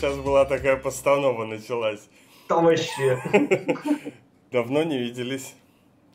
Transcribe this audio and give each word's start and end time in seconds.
Сейчас 0.00 0.16
была 0.16 0.46
такая 0.46 0.78
постанова 0.78 1.44
началась. 1.44 2.08
Там 2.48 2.64
вообще. 2.64 3.22
Давно 4.50 4.82
не 4.82 4.96
виделись. 4.96 5.54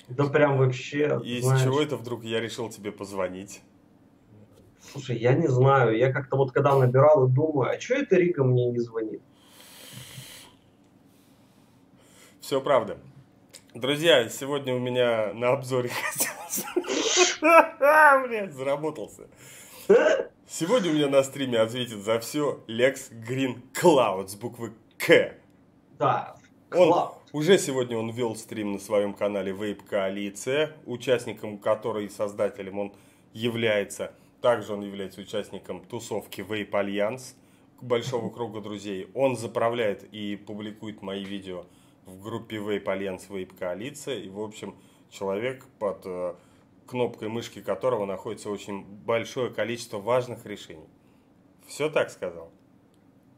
Да 0.08 0.26
прям 0.26 0.58
вообще. 0.58 1.22
И 1.24 1.38
из 1.38 1.62
чего 1.62 1.80
это 1.84 1.96
вдруг 1.96 2.24
я 2.24 2.40
решил 2.40 2.68
тебе 2.72 2.92
позвонить? 2.92 3.62
Слушай, 4.80 5.18
я 5.20 5.34
не 5.34 5.46
знаю. 5.46 5.96
Я 5.96 6.12
как-то 6.12 6.36
вот 6.36 6.52
когда 6.52 6.76
набирал 6.76 7.28
и 7.28 7.32
думаю, 7.32 7.70
а 7.70 7.80
что 7.80 7.94
это 7.94 8.16
Рига 8.16 8.44
мне 8.44 8.66
не 8.72 8.80
звонит? 8.80 9.22
Все 12.42 12.60
правда. 12.62 12.98
Друзья, 13.76 14.27
сегодня 14.30 14.74
у 14.74 14.80
меня 14.80 15.32
на 15.36 15.49
обзоре 15.49 15.92
Блядь, 18.27 18.52
заработался. 18.52 19.27
Сегодня 20.48 20.91
у 20.91 20.94
меня 20.94 21.10
на 21.10 21.22
стриме 21.22 21.60
ответит 21.60 22.00
за 22.00 22.20
все 22.20 22.64
Lex 22.68 23.12
Green 23.12 23.62
Kloud 23.74 24.27
с 24.27 24.36
буквы 24.36 24.74
К. 24.98 25.36
Да, 26.00 26.36
он, 26.72 27.12
уже 27.32 27.58
сегодня 27.60 27.98
он 27.98 28.10
вел 28.10 28.36
стрим 28.36 28.74
на 28.74 28.80
своем 28.80 29.14
канале 29.14 29.52
Vape 29.52 29.86
Коалиция, 29.88 30.76
участником 30.86 31.60
которой 31.60 32.05
и 32.05 32.10
создателем 32.10 32.80
он 32.80 32.94
является. 33.34 34.14
Также 34.42 34.74
он 34.74 34.82
является 34.82 35.22
участником 35.22 35.82
тусовки 35.86 36.42
Vape 36.42 36.74
Альянс, 36.74 37.36
большого 37.82 38.30
круга 38.32 38.62
друзей. 38.62 39.10
Он 39.14 39.38
заправляет 39.38 40.04
и 40.12 40.36
публикует 40.36 41.04
мои 41.04 41.24
видео 41.24 41.66
в 42.05 42.22
группе 42.22 42.58
Vape 42.58 42.88
Альянс 42.88 43.27
Vape 43.30 43.55
Коалиция. 43.58 44.16
И, 44.16 44.30
в 44.30 44.40
общем, 44.40 44.76
человек 45.10 45.66
под 45.80 46.02
э, 46.05 46.36
кнопкой 46.86 47.30
мышки 47.30 47.62
которого 47.62 48.05
находится 48.05 48.50
очень 48.50 48.84
большое 48.84 49.50
количество 49.50 49.98
важных 50.00 50.46
решений. 50.46 50.88
Все 51.68 51.90
так 51.90 52.10
сказал? 52.10 52.52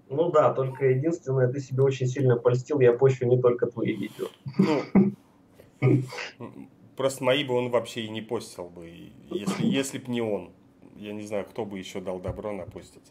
Ну 0.09 0.31
да, 0.31 0.53
только 0.53 0.85
единственное, 0.85 1.51
ты 1.51 1.59
себе 1.59 1.83
очень 1.83 2.07
сильно 2.07 2.37
польстил, 2.37 2.79
я 2.79 2.93
пощу 2.93 3.25
не 3.25 3.41
только 3.41 3.67
твои 3.67 3.93
видео. 3.93 4.27
Ну, 5.79 5.91
просто 6.95 7.23
мои 7.23 7.43
бы 7.43 7.53
он 7.53 7.69
вообще 7.69 8.01
и 8.01 8.09
не 8.09 8.21
постил 8.21 8.69
бы, 8.69 8.89
если, 9.29 9.65
если 9.65 9.97
б 9.97 10.05
не 10.07 10.21
он. 10.21 10.51
Я 10.95 11.13
не 11.13 11.21
знаю, 11.21 11.45
кто 11.45 11.63
бы 11.63 11.77
еще 11.77 12.01
дал 12.01 12.19
добро 12.19 12.51
напустить. 12.51 13.03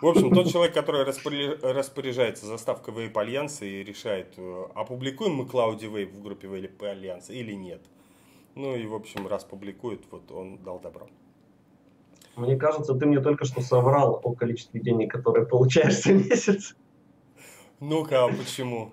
В 0.00 0.06
общем, 0.06 0.32
тот 0.32 0.48
человек, 0.48 0.72
который 0.72 1.02
распоряжается 1.04 2.46
заставкой 2.46 2.94
Vape 2.94 3.18
Альянса 3.18 3.64
и 3.64 3.82
решает, 3.82 4.34
э, 4.36 4.64
опубликуем 4.76 5.34
мы 5.34 5.46
Клауди 5.46 5.86
Vape 5.86 6.12
в 6.12 6.22
группе 6.22 6.46
Vape 6.46 6.86
Альянса 6.86 7.32
или 7.32 7.52
нет. 7.52 7.82
Ну 8.56 8.74
и, 8.74 8.86
в 8.86 8.94
общем, 8.94 9.26
раз 9.26 9.44
публикует, 9.44 10.04
вот 10.10 10.32
он 10.32 10.56
дал 10.56 10.80
добро. 10.80 11.06
Мне 12.36 12.56
кажется, 12.56 12.94
ты 12.94 13.04
мне 13.04 13.20
только 13.20 13.44
что 13.44 13.60
соврал 13.60 14.18
о 14.24 14.34
количестве 14.34 14.80
денег, 14.80 15.12
которые 15.12 15.46
получаешь 15.46 16.02
за 16.02 16.14
месяц. 16.14 16.74
Ну-ка, 17.80 18.24
а 18.24 18.28
почему? 18.28 18.92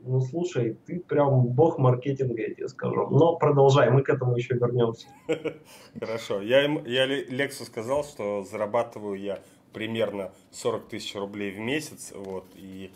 Ну, 0.00 0.20
слушай, 0.20 0.76
ты 0.84 0.98
прям 0.98 1.42
бог 1.46 1.78
маркетинга, 1.78 2.40
я 2.40 2.54
тебе 2.54 2.68
скажу. 2.68 3.08
Но 3.10 3.36
продолжай, 3.36 3.88
мы 3.90 4.02
к 4.02 4.08
этому 4.08 4.36
еще 4.36 4.54
вернемся. 4.54 5.06
Хорошо. 6.00 6.42
Я, 6.42 6.62
я 6.86 7.06
Лексу 7.06 7.64
сказал, 7.64 8.02
что 8.02 8.42
зарабатываю 8.42 9.20
я 9.20 9.40
примерно 9.72 10.32
40 10.50 10.88
тысяч 10.88 11.14
рублей 11.14 11.52
в 11.52 11.58
месяц. 11.60 12.12
Вот, 12.16 12.46
и, 12.56 12.90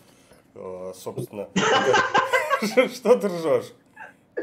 э, 0.55 0.91
собственно... 0.95 1.47
Что 2.93 3.15
ты 3.15 3.27
ржешь? 3.27 3.73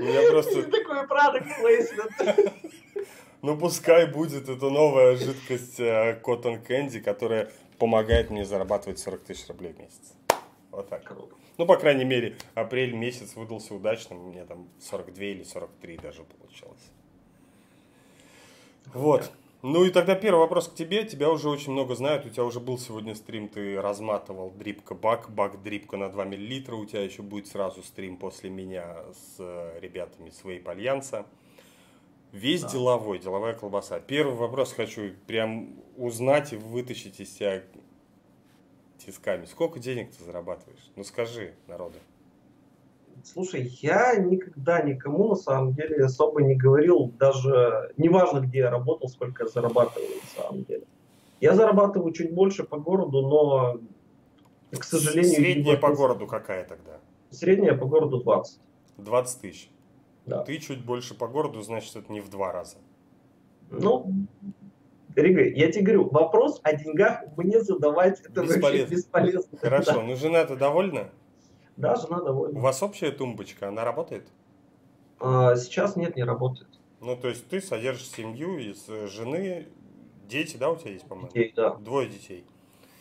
Я 0.00 0.30
просто... 0.30 0.62
Такой 0.64 1.06
продукт 1.06 1.46
плейсмент. 1.60 2.12
Ну, 3.42 3.58
пускай 3.58 4.06
будет 4.06 4.48
эта 4.48 4.70
новая 4.70 5.16
жидкость 5.16 5.80
э, 5.80 6.20
Cotton 6.22 6.64
Candy, 6.64 7.00
которая 7.00 7.50
помогает 7.76 8.30
мне 8.30 8.44
зарабатывать 8.44 9.00
40 9.00 9.24
тысяч 9.24 9.48
рублей 9.48 9.72
в 9.72 9.80
месяц. 9.80 10.14
Вот 10.70 10.88
так. 10.88 11.02
Круто. 11.02 11.34
Ну, 11.58 11.66
по 11.66 11.76
крайней 11.76 12.04
мере, 12.04 12.36
апрель 12.54 12.94
месяц 12.94 13.34
выдался 13.34 13.74
удачным. 13.74 14.26
У 14.26 14.30
меня 14.30 14.44
там 14.46 14.68
42 14.80 15.24
или 15.24 15.42
43 15.42 15.96
даже 15.98 16.22
получилось. 16.22 16.92
Вот. 18.94 19.32
Ну 19.62 19.84
и 19.84 19.90
тогда 19.90 20.16
первый 20.16 20.40
вопрос 20.40 20.66
к 20.66 20.74
тебе. 20.74 21.04
Тебя 21.04 21.30
уже 21.30 21.48
очень 21.48 21.70
много 21.70 21.94
знают. 21.94 22.26
У 22.26 22.28
тебя 22.28 22.44
уже 22.44 22.58
был 22.58 22.78
сегодня 22.78 23.14
стрим, 23.14 23.48
ты 23.48 23.80
разматывал 23.80 24.50
дрипка 24.50 24.94
бак, 24.94 25.30
бак 25.30 25.62
дрипка 25.62 25.96
на 25.96 26.10
2 26.10 26.24
мл. 26.24 26.80
У 26.80 26.84
тебя 26.84 27.02
еще 27.02 27.22
будет 27.22 27.46
сразу 27.46 27.80
стрим 27.84 28.16
после 28.16 28.50
меня 28.50 28.96
с 29.12 29.36
э, 29.38 29.78
ребятами 29.80 30.30
с 30.30 30.42
Вейп 30.42 30.68
Альянса. 30.68 31.26
Весь 32.32 32.62
да. 32.62 32.70
деловой, 32.70 33.20
деловая 33.20 33.54
колбаса. 33.54 34.00
Первый 34.00 34.34
вопрос 34.34 34.72
хочу 34.72 35.12
прям 35.28 35.76
узнать 35.96 36.52
и 36.52 36.56
вытащить 36.56 37.20
из 37.20 37.30
тебя 37.30 37.62
тисками. 38.98 39.44
Сколько 39.44 39.78
денег 39.78 40.10
ты 40.10 40.24
зарабатываешь? 40.24 40.90
Ну 40.96 41.04
скажи 41.04 41.54
народу. 41.68 41.98
Слушай, 43.22 43.70
я 43.80 44.16
никогда 44.16 44.82
никому 44.82 45.28
на 45.28 45.34
самом 45.36 45.74
деле 45.74 46.04
особо 46.04 46.42
не 46.42 46.56
говорил, 46.56 47.12
даже 47.18 47.92
неважно, 47.96 48.40
где 48.40 48.58
я 48.58 48.70
работал, 48.70 49.08
сколько 49.08 49.44
я 49.44 49.48
зарабатываю 49.48 50.08
на 50.08 50.42
самом 50.42 50.64
деле. 50.64 50.84
Я 51.40 51.54
зарабатываю 51.54 52.12
чуть 52.12 52.32
больше 52.32 52.64
по 52.64 52.78
городу, 52.78 53.22
но, 53.22 53.80
к 54.76 54.84
сожалению... 54.84 55.34
Средняя 55.34 55.76
по 55.76 55.94
городу 55.94 56.26
какая 56.26 56.64
тогда? 56.64 56.98
Средняя 57.30 57.76
по 57.76 57.86
городу 57.86 58.22
20. 58.22 58.60
20 58.98 59.40
тысяч? 59.40 59.70
Да. 60.26 60.42
Ты 60.42 60.58
чуть 60.58 60.84
больше 60.84 61.14
по 61.14 61.26
городу, 61.28 61.62
значит, 61.62 61.96
это 61.96 62.12
не 62.12 62.20
в 62.20 62.28
два 62.28 62.52
раза. 62.52 62.76
Ну, 63.70 64.06
Рига, 65.14 65.44
я 65.44 65.70
тебе 65.70 65.84
говорю, 65.84 66.08
вопрос 66.10 66.60
о 66.62 66.74
деньгах 66.74 67.24
мне 67.36 67.60
задавать 67.60 68.20
это 68.20 68.42
бесполезно. 68.42 68.60
вообще 68.62 68.86
бесполезно. 68.86 69.58
Хорошо, 69.58 69.92
да. 69.94 70.02
ну 70.02 70.16
жена-то 70.16 70.56
довольна? 70.56 71.10
Да, 71.76 71.96
жена 71.96 72.20
довольна. 72.20 72.58
У 72.58 72.62
вас 72.62 72.82
общая 72.82 73.10
тумбочка, 73.10 73.68
она 73.68 73.84
работает? 73.84 74.28
А, 75.20 75.56
сейчас 75.56 75.96
нет, 75.96 76.16
не 76.16 76.24
работает. 76.24 76.68
Ну, 77.00 77.16
то 77.16 77.28
есть 77.28 77.48
ты 77.48 77.60
содержишь 77.60 78.08
семью 78.08 78.58
из 78.58 78.86
жены, 79.10 79.68
дети, 80.28 80.56
да, 80.56 80.70
у 80.70 80.76
тебя 80.76 80.92
есть, 80.92 81.06
по-моему? 81.06 81.28
Детей, 81.28 81.52
да. 81.56 81.74
Двое 81.76 82.08
детей. 82.08 82.44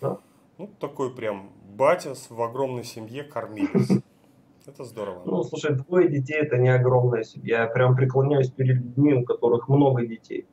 Да. 0.01 0.17
Ну, 0.57 0.69
такой 0.79 1.13
прям 1.13 1.49
батя 1.75 2.13
в 2.29 2.41
огромной 2.41 2.83
семье 2.83 3.23
кормилец. 3.23 3.89
Это 4.65 4.83
здорово. 4.83 5.23
Ну, 5.25 5.43
слушай, 5.43 5.75
двое 5.75 6.07
детей 6.07 6.37
это 6.37 6.55
не 6.57 6.69
огромная 6.69 7.23
семья. 7.23 7.63
Я 7.63 7.67
прям 7.67 7.95
преклоняюсь 7.95 8.51
перед 8.51 8.77
людьми, 8.77 9.13
у 9.15 9.23
которых 9.23 9.67
много 9.67 10.05
детей. 10.05 10.45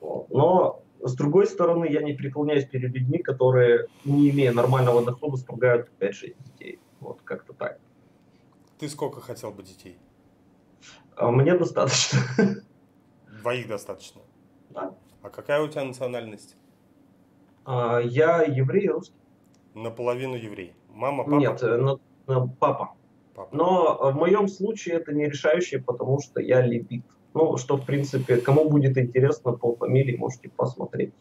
Но 0.00 0.82
с 1.02 1.14
другой 1.16 1.46
стороны, 1.46 1.86
я 1.90 2.02
не 2.02 2.12
преклоняюсь 2.12 2.66
перед 2.66 2.94
людьми, 2.94 3.18
которые, 3.18 3.86
не 4.04 4.30
имея 4.30 4.52
нормального 4.52 5.04
дохода, 5.04 5.36
справляют 5.36 5.90
5-6 5.98 6.36
детей. 6.44 6.78
Вот 7.00 7.20
как-то 7.22 7.52
так. 7.52 7.78
Ты 8.78 8.88
сколько 8.88 9.20
хотел 9.20 9.52
бы 9.52 9.62
детей? 9.62 9.98
А 11.16 11.30
мне 11.30 11.56
достаточно. 11.56 12.18
Двоих 13.40 13.68
достаточно? 13.68 14.20
Да. 14.70 14.94
А 15.22 15.30
какая 15.30 15.62
у 15.62 15.68
тебя 15.68 15.84
национальность? 15.84 16.56
А, 17.64 17.98
я 18.00 18.42
еврей 18.42 18.88
русский. 18.88 19.16
Наполовину 19.74 20.36
еврей. 20.36 20.74
Мама, 20.88 21.24
папа? 21.24 21.34
Нет, 21.34 21.62
э, 21.62 21.76
на, 21.76 21.98
на, 22.26 22.46
папа. 22.46 22.94
Папа. 23.34 23.54
Но 23.54 24.10
в 24.12 24.14
моем 24.14 24.48
случае 24.48 24.96
это 24.96 25.12
не 25.12 25.26
решающее, 25.26 25.82
потому 25.82 26.20
что 26.20 26.40
я 26.40 26.62
левит. 26.62 27.04
Ну, 27.34 27.58
что, 27.58 27.76
в 27.76 27.84
принципе, 27.84 28.38
кому 28.38 28.68
будет 28.70 28.96
интересно 28.96 29.52
по 29.52 29.74
фамилии, 29.76 30.16
можете 30.16 30.48
посмотреть. 30.48 31.12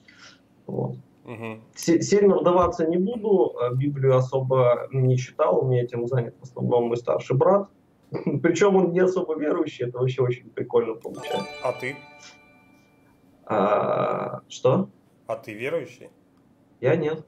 Вот. 0.66 0.96
Угу. 1.26 1.62
Сильно 1.76 2.38
вдаваться 2.38 2.86
не 2.86 2.98
буду, 2.98 3.58
а 3.58 3.72
Библию 3.74 4.16
особо 4.16 4.88
не 4.92 5.18
читал, 5.18 5.64
у 5.64 5.68
меня 5.68 5.82
этим 5.82 6.08
занят 6.08 6.36
в 6.40 6.44
основном 6.44 6.88
мой 6.88 6.98
старший 6.98 7.36
брат. 7.36 7.68
Причем 8.44 8.76
он 8.76 8.92
не 8.92 9.00
особо 9.00 9.38
верующий, 9.38 9.88
это 9.88 9.98
вообще 9.98 10.22
очень 10.22 10.50
прикольно 10.52 10.94
получается. 10.94 11.50
А 11.64 11.72
ты? 11.74 11.96
А, 13.46 14.42
что? 14.48 14.90
А 15.26 15.36
ты 15.36 15.54
верующий? 15.54 16.10
Я 16.80 16.96
нет. 16.96 17.26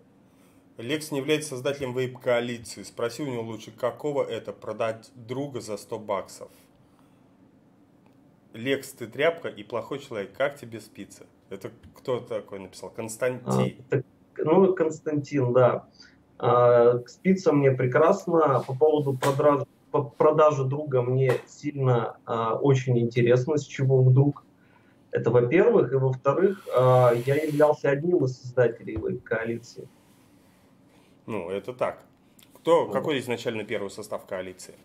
Лекс 0.77 1.09
не 1.11 1.17
является 1.17 1.49
создателем 1.49 1.97
вейп-коалиции. 1.97 2.83
Спроси 2.83 3.23
у 3.23 3.27
него 3.27 3.41
лучше, 3.41 3.71
какого 3.71 4.23
это 4.23 4.53
продать 4.53 5.09
друга 5.15 5.59
за 5.59 5.75
100 5.75 5.97
баксов. 5.97 6.51
Лекс, 8.53 8.91
ты 8.91 9.07
тряпка 9.07 9.47
и 9.47 9.63
плохой 9.63 9.97
человек. 9.97 10.33
Как 10.37 10.59
тебе 10.59 10.79
спится? 10.79 11.25
Это 11.49 11.71
кто 11.95 12.19
такой 12.19 12.59
написал? 12.59 12.89
Константин. 12.89 13.77
А, 13.91 14.01
ну, 14.37 14.73
Константин, 14.73 15.53
да. 15.53 15.87
А, 16.37 16.99
спится 17.07 17.53
мне 17.53 17.71
прекрасно. 17.71 18.63
По 18.67 18.75
поводу 18.75 19.13
продажи, 19.13 19.65
по 19.91 20.03
продажи 20.03 20.63
друга 20.65 21.01
мне 21.01 21.33
сильно 21.47 22.17
а, 22.25 22.55
очень 22.55 22.97
интересно, 22.99 23.57
с 23.57 23.65
чего 23.65 24.03
вдруг. 24.03 24.43
Это 25.11 25.31
во-первых. 25.31 25.93
И 25.93 25.95
во-вторых, 25.95 26.67
а, 26.75 27.13
я 27.25 27.35
являлся 27.35 27.89
одним 27.89 28.25
из 28.25 28.37
создателей 28.37 28.95
вейп-коалиции. 28.97 29.87
Ну, 31.25 31.49
это 31.49 31.73
так. 31.73 32.03
Кто, 32.53 32.85
вот. 32.85 32.93
Какой 32.93 33.19
изначально 33.19 33.63
первый 33.63 33.89
состав 33.89 34.25
коалиции? 34.25 34.75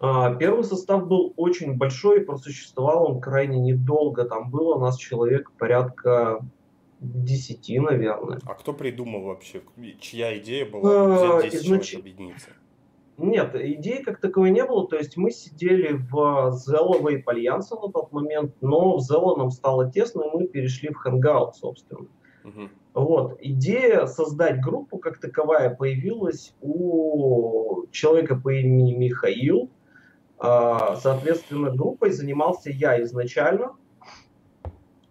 А, 0.00 0.34
первый 0.34 0.64
состав 0.64 1.06
был 1.06 1.32
очень 1.36 1.76
большой, 1.76 2.20
просуществовал 2.20 3.10
он 3.10 3.20
крайне 3.20 3.58
недолго. 3.58 4.24
Там 4.24 4.50
было 4.50 4.76
у 4.76 4.80
нас 4.80 4.96
человек 4.96 5.50
порядка 5.58 6.44
десяти, 7.00 7.78
наверное. 7.78 8.40
А 8.44 8.54
кто 8.54 8.72
придумал 8.72 9.22
вообще? 9.22 9.62
Чья 10.00 10.36
идея 10.38 10.66
была 10.66 11.38
взять 11.38 11.52
10 11.52 11.64
Изнач... 11.64 11.86
человек 11.86 12.00
объединиться? 12.00 12.50
Нет, 13.16 13.54
идеи 13.54 14.02
как 14.02 14.20
таковой 14.20 14.50
не 14.50 14.64
было. 14.64 14.88
То 14.88 14.96
есть 14.96 15.16
мы 15.16 15.30
сидели 15.30 15.92
в 15.92 16.52
Zello 16.68 17.00
Vape 17.00 17.22
Альянсе 17.26 17.76
на 17.76 17.92
тот 17.92 18.10
момент, 18.12 18.54
но 18.60 18.96
в 18.96 19.00
Zello 19.00 19.36
нам 19.36 19.50
стало 19.50 19.90
тесно, 19.90 20.22
и 20.22 20.36
мы 20.36 20.46
перешли 20.48 20.90
в 20.90 21.06
Hangout, 21.06 21.52
собственно. 21.52 22.08
Мгм. 22.42 22.70
Вот. 22.94 23.38
Идея 23.40 24.06
создать 24.06 24.60
группу 24.60 24.98
как 24.98 25.18
таковая 25.18 25.74
появилась 25.74 26.54
у 26.60 27.86
человека 27.90 28.36
по 28.36 28.52
имени 28.52 28.94
Михаил. 28.94 29.62
А, 29.64 29.83
Соответственно, 30.38 31.70
группой 31.70 32.10
занимался 32.10 32.70
я 32.70 33.00
изначально. 33.02 33.76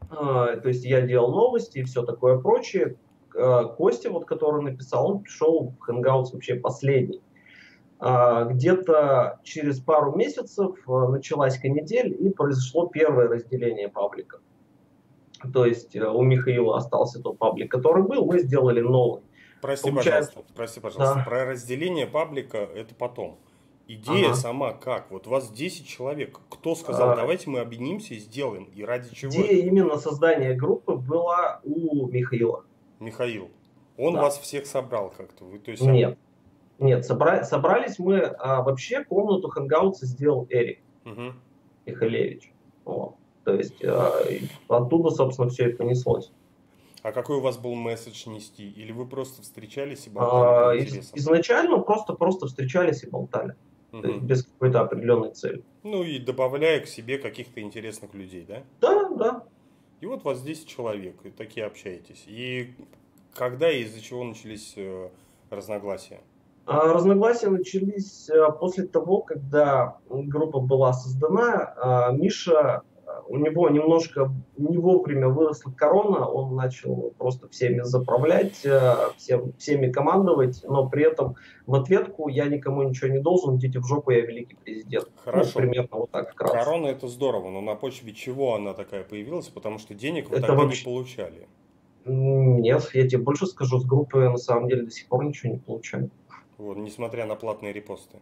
А, 0.10 0.58
То 0.58 0.68
есть 0.70 0.86
я 0.86 1.02
делал 1.02 1.31
новости 1.31 1.80
и 1.80 1.84
все 1.84 2.04
такое 2.04 2.38
прочее. 2.40 2.98
А, 3.36 3.66
Костя, 3.66 4.12
вот, 4.12 4.25
который 4.25 4.62
написал, 4.62 5.10
он 5.10 5.20
пришел 5.20 5.74
в 5.80 5.90
Hangouts 5.90 6.34
вообще 6.34 6.56
последний. 6.56 7.22
А, 8.00 8.44
Где-то 8.46 9.40
через 9.44 9.80
пару 9.80 10.16
месяцев 10.16 10.78
а, 10.88 11.08
началась 11.08 11.58
канитель 11.58 12.16
и 12.20 12.30
произошло 12.30 12.88
первое 12.88 13.28
разделение 13.28 13.90
паблика. 13.90 14.40
То 15.52 15.66
есть 15.66 15.96
у 15.96 16.22
Михаила 16.22 16.78
остался 16.78 17.22
тот 17.22 17.38
паблик, 17.38 17.70
который 17.70 18.04
был, 18.04 18.25
мы 18.25 18.40
сделали 18.40 18.80
новый. 18.80 19.24
Прости, 19.62 19.90
Получается- 19.90 20.31
пожалуйста, 20.31 20.54
прости, 20.56 20.80
пожалуйста. 20.80 21.16
Да. 21.16 21.24
Про 21.24 21.46
разделение 21.46 22.06
паблика 22.08 22.58
это 22.58 22.96
потом. 22.96 23.40
Идея 23.88 24.27
Ага. 24.27 24.35
сама 24.35 24.71
как? 24.74 25.12
Вот 25.12 25.27
у 25.27 25.30
вас 25.30 25.51
10 25.51 25.85
человек. 25.88 26.39
Кто 26.50 26.74
сказал, 26.74 27.12
А. 27.12 27.15
давайте 27.18 27.50
мы 27.50 27.59
объединимся 27.59 28.13
и 28.13 28.18
сделаем? 28.19 28.63
И 28.74 28.83
ради 28.83 29.13
чего? 29.13 29.31
Идея 29.31 29.45
это? 29.45 29.68
именно 29.68 29.97
создания 29.97 30.53
группы 30.53 30.95
была 30.95 31.59
у 31.65 32.07
Михаила. 32.07 32.63
Михаил. 33.00 33.50
Он 33.97 34.13
Да. 34.13 34.21
вас 34.21 34.38
всех 34.39 34.65
собрал 34.68 35.13
как-то. 35.15 35.44
Вы, 35.44 35.59
то 35.59 35.71
есть, 35.71 35.83
Нет. 35.83 36.18
Нет, 36.80 37.09
собра- 37.09 37.44
собрались 37.44 38.00
мы, 38.00 38.19
а, 38.21 38.62
вообще 38.63 39.03
комнату 39.03 39.47
хэнгаутса 39.50 40.06
сделал 40.06 40.47
Эрик 40.50 40.79
Мгм. 41.03 41.39
Михалевич. 41.86 42.51
Вот. 42.86 43.15
То 43.44 43.53
есть 43.53 43.83
а, 43.83 44.12
оттуда, 44.69 45.09
собственно, 45.12 45.50
все 45.50 45.69
и 45.69 45.74
понеслось. 45.74 46.31
А 47.03 47.12
какой 47.12 47.36
у 47.38 47.41
вас 47.41 47.57
был 47.57 47.75
месседж 47.75 48.27
нести? 48.29 48.68
Или 48.69 48.94
вы 48.94 49.06
просто 49.06 49.41
встречались 49.41 50.07
и 50.07 50.09
А, 50.12 50.13
болтали 50.13 50.79
по 50.79 50.83
из- 50.86 51.12
изначально 51.13 51.79
просто, 51.79 52.13
просто 52.13 52.47
встречались 52.47 53.03
и 53.03 53.09
болтали. 53.09 53.56
Есть 53.94 54.06
Мгм. 54.06 54.25
без 54.25 54.44
какой-то 54.44 54.81
определенной 54.81 55.31
цели. 55.34 55.63
Ну 55.84 56.04
и 56.04 56.18
добавляя 56.19 56.80
к 56.80 56.88
себе 56.88 57.18
каких-то 57.19 57.62
интересных 57.62 58.13
людей, 58.13 58.45
да? 58.48 58.63
Да, 58.81 59.10
да. 59.10 59.44
И 60.01 60.06
вот 60.06 60.24
вас 60.24 60.42
10 60.42 60.68
человек, 60.68 61.16
и 61.24 61.30
такие 61.30 61.66
общаетесь. 61.66 62.24
И 62.28 62.74
когда 63.36 63.72
и 63.72 63.84
из-за 63.84 64.01
чего 64.01 64.24
начались 64.24 64.74
э, 64.78 65.10
разногласия? 65.50 66.22
А 66.66 66.88
Разногласия 66.94 67.50
начались 67.50 68.30
а, 68.30 68.50
после 68.51 68.86
того, 68.88 69.18
когда 69.19 69.98
группа 70.10 70.60
была 70.60 70.94
создана. 70.94 71.74
А, 71.78 72.12
Миша, 72.12 72.84
у 73.28 73.38
него 73.38 73.70
немножко 73.70 74.31
не 74.58 74.78
вовремя 74.78 75.28
выросла 75.30 75.72
корона, 75.72 76.28
он 76.28 76.56
начал 76.56 77.14
просто 77.18 77.48
всеми 77.50 77.81
заправлять, 77.81 78.66
а, 78.66 79.12
всем, 79.18 79.54
всеми 79.58 79.92
командовать, 79.92 80.64
но 80.64 80.90
при 80.90 81.04
этом 81.06 81.36
в 81.66 81.75
ответку 81.75 82.28
я 82.28 82.46
никому 82.46 82.84
ничего 82.84 83.10
не 83.10 83.20
должен, 83.20 83.58
идите 83.58 83.80
в 83.80 83.86
жопу, 83.86 84.12
я 84.12 84.22
великий 84.22 84.56
президент. 84.56 85.10
Хорошо. 85.24 85.52
Ну, 85.56 85.62
примерно 85.62 85.98
вот 85.98 86.12
так 86.12 86.31
вкратце. 86.31 86.58
Корона 86.58 86.88
это 86.88 87.08
здорово, 87.08 87.50
но 87.50 87.62
на 87.62 87.75
почве 87.75 88.14
чего 88.14 88.56
она 88.56 88.74
такая 88.74 89.04
появилась? 89.04 89.48
Потому 89.48 89.80
что 89.80 89.94
денег 89.94 90.30
вы 90.30 90.38
Это 90.38 90.48
тогда 90.48 90.64
вообще- 90.64 90.80
не 90.81 90.86
получали. 90.86 91.48
Нет, 92.06 92.90
я 92.94 93.08
тебе 93.08 93.22
больше 93.22 93.48
скажу, 93.48 93.80
с 93.80 93.86
группы 93.86 94.18
на 94.20 94.38
самом 94.38 94.68
деле 94.68 94.84
до 94.84 94.92
сих 94.92 95.08
пор 95.08 95.24
ничего 95.24 95.54
не 95.54 95.60
получаю. 95.60 96.10
Вот, 96.58 96.78
несмотря 96.78 97.25
на 97.25 97.36
платные 97.36 97.72
репосты. 97.74 98.18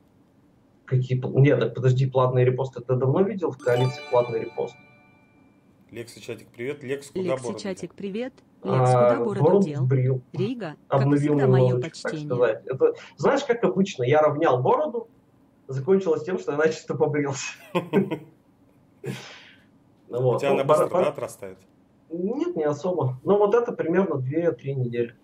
Какие... 0.85 1.21
Нет, 1.39 1.73
подожди, 1.73 2.05
платные 2.05 2.45
репосты 2.45 2.81
ты 2.81 2.95
давно 2.95 3.21
видел 3.21 3.51
в 3.51 3.57
коалиции 3.57 4.01
платный 4.11 4.41
репост? 4.41 4.75
Лекси 5.91 6.19
Чатик, 6.21 6.47
привет. 6.49 6.83
Лекс, 6.83 7.09
куда 7.09 7.21
Лекси 7.21 7.43
бороду? 7.43 7.59
Чатик, 7.59 7.93
привет. 7.93 8.33
А, 8.63 8.67
Лекс, 8.79 8.91
куда 8.91 9.15
бороду 9.19 9.43
бороду 9.43 9.65
дел? 9.67 9.81
сбрил. 9.83 10.21
Рига, 10.33 10.75
как 10.87 11.01
обновил 11.01 11.33
всегда, 11.37 11.47
мое 11.47 11.73
так 11.79 11.91
почтение. 11.91 12.25
сказать. 12.27 12.65
Это, 12.65 12.93
знаешь, 13.17 13.43
как 13.43 13.63
обычно, 13.65 14.03
я 14.03 14.21
равнял 14.21 14.61
бороду, 14.61 15.09
закончилось 15.67 16.23
тем, 16.23 16.39
что 16.39 16.53
я 16.53 16.57
начисто 16.57 16.95
побрился. 16.95 17.47
Ну 17.73 17.81
У 20.35 20.39
тебя 20.39 20.49
Ну, 20.49 20.55
она 20.55 20.63
бор- 20.63 20.79
быстро, 20.79 20.89
да, 21.01 21.09
отрастает? 21.09 21.57
Нет, 22.09 22.55
не 22.55 22.63
особо. 22.63 23.19
Но 23.23 23.37
вот 23.37 23.53
это 23.53 23.73
примерно 23.73 24.15
2-3 24.15 24.73
недели. 24.73 25.15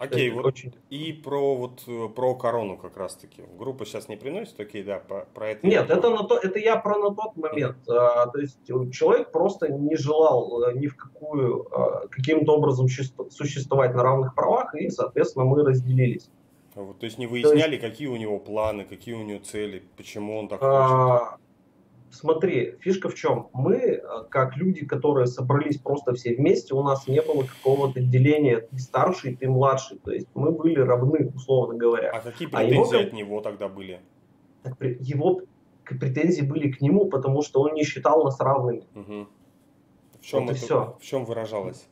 Окей, 0.00 0.24
есть 0.24 0.34
вот 0.36 0.46
очень- 0.46 0.74
и 0.88 1.12
про 1.12 1.54
вот 1.54 1.82
э, 1.86 2.08
про 2.08 2.34
корону 2.34 2.78
как 2.78 2.96
раз 2.96 3.16
таки. 3.16 3.42
Группа 3.58 3.84
сейчас 3.84 4.08
не 4.08 4.16
приносит, 4.16 4.58
окей, 4.58 4.82
да, 4.82 4.98
по- 4.98 5.26
про 5.34 5.50
это. 5.50 5.66
Нет, 5.66 5.90
это, 5.90 6.08
на 6.10 6.24
то, 6.24 6.38
это 6.38 6.58
я 6.58 6.76
про 6.76 6.98
на 6.98 7.14
тот 7.14 7.36
момент. 7.36 7.76
А, 7.88 8.26
то 8.26 8.38
есть 8.38 8.58
э, 8.70 8.90
человек 8.90 9.30
просто 9.30 9.68
не 9.70 9.96
желал 9.96 10.62
э, 10.64 10.72
ни 10.74 10.86
в 10.86 10.96
какую 10.96 11.66
а, 11.70 12.06
каким-то 12.08 12.52
образом 12.56 12.86
существ- 12.86 13.30
существовать 13.30 13.94
на 13.94 14.02
равных 14.02 14.34
правах, 14.34 14.74
и, 14.74 14.88
соответственно, 14.88 15.44
мы 15.44 15.62
разделились. 15.64 16.30
Вот, 16.74 16.98
то 16.98 17.04
есть 17.04 17.18
не 17.18 17.26
выясняли, 17.26 17.76
какие 17.76 18.06
у 18.08 18.16
него 18.16 18.38
планы, 18.38 18.84
какие 18.84 19.14
у 19.14 19.22
него 19.22 19.40
цели, 19.40 19.82
почему 19.96 20.38
он 20.38 20.48
так 20.48 20.60
хочет. 20.60 20.72
А, 20.72 21.36
Смотри, 22.10 22.76
фишка 22.80 23.08
в 23.08 23.14
чем? 23.14 23.48
Мы, 23.52 23.76
э, 23.76 24.00
как 24.30 24.56
люди, 24.56 24.84
которые 24.84 25.26
собрались 25.26 25.78
просто 25.78 26.12
все 26.14 26.34
вместе, 26.34 26.74
у 26.74 26.82
нас 26.82 27.06
не 27.06 27.22
было 27.22 27.44
какого-то 27.44 28.00
деления 28.00 28.60
ты 28.60 28.78
старший, 28.78 29.36
ты 29.36 29.48
младший. 29.48 29.98
То 29.98 30.10
есть 30.10 30.26
мы 30.34 30.50
были 30.50 30.80
равны, 30.80 31.30
условно 31.34 31.74
говоря. 31.74 32.10
А 32.10 32.20
какие 32.20 32.48
а 32.52 32.62
его 32.64 32.84
претензии 32.84 33.06
от 33.06 33.12
него 33.12 33.40
тогда 33.40 33.68
были? 33.68 34.00
Его 34.80 35.42
претензии 35.84 36.42
были 36.42 36.70
к 36.70 36.80
нему, 36.80 37.06
потому 37.06 37.42
что 37.42 37.60
он 37.60 37.74
не 37.74 37.84
считал 37.84 38.24
нас 38.24 38.40
равными. 38.40 38.84
Мгм. 38.94 39.28
В 40.20 40.24
чем, 40.24 40.46
Вот 40.46 40.50
это, 40.50 40.60
всё. 40.60 40.96
в 41.00 41.04
чем 41.04 41.24
выражалось? 41.24 41.88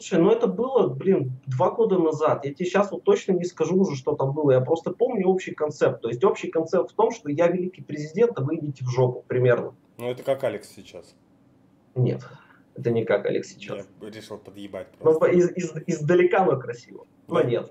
Слушай, 0.00 0.22
ну 0.22 0.30
это 0.30 0.46
было, 0.46 0.88
блин, 0.88 1.32
два 1.46 1.70
года 1.72 1.98
назад. 1.98 2.46
Я 2.46 2.54
тебе 2.54 2.64
сейчас 2.64 2.90
вот 2.90 3.04
точно 3.04 3.32
не 3.32 3.44
скажу 3.44 3.76
уже, 3.78 3.96
что 3.96 4.14
там 4.16 4.32
было. 4.32 4.52
Я 4.52 4.62
просто 4.62 4.92
помню 4.92 5.26
общий 5.28 5.52
концепт. 5.52 6.00
То 6.00 6.08
есть 6.08 6.24
общий 6.24 6.48
концепт 6.48 6.92
в 6.92 6.94
том, 6.94 7.10
что 7.10 7.28
я 7.30 7.48
великий 7.48 7.82
президент, 7.82 8.38
а 8.38 8.42
вы 8.42 8.56
идите 8.56 8.82
в 8.82 8.88
жопу, 8.88 9.22
примерно. 9.28 9.74
Ну, 9.98 10.10
это 10.10 10.22
как 10.22 10.42
Алекс 10.44 10.68
сейчас. 10.74 11.14
Нет, 11.94 12.26
это 12.76 12.90
не 12.90 13.04
как 13.04 13.26
Алекс 13.26 13.48
сейчас. 13.50 13.86
Я 14.00 14.10
решил 14.10 14.38
подъебать 14.38 14.88
Ну, 15.00 15.02
просто. 15.02 15.20
по- 15.20 15.26
из, 15.30 15.50
из- 15.54 15.74
издалека, 15.86 16.46
но 16.46 16.58
красиво. 16.58 17.06
Но 17.28 17.34
Да. 17.34 17.44
нет. 17.44 17.70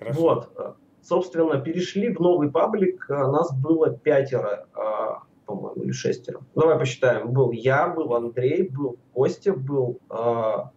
Хорошо. 0.00 0.20
Вот. 0.20 0.76
Собственно, 1.00 1.60
перешли 1.60 2.12
в 2.12 2.18
новый 2.20 2.50
паблик. 2.50 3.06
А, 3.08 3.30
Нас 3.30 3.54
было 3.54 3.90
пятеро, 3.96 4.66
а, 4.74 5.22
по-моему, 5.56 5.82
или 5.82 5.92
шестеро. 5.92 6.40
Давай 6.54 6.78
посчитаем. 6.78 7.32
Был 7.32 7.52
я, 7.52 7.88
был 7.88 8.14
Андрей, 8.14 8.68
был 8.68 8.96
Костя, 9.12 9.52
был... 9.52 9.98
а, 10.08 10.70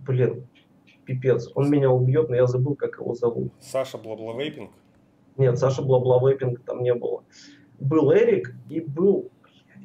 Блин, 0.00 0.46
пипец. 1.04 1.50
Он 1.54 1.68
меня 1.70 1.90
убьет, 1.90 2.28
но 2.28 2.36
я 2.36 2.46
забыл, 2.46 2.76
как 2.76 2.98
его 2.98 3.14
зовут. 3.14 3.52
Саша 3.60 3.98
BlaBlaVaping. 3.98 4.70
Нет, 5.36 5.58
Саша 5.58 5.82
BlaBlaVaping 5.82 6.60
там 6.64 6.82
не 6.82 6.94
было. 6.94 7.24
Был 7.78 8.12
Эрик 8.12 8.54
и 8.68 8.80
был... 8.80 9.30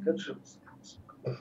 Как 0.06 0.18
же... 0.18 0.38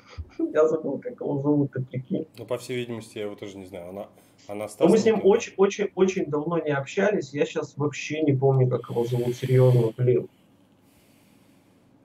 Я 0.52 0.68
забыл, 0.68 0.98
как 0.98 1.20
его 1.20 1.38
зовут, 1.38 1.72
ты 1.72 1.82
прикинь. 1.82 2.26
Ну, 2.38 2.44
по 2.46 2.58
всей 2.58 2.76
видимости, 2.76 3.16
я 3.18 3.24
его 3.24 3.34
тоже 3.34 3.56
не 3.56 3.64
знаю. 3.66 3.90
Она, 3.90 4.08
она 4.46 4.66
Но 4.78 4.88
мы 4.88 4.98
с 4.98 5.04
ним 5.04 5.16
Стасенко. 5.16 5.26
очень, 5.26 5.54
очень, 5.56 5.90
очень 5.94 6.26
давно 6.26 6.58
не 6.58 6.70
общались. 6.70 7.32
Я 7.32 7.46
сейчас 7.46 7.76
вообще 7.78 8.20
не 8.22 8.32
помню, 8.34 8.68
как 8.68 8.90
его 8.90 9.04
зовут, 9.04 9.34
серьезно, 9.36 9.92
блин. 9.96 10.28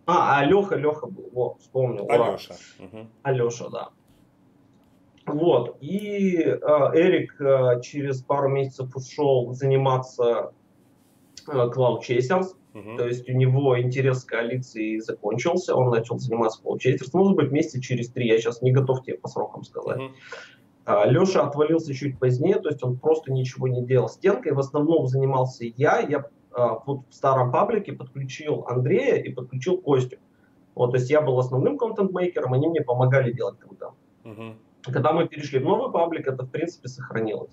А, 0.07 0.39
а 0.39 0.45
Леха, 0.45 0.77
был, 1.07 1.29
вот, 1.33 1.59
вспомнил. 1.59 2.05
Алеша. 2.09 2.55
Мгм. 2.79 3.09
Алеша, 3.23 3.69
да. 3.69 3.89
Вот, 5.25 5.77
и 5.81 6.37
э, 6.37 6.57
Эрик 6.93 7.41
э, 7.41 7.81
через 7.81 8.21
пару 8.21 8.47
месяцев 8.47 8.95
ушел 8.95 9.51
заниматься 9.53 10.51
э, 11.47 11.51
Cloud 11.51 12.01
Chasers, 12.07 12.49
Мгм. 12.73 12.97
то 12.97 13.07
есть 13.07 13.27
у 13.27 13.31
него 13.31 13.81
интерес 13.81 14.23
к 14.23 14.29
коалиции 14.29 14.99
закончился, 14.99 15.75
он 15.75 15.89
начал 15.89 16.19
заниматься 16.19 16.61
Cloud 16.61 16.77
Chasers, 16.77 17.09
может 17.13 17.35
быть, 17.37 17.51
месяца 17.51 17.81
через 17.81 18.09
три, 18.09 18.27
я 18.27 18.37
сейчас 18.37 18.61
не 18.61 18.71
готов 18.71 19.03
тебе 19.03 19.17
по 19.17 19.27
срокам 19.27 19.63
сказать. 19.63 19.97
Мгм. 19.97 20.13
Леша 21.05 21.47
отвалился 21.47 21.95
чуть 21.95 22.19
позднее, 22.19 22.59
то 22.59 22.69
есть 22.69 22.83
он 22.83 22.97
просто 22.97 23.31
ничего 23.31 23.67
не 23.67 23.83
делал 23.83 24.07
стенкой. 24.07 24.53
В 24.53 24.59
основном 24.59 25.07
занимался 25.07 25.65
я. 25.65 25.97
Я 25.97 26.19
а, 26.19 26.29
вот 26.55 27.01
в 27.09 27.13
старом 27.13 27.51
паблике 27.51 27.93
подключил 27.93 28.65
Андрея 28.67 29.15
и 29.15 29.31
подключил 29.31 29.77
Костю. 29.77 30.17
Вот, 30.73 30.91
то 30.91 30.97
есть 30.97 31.09
я 31.09 31.21
был 31.21 31.39
основным 31.39 31.77
контент-мейкером, 31.77 32.53
они 32.53 32.67
мне 32.67 32.81
помогали 32.81 33.31
делать 33.31 33.57
контент. 33.59 33.93
Мгм. 34.23 34.57
Когда 34.83 35.13
мы 35.13 35.27
перешли 35.27 35.59
в 35.59 35.63
новый 35.63 35.91
паблик, 35.91 36.27
это 36.27 36.43
в 36.43 36.49
принципе 36.49 36.89
сохранилось. 36.89 37.51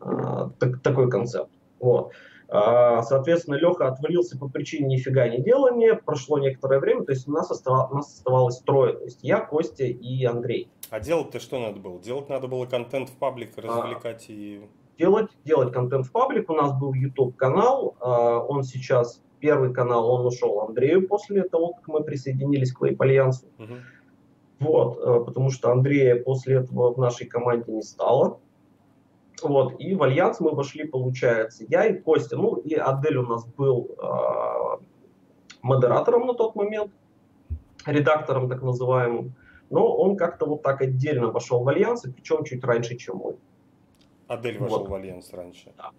А, 0.00 0.50
так- 0.58 0.80
такой 0.80 1.10
концепт. 1.10 1.50
Вот. 1.80 2.12
А, 2.48 3.02
соответственно, 3.02 3.54
Леха 3.54 3.88
отвалился 3.88 4.38
по 4.38 4.48
причине 4.48 4.96
нифига 4.96 5.26
не 5.28 5.42
делания. 5.42 5.94
Прошло 5.94 6.38
некоторое 6.38 6.80
время, 6.80 7.04
то 7.04 7.12
есть 7.12 7.26
у 7.26 7.32
нас, 7.32 7.50
остав... 7.50 7.90
у 7.90 7.94
нас 7.94 8.12
оставалось 8.12 8.58
трое. 8.58 8.92
То 8.92 9.04
есть 9.04 9.20
я, 9.22 9.40
Костя 9.40 9.84
и 9.84 10.24
Андрей. 10.24 10.68
А 10.90 11.00
делать-то 11.00 11.40
что 11.40 11.58
надо 11.58 11.80
было? 11.80 11.98
Делать 11.98 12.28
надо 12.28 12.48
было 12.48 12.66
контент 12.66 13.08
в 13.08 13.16
паблик, 13.16 13.56
развлекать 13.56 14.26
а, 14.28 14.32
и... 14.32 14.60
Делать, 15.02 15.30
делать 15.44 15.72
контент 15.72 16.06
в 16.06 16.12
паблик. 16.12 16.48
У 16.48 16.54
нас 16.54 16.78
был 16.78 16.94
YouTube 16.94 17.34
канал. 17.34 17.96
А, 17.98 18.38
он 18.38 18.62
сейчас, 18.62 19.20
первый 19.40 19.74
канал, 19.74 20.08
он 20.08 20.24
ушел 20.26 20.60
Андрею 20.60 21.08
после 21.08 21.42
того, 21.42 21.72
как 21.72 21.88
мы 21.88 22.04
присоединились 22.04 22.72
к 22.72 22.80
Вейп 22.80 23.02
Альянсу. 23.02 23.46
Угу. 23.58 23.74
Вот, 24.60 24.98
э, 24.98 25.24
потому 25.24 25.50
что 25.50 25.72
Андрея 25.72 26.22
после 26.22 26.58
этого 26.58 26.94
в 26.94 26.98
нашей 26.98 27.26
команде 27.26 27.72
не 27.72 27.82
стало. 27.82 28.38
Вот, 29.42 29.80
и 29.80 29.96
в 29.96 30.04
Альянс 30.04 30.38
мы 30.38 30.52
вошли, 30.52 30.84
получается, 30.84 31.64
я 31.68 31.86
и 31.86 31.98
Костя, 31.98 32.36
ну 32.36 32.54
и 32.54 32.74
Адель 32.74 33.16
у 33.16 33.26
нас 33.26 33.44
был 33.44 33.90
э, 33.98 34.84
модератором 35.62 36.28
на 36.28 36.34
тот 36.34 36.54
момент, 36.54 36.92
редактором 37.86 38.48
так 38.48 38.62
называемым, 38.62 39.34
но 39.68 39.96
он 39.96 40.16
как-то 40.16 40.46
вот 40.46 40.62
так 40.62 40.80
отдельно 40.80 41.32
вошел 41.32 41.64
в 41.64 41.68
Альянс, 41.68 42.04
и 42.04 42.12
причем 42.12 42.44
чуть 42.44 42.62
раньше, 42.62 42.96
чем 42.96 43.16
мы. 43.16 43.36
Адель 44.32 44.58
вошел 44.58 44.78
вот. 44.78 44.88
в 44.88 44.94
Альянс 44.94 45.32
раньше? 45.32 45.72
Да. 45.76 45.90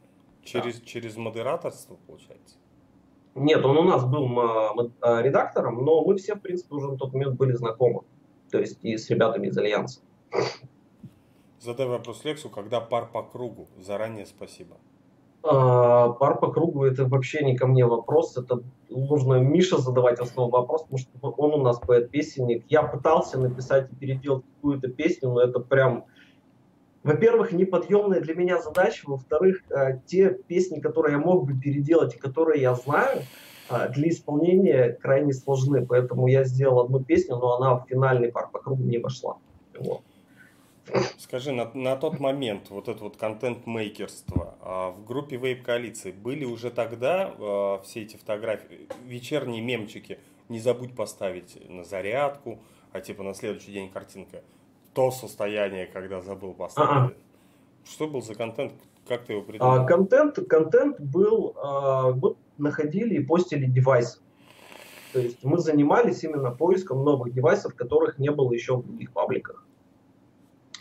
Через, 0.43 0.79
да. 0.79 0.85
через 0.85 1.17
модераторство, 1.17 1.97
получается? 2.07 2.57
Нет, 3.35 3.63
он 3.63 3.77
у 3.77 3.83
нас 3.83 4.05
был 4.05 4.27
э, 4.39 5.21
редактором, 5.21 5.85
но 5.85 6.03
мы 6.03 6.17
все, 6.17 6.35
в 6.35 6.39
принципе, 6.39 6.75
уже 6.75 6.91
на 6.91 6.97
тот 6.97 7.13
момент 7.13 7.35
были 7.35 7.53
знакомы, 7.53 8.01
то 8.51 8.59
есть 8.59 8.79
и 8.83 8.97
с 8.97 9.09
ребятами 9.09 9.47
из 9.47 9.57
Альянса. 9.57 10.01
Задай 11.59 11.87
вопрос 11.87 12.25
Лексу, 12.25 12.49
когда 12.49 12.81
пар 12.81 13.07
по 13.11 13.23
кругу. 13.23 13.67
Заранее 13.77 14.25
спасибо. 14.25 14.77
А, 15.43 16.09
пар 16.09 16.39
по 16.39 16.51
кругу 16.51 16.85
это 16.85 17.05
вообще 17.05 17.43
не 17.43 17.55
ко 17.55 17.67
мне 17.67 17.85
вопрос. 17.85 18.35
Это 18.35 18.63
нужно 18.89 19.35
Миша 19.35 19.77
задавать 19.77 20.19
основной 20.19 20.61
вопрос, 20.61 20.83
потому 20.83 20.97
что 20.97 21.29
он 21.37 21.53
у 21.53 21.63
нас 21.63 21.79
поэт-песенник. 21.79 22.65
Я 22.69 22.83
пытался 22.83 23.39
написать 23.39 23.91
и 23.91 23.95
переделать 23.95 24.43
какую-то 24.55 24.89
песню, 24.89 25.29
но 25.29 25.41
это 25.41 25.59
прям 25.59 26.05
во-первых, 27.03 27.51
неподъемная 27.51 28.21
для 28.21 28.33
меня 28.33 28.61
задача, 28.61 29.03
во-вторых, 29.05 29.63
а, 29.69 29.93
те 30.05 30.29
песни, 30.29 30.79
которые 30.79 31.13
я 31.13 31.19
мог 31.19 31.45
бы 31.45 31.59
переделать 31.59 32.15
и 32.15 32.17
которые 32.17 32.61
я 32.61 32.75
знаю, 32.75 33.23
а, 33.69 33.89
для 33.89 34.09
исполнения 34.09 34.97
крайне 35.01 35.33
сложны, 35.33 35.85
поэтому 35.85 36.27
я 36.27 36.45
сделал 36.45 36.79
одну 36.79 37.03
песню, 37.03 37.35
но 37.35 37.57
она 37.57 37.75
в 37.75 37.87
финальный 37.87 38.31
пар 38.31 38.49
по 38.49 38.59
кругу 38.59 38.83
не 38.83 38.99
вошла. 38.99 39.37
Вот. 39.77 40.01
Скажи, 41.17 41.51
на, 41.53 41.71
на 41.73 41.95
тот 41.95 42.19
момент 42.19 42.69
вот 42.69 42.89
это 42.89 43.03
вот 43.03 43.15
контент-мейкерство 43.15 44.55
а 44.59 44.91
в 44.91 45.05
группе 45.05 45.37
Вейп 45.37 45.63
Коалиции 45.63 46.11
были 46.11 46.43
уже 46.45 46.71
тогда 46.71 47.33
а, 47.37 47.81
все 47.83 48.03
эти 48.03 48.15
фотографии, 48.15 48.87
вечерние 49.05 49.61
мемчики, 49.61 50.19
не 50.47 50.59
забудь 50.59 50.95
поставить 50.95 51.57
на 51.69 51.83
зарядку, 51.83 52.59
а 52.91 53.01
типа 53.01 53.23
на 53.23 53.33
следующий 53.33 53.71
день 53.71 53.89
картинка. 53.89 54.41
То 54.93 55.11
состояние, 55.11 55.87
когда 55.87 56.21
забыл 56.21 56.53
поставить. 56.53 56.89
Ага. 56.89 57.13
Что 57.85 58.07
был 58.07 58.21
за 58.21 58.35
контент? 58.35 58.73
Как 59.07 59.25
ты 59.25 59.33
его 59.33 59.41
придумал? 59.41 59.81
А, 59.81 59.85
контент, 59.85 60.39
контент 60.47 60.99
был, 60.99 61.55
а, 61.61 62.11
мы 62.11 62.35
находили 62.57 63.15
и 63.15 63.25
постили 63.25 63.65
девайсы. 63.65 64.19
То 65.11 65.19
есть 65.19 65.43
мы 65.43 65.59
занимались 65.59 66.23
именно 66.23 66.51
поиском 66.51 67.03
новых 67.03 67.33
девайсов, 67.33 67.75
которых 67.75 68.17
не 68.17 68.31
было 68.31 68.51
еще 68.53 68.77
в 68.77 68.85
других 68.85 69.11
пабликах. 69.11 69.65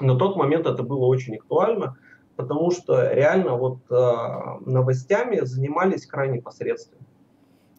На 0.01 0.17
тот 0.17 0.37
момент 0.37 0.67
это 0.67 0.83
было 0.83 1.05
очень 1.05 1.37
актуально, 1.37 1.97
потому 2.37 2.71
что 2.71 3.13
реально 3.13 3.57
вот 3.57 3.79
э, 3.91 4.61
новостями 4.65 5.41
занимались 5.45 6.07
крайне 6.07 6.41
посредственно. 6.41 7.03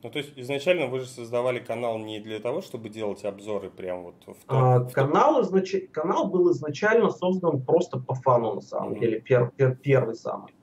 Ну, 0.03 0.09
то 0.09 0.19
есть 0.19 0.33
изначально 0.35 0.87
вы 0.87 0.99
же 0.99 1.07
создавали 1.07 1.59
канал 1.59 1.97
не 1.97 2.19
для 2.19 2.39
того, 2.39 2.61
чтобы 2.61 2.89
делать 2.89 3.23
обзоры 3.23 3.69
прям 3.69 4.03
вот 4.03 4.15
в 4.27 4.45
том, 4.45 4.63
а, 4.63 4.79
в 4.79 4.91
канал, 4.91 5.41
изнач... 5.41 5.75
канал 5.91 6.27
был 6.27 6.51
изначально 6.51 7.09
создан 7.09 7.61
просто 7.61 7.99
по 7.99 8.13
фану, 8.13 8.55
на 8.55 8.61
самом 8.61 8.93
mm-hmm. 8.93 8.99
деле, 8.99 9.21
пер... 9.21 9.51
Пер... 9.55 9.75
первый 9.75 10.15
самый. 10.15 10.53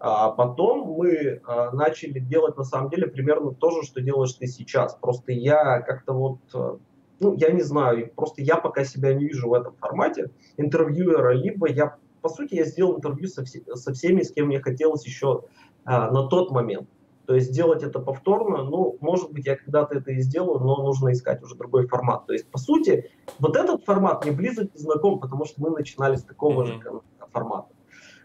А 0.00 0.30
потом 0.30 0.88
мы 0.96 1.40
а, 1.44 1.70
начали 1.70 2.18
делать 2.18 2.56
на 2.56 2.64
самом 2.64 2.90
деле 2.90 3.06
примерно 3.06 3.52
то 3.52 3.70
же, 3.70 3.82
что 3.82 4.00
делаешь 4.00 4.32
ты 4.32 4.48
сейчас. 4.48 4.96
Просто 4.96 5.32
я 5.32 5.80
как-то 5.80 6.12
вот 6.12 6.38
э, 6.54 6.76
ну, 7.20 7.34
я 7.34 7.50
не 7.50 7.62
знаю, 7.62 8.10
просто 8.14 8.42
я 8.42 8.56
пока 8.56 8.84
себя 8.84 9.12
не 9.14 9.26
вижу 9.26 9.48
в 9.48 9.54
этом 9.54 9.74
формате 9.76 10.30
интервьюера, 10.56 11.32
либо 11.32 11.68
я, 11.68 11.96
по 12.20 12.28
сути, 12.28 12.54
я 12.54 12.64
сделал 12.64 12.96
интервью 12.96 13.28
со, 13.28 13.44
все, 13.44 13.60
со 13.74 13.92
всеми, 13.92 14.22
с 14.22 14.32
кем 14.32 14.46
мне 14.46 14.60
хотелось 14.60 15.06
еще 15.06 15.42
а, 15.84 16.10
на 16.10 16.28
тот 16.28 16.50
момент. 16.50 16.88
То 17.28 17.34
есть 17.34 17.48
сделать 17.48 17.82
это 17.82 17.98
повторно, 17.98 18.64
ну, 18.64 18.96
может 19.02 19.30
быть, 19.32 19.44
я 19.44 19.54
когда-то 19.54 19.98
это 19.98 20.12
и 20.12 20.20
сделаю, 20.22 20.60
но 20.60 20.82
нужно 20.82 21.12
искать 21.12 21.42
уже 21.42 21.56
другой 21.56 21.86
формат. 21.86 22.24
То 22.24 22.32
есть, 22.32 22.50
по 22.50 22.56
сути, 22.56 23.10
вот 23.38 23.54
этот 23.54 23.84
формат 23.84 24.24
мне 24.24 24.34
близок 24.34 24.74
и 24.74 24.78
знаком, 24.78 25.20
потому 25.20 25.44
что 25.44 25.60
мы 25.60 25.68
начинали 25.68 26.16
с 26.16 26.22
такого 26.22 26.62
mm-hmm. 26.62 26.82
же 26.82 27.00
формата. 27.30 27.68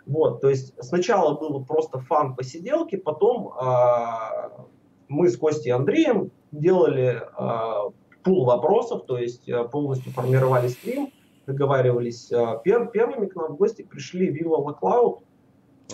Вот, 0.06 0.40
то 0.40 0.48
есть 0.50 0.74
сначала 0.82 1.38
было 1.38 1.62
просто 1.62 2.00
фан 2.00 2.34
посиделки, 2.34 2.96
потом 2.96 3.52
а, 3.60 4.68
мы 5.10 5.28
с 5.28 5.36
Костей 5.36 5.68
и 5.68 5.74
Андреем 5.74 6.32
делали 6.54 7.22
а, 7.36 7.90
пул 8.24 8.46
вопросов, 8.46 9.06
то 9.06 9.18
есть 9.18 9.50
э, 9.50 9.66
полностью 9.66 10.14
формировали 10.14 10.70
стрим, 10.70 11.12
договаривались. 11.46 12.32
Э, 12.32 12.58
пер, 12.64 12.88
первыми 12.88 13.26
к 13.26 13.36
нам 13.36 13.56
в 13.56 13.58
гости 13.58 13.82
пришли 13.82 14.30
Viva 14.32 14.64
La 14.64 14.80
Cloud. 14.80 15.24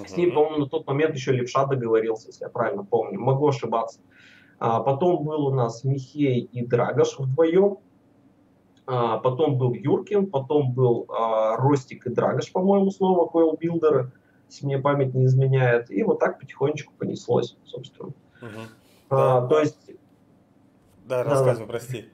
С 0.08 0.18
ним, 0.18 0.34
по-моему, 0.34 0.66
на 0.66 0.70
тот 0.70 0.88
момент 0.88 1.16
еще 1.16 1.32
Левша 1.32 1.66
договорился, 1.66 2.28
если 2.28 2.44
я 2.44 2.50
правильно 2.50 2.84
помню. 2.84 3.20
Могу 3.20 3.48
ошибаться. 3.48 4.00
А, 4.60 4.82
потом 4.82 5.24
был 5.24 5.48
у 5.48 5.54
нас 5.54 5.84
Михей 5.84 6.42
и 6.42 6.66
Драгош 6.66 7.18
вдвоем. 7.18 7.78
А, 8.86 9.18
потом 9.18 9.58
был 9.58 9.74
Юркин, 9.74 10.28
потом 10.28 10.74
был 10.74 11.06
а, 11.10 11.56
Ростик 11.58 12.08
и 12.08 12.10
Драгош, 12.10 12.52
по-моему, 12.52 12.90
снова 12.92 13.30
Coil 13.30 13.58
Билдеры, 13.58 14.12
если 14.48 14.66
мне 14.66 14.80
память 14.80 15.14
не 15.14 15.26
изменяет. 15.26 15.92
И 15.92 16.04
вот 16.04 16.20
так 16.20 16.40
потихонечку 16.40 16.94
понеслось, 16.98 17.58
собственно. 17.66 18.14
Uh-huh. 18.42 18.68
А, 19.10 19.42
да. 19.42 19.48
То 19.48 19.60
есть... 19.60 19.92
Да, 21.06 21.24
рассказывай, 21.24 21.66
да, 21.66 21.72
прости 21.72 22.06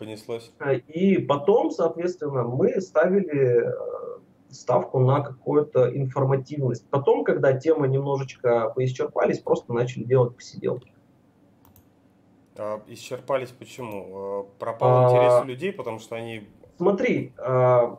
понеслось. 0.00 0.50
А, 0.58 0.72
и 0.72 1.18
потом, 1.18 1.70
соответственно, 1.70 2.44
мы 2.44 2.80
ставили 2.80 3.70
ставку 4.52 4.98
на 4.98 5.20
какую-то 5.20 5.96
информативность. 5.96 6.88
Потом, 6.90 7.24
когда 7.24 7.52
темы 7.52 7.88
немножечко 7.88 8.70
поисчерпались, 8.74 9.40
просто 9.40 9.72
начали 9.72 10.04
делать 10.04 10.36
посиделки. 10.36 10.92
А, 12.56 12.82
исчерпались 12.88 13.50
почему? 13.50 14.06
А, 14.12 14.42
пропал 14.58 15.06
а, 15.06 15.10
интерес 15.10 15.44
у 15.44 15.46
людей, 15.46 15.72
потому 15.72 15.98
что 15.98 16.16
они... 16.16 16.48
Смотри, 16.76 17.32
а, 17.38 17.98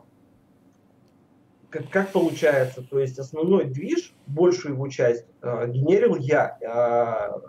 как, 1.72 1.88
как 1.88 2.12
получается, 2.12 2.82
то 2.82 2.98
есть 2.98 3.18
основной 3.18 3.64
движ, 3.64 4.14
большую 4.26 4.74
его 4.74 4.88
часть, 4.88 5.24
а, 5.40 5.66
генерил 5.66 6.16
я. 6.16 6.58
А, 6.66 7.40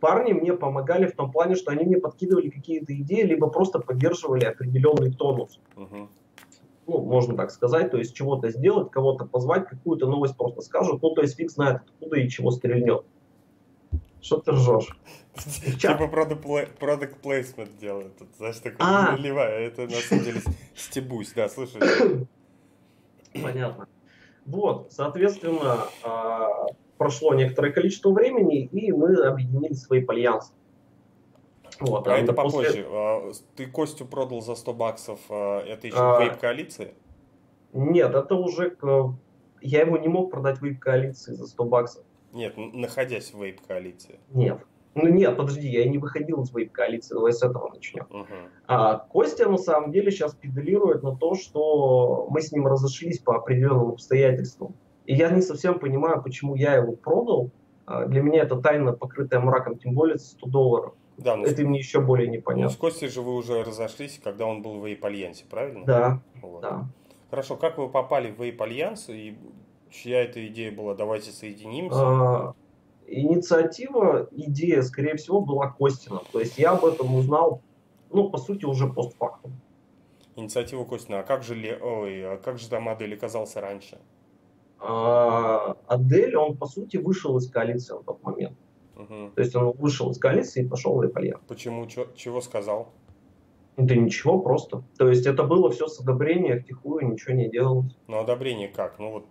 парни 0.00 0.32
мне 0.32 0.54
помогали 0.54 1.06
в 1.06 1.14
том 1.14 1.30
плане, 1.30 1.54
что 1.54 1.70
они 1.70 1.84
мне 1.84 1.98
подкидывали 1.98 2.48
какие-то 2.48 2.94
идеи, 2.94 3.22
либо 3.22 3.48
просто 3.48 3.78
поддерживали 3.78 4.44
определенный 4.44 5.12
тонус. 5.12 5.60
Угу. 5.76 6.08
Ну, 6.88 7.02
можно 7.02 7.36
так 7.36 7.50
сказать, 7.50 7.90
то 7.90 7.98
есть 7.98 8.14
чего-то 8.14 8.48
сделать, 8.48 8.90
кого-то 8.90 9.26
позвать, 9.26 9.68
какую-то 9.68 10.06
новость 10.06 10.38
просто 10.38 10.62
скажут, 10.62 11.02
ну, 11.02 11.10
то 11.10 11.20
есть 11.20 11.36
фиг 11.36 11.50
знает, 11.50 11.82
откуда 11.82 12.16
и 12.16 12.30
чего 12.30 12.50
стрельнет. 12.50 13.04
Что 14.22 14.38
ты 14.38 14.52
ржешь? 14.52 14.98
Типа 15.78 16.04
product 16.10 17.20
placement 17.22 17.78
делают. 17.78 18.14
Знаешь, 18.38 18.56
такое 18.56 18.78
а. 18.80 19.12
наливая. 19.12 19.68
Это 19.68 19.82
на 19.82 19.90
самом 19.90 20.24
деле 20.24 20.40
стебусь, 20.74 21.32
да, 21.36 21.50
слушай. 21.50 21.80
Понятно. 23.34 23.86
Вот, 24.46 24.90
соответственно, 24.90 25.84
а, 26.02 26.66
прошло 26.96 27.34
некоторое 27.34 27.70
количество 27.70 28.10
времени, 28.12 28.64
и 28.64 28.92
мы 28.92 29.14
объединили 29.14 29.74
свои 29.74 30.02
альянсы. 30.06 30.54
Вот, 31.80 32.08
а, 32.08 32.14
а 32.14 32.18
это 32.18 32.32
попозже. 32.32 32.84
После... 32.84 33.44
Ты 33.56 33.66
Костю 33.66 34.04
продал 34.04 34.40
за 34.40 34.54
100 34.54 34.74
баксов, 34.74 35.20
а, 35.28 35.60
это 35.60 35.86
еще 35.86 35.96
а... 35.98 36.20
вейп-коалиции? 36.20 36.94
Нет, 37.72 38.14
это 38.14 38.34
уже... 38.34 38.76
Я 39.60 39.80
его 39.80 39.98
не 39.98 40.08
мог 40.08 40.30
продать 40.30 40.60
Vape 40.60 40.82
Coalition 40.82 41.32
за 41.32 41.46
100 41.46 41.64
баксов. 41.64 42.04
Нет, 42.32 42.54
находясь 42.56 43.32
в 43.32 43.42
Vape 43.42 43.64
Coalition. 43.64 44.18
Нет. 44.30 44.60
Ну 44.94 45.08
нет, 45.08 45.36
подожди, 45.36 45.68
я 45.68 45.88
не 45.88 45.98
выходил 45.98 46.42
из 46.42 46.52
Vape 46.52 46.70
Coalition, 46.70 47.14
давай 47.14 47.32
с 47.32 47.42
этого 47.42 47.70
начнем. 47.72 48.06
Uh-huh. 48.10 48.48
А, 48.66 48.98
Костя 48.98 49.48
на 49.48 49.58
самом 49.58 49.92
деле 49.92 50.10
сейчас 50.10 50.34
педалирует 50.34 51.02
на 51.02 51.14
то, 51.14 51.34
что 51.34 52.26
мы 52.30 52.40
с 52.40 52.50
ним 52.50 52.66
разошлись 52.66 53.20
по 53.20 53.36
определенным 53.36 53.90
обстоятельствам. 53.90 54.74
И 55.06 55.14
я 55.14 55.30
не 55.30 55.42
совсем 55.42 55.78
понимаю, 55.78 56.22
почему 56.22 56.54
я 56.56 56.74
его 56.74 56.92
продал. 56.92 57.50
А, 57.86 58.06
для 58.06 58.22
меня 58.22 58.42
это 58.42 58.60
тайна, 58.60 58.92
покрытая 58.92 59.40
мраком, 59.40 59.78
тем 59.78 59.94
более 59.94 60.18
100 60.18 60.46
долларов. 60.48 60.94
Да, 61.18 61.36
ну, 61.36 61.44
это 61.44 61.62
мне 61.62 61.80
еще 61.80 62.00
более 62.00 62.28
непонятно. 62.28 62.70
Ну, 62.70 62.70
с 62.70 62.76
Костей 62.76 63.08
же 63.08 63.22
вы 63.22 63.34
уже 63.34 63.64
разошлись, 63.64 64.20
когда 64.22 64.46
он 64.46 64.62
был 64.62 64.78
в 64.78 64.86
Вейп-Альянсе, 64.86 65.44
правильно? 65.50 65.84
Да, 65.84 66.22
вот. 66.40 66.62
да. 66.62 66.86
Хорошо, 67.30 67.56
как 67.56 67.76
вы 67.76 67.88
попали 67.88 68.30
в 68.30 68.40
Вейп-Альянс 68.40 69.06
и 69.08 69.36
чья 69.90 70.22
эта 70.22 70.46
идея 70.46 70.70
была? 70.70 70.94
Давайте 70.94 71.32
соединимся. 71.32 71.98
А, 72.00 72.54
ини... 73.06 73.34
инициатива, 73.34 74.28
идея, 74.30 74.82
скорее 74.82 75.16
всего, 75.16 75.40
была 75.40 75.70
Костина. 75.70 76.20
То 76.32 76.38
есть 76.38 76.56
я 76.56 76.70
об 76.70 76.84
этом 76.84 77.14
узнал, 77.14 77.62
ну, 78.10 78.30
по 78.30 78.38
сути, 78.38 78.64
уже 78.64 78.86
постфактум. 78.86 79.52
Инициатива 80.36 80.84
Костина. 80.84 81.20
А 81.20 81.22
как 81.24 81.42
же, 81.42 81.54
Ой, 81.82 82.34
а 82.34 82.36
как 82.38 82.58
же 82.58 82.68
там 82.68 82.88
Адель 82.88 83.14
оказался 83.14 83.60
раньше? 83.60 83.98
А, 84.78 85.76
Адель, 85.88 86.36
он, 86.36 86.56
по 86.56 86.66
сути, 86.66 86.96
вышел 86.96 87.36
из 87.38 87.50
коалиции 87.50 87.94
на 87.94 88.02
тот 88.02 88.22
момент. 88.22 88.56
Угу. 89.08 89.30
То 89.34 89.42
есть 89.42 89.56
он 89.56 89.72
вышел 89.72 90.10
из 90.10 90.18
коалиции 90.18 90.64
и 90.64 90.68
пошел 90.68 90.96
в 90.96 91.02
Вейп 91.02 91.15
Альянс. 91.15 91.40
Почему? 91.48 91.86
Чё, 91.86 92.08
чего 92.14 92.40
сказал? 92.40 92.92
Да 93.76 93.94
ничего, 93.94 94.40
просто. 94.40 94.82
То 94.98 95.08
есть 95.08 95.26
это 95.26 95.44
было 95.44 95.70
все 95.70 95.86
с 95.86 96.00
одобрения, 96.00 96.58
втихую, 96.58 97.08
ничего 97.12 97.34
не 97.34 97.48
делалось. 97.48 97.96
Ну, 98.08 98.18
одобрение 98.18 98.68
как? 98.68 98.98
Ну, 98.98 99.12
вот... 99.12 99.26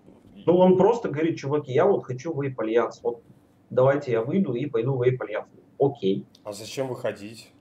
ну 0.46 0.58
он 0.58 0.78
просто 0.78 1.10
говорит, 1.10 1.38
чуваки, 1.38 1.74
я 1.74 1.86
вот 1.86 2.06
хочу 2.06 2.34
в 2.34 2.40
Альянс, 2.40 3.02
вот 3.04 3.22
давайте 3.70 4.14
я 4.14 4.22
выйду 4.22 4.54
и 4.54 4.66
пойду 4.66 4.96
в 4.96 5.02
Альянс. 5.02 5.48
Окей. 5.80 6.26
А 6.44 6.54
зачем 6.54 6.88
выходить? 6.88 7.52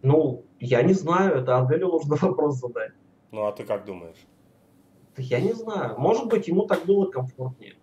Ну, 0.00 0.44
я 0.58 0.82
не 0.82 0.94
знаю, 0.94 1.36
это 1.36 1.58
Аделю 1.58 1.88
нужно 1.88 2.16
вопрос 2.20 2.56
задать. 2.56 2.92
Ну, 3.30 3.44
а 3.46 3.52
ты 3.52 3.64
как 3.64 3.84
думаешь? 3.84 4.26
Да 5.16 5.22
я 5.22 5.40
не 5.40 5.52
знаю. 5.52 5.98
Может 5.98 6.28
быть, 6.28 6.48
ему 6.48 6.66
так 6.66 6.84
было 6.86 7.06
комфортнее. 7.06 7.74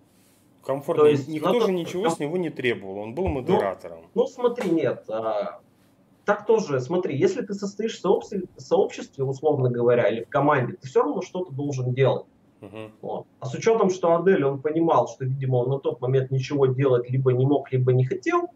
Комфортнее. 0.63 1.05
То 1.05 1.11
есть, 1.11 1.27
Никто 1.27 1.59
же 1.61 1.71
ничего 1.71 2.03
ком... 2.03 2.11
с 2.11 2.19
него 2.19 2.37
не 2.37 2.49
требовал, 2.49 2.99
он 2.99 3.15
был 3.15 3.27
ну, 3.27 3.35
модератором. 3.35 4.01
Ну, 4.13 4.21
ну 4.21 4.27
смотри, 4.27 4.69
нет. 4.69 5.03
А, 5.09 5.61
так 6.25 6.45
тоже, 6.45 6.79
смотри, 6.79 7.17
если 7.17 7.41
ты 7.41 7.53
состоишь 7.53 7.97
в 7.97 8.01
сообществе, 8.01 8.43
сообществе, 8.57 9.23
условно 9.23 9.69
говоря, 9.69 10.07
или 10.09 10.23
в 10.23 10.29
команде, 10.29 10.73
ты 10.73 10.87
все 10.87 11.01
равно 11.01 11.21
что-то 11.21 11.51
должен 11.51 11.93
делать. 11.93 12.25
Uh-huh. 12.61 12.91
Вот. 13.01 13.25
А 13.39 13.45
с 13.45 13.53
учетом, 13.53 13.89
что 13.89 14.15
Адель, 14.15 14.43
он 14.43 14.61
понимал, 14.61 15.07
что, 15.07 15.25
видимо, 15.25 15.57
он 15.57 15.69
на 15.69 15.79
тот 15.79 16.01
момент 16.01 16.29
ничего 16.29 16.65
делать 16.65 17.09
либо 17.09 17.31
не 17.31 17.45
мог, 17.45 17.71
либо 17.71 17.93
не 17.93 18.05
хотел, 18.05 18.49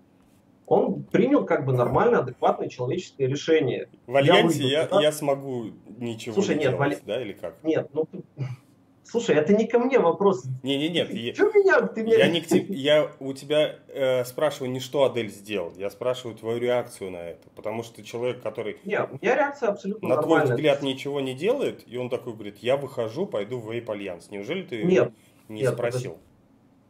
он 0.67 1.03
принял 1.03 1.45
как 1.45 1.65
бы 1.65 1.73
нормальное, 1.73 2.19
адекватное 2.19 2.67
человеческое 2.67 3.27
решение. 3.27 3.89
В 4.07 4.15
Альянсе 4.15 4.63
я, 4.67 4.87
я, 4.91 5.01
я 5.01 5.11
смогу 5.11 5.71
ничего 5.97 6.33
Слушай, 6.33 6.55
не 6.55 6.65
нет, 6.65 6.71
делать, 6.71 7.01
в... 7.01 7.05
да, 7.05 7.21
или 7.21 7.33
как? 7.33 7.63
Нет, 7.63 7.89
ну 7.93 8.07
Слушай, 9.03 9.35
это 9.35 9.53
не 9.53 9.67
ко 9.67 9.79
мне 9.79 9.99
вопрос. 9.99 10.45
Не, 10.63 10.77
не, 10.77 10.89
нет. 10.89 11.35
Что 11.35 11.45
меня? 11.51 11.81
Ты 11.87 12.03
меня... 12.03 12.17
Я 12.17 12.27
не 12.29 12.41
к 12.41 12.47
тебе, 12.47 12.73
я 12.75 13.11
у 13.19 13.33
тебя 13.33 13.75
э, 13.89 14.23
спрашиваю 14.25 14.71
не 14.71 14.79
что 14.79 15.03
Адель 15.03 15.29
сделал, 15.29 15.73
я 15.77 15.89
спрашиваю 15.89 16.37
твою 16.37 16.59
реакцию 16.59 17.11
на 17.11 17.17
это, 17.17 17.49
потому 17.55 17.83
что 17.83 18.01
человек, 18.03 18.41
который. 18.41 18.77
Не, 18.85 19.03
у 19.03 19.19
меня 19.21 19.35
реакция 19.35 19.69
абсолютно 19.69 19.87
нормальная. 19.87 20.07
на 20.07 20.45
твой 20.45 20.55
взгляд 20.55 20.81
ничего 20.81 21.19
не 21.19 21.33
делает, 21.33 21.83
и 21.87 21.97
он 21.97 22.09
такой 22.09 22.33
говорит, 22.33 22.57
я 22.59 22.77
выхожу, 22.77 23.25
пойду 23.25 23.59
в 23.59 23.71
Вейп 23.71 23.89
Альянс. 23.89 24.31
Неужели 24.31 24.63
ты 24.63 24.83
нет, 24.83 25.11
не 25.49 25.61
нет, 25.61 25.73
спросил? 25.73 26.11
Подожди. 26.11 26.33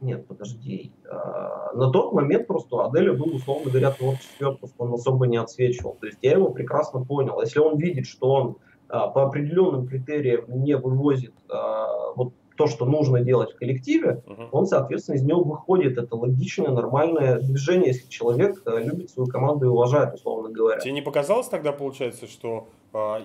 Нет, 0.03 0.27
подожди. 0.27 0.91
А, 1.09 1.71
на 1.73 1.89
тот 1.89 2.13
момент 2.13 2.45
просто 2.45 2.85
Аделя 2.85 3.13
был, 3.13 3.35
условно 3.35 3.71
говоря, 3.71 3.91
творческий 3.91 4.43
отпуск, 4.43 4.73
он 4.77 4.93
особо 4.93 5.27
не 5.27 5.37
отсвечивал. 5.37 5.95
То 5.99 6.07
есть 6.07 6.19
я 6.21 6.33
его 6.33 6.49
прекрасно 6.49 7.03
понял. 7.05 7.39
Если 7.41 7.59
он 7.59 7.77
видит, 7.77 8.05
что 8.05 8.29
он 8.29 8.57
по 8.99 9.23
определенным 9.23 9.87
критериям 9.87 10.45
не 10.47 10.77
вывозит 10.77 11.33
а, 11.49 12.13
вот 12.15 12.33
то, 12.55 12.67
что 12.67 12.85
нужно 12.85 13.21
делать 13.21 13.51
в 13.53 13.57
коллективе, 13.57 14.23
uh-huh. 14.27 14.49
он, 14.51 14.67
соответственно, 14.67 15.15
из 15.15 15.23
него 15.23 15.43
выходит. 15.43 15.97
Это 15.97 16.15
логичное, 16.15 16.69
нормальное 16.69 17.39
движение, 17.39 17.87
если 17.87 18.07
человек 18.07 18.61
любит 18.65 19.09
свою 19.09 19.27
команду 19.27 19.65
и 19.65 19.69
уважает, 19.69 20.13
условно 20.13 20.49
говоря. 20.49 20.79
Тебе 20.79 20.93
не 20.93 21.01
показалось 21.01 21.47
тогда, 21.47 21.71
получается, 21.71 22.27
что 22.27 22.67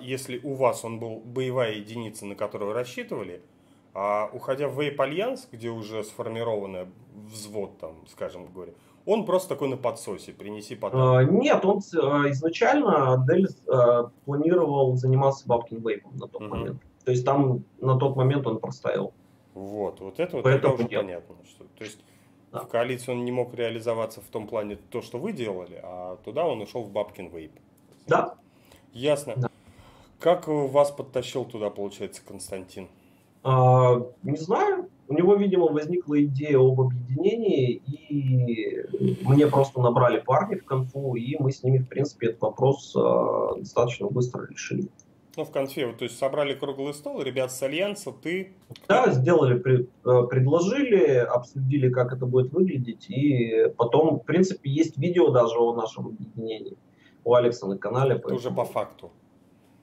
если 0.01 0.39
у 0.39 0.55
вас 0.55 0.83
он 0.83 0.99
был 0.99 1.21
боевая 1.23 1.73
единица, 1.73 2.25
на 2.25 2.33
которую 2.33 2.73
рассчитывали, 2.73 3.41
а 3.93 4.29
уходя 4.33 4.67
в 4.67 4.79
Vape 4.79 4.95
Альянс, 4.97 5.47
где 5.51 5.69
уже 5.69 6.03
сформированный 6.03 6.87
взвод, 7.31 7.77
там, 7.79 7.91
скажем 8.07 8.47
говоря, 8.51 8.71
он 9.09 9.25
просто 9.25 9.49
такой 9.49 9.69
на 9.69 9.77
подсосе, 9.77 10.33
принеси 10.33 10.75
потом. 10.75 11.01
А, 11.01 11.23
нет, 11.23 11.65
он 11.65 11.81
а, 11.95 12.29
изначально 12.29 13.25
Дель 13.27 13.47
а, 13.67 14.11
планировал 14.25 14.95
заниматься 14.97 15.47
бабкин 15.47 15.79
вейпом 15.79 16.15
на 16.15 16.27
тот 16.27 16.41
угу. 16.41 16.55
момент. 16.55 16.81
То 17.05 17.11
есть 17.11 17.25
там 17.25 17.63
на 17.81 17.97
тот 17.97 18.15
момент 18.15 18.45
он 18.45 18.59
проставил. 18.59 19.13
Вот, 19.55 19.99
вот 19.99 20.19
это 20.19 20.37
вот 20.37 20.45
это 20.45 20.69
уже 20.69 20.83
нет. 20.83 21.01
понятно. 21.01 21.35
Что, 21.43 21.63
то 21.75 21.83
есть 21.83 21.99
да. 22.51 22.59
в 22.59 22.67
коалиции 22.67 23.11
он 23.11 23.25
не 23.25 23.31
мог 23.31 23.55
реализоваться 23.55 24.21
в 24.21 24.27
том 24.27 24.45
плане 24.45 24.77
то, 24.91 25.01
что 25.01 25.17
вы 25.17 25.33
делали, 25.33 25.79
а 25.81 26.17
туда 26.23 26.45
он 26.45 26.61
ушел 26.61 26.83
в 26.83 26.91
бабкин 26.91 27.29
вейп. 27.29 27.53
Да. 28.05 28.35
Ясно. 28.93 29.33
Да. 29.37 29.49
Как 30.19 30.47
вас 30.47 30.91
подтащил 30.91 31.45
туда, 31.45 31.71
получается, 31.71 32.21
Константин? 32.23 32.87
А, 33.43 34.05
не 34.21 34.37
знаю, 34.37 34.87
у 35.09 35.13
него, 35.13 35.35
видимо, 35.35 35.65
возникла 35.65 36.23
идея 36.23 36.59
об 36.59 36.79
объединении, 36.79 37.81
и 37.85 38.85
мне 39.25 39.47
просто 39.47 39.81
набрали 39.81 40.19
парни 40.19 40.55
в 40.55 40.63
конфу, 40.65 41.15
и 41.15 41.35
мы 41.39 41.51
с 41.51 41.63
ними, 41.63 41.79
в 41.79 41.89
принципе, 41.89 42.27
этот 42.27 42.41
вопрос 42.41 42.95
а, 42.95 43.55
достаточно 43.57 44.07
быстро 44.07 44.47
решили. 44.47 44.87
Ну, 45.35 45.45
в 45.45 45.51
конфе, 45.51 45.87
вот, 45.87 45.97
то 45.97 46.03
есть 46.03 46.17
собрали 46.17 46.53
круглый 46.53 46.93
стол, 46.93 47.21
ребят 47.21 47.51
с 47.51 47.61
Альянса, 47.63 48.11
ты... 48.11 48.53
Да, 48.87 49.11
сделали, 49.11 49.87
а, 50.03 50.23
предложили, 50.23 51.15
обсудили, 51.15 51.89
как 51.89 52.13
это 52.13 52.25
будет 52.25 52.53
выглядеть, 52.53 53.09
и 53.09 53.67
потом, 53.77 54.19
в 54.19 54.23
принципе, 54.23 54.69
есть 54.69 54.97
видео 54.97 55.31
даже 55.31 55.57
о 55.57 55.73
нашем 55.73 56.07
объединении 56.07 56.77
у 57.23 57.33
Алекса 57.33 57.67
на 57.67 57.77
канале. 57.77 58.13
Это 58.13 58.21
поэтому... 58.21 58.39
уже 58.39 58.51
по 58.51 58.63
факту. 58.63 59.11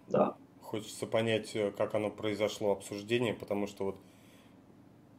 Да 0.09 0.37
хочется 0.67 1.07
понять, 1.07 1.55
э, 1.55 1.71
как 1.71 1.95
оно 1.95 2.11
произошло, 2.11 2.73
обсуждение, 2.73 3.35
потому 3.35 3.67
что 3.67 3.85
вот... 3.85 3.97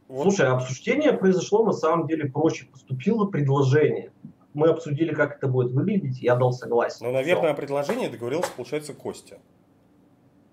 вот... 0.07 0.23
Слушай, 0.23 0.47
обсуждение 0.47 1.13
произошло 1.13 1.65
на 1.65 1.73
самом 1.73 2.07
деле 2.07 2.29
проще. 2.29 2.65
Поступило 2.65 3.25
предложение. 3.25 4.11
Мы 4.53 4.69
обсудили, 4.69 5.13
как 5.13 5.37
это 5.37 5.47
будет 5.47 5.71
выглядеть, 5.71 6.21
я 6.21 6.35
дал 6.35 6.51
согласие. 6.51 7.07
Ну, 7.07 7.13
наверное, 7.13 7.53
Все. 7.53 7.57
предложение 7.57 8.09
договорился, 8.09 8.51
получается, 8.55 8.93
Костя. 8.93 9.39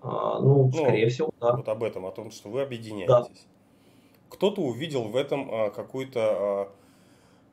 А, 0.01 0.39
ну, 0.39 0.65
ну, 0.65 0.71
скорее 0.71 1.09
всего, 1.09 1.31
да. 1.39 1.55
Вот 1.55 1.67
об 1.67 1.83
этом, 1.83 2.05
о 2.05 2.11
том, 2.11 2.29
что 2.29 2.49
вы 2.49 2.61
объединяетесь. 2.61 3.07
Да. 3.07 3.25
Кто-то 4.29 4.61
увидел 4.61 5.03
в 5.05 5.15
этом 5.15 5.49
а, 5.51 5.69
какую-то 5.71 6.19
а, 6.21 6.71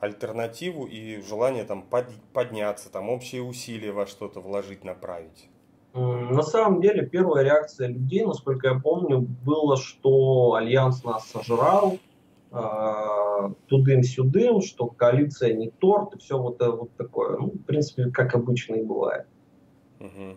альтернативу 0.00 0.84
и 0.84 1.22
желание 1.22 1.64
там 1.64 1.82
под, 1.82 2.06
подняться, 2.34 2.90
там 2.90 3.08
общие 3.08 3.40
усилия 3.40 3.92
во 3.92 4.06
что-то 4.06 4.40
вложить, 4.40 4.84
направить. 4.84 5.48
На 5.94 6.42
самом 6.42 6.80
деле, 6.80 7.06
первая 7.06 7.44
реакция 7.44 7.88
людей, 7.88 8.24
насколько 8.24 8.68
я 8.68 8.80
помню, 8.80 9.20
было, 9.20 9.76
что 9.76 10.54
Альянс 10.54 11.04
нас 11.04 11.28
сожрал, 11.28 11.98
а, 12.50 13.50
тудым-сюдым, 13.68 14.62
что 14.62 14.86
коалиция 14.86 15.52
не 15.54 15.70
торт, 15.70 16.14
и 16.14 16.18
все 16.18 16.38
вот, 16.38 16.56
это 16.56 16.72
вот 16.72 16.90
такое. 16.96 17.36
Ну, 17.36 17.46
в 17.50 17.64
принципе, 17.64 18.10
как 18.10 18.34
обычно 18.34 18.76
и 18.76 18.82
бывает. 18.82 19.26
Угу. 20.00 20.36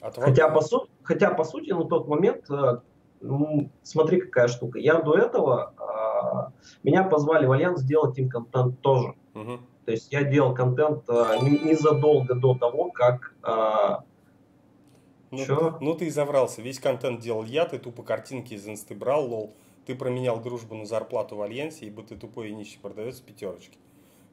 А 0.00 0.10
хотя, 0.12 0.48
по 0.48 0.60
су- 0.60 0.88
хотя, 1.02 1.30
по 1.30 1.44
сути, 1.44 1.70
на 1.72 1.84
тот 1.84 2.08
момент, 2.08 2.48
э, 2.50 2.78
ну, 3.20 3.70
смотри, 3.82 4.20
какая 4.20 4.48
штука. 4.48 4.78
Я 4.78 5.00
до 5.00 5.16
этого, 5.16 5.72
а, 5.78 6.52
меня 6.82 7.04
позвали 7.04 7.46
в 7.46 7.52
Альянс 7.52 7.82
делать 7.82 8.18
им 8.18 8.28
контент 8.28 8.80
тоже. 8.80 9.14
Угу. 9.34 9.58
То 9.86 9.92
есть 9.92 10.12
я 10.12 10.24
делал 10.24 10.54
контент 10.54 11.08
а, 11.08 11.36
незадолго 11.38 12.34
до 12.34 12.54
того, 12.54 12.90
как 12.90 13.34
ну, 15.30 15.44
Чё? 15.44 15.78
ну 15.80 15.94
ты 15.94 16.06
и 16.06 16.10
заврался. 16.10 16.62
Весь 16.62 16.78
контент 16.78 17.20
делал 17.20 17.44
я, 17.44 17.66
ты 17.66 17.78
тупо 17.78 18.02
картинки 18.02 18.54
из 18.54 18.66
инсты 18.68 18.94
брал, 18.94 19.26
LOL. 19.26 19.54
Ты 19.86 19.94
променял 19.94 20.40
дружбу 20.40 20.74
на 20.74 20.84
зарплату 20.84 21.36
в 21.36 21.42
Альянсе, 21.42 21.86
ибо 21.86 22.02
ты 22.02 22.16
тупой 22.16 22.50
и 22.50 22.54
нищий 22.54 22.78
продавец 22.80 23.20
пятерочки. 23.20 23.78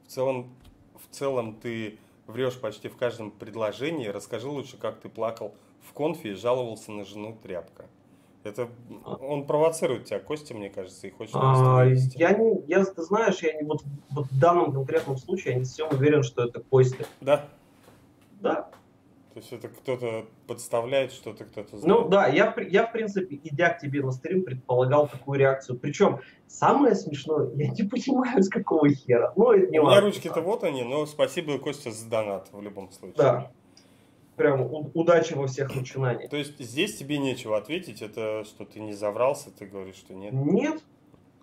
В 0.06 0.10
целом, 0.10 0.52
в 0.94 1.14
целом 1.14 1.54
ты 1.54 1.98
врешь 2.26 2.58
почти 2.58 2.88
в 2.88 2.96
каждом 2.96 3.30
предложении. 3.30 4.08
Расскажи 4.08 4.48
лучше, 4.48 4.76
как 4.76 5.00
ты 5.00 5.08
плакал 5.08 5.54
в 5.82 5.92
конфе 5.92 6.30
и 6.30 6.34
жаловался 6.34 6.90
на 6.90 7.04
жену 7.04 7.36
тряпка. 7.42 7.86
Это 8.42 8.68
он 9.20 9.46
провоцирует 9.46 10.04
тебя, 10.04 10.20
Костя, 10.20 10.54
мне 10.54 10.68
кажется, 10.68 11.06
и 11.06 11.10
хочет 11.10 11.34
а, 11.34 11.82
Я 12.14 12.32
не, 12.32 12.60
я, 12.66 12.84
ты 12.84 13.02
знаешь, 13.02 13.38
я 13.38 13.54
не 13.54 13.62
вот, 13.66 13.82
вот 14.10 14.26
в 14.26 14.38
данном 14.38 14.72
конкретном 14.72 15.16
случае 15.16 15.54
я 15.54 15.58
не 15.60 15.64
совсем 15.64 15.88
уверен, 15.90 16.22
что 16.22 16.44
это 16.44 16.60
Костя. 16.60 17.06
Да. 17.22 17.48
Да. 18.40 18.68
То 19.34 19.40
есть 19.40 19.52
это 19.52 19.68
кто-то 19.68 20.26
подставляет, 20.46 21.10
что-то 21.10 21.44
кто-то 21.44 21.76
знает. 21.76 21.86
Ну 21.86 22.08
да, 22.08 22.28
я, 22.28 22.54
я 22.68 22.86
в 22.86 22.92
принципе, 22.92 23.40
идя 23.42 23.70
к 23.70 23.80
тебе 23.80 24.00
на 24.00 24.12
стрим, 24.12 24.44
предполагал 24.44 25.08
такую 25.08 25.40
реакцию. 25.40 25.76
Причем 25.76 26.20
самое 26.46 26.94
смешное, 26.94 27.50
я 27.56 27.68
не 27.68 27.82
понимаю, 27.82 28.40
с 28.40 28.48
какого 28.48 28.88
хера. 28.88 29.32
Ну, 29.34 29.50
это 29.50 29.66
не 29.72 29.80
У 29.80 29.86
меня 29.86 30.00
ручки-то 30.00 30.40
вот 30.40 30.62
они, 30.62 30.84
но 30.84 31.04
спасибо, 31.06 31.58
Костя, 31.58 31.90
за 31.90 32.08
донат 32.08 32.48
в 32.52 32.62
любом 32.62 32.92
случае. 32.92 33.16
Да. 33.16 33.50
Прям 34.36 34.68
удачи 34.94 35.34
во 35.34 35.48
всех 35.48 35.74
начинаниях. 35.74 36.30
То 36.30 36.36
есть 36.36 36.56
здесь 36.60 36.96
тебе 36.96 37.18
нечего 37.18 37.56
ответить, 37.56 38.02
это 38.02 38.44
что 38.44 38.64
ты 38.64 38.78
не 38.78 38.92
заврался, 38.92 39.50
ты 39.50 39.66
говоришь, 39.66 39.96
что 39.96 40.14
нет? 40.14 40.32
Нет. 40.32 40.80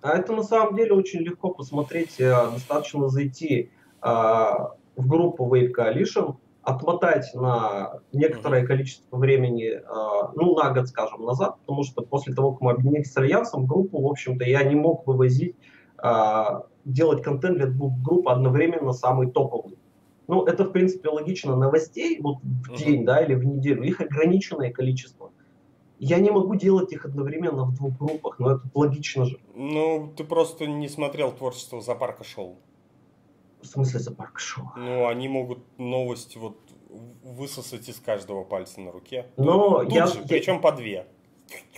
А 0.01 0.17
это 0.17 0.31
на 0.31 0.43
самом 0.43 0.77
деле 0.77 0.93
очень 0.93 1.19
легко 1.19 1.49
посмотреть. 1.53 2.21
Э, 2.21 2.49
достаточно 2.53 3.09
зайти 3.09 3.69
а, 3.99 4.75
в 4.95 5.07
группу 5.07 5.45
Wave 5.45 5.71
Coalition, 5.77 6.37
отмотать 6.63 7.33
на 7.33 7.99
некоторое 8.11 8.65
количество 8.65 9.17
времени, 9.17 9.81
а, 9.87 10.31
ну, 10.35 10.55
на 10.55 10.71
год, 10.71 10.87
скажем, 10.87 11.25
назад, 11.25 11.57
потому 11.61 11.83
что 11.83 12.03
после 12.03 12.33
того, 12.33 12.53
как 12.53 12.61
мы 12.61 12.71
объединились 12.71 13.11
с 13.11 13.17
Альянсом, 13.17 13.65
группу, 13.65 14.01
в 14.01 14.07
общем-то, 14.07 14.45
я 14.45 14.63
не 14.63 14.75
мог 14.75 15.07
вывозить 15.07 15.55
а, 15.97 16.65
делать 16.85 17.23
контент 17.23 17.57
для 17.57 17.67
двух 17.67 17.97
групп 17.99 18.27
одновременно 18.27 18.91
самый 18.91 19.31
топовый. 19.31 19.77
Ну, 20.27 20.45
это, 20.45 20.63
в 20.63 20.71
принципе, 20.71 21.09
логично. 21.09 21.55
Новостей 21.55 22.19
вот 22.21 22.37
в 22.43 22.75
день, 22.77 23.05
да, 23.05 23.23
или 23.23 23.33
в 23.33 23.43
неделю, 23.43 23.83
их 23.83 23.99
ограниченное 23.99 24.71
количество. 24.71 25.31
Я 25.99 26.19
не 26.19 26.31
могу 26.31 26.55
делать 26.55 26.91
их 26.93 27.05
одновременно 27.05 27.65
в 27.65 27.75
двух 27.75 27.97
группах, 27.97 28.39
но 28.39 28.53
это 28.53 28.61
логично 28.73 29.25
же. 29.25 29.39
Ну, 29.53 30.11
ты 30.15 30.23
просто 30.23 30.65
не 30.65 30.87
смотрел 30.87 31.31
творчество 31.31 31.81
Запарка 31.81 32.23
Шоу. 32.23 32.55
В 33.61 33.65
смысле 33.65 33.99
Запарка 33.99 34.39
Шоу? 34.39 34.71
Ну, 34.75 35.07
они 35.07 35.27
могут 35.27 35.59
новости 35.77 36.37
вот 36.37 36.57
высосать 37.23 37.87
из 37.87 37.99
каждого 37.99 38.43
пальца 38.43 38.81
на 38.81 38.91
руке. 38.91 39.27
Но 39.37 39.83
Тут 39.83 39.93
я, 39.93 40.07
же, 40.07 40.23
причем 40.27 40.61
по 40.61 40.71
две. 40.71 41.07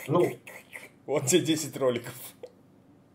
Ну, 0.08 0.32
вот 1.06 1.26
тебе 1.26 1.42
10 1.42 1.76
роликов. 1.78 2.14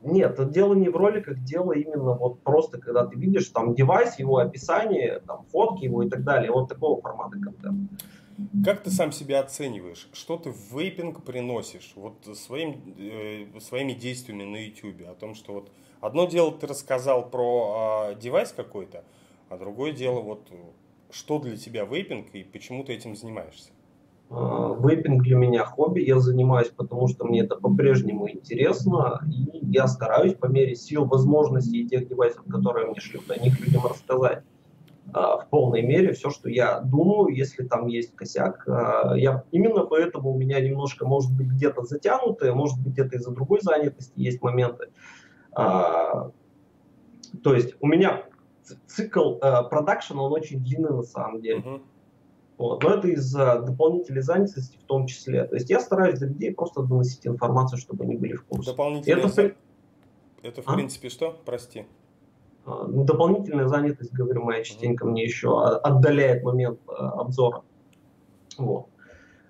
Нет, 0.02 0.50
дело 0.52 0.74
не 0.74 0.88
в 0.88 0.96
роликах, 0.96 1.42
дело 1.42 1.72
именно 1.72 2.12
вот 2.14 2.40
просто, 2.42 2.78
когда 2.78 3.04
ты 3.04 3.18
видишь 3.18 3.48
там 3.48 3.74
девайс, 3.74 4.18
его 4.18 4.38
описание, 4.38 5.20
там 5.26 5.44
фотки 5.50 5.84
его 5.84 6.04
и 6.04 6.08
так 6.08 6.22
далее, 6.22 6.52
вот 6.52 6.68
такого 6.68 7.00
формата 7.00 7.32
контента. 7.32 7.94
Как 8.64 8.82
ты 8.82 8.90
сам 8.90 9.10
себя 9.10 9.40
оцениваешь? 9.40 10.08
Что 10.12 10.36
ты 10.36 10.50
в 10.50 10.72
вейпинг 10.72 11.24
приносишь 11.24 11.92
вот 11.96 12.14
своим, 12.34 12.80
э, 12.96 13.46
своими 13.60 13.94
действиями 13.94 14.44
на 14.44 14.64
YouTube? 14.64 15.08
О 15.08 15.14
том, 15.14 15.34
что 15.34 15.54
вот 15.54 15.70
одно 16.00 16.26
дело 16.26 16.52
ты 16.52 16.68
рассказал 16.68 17.28
про 17.28 18.10
э, 18.10 18.20
девайс 18.20 18.52
какой-то, 18.52 19.02
а 19.48 19.58
другое 19.58 19.92
дело 19.92 20.20
вот 20.20 20.48
что 21.10 21.38
для 21.40 21.56
тебя 21.56 21.84
вейпинг 21.84 22.34
и 22.34 22.44
почему 22.44 22.84
ты 22.84 22.92
этим 22.92 23.16
занимаешься? 23.16 23.70
А, 24.30 24.76
вейпинг 24.78 25.22
для 25.22 25.36
меня 25.36 25.64
хобби, 25.64 26.00
я 26.00 26.20
занимаюсь, 26.20 26.68
потому 26.68 27.08
что 27.08 27.24
мне 27.24 27.40
это 27.40 27.56
по-прежнему 27.56 28.30
интересно, 28.30 29.20
и 29.26 29.58
я 29.66 29.88
стараюсь 29.88 30.34
по 30.34 30.46
мере 30.46 30.76
сил, 30.76 31.06
возможностей 31.06 31.82
и 31.82 31.88
тех 31.88 32.08
девайсов, 32.08 32.44
которые 32.48 32.86
мне 32.86 33.00
шлют, 33.00 33.30
о 33.30 33.38
них 33.38 33.58
людям 33.58 33.86
рассказать 33.86 34.44
в 35.12 35.46
полной 35.50 35.82
мере 35.82 36.12
все, 36.12 36.30
что 36.30 36.48
я 36.48 36.80
думаю, 36.80 37.34
если 37.34 37.64
там 37.66 37.86
есть 37.86 38.14
косяк. 38.14 38.68
А, 38.68 39.14
я, 39.16 39.44
именно 39.52 39.84
поэтому 39.84 40.32
у 40.32 40.38
меня 40.38 40.60
немножко, 40.60 41.06
может 41.06 41.34
быть, 41.34 41.48
где-то 41.48 41.82
затянутые, 41.82 42.52
может 42.52 42.78
быть, 42.78 42.92
где-то 42.92 43.16
из-за 43.16 43.30
другой 43.30 43.60
занятости 43.62 44.12
есть 44.16 44.42
моменты. 44.42 44.90
То 45.54 46.32
есть 47.44 47.74
у 47.80 47.86
меня 47.86 48.24
цикл 48.86 49.36
продакшена, 49.36 50.22
он 50.22 50.32
очень 50.32 50.62
длинный 50.62 50.90
на 50.90 51.02
самом 51.02 51.40
деле. 51.40 51.60
Uh-huh. 51.60 51.82
Вот. 52.58 52.82
Но 52.82 52.90
это 52.90 53.08
из-за 53.08 53.60
дополнительной 53.60 54.22
занятости 54.22 54.76
в 54.76 54.84
том 54.84 55.06
числе. 55.06 55.44
То 55.44 55.54
есть 55.54 55.70
я 55.70 55.80
стараюсь 55.80 56.18
для 56.18 56.28
людей 56.28 56.52
просто 56.52 56.82
доносить 56.82 57.26
информацию, 57.26 57.78
чтобы 57.78 58.04
они 58.04 58.16
были 58.16 58.34
в 58.34 58.44
курсе. 58.44 58.72
Дополнительная 58.72 59.26
это, 59.26 59.54
это 60.42 60.62
в 60.62 60.68
а? 60.68 60.74
принципе 60.74 61.08
что? 61.08 61.40
Прости. 61.44 61.86
Ну, 62.68 63.04
дополнительная 63.04 63.66
занятость, 63.66 64.12
говорю, 64.12 64.42
моя 64.42 64.62
частенько 64.62 65.06
мне 65.06 65.24
еще 65.24 65.62
отдаляет 65.62 66.42
момент 66.42 66.80
а, 66.86 67.20
обзора. 67.20 67.62
Вот. 68.58 68.86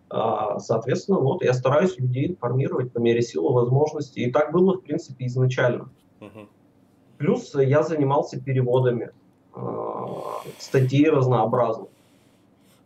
А, 0.08 0.60
соответственно, 0.60 1.18
вот 1.18 1.42
я 1.42 1.52
стараюсь 1.52 1.98
людей 1.98 2.28
информировать 2.28 2.92
по 2.92 2.98
мере 2.98 3.22
силы 3.22 3.52
возможностей. 3.52 4.22
И 4.22 4.30
так 4.30 4.52
было, 4.52 4.74
в 4.74 4.82
принципе, 4.82 5.26
изначально. 5.26 5.90
mm 6.20 6.48
Плюс 7.18 7.52
я 7.56 7.82
занимался 7.82 8.40
переводами 8.40 9.10
а, 9.52 10.40
статей 10.58 11.10
разнообразных. 11.10 11.88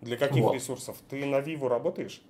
Для 0.01 0.17
каких 0.17 0.45
вот. 0.45 0.55
ресурсов? 0.55 0.97
Ты 1.11 1.27
на 1.27 1.41
Виву 1.41 1.69
работаешь? 1.69 2.23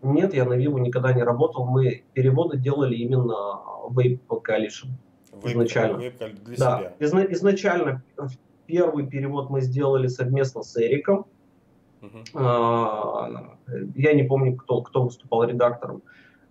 Нет, 0.00 0.32
я 0.32 0.46
на 0.46 0.54
Виву 0.54 0.78
никогда 0.78 1.12
не 1.12 1.22
работал. 1.22 1.66
Мы 1.66 2.04
переводы 2.14 2.56
делали 2.56 2.96
именно 2.96 3.60
Vape 3.90 4.20
Coalition. 4.28 4.88
Vape, 5.32 5.52
изначально. 5.52 6.00
Vape 6.00 6.44
для 6.44 6.56
да. 6.56 6.78
себя. 6.78 6.94
Изна- 6.98 7.32
изначально 7.32 8.02
первый 8.66 9.06
перевод 9.06 9.50
мы 9.50 9.60
сделали 9.60 10.08
совместно 10.08 10.62
с 10.62 10.76
Эриком. 10.76 11.26
Uh-huh. 12.00 13.56
Я 13.94 14.14
не 14.14 14.22
помню, 14.22 14.56
кто, 14.56 14.80
кто 14.82 15.02
выступал 15.02 15.44
редактором. 15.44 16.02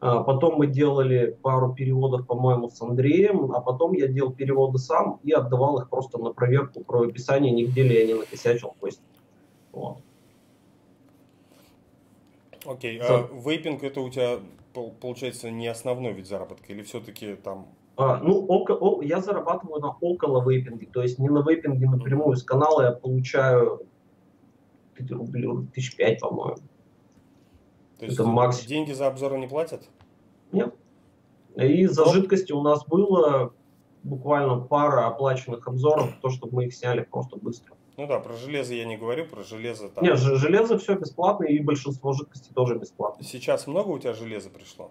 А, 0.02 0.24
потом 0.24 0.56
мы 0.56 0.68
делали 0.68 1.38
пару 1.42 1.74
переводов, 1.74 2.26
по-моему, 2.26 2.70
с 2.70 2.82
Андреем, 2.82 3.52
а 3.52 3.60
потом 3.60 3.94
я 3.94 4.08
делал 4.08 4.32
переводы 4.32 4.78
сам 4.78 5.20
и 5.24 5.32
отдавал 5.32 5.80
их 5.80 5.90
просто 5.90 6.18
на 6.18 6.32
проверку 6.32 6.84
про 6.84 7.02
описание, 7.02 7.52
нигде 7.52 7.84
ли 7.84 7.96
я 7.96 8.08
не 8.08 8.14
накосячил. 8.14 8.76
То 8.80 8.88
есть, 8.88 9.02
вот. 9.72 9.98
Окей, 12.66 13.00
а 13.02 13.28
вейпинг 13.34 13.84
это 13.84 14.02
у 14.02 14.10
тебя 14.10 14.40
получается 15.02 15.50
не 15.50 15.68
основной 15.68 16.14
вид 16.14 16.28
заработка 16.28 16.72
или 16.72 16.84
все-таки 16.84 17.36
там 17.36 17.68
ну, 18.00 18.46
око, 18.48 18.74
о, 18.74 19.02
я 19.02 19.20
зарабатываю 19.20 19.82
на 19.82 19.90
около 20.00 20.48
вейпинге, 20.50 20.88
то 20.88 21.02
есть 21.02 21.20
не 21.20 21.28
на 21.28 21.40
вейпинге 21.40 21.88
напрямую. 21.90 22.38
С 22.38 22.44
канала 22.44 22.84
я 22.84 22.92
получаю 22.92 23.86
рублей, 25.10 25.48
тысяч 25.74 25.96
пять, 25.96 26.20
по-моему. 26.20 26.58
То 28.00 28.06
есть 28.06 28.18
это 28.18 28.28
макс... 28.28 28.66
деньги 28.66 28.94
за 28.94 29.08
обзоры 29.08 29.38
не 29.38 29.48
платят? 29.48 29.90
Нет. 30.52 30.74
И 31.56 31.86
за 31.88 32.06
Но... 32.06 32.12
жидкости 32.14 32.54
у 32.54 32.62
нас 32.62 32.86
было 32.86 33.54
буквально 34.04 34.60
пара 34.60 35.08
оплаченных 35.08 35.68
обзоров, 35.68 36.14
то, 36.22 36.30
чтобы 36.30 36.56
мы 36.56 36.66
их 36.66 36.74
сняли 36.74 37.02
просто 37.02 37.38
быстро. 37.38 37.76
Ну 37.98 38.08
да, 38.08 38.20
про 38.20 38.34
железо 38.34 38.74
я 38.74 38.86
не 38.86 38.98
говорю, 38.98 39.26
про 39.26 39.44
железо 39.44 39.90
там... 39.90 40.06
Нет, 40.06 40.18
железо 40.18 40.78
все 40.78 40.96
бесплатно, 40.96 41.44
и 41.44 41.60
большинство 41.60 42.14
жидкостей 42.14 42.54
тоже 42.54 42.76
бесплатно. 42.76 43.26
Сейчас 43.26 43.68
много 43.68 43.90
у 43.90 44.00
тебя 44.00 44.14
железа 44.14 44.50
пришло? 44.50 44.90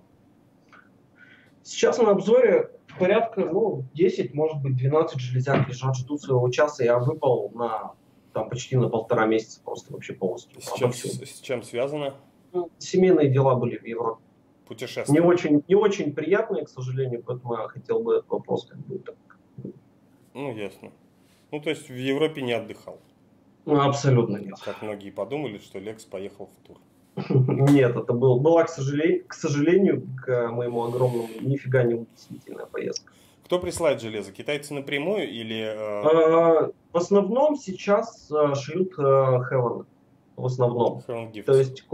Сейчас 1.63 1.99
на 1.99 2.11
обзоре 2.11 2.71
порядка, 2.99 3.45
ну, 3.45 3.85
10, 3.95 4.35
может 4.35 4.61
быть, 4.63 4.77
12 4.77 5.21
железяк 5.21 5.69
лежат, 5.69 5.97
ждут 5.97 6.23
своего 6.23 6.49
часа. 6.51 6.85
Я 6.85 6.99
выпал 6.99 7.51
на 7.55 7.95
там 8.33 8.49
почти 8.49 8.77
на 8.77 8.89
полтора 8.89 9.27
месяца 9.27 9.61
просто 9.65 9.93
вообще 9.93 10.13
полностью. 10.13 10.61
С 10.61 10.73
чем, 10.75 10.93
с, 10.93 11.03
с 11.03 11.41
чем 11.41 11.63
связано? 11.63 12.15
Ну, 12.53 12.71
семейные 12.79 13.31
дела 13.31 13.55
были 13.57 13.77
в 13.77 13.85
Европе. 13.85 14.23
Путешествия. 14.67 15.13
Не 15.13 15.21
очень, 15.21 15.63
не 15.67 15.75
очень 15.75 16.13
приятные, 16.13 16.65
к 16.65 16.69
сожалению, 16.69 17.23
поэтому 17.23 17.55
я 17.55 17.69
хотел 17.69 18.01
бы 18.01 18.17
этот 18.17 18.29
вопрос 18.29 18.67
как 18.67 18.79
бы 18.79 18.99
так. 18.99 19.17
Ну, 20.35 20.55
ясно. 20.55 20.93
Ну, 21.51 21.61
то 21.61 21.71
есть 21.71 21.89
в 21.89 21.95
Европе 21.95 22.43
не 22.43 22.53
отдыхал? 22.53 22.99
Ну, 23.65 23.81
абсолютно 23.81 24.37
нет. 24.37 24.59
Как 24.65 24.83
многие 24.83 25.11
подумали, 25.11 25.59
что 25.59 25.79
Лекс 25.79 26.05
поехал 26.05 26.47
в 26.47 26.67
тур. 26.67 26.79
Нет, 27.29 27.97
это 27.97 28.13
был, 28.13 28.41
была, 28.41 28.65
к 28.65 28.69
сожалению, 28.69 29.25
к 29.27 29.35
сожалению, 29.35 30.07
к 30.25 30.49
моему 30.49 30.85
огромному, 30.85 31.29
нифига 31.41 31.83
не 31.83 31.95
удивительная 31.95 32.67
поездка. 32.67 33.13
Кто 33.45 33.59
присылает 33.59 34.01
железо? 34.01 34.31
Китайцы 34.31 34.75
напрямую 34.75 35.31
или... 35.31 35.61
Э... 35.61 36.03
А, 36.05 36.71
в 36.93 36.97
основном 36.97 37.57
сейчас 37.57 38.31
э, 38.31 38.55
шлют 38.55 38.93
э, 38.99 39.03
Heaven. 39.03 39.87
В 40.37 40.45
основном. 40.45 41.03
Heaven 41.09 41.43
То 41.45 41.55
есть, 41.55 41.87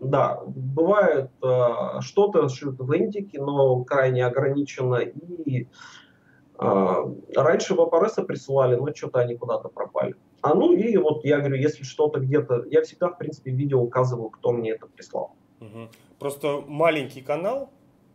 да, 0.00 0.42
бывает 0.46 1.30
э, 1.42 2.00
что-то 2.00 2.50
шлют 2.50 2.78
в 2.78 2.94
Индике, 2.94 3.40
но 3.40 3.82
крайне 3.84 4.26
ограничено. 4.26 4.96
И 4.96 5.66
а, 6.58 7.10
раньше 7.34 7.74
вапоресы 7.74 8.22
присылали, 8.22 8.74
но 8.76 8.92
что-то 8.94 9.20
они 9.20 9.36
куда-то 9.36 9.68
пропали. 9.68 10.14
А 10.40 10.54
ну 10.54 10.72
и 10.72 10.96
вот 10.96 11.24
я 11.24 11.38
говорю, 11.38 11.56
если 11.56 11.82
что-то 11.82 12.20
где-то, 12.20 12.64
я 12.70 12.82
всегда 12.82 13.08
в 13.08 13.18
принципе 13.18 13.50
видео 13.50 13.80
указываю, 13.80 14.30
кто 14.30 14.52
мне 14.52 14.70
это 14.70 14.86
прислал. 14.86 15.34
Угу. 15.60 15.88
Просто 16.18 16.62
маленький 16.66 17.22
канал, 17.22 17.70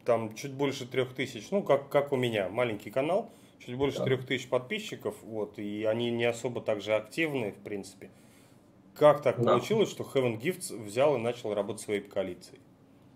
там 0.05 0.33
чуть 0.35 0.53
больше 0.53 0.87
трех 0.87 1.13
тысяч, 1.13 1.51
ну 1.51 1.63
как, 1.63 1.89
как 1.89 2.11
у 2.11 2.15
меня, 2.15 2.49
маленький 2.49 2.91
канал, 2.91 3.29
чуть 3.59 3.75
больше 3.75 4.03
трех 4.03 4.21
да. 4.21 4.27
тысяч 4.27 4.47
подписчиков, 4.47 5.15
вот, 5.23 5.59
и 5.59 5.83
они 5.83 6.11
не 6.11 6.25
особо 6.25 6.61
также 6.61 6.93
активны, 6.93 7.51
в 7.51 7.63
принципе. 7.63 8.09
Как 8.95 9.21
так 9.21 9.41
да. 9.41 9.53
получилось, 9.53 9.89
что 9.89 10.03
Heaven 10.03 10.39
Gifts 10.39 10.75
взял 10.81 11.15
и 11.15 11.19
начал 11.19 11.53
работать 11.53 11.81
своей 11.81 12.01
коалицией? 12.01 12.61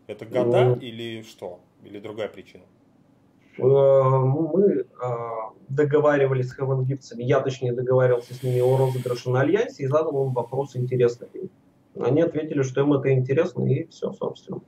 Это 0.08 0.26
года 0.26 0.66
ну, 0.66 0.76
или 0.76 1.22
что? 1.22 1.60
Или 1.84 2.00
другая 2.00 2.30
причина? 2.30 2.64
Э, 3.58 3.62
мы 3.64 4.86
а, 5.02 5.52
договаривались 5.70 6.50
с 6.50 6.60
Gifts, 6.60 7.14
я 7.18 7.40
точнее 7.40 7.74
договаривался 7.74 8.34
с 8.34 8.44
ними 8.44 8.60
о 8.60 8.78
розыгрыше 8.78 9.30
на 9.30 9.42
Альянсе 9.42 9.84
и 9.84 9.88
задал 9.88 10.26
им 10.26 10.34
вопрос 10.34 10.76
интересный. 10.76 11.50
Они 12.00 12.22
ответили, 12.22 12.62
что 12.62 12.82
им 12.82 12.94
это 12.94 13.12
интересно, 13.12 13.66
и 13.66 13.88
все, 13.88 14.12
собственно. 14.12 14.62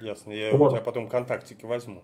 Ясно, 0.00 0.32
я 0.32 0.56
вот. 0.56 0.68
у 0.68 0.70
тебя 0.70 0.82
потом 0.82 1.08
контактики 1.08 1.64
возьму. 1.64 2.02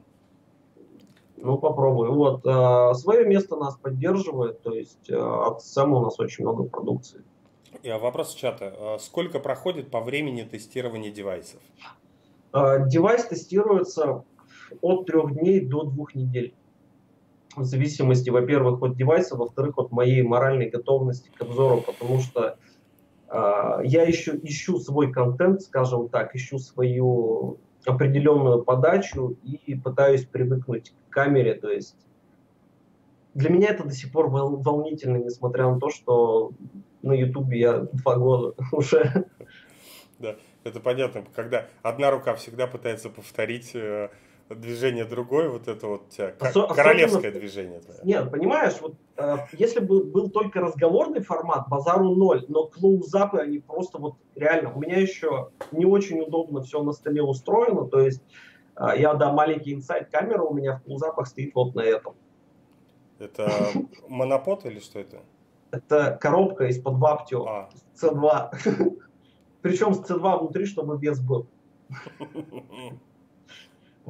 Ну, 1.37 1.59
попробую. 1.59 2.13
Вот, 2.13 2.47
э, 2.47 2.95
свое 2.95 3.27
место 3.27 3.57
нас 3.57 3.77
поддерживает, 3.77 4.63
то 4.63 4.73
есть 4.73 5.11
э, 5.11 5.17
от 5.17 5.63
СЭМа 5.63 5.99
у 5.99 6.05
нас 6.05 6.21
очень 6.21 6.45
много 6.45 6.65
продукции. 6.65 7.25
И 7.83 7.91
вопрос 7.91 8.35
чата. 8.35 8.99
Сколько 9.01 9.41
проходит 9.41 9.91
по 9.91 10.01
времени 10.01 10.43
тестирования 10.43 11.11
девайсов? 11.11 11.61
Девайс 12.53 13.25
тестируется 13.27 14.25
от 14.81 15.07
трех 15.07 15.35
дней 15.35 15.61
до 15.61 15.85
двух 15.85 16.15
недель. 16.15 16.55
В 17.57 17.65
зависимости, 17.65 18.31
во-первых, 18.31 18.83
от 18.83 18.97
девайса, 18.97 19.37
во-вторых, 19.37 19.79
от 19.79 19.91
моей 19.91 20.23
моральной 20.23 20.71
готовности 20.71 21.31
к 21.31 21.43
обзору, 21.43 21.83
потому 21.83 22.21
что 22.21 22.57
э, 23.29 23.81
я 23.85 24.03
еще 24.03 24.39
ищу 24.43 24.79
свой 24.79 25.13
контент, 25.13 25.63
скажем 25.63 26.09
так, 26.09 26.37
ищу 26.37 26.59
свою 26.59 27.59
определенную 27.85 28.63
подачу 28.63 29.37
и 29.43 29.75
пытаюсь 29.75 30.25
привыкнуть 30.27 30.93
к 31.09 31.13
камере, 31.13 31.55
то 31.55 31.71
есть 31.71 31.97
для 33.35 33.51
меня 33.51 33.71
это 33.71 33.85
до 33.85 33.93
сих 33.93 34.13
пор 34.13 34.29
волнительно, 34.29 35.17
несмотря 35.17 35.69
на 35.69 35.79
то, 35.79 35.91
что 35.91 36.53
на 37.03 37.13
Ютубе 37.13 37.61
я 37.61 37.79
два 37.79 38.17
года 38.17 38.55
уже. 38.73 39.25
Да, 40.19 40.37
это 40.65 40.81
понятно, 40.81 41.25
когда 41.35 41.67
одна 41.83 42.11
рука 42.11 42.35
всегда 42.35 42.67
пытается 42.67 43.09
повторить 43.09 43.71
э, 43.75 44.11
движение 44.55 45.05
другое, 45.05 45.49
вот 45.49 45.69
это 45.69 45.87
вот 45.87 46.07
у 46.09 46.11
тебя 46.11 46.35
Осо- 46.41 46.75
королевское 46.75 47.31
движение. 47.31 47.81
Нет, 48.03 48.31
понимаешь, 48.31 48.75
вот 48.81 48.95
э, 49.17 49.37
если 49.53 49.81
бы 49.81 50.05
был 50.05 50.31
только 50.31 50.61
разговорный 50.61 51.21
формат, 51.21 51.69
базару 51.69 52.15
ноль, 52.15 52.45
но 52.49 52.67
клоузапы, 52.67 53.39
они 53.39 53.59
просто 53.59 53.99
вот 53.99 54.17
реально, 54.35 54.73
у 54.75 54.81
меня 54.81 54.99
еще 54.99 55.51
не 55.71 55.85
очень 55.85 56.21
удобно 56.21 56.63
все 56.63 56.83
на 56.83 56.93
столе 56.93 57.23
устроено, 57.23 57.87
то 57.87 58.01
есть 58.01 58.23
э, 58.77 58.87
я, 58.99 59.15
да, 59.15 59.33
маленький 59.33 59.73
инсайт 59.73 60.11
камера 60.11 60.43
у 60.43 60.53
меня 60.53 60.77
в 60.77 60.83
клоузапах 60.83 61.29
стоит 61.29 61.55
вот 61.55 61.75
на 61.75 61.83
этом. 61.83 62.15
Это 63.19 63.51
монопод 64.09 64.65
или 64.67 64.81
что 64.81 64.99
это? 64.99 65.21
Это 65.71 66.19
коробка 66.21 66.67
из-под 66.67 66.99
Ваптио, 66.99 67.47
а. 67.47 67.71
C2. 67.95 68.99
Причем 69.63 69.95
с 69.95 70.01
C2 70.01 70.39
внутри, 70.41 70.65
чтобы 70.67 70.99
вес 70.99 71.21
был. 71.21 71.47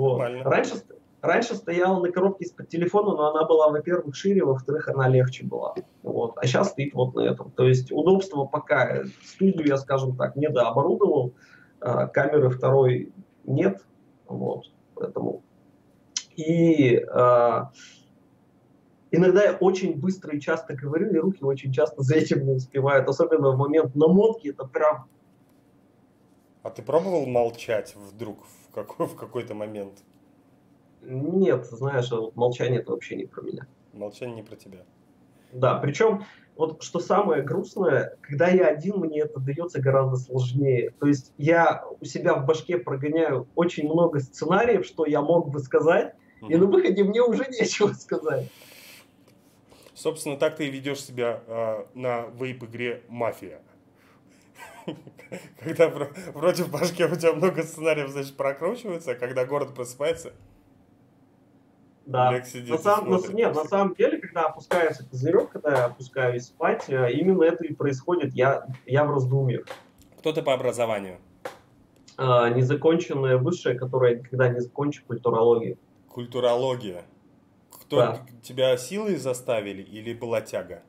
Вот. 0.01 0.19
Раньше, 0.45 0.75
раньше 1.21 1.55
стояла 1.55 2.01
на 2.01 2.11
коробке 2.11 2.45
из-под 2.45 2.69
телефона, 2.71 3.15
но 3.15 3.31
она 3.31 3.45
была, 3.45 3.69
во-первых, 3.69 4.15
шире, 4.15 4.45
во-вторых, 4.45 4.89
она 4.89 5.09
легче 5.09 5.45
была. 5.45 5.75
Вот. 6.03 6.39
А 6.39 6.47
сейчас 6.47 6.71
стоит 6.71 6.95
вот 6.95 7.15
на 7.15 7.21
этом. 7.21 7.51
То 7.51 7.69
есть 7.69 7.93
удобство 7.93 8.47
пока. 8.47 9.03
Студию 9.23 9.67
я, 9.67 9.77
скажем 9.77 10.17
так, 10.17 10.37
не 10.37 10.49
дооборудовал. 10.49 11.35
А, 11.81 12.07
камеры 12.07 12.49
второй 12.49 13.13
нет. 13.45 13.85
Вот. 14.27 14.73
Поэтому. 14.95 15.43
И 16.37 16.97
а, 17.13 17.71
Иногда 19.11 19.43
я 19.43 19.53
очень 19.55 20.01
быстро 20.01 20.35
и 20.35 20.41
часто 20.41 20.75
говорю, 20.75 21.11
и 21.11 21.19
руки 21.19 21.45
очень 21.45 21.73
часто 21.73 22.03
за 22.03 22.15
этим 22.15 22.47
не 22.47 22.53
успевают. 22.53 23.09
Особенно 23.09 23.51
в 23.51 23.59
момент 23.59 23.95
намотки, 23.95 24.49
это 24.49 24.65
прям... 24.65 25.09
А 26.63 26.71
ты 26.71 26.83
пробовал 26.83 27.27
молчать 27.27 27.95
вдруг 27.97 28.45
в, 28.45 28.75
какой, 28.75 29.07
в 29.09 29.17
какой-то 29.17 29.55
момент? 29.55 29.95
Нет, 31.03 31.67
знаешь, 31.67 32.11
вот 32.11 32.37
молчание 32.37 32.81
это 32.81 32.93
вообще 32.93 33.17
не 33.17 33.25
про 33.25 33.43
меня. 33.43 33.67
Молчание 33.93 34.37
не 34.37 34.43
про 34.43 34.57
тебя. 34.57 34.85
Да, 35.53 35.79
причем 35.79 36.25
вот 36.57 36.83
что 36.83 37.01
самое 37.01 37.43
грустное, 37.43 38.17
когда 38.21 38.49
я 38.49 38.67
один, 38.67 38.99
мне 38.99 39.21
это 39.21 39.41
дается 39.41 39.81
гораздо 39.81 40.17
сложнее. 40.17 40.93
То 41.01 41.07
есть 41.07 41.33
я 41.39 41.85
у 42.01 42.05
себя 42.05 42.35
в 42.35 42.45
башке 42.45 42.79
прогоняю 42.79 43.49
очень 43.55 43.85
много 43.89 44.21
сценариев, 44.21 44.85
что 44.85 45.07
я 45.07 45.23
мог 45.23 45.51
бы 45.51 45.61
сказать, 45.61 46.15
mm-hmm. 46.43 46.53
и 46.53 46.57
на 46.57 46.67
выходе 46.67 47.03
мне 47.03 47.23
уже 47.23 47.47
нечего 47.49 47.93
сказать. 47.95 48.51
Собственно, 49.95 50.37
так 50.37 50.57
ты 50.57 50.69
и 50.69 50.71
ведешь 50.71 51.03
себя 51.03 51.43
э, 51.47 51.85
на 51.95 52.27
вейп-игре 52.39 53.03
«Мафия». 53.09 53.61
Когда 55.63 55.89
вроде 56.35 56.65
в 56.65 56.71
башке 56.71 57.07
у 57.07 57.17
тебя 57.17 57.33
много 57.33 57.63
сценариев, 57.63 58.11
значит, 58.11 58.37
прокручивается, 58.37 59.13
а 59.13 59.15
когда 59.15 59.45
город 59.45 59.75
просыпается, 59.75 60.33
да. 62.07 62.33
на 62.33 62.79
сам, 62.79 63.09
на, 63.09 63.19
нет, 63.33 63.55
на 63.55 63.65
самом 63.65 63.95
деле, 63.95 64.19
когда 64.19 64.47
опускается 64.47 65.09
козырек, 65.09 65.51
когда 65.51 65.71
я 65.71 65.85
опускаюсь 65.85 66.47
спать, 66.47 66.85
э, 66.89 67.13
именно 67.13 67.45
это 67.45 67.65
и 67.65 67.73
происходит. 67.73 68.35
Я, 68.35 68.67
я 68.87 69.05
в 69.05 69.13
раздумьях. 69.13 69.67
Кто 70.19 70.33
ты 70.33 70.43
по 70.43 70.53
образованию? 70.53 71.19
А, 72.17 72.51
незаконченная 72.51 73.37
высшая, 73.37 73.79
которая 73.79 74.17
никогда 74.17 74.49
не 74.49 74.61
закончу, 74.61 75.05
культурология. 75.07 75.77
Культурология. 76.09 77.05
Кто 77.71 77.97
да. 77.97 78.27
тебя 78.43 78.77
силой 78.77 79.17
заставили 79.17 79.83
или 79.83 80.13
была 80.13 80.41
тяга? 80.41 80.83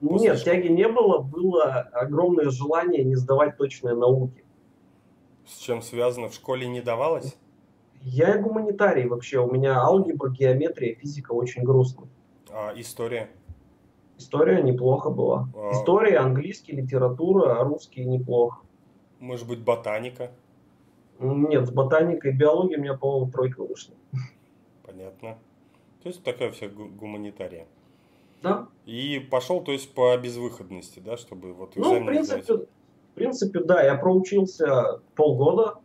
После 0.00 0.28
Нет, 0.28 0.38
школы? 0.38 0.56
тяги 0.56 0.68
не 0.68 0.88
было, 0.88 1.18
было 1.18 1.72
огромное 1.92 2.50
желание 2.50 3.04
не 3.04 3.16
сдавать 3.16 3.56
точные 3.56 3.94
науки. 3.94 4.44
С 5.46 5.58
чем 5.58 5.82
связано? 5.82 6.28
В 6.28 6.34
школе 6.34 6.66
не 6.66 6.80
давалось? 6.80 7.36
Я 8.02 8.38
гуманитарий 8.38 9.06
вообще. 9.06 9.40
У 9.40 9.50
меня 9.50 9.78
алгебра, 9.78 10.30
геометрия, 10.30 10.94
физика 10.94 11.32
очень 11.32 11.64
грустно. 11.64 12.08
А 12.50 12.72
история? 12.76 13.28
История 14.16 14.62
неплохо 14.62 15.10
была. 15.10 15.48
А... 15.54 15.72
История, 15.72 16.18
английский, 16.18 16.72
литература, 16.72 17.62
русский 17.62 18.04
неплохо. 18.04 18.62
Может 19.18 19.46
быть, 19.46 19.60
ботаника? 19.62 20.30
Нет, 21.18 21.66
с 21.66 21.70
ботаникой, 21.70 22.32
биологией 22.32 22.78
у 22.78 22.82
меня, 22.82 22.96
по-моему, 22.96 23.30
тройка 23.30 23.62
вышла. 23.62 23.94
Понятно. 24.86 25.36
То 26.02 26.08
есть 26.08 26.22
такая 26.22 26.50
вся 26.50 26.68
гуманитария. 26.68 27.66
Да. 28.42 28.68
И 28.86 29.18
пошел, 29.30 29.62
то 29.62 29.72
есть, 29.72 29.94
по 29.94 30.16
безвыходности, 30.16 31.00
да, 31.00 31.16
чтобы 31.16 31.52
вот 31.52 31.76
Ну, 31.76 32.00
в 32.02 32.06
принципе, 32.06 32.54
в 32.54 33.14
принципе, 33.14 33.60
да, 33.60 33.82
я 33.82 33.96
проучился 33.96 35.00
полгода 35.14 35.78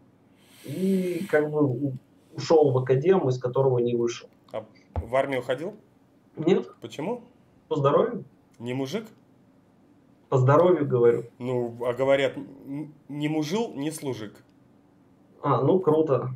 и 0.63 1.25
как 1.29 1.49
бы 1.51 1.93
ушел 2.33 2.71
в 2.71 2.77
академ, 2.77 3.27
из 3.29 3.37
которого 3.39 3.79
не 3.79 3.95
вышел. 3.95 4.29
А 4.51 4.65
в 4.95 5.15
армию 5.15 5.41
ходил? 5.41 5.75
Нет. 6.37 6.67
Почему? 6.81 7.23
По 7.67 7.75
здоровью. 7.75 8.23
Не 8.59 8.73
мужик? 8.73 9.05
По 10.29 10.37
здоровью 10.37 10.87
говорю. 10.87 11.25
Ну, 11.39 11.77
а 11.85 11.93
говорят, 11.93 12.33
не 13.09 13.27
мужил, 13.27 13.73
не 13.73 13.91
служик. 13.91 14.33
А, 15.41 15.61
ну 15.61 15.79
круто. 15.79 16.29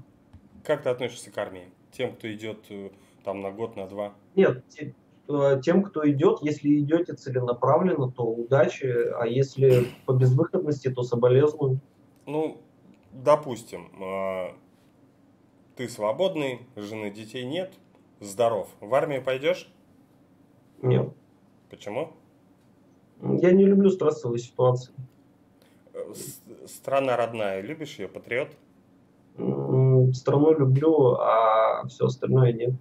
Как 0.64 0.84
ты 0.84 0.90
относишься 0.90 1.32
к 1.32 1.38
армии? 1.38 1.72
Тем, 1.92 2.14
кто 2.16 2.32
идет 2.32 2.60
э, 2.70 2.92
там 3.24 3.42
на 3.42 3.52
год, 3.52 3.76
на 3.76 3.88
два? 3.88 4.14
Нет, 4.36 4.64
тем, 5.62 5.84
кто 5.84 6.10
идет, 6.10 6.40
если 6.42 6.80
идете 6.80 7.14
целенаправленно, 7.14 8.12
то 8.12 8.24
удачи, 8.24 8.88
а 8.88 9.28
если 9.28 9.86
по 10.06 10.14
безвыходности, 10.14 10.90
то 10.90 11.04
соболезную. 11.04 11.80
Ну, 12.26 12.62
допустим, 13.12 13.92
э, 14.02 14.54
ты 15.76 15.88
свободный, 15.88 16.62
жены, 16.76 17.12
детей 17.12 17.46
нет, 17.46 17.74
здоров. 18.20 18.70
В 18.80 18.94
армию 18.96 19.24
пойдешь? 19.24 19.72
Нет. 20.82 21.14
Почему? 21.70 22.14
Я 23.22 23.52
не 23.52 23.66
люблю 23.66 23.92
стрессовые 23.92 24.40
ситуации. 24.40 24.94
Э, 25.94 26.14
страна 26.66 27.18
родная, 27.18 27.62
любишь 27.62 28.00
ее, 28.00 28.08
патриот? 28.08 28.50
Страну 30.14 30.58
люблю, 30.58 31.18
а 31.20 31.86
все 31.88 32.06
остальное 32.06 32.52
нет. 32.52 32.74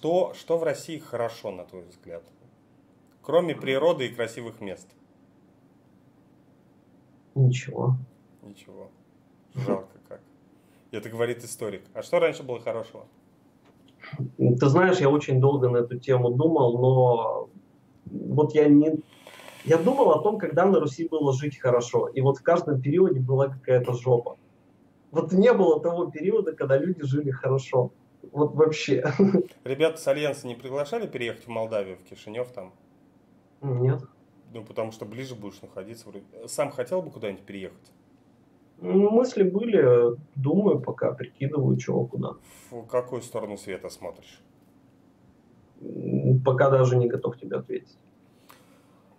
Что, 0.00 0.32
что 0.32 0.56
в 0.56 0.62
России 0.62 0.98
хорошо, 0.98 1.50
на 1.50 1.64
твой 1.64 1.82
взгляд? 1.82 2.22
Кроме 3.20 3.54
природы 3.54 4.06
и 4.06 4.14
красивых 4.14 4.62
мест. 4.62 4.88
Ничего. 7.34 7.96
Ничего. 8.40 8.90
Жалко 9.54 9.98
как. 10.08 10.22
Это 10.90 11.10
говорит 11.10 11.44
историк. 11.44 11.82
А 11.92 12.02
что 12.02 12.18
раньше 12.18 12.42
было 12.42 12.60
хорошего? 12.60 13.08
Ты 14.38 14.66
знаешь, 14.68 15.00
я 15.00 15.10
очень 15.10 15.38
долго 15.38 15.68
на 15.68 15.76
эту 15.76 15.98
тему 15.98 16.30
думал, 16.30 16.78
но 16.78 17.50
вот 18.06 18.54
я 18.54 18.70
не... 18.70 19.00
Я 19.66 19.76
думал 19.76 20.12
о 20.12 20.22
том, 20.22 20.38
когда 20.38 20.64
на 20.64 20.80
Руси 20.80 21.06
было 21.08 21.34
жить 21.34 21.58
хорошо. 21.58 22.08
И 22.08 22.22
вот 22.22 22.38
в 22.38 22.42
каждом 22.42 22.80
периоде 22.80 23.20
была 23.20 23.48
какая-то 23.48 23.92
жопа. 23.92 24.38
Вот 25.10 25.30
не 25.32 25.52
было 25.52 25.78
того 25.78 26.10
периода, 26.10 26.52
когда 26.54 26.78
люди 26.78 27.04
жили 27.04 27.30
хорошо. 27.30 27.92
Вот 28.32 28.54
вообще. 28.54 29.04
Ребята 29.64 29.96
с 29.98 30.06
Альянса 30.06 30.46
не 30.46 30.54
приглашали 30.54 31.06
переехать 31.06 31.46
в 31.46 31.48
Молдавию, 31.48 31.96
в 31.96 32.04
Кишинев 32.04 32.50
там? 32.52 32.72
Нет. 33.60 34.02
Ну, 34.52 34.64
потому 34.64 34.92
что 34.92 35.04
ближе 35.04 35.34
будешь 35.34 35.60
находиться. 35.62 36.08
Сам 36.46 36.70
хотел 36.70 37.02
бы 37.02 37.10
куда-нибудь 37.10 37.44
переехать? 37.44 37.92
Ну, 38.78 39.10
мысли 39.10 39.42
были, 39.42 40.16
думаю, 40.34 40.80
пока 40.80 41.12
прикидываю, 41.12 41.76
чего 41.76 42.06
куда. 42.06 42.36
В 42.70 42.86
какую 42.86 43.22
сторону 43.22 43.56
света 43.58 43.90
смотришь? 43.90 44.40
Пока 46.44 46.70
даже 46.70 46.96
не 46.96 47.08
готов 47.08 47.38
тебе 47.38 47.56
ответить. 47.56 47.96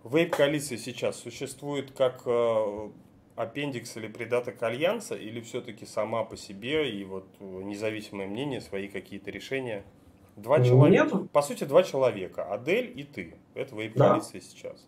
Вейп-коалиция 0.03 0.77
сейчас 0.77 1.17
существует 1.17 1.91
как 1.91 2.23
э, 2.25 2.89
аппендикс 3.35 3.97
или 3.97 4.07
придаток 4.07 4.61
альянса, 4.63 5.15
или 5.15 5.41
все-таки 5.41 5.85
сама 5.85 6.23
по 6.23 6.37
себе 6.37 6.91
и 6.91 7.03
вот 7.03 7.25
э, 7.39 7.43
независимое 7.43 8.27
мнение, 8.27 8.61
свои 8.61 8.87
какие-то 8.87 9.31
решения? 9.31 9.83
Два 10.35 10.63
человека. 10.63 11.15
Нет. 11.15 11.31
По 11.31 11.41
сути, 11.41 11.63
два 11.63 11.83
человека. 11.83 12.43
Адель 12.51 12.91
и 12.95 13.03
ты. 13.03 13.35
Это 13.53 13.75
вейп-коалиция 13.75 14.39
да. 14.39 14.47
сейчас. 14.47 14.87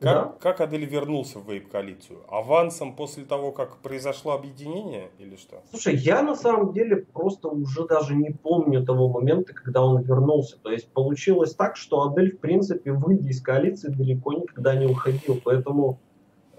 Как, 0.00 0.14
да. 0.14 0.34
как 0.40 0.60
Адель 0.60 0.84
вернулся 0.84 1.40
в 1.40 1.50
вейп-коалицию? 1.50 2.18
Авансом 2.28 2.94
после 2.94 3.24
того, 3.24 3.50
как 3.50 3.78
произошло 3.78 4.32
объединение 4.32 5.10
или 5.18 5.34
что? 5.34 5.60
Слушай, 5.70 5.96
я 5.96 6.22
на 6.22 6.36
самом 6.36 6.72
деле 6.72 6.96
просто 6.96 7.48
уже 7.48 7.84
даже 7.86 8.14
не 8.14 8.30
помню 8.30 8.84
того 8.84 9.08
момента, 9.08 9.52
когда 9.52 9.84
он 9.84 10.00
вернулся. 10.02 10.56
То 10.62 10.70
есть 10.70 10.88
получилось 10.92 11.54
так, 11.54 11.76
что 11.76 12.02
Адель, 12.02 12.36
в 12.36 12.38
принципе, 12.38 12.92
выйдя 12.92 13.28
из 13.28 13.42
коалиции, 13.42 13.88
далеко 13.88 14.34
никогда 14.34 14.76
не 14.76 14.86
уходил. 14.86 15.40
Поэтому 15.44 15.98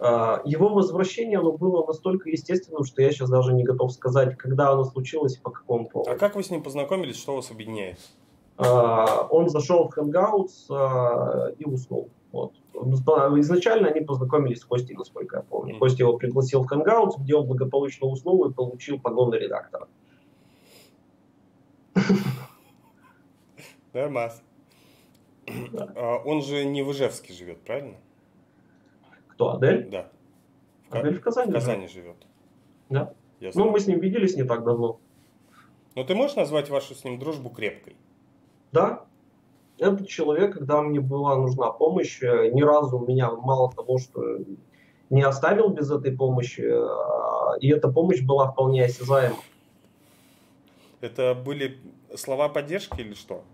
его 0.01 0.69
возвращение 0.69 1.39
оно 1.39 1.51
было 1.51 1.85
настолько 1.85 2.29
естественным, 2.29 2.83
что 2.85 3.01
я 3.01 3.11
сейчас 3.11 3.29
даже 3.29 3.53
не 3.53 3.63
готов 3.63 3.91
сказать, 3.91 4.37
когда 4.37 4.69
оно 4.71 4.85
случилось 4.85 5.35
и 5.35 5.41
по 5.41 5.51
какому 5.51 5.89
поводу. 5.89 6.11
А 6.11 6.15
как 6.15 6.35
вы 6.35 6.43
с 6.43 6.49
ним 6.49 6.63
познакомились, 6.63 7.17
что 7.17 7.35
вас 7.35 7.51
объединяет? 7.51 7.99
он 8.57 9.49
зашел 9.49 9.89
в 9.89 9.97
Hangouts 9.97 11.55
и 11.57 11.65
уснул. 11.65 12.09
Вот. 12.31 12.53
Изначально 13.39 13.89
они 13.89 14.01
познакомились 14.01 14.59
с 14.59 14.65
Костей, 14.65 14.95
насколько 14.95 15.37
я 15.37 15.43
помню. 15.43 15.75
Mm-hmm. 15.75 15.79
Костя 15.79 16.03
его 16.03 16.17
пригласил 16.17 16.63
в 16.63 16.71
Hangouts, 16.71 17.19
где 17.19 17.35
он 17.35 17.47
благополучно 17.47 18.07
уснул 18.07 18.45
и 18.45 18.53
получил 18.53 18.99
погоны 18.99 19.35
редактора. 19.35 19.87
Нормас. 23.93 24.41
А, 25.95 26.17
он 26.23 26.41
же 26.43 26.63
не 26.65 26.83
в 26.83 26.91
Ижевске 26.91 27.33
живет, 27.33 27.61
правильно? 27.61 27.95
Кто, 29.39 29.53
Адель? 29.53 29.87
Да. 29.89 30.09
В 30.89 30.95
Адель 30.95 31.17
в 31.17 31.21
Казани. 31.21 31.49
В 31.49 31.53
Казани 31.53 31.87
живет. 31.87 32.17
Да. 32.89 33.13
Ясно. 33.39 33.63
Ну, 33.63 33.71
мы 33.71 33.79
с 33.79 33.87
ним 33.87 34.01
виделись 34.01 34.35
не 34.35 34.43
так 34.43 34.65
давно. 34.65 34.99
Но 35.95 36.03
ты 36.03 36.13
можешь 36.13 36.35
назвать 36.35 36.69
вашу 36.69 36.93
с 36.93 37.05
ним 37.05 37.19
дружбу 37.19 37.49
крепкой? 37.49 37.95
Да. 38.73 39.05
Этот 39.77 40.09
человек, 40.09 40.55
когда 40.55 40.81
мне 40.81 40.99
была 40.99 41.37
нужна 41.37 41.71
помощь, 41.71 42.21
э, 42.21 42.51
ни 42.51 42.61
разу 42.63 42.99
меня 42.99 43.31
мало 43.31 43.71
того, 43.71 43.97
что 43.97 44.39
не 45.09 45.21
оставил 45.21 45.69
без 45.69 45.89
этой 45.89 46.11
помощи, 46.11 46.69
а, 46.69 47.55
и 47.61 47.69
эта 47.69 47.87
помощь 47.87 48.21
была 48.21 48.51
вполне 48.51 48.83
осязаема. 48.83 49.37
Это 50.99 51.33
были 51.33 51.77
слова 52.13 52.49
поддержки 52.49 52.99
или 52.99 53.13
что? 53.13 53.45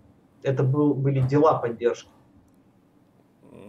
Это 0.42 0.64
был, 0.64 0.94
были 0.94 1.20
дела 1.20 1.54
поддержки, 1.54 2.10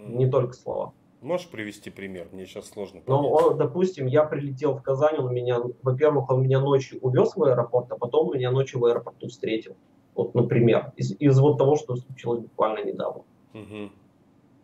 не 0.08 0.28
только 0.28 0.54
слова. 0.54 0.94
Можешь 1.22 1.50
привести 1.50 1.90
пример? 1.90 2.28
Мне 2.32 2.46
сейчас 2.46 2.70
сложно. 2.70 3.02
Ну, 3.08 3.30
он, 3.30 3.58
допустим, 3.58 4.06
я 4.06 4.24
прилетел 4.24 4.76
в 4.76 4.84
Казань, 4.84 5.18
он 5.18 5.34
меня, 5.34 5.60
во-первых, 5.82 6.30
он 6.30 6.44
меня 6.44 6.60
ночью 6.60 7.00
увез 7.02 7.36
в 7.36 7.44
аэропорт, 7.44 7.92
а 7.92 7.98
потом 7.98 8.34
меня 8.34 8.52
ночью 8.52 8.80
в 8.80 8.86
аэропорту 8.86 9.28
встретил. 9.28 9.76
Вот, 10.14 10.36
например, 10.36 10.94
из, 10.96 11.16
из 11.20 11.40
вот 11.40 11.58
того, 11.58 11.76
что 11.76 11.96
случилось 11.96 12.42
буквально 12.42 12.86
недавно. 12.86 13.24
Угу. 13.54 13.92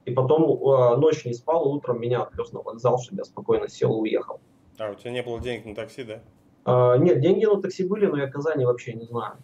И 0.06 0.12
потом 0.12 0.44
э, 0.44 0.98
ночь 0.98 1.26
не 1.26 1.34
спал, 1.34 1.68
утром 1.68 2.00
меня 2.00 2.24
отвез 2.24 2.52
на 2.52 2.62
вокзал, 2.62 3.00
чтобы 3.00 3.20
я 3.20 3.24
спокойно 3.24 3.68
сел 3.68 3.98
и 3.98 4.02
уехал. 4.02 4.40
А, 4.78 4.92
у 4.92 4.96
тебя 4.96 5.12
не 5.12 5.24
было 5.24 5.40
денег 5.40 5.66
на 5.66 5.76
такси, 5.76 6.04
да? 6.04 6.22
Э, 6.66 6.98
нет, 7.00 7.20
деньги 7.22 7.46
на 7.46 7.62
такси 7.62 7.84
были, 7.84 8.06
но 8.06 8.18
я 8.18 8.28
Казани 8.28 8.66
вообще 8.66 8.94
не 8.94 9.06
знаю. 9.06 9.38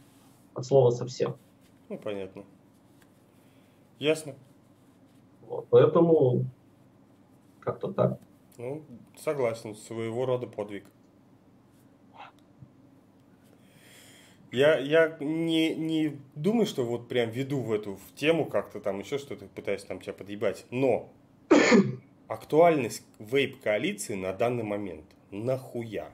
От 0.53 0.65
слова 0.65 0.91
совсем. 0.91 1.37
Ну, 1.87 1.97
понятно. 1.97 2.43
Ясно. 3.99 4.35
Вот, 5.47 5.65
поэтому 5.69 6.45
как-то 7.71 7.91
так. 7.91 8.19
Ну, 8.57 8.83
согласен, 9.17 9.75
своего 9.75 10.25
рода 10.25 10.47
подвиг. 10.47 10.85
Я, 14.51 14.79
я 14.79 15.15
не, 15.19 15.75
не 15.75 16.19
думаю, 16.33 16.65
что 16.65 16.83
вот 16.83 17.07
прям 17.07 17.29
веду 17.29 17.61
в 17.61 17.71
эту 17.71 17.95
в 17.95 18.15
тему 18.15 18.45
как-то 18.45 18.79
там 18.79 18.99
еще 18.99 19.19
что-то 19.19 19.45
пытаюсь 19.45 19.83
там 19.83 20.01
тебя 20.01 20.13
подъебать. 20.13 20.65
Но 20.71 21.13
актуальность 22.27 23.05
вейп-коалиции 23.19 24.15
на 24.15 24.33
данный 24.33 24.63
момент 24.63 25.05
нахуя? 25.29 26.09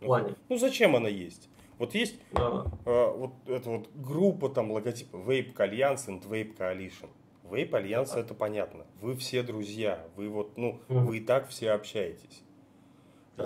Плане. 0.00 0.34
Ну 0.50 0.58
зачем 0.58 0.94
она 0.94 1.08
есть? 1.08 1.48
Вот 1.78 1.94
есть 1.94 2.20
а. 2.34 2.66
э, 2.84 3.16
вот 3.16 3.32
эта 3.46 3.70
вот 3.70 3.88
группа 3.94 4.50
там 4.50 4.70
логотипа 4.70 5.16
Vape 5.16 5.54
Alliance 5.56 6.08
and 6.08 6.28
Vape 6.28 6.54
Coalition. 6.56 7.08
Vape 7.50 7.70
Alliance 7.70 8.12
а. 8.14 8.20
это 8.20 8.34
понятно. 8.34 8.86
Вы 9.00 9.16
все 9.16 9.42
друзья. 9.42 10.04
Вы 10.16 10.28
вот, 10.28 10.56
ну, 10.56 10.80
вы 10.88 11.18
и 11.18 11.20
так 11.20 11.48
все 11.48 11.70
общаетесь. 11.70 12.42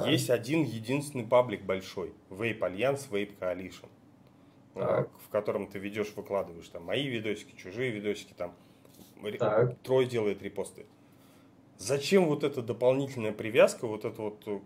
Есть 0.04 0.30
один 0.30 0.62
единственный 0.62 1.24
паблик 1.24 1.64
большой. 1.64 2.12
Alliance, 2.60 3.10
Vape 3.10 3.38
Coalition. 3.38 3.88
Так. 4.74 5.10
В 5.18 5.28
котором 5.30 5.66
ты 5.66 5.78
ведешь, 5.78 6.12
выкладываешь 6.14 6.68
там 6.68 6.84
мои 6.84 7.06
видосики, 7.08 7.56
чужие 7.56 7.90
видосики, 7.90 8.32
там 8.36 8.54
так. 9.38 9.76
Трой 9.82 10.06
делает 10.06 10.42
репосты. 10.42 10.86
Зачем 11.76 12.26
вот 12.26 12.44
эта 12.44 12.62
дополнительная 12.62 13.32
привязка, 13.32 13.86
вот 13.86 14.04
это 14.04 14.20
вот 14.20 14.42
э, 14.46 14.60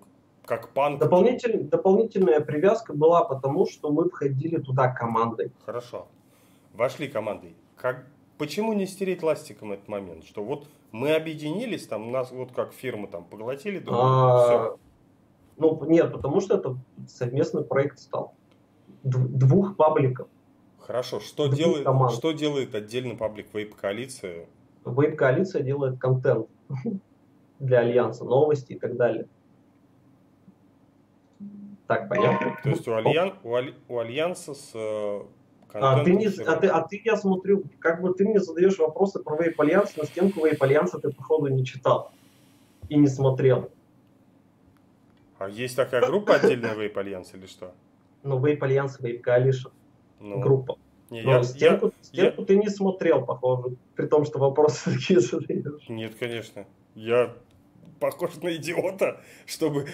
как 0.45 0.71
панк. 0.71 1.01
Дополнитель, 1.01 1.63
дополнительная 1.65 2.41
привязка 2.41 2.93
была 2.93 3.25
потому, 3.25 3.67
что 3.67 3.91
мы 3.91 4.11
входили 4.11 4.59
туда 4.59 4.89
командой. 4.93 5.53
Хорошо. 5.65 6.09
Вошли 6.73 7.09
командой. 7.09 7.55
Как, 7.77 8.07
почему 8.39 8.73
не 8.73 8.87
стереть 8.87 9.23
ластиком 9.23 9.73
этот 9.73 9.89
момент? 9.89 10.25
Что 10.25 10.43
вот 10.43 10.67
мы 10.93 11.15
объединились, 11.15 11.87
там 11.87 12.11
нас 12.13 12.31
вот 12.31 12.53
как 12.53 12.73
фирмы 12.73 13.09
там 13.09 13.25
поглотили 13.25 13.79
друг 13.79 13.97
а, 13.99 14.45
все. 14.45 14.79
Ну, 15.57 15.85
нет, 15.87 16.13
потому 16.13 16.41
что 16.41 16.57
это 16.57 16.77
совместный 17.09 17.65
проект 17.65 17.99
стал. 17.99 18.35
Двух 19.03 19.77
пабликов. 19.77 20.29
Хорошо. 20.81 21.21
Что, 21.21 21.47
делает, 21.47 21.87
что 22.13 22.33
делает 22.33 22.75
отдельно 22.75 23.17
паблик 23.17 23.53
Вейп 23.55 23.75
Коалиция? 23.75 24.47
Вейп 24.85 25.17
Коалиция 25.17 25.63
делает 25.63 25.99
контент 25.99 26.49
для 27.59 27.81
Альянса, 27.81 28.25
новости 28.25 28.75
и 28.75 28.79
так 28.79 28.97
далее. 28.97 29.27
Так, 31.87 32.09
понятно. 32.09 32.57
То 32.63 32.71
есть 32.71 32.89
у, 32.89 32.95
альян, 32.95 33.35
у, 33.43 33.55
аль, 33.55 33.75
у 33.89 33.99
Альянса 33.99 34.55
с 34.55 34.71
э, 34.75 35.23
а 35.75 36.05
ты, 36.05 36.13
не, 36.13 36.27
а, 36.27 36.57
ты, 36.57 36.69
а 36.69 36.83
ты, 36.83 37.03
я 37.05 37.17
смотрю, 37.17 37.65
как 37.81 38.01
бы 38.01 38.15
ты 38.15 38.25
мне 38.25 38.39
задаешь 38.39 38.79
вопросы 38.79 39.21
про 39.21 39.37
Вейп 39.37 39.61
Альянс, 39.61 39.97
на 39.97 40.05
стенку 40.05 40.47
Вейп 40.47 40.63
Альянса 40.63 41.01
ты, 41.01 41.11
походу, 41.11 41.49
не 41.49 41.65
читал 41.65 42.13
и 42.89 42.97
не 42.97 43.09
смотрел. 43.09 43.71
А 45.39 45.49
есть 45.49 45.75
такая 45.75 46.07
группа 46.07 46.37
отдельная 46.37 46.75
Вейп 46.75 46.97
Альянс 46.97 47.35
или 47.35 47.47
что? 47.47 47.75
Ну, 48.23 48.39
Вейп 48.45 48.63
Альянс, 48.63 49.01
Vape 49.01 49.23
Coalition. 49.23 49.69
Ну, 50.21 50.39
группа. 50.39 50.79
Не, 51.11 51.23
Но 51.23 51.33
я, 51.33 51.43
стенку, 51.43 51.87
я, 51.87 51.93
стенку 52.03 52.41
я... 52.43 52.47
ты 52.47 52.57
не 52.57 52.69
смотрел, 52.69 53.25
похоже, 53.25 53.77
при 53.97 54.07
том, 54.07 54.25
что 54.25 54.39
вопросы 54.39 54.91
такие 54.95 55.21
задаешь. 55.21 55.89
Нет, 55.89 56.15
конечно. 56.19 56.67
Я 56.95 57.35
похож 57.99 58.37
на 58.37 58.55
идиота, 58.55 59.21
чтобы 59.45 59.87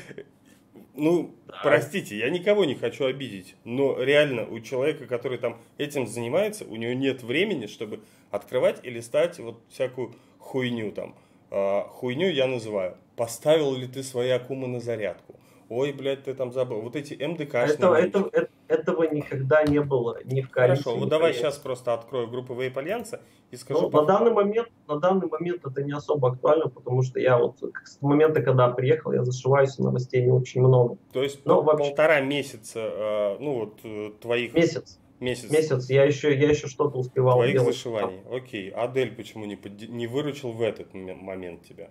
ну, 0.94 1.34
да. 1.46 1.60
простите, 1.62 2.16
я 2.18 2.30
никого 2.30 2.64
не 2.64 2.74
хочу 2.74 3.04
обидеть, 3.04 3.54
но 3.64 4.02
реально 4.02 4.46
у 4.46 4.60
человека, 4.60 5.06
который 5.06 5.38
там 5.38 5.58
этим 5.78 6.06
занимается, 6.06 6.64
у 6.64 6.76
него 6.76 6.92
нет 6.92 7.22
времени, 7.22 7.66
чтобы 7.66 8.00
открывать 8.30 8.80
и 8.84 8.90
листать 8.90 9.38
вот 9.38 9.60
всякую 9.70 10.14
хуйню 10.38 10.92
там. 10.92 11.14
А, 11.50 11.84
хуйню 11.88 12.28
я 12.30 12.46
называю. 12.46 12.96
Поставил 13.16 13.74
ли 13.74 13.86
ты 13.86 14.02
свои 14.02 14.30
акумы 14.30 14.66
на 14.66 14.80
зарядку? 14.80 15.39
Ой, 15.70 15.92
блядь, 15.92 16.24
ты 16.24 16.34
там 16.34 16.52
забыл. 16.52 16.80
Вот 16.80 16.96
эти 16.96 17.14
МДК. 17.14 17.54
Этого, 17.54 17.94
этого, 17.94 18.28
этого 18.66 19.04
никогда 19.04 19.62
не 19.62 19.80
было 19.80 20.18
ни 20.24 20.40
в 20.40 20.50
коалиции. 20.50 20.82
Хорошо, 20.82 20.98
вот 20.98 21.08
давай 21.08 21.32
сейчас 21.32 21.58
просто 21.58 21.94
открою 21.94 22.26
группу 22.26 22.54
Вейп 22.54 22.76
Альянса 22.76 23.20
и 23.52 23.56
скажу. 23.56 23.82
Ну, 23.82 23.90
по... 23.90 24.00
на, 24.00 24.06
данный 24.08 24.32
момент, 24.32 24.68
на 24.88 24.98
данный 24.98 25.28
момент 25.28 25.64
это 25.64 25.80
не 25.84 25.92
особо 25.92 26.32
актуально, 26.32 26.68
потому 26.68 27.02
что 27.02 27.20
я 27.20 27.38
вот 27.38 27.58
с 27.84 28.02
момента, 28.02 28.42
когда 28.42 28.68
приехал, 28.68 29.12
я 29.12 29.22
зашиваюсь, 29.22 29.78
новостей 29.78 30.24
не 30.24 30.32
очень 30.32 30.60
много. 30.60 30.98
То 31.12 31.22
есть 31.22 31.46
Но, 31.46 31.54
пол, 31.54 31.62
вообще... 31.62 31.88
полтора 31.90 32.20
месяца, 32.20 32.80
э, 32.80 33.38
ну 33.38 33.60
вот 33.60 33.78
э, 33.84 34.10
твоих... 34.20 34.52
Месяц. 34.54 34.98
Месяц. 35.20 35.50
Месяц. 35.52 35.88
Я 35.88 36.02
еще, 36.02 36.36
я 36.36 36.48
еще 36.48 36.66
что-то 36.66 36.98
успевал 36.98 37.36
Твоих 37.36 37.52
делать. 37.52 37.76
зашиваний. 37.76 38.22
Окей. 38.28 38.70
Адель 38.70 39.14
почему 39.14 39.44
не, 39.44 39.54
под... 39.54 39.88
не 39.88 40.08
выручил 40.08 40.50
в 40.50 40.62
этот 40.62 40.94
момент 40.94 41.62
тебя? 41.62 41.90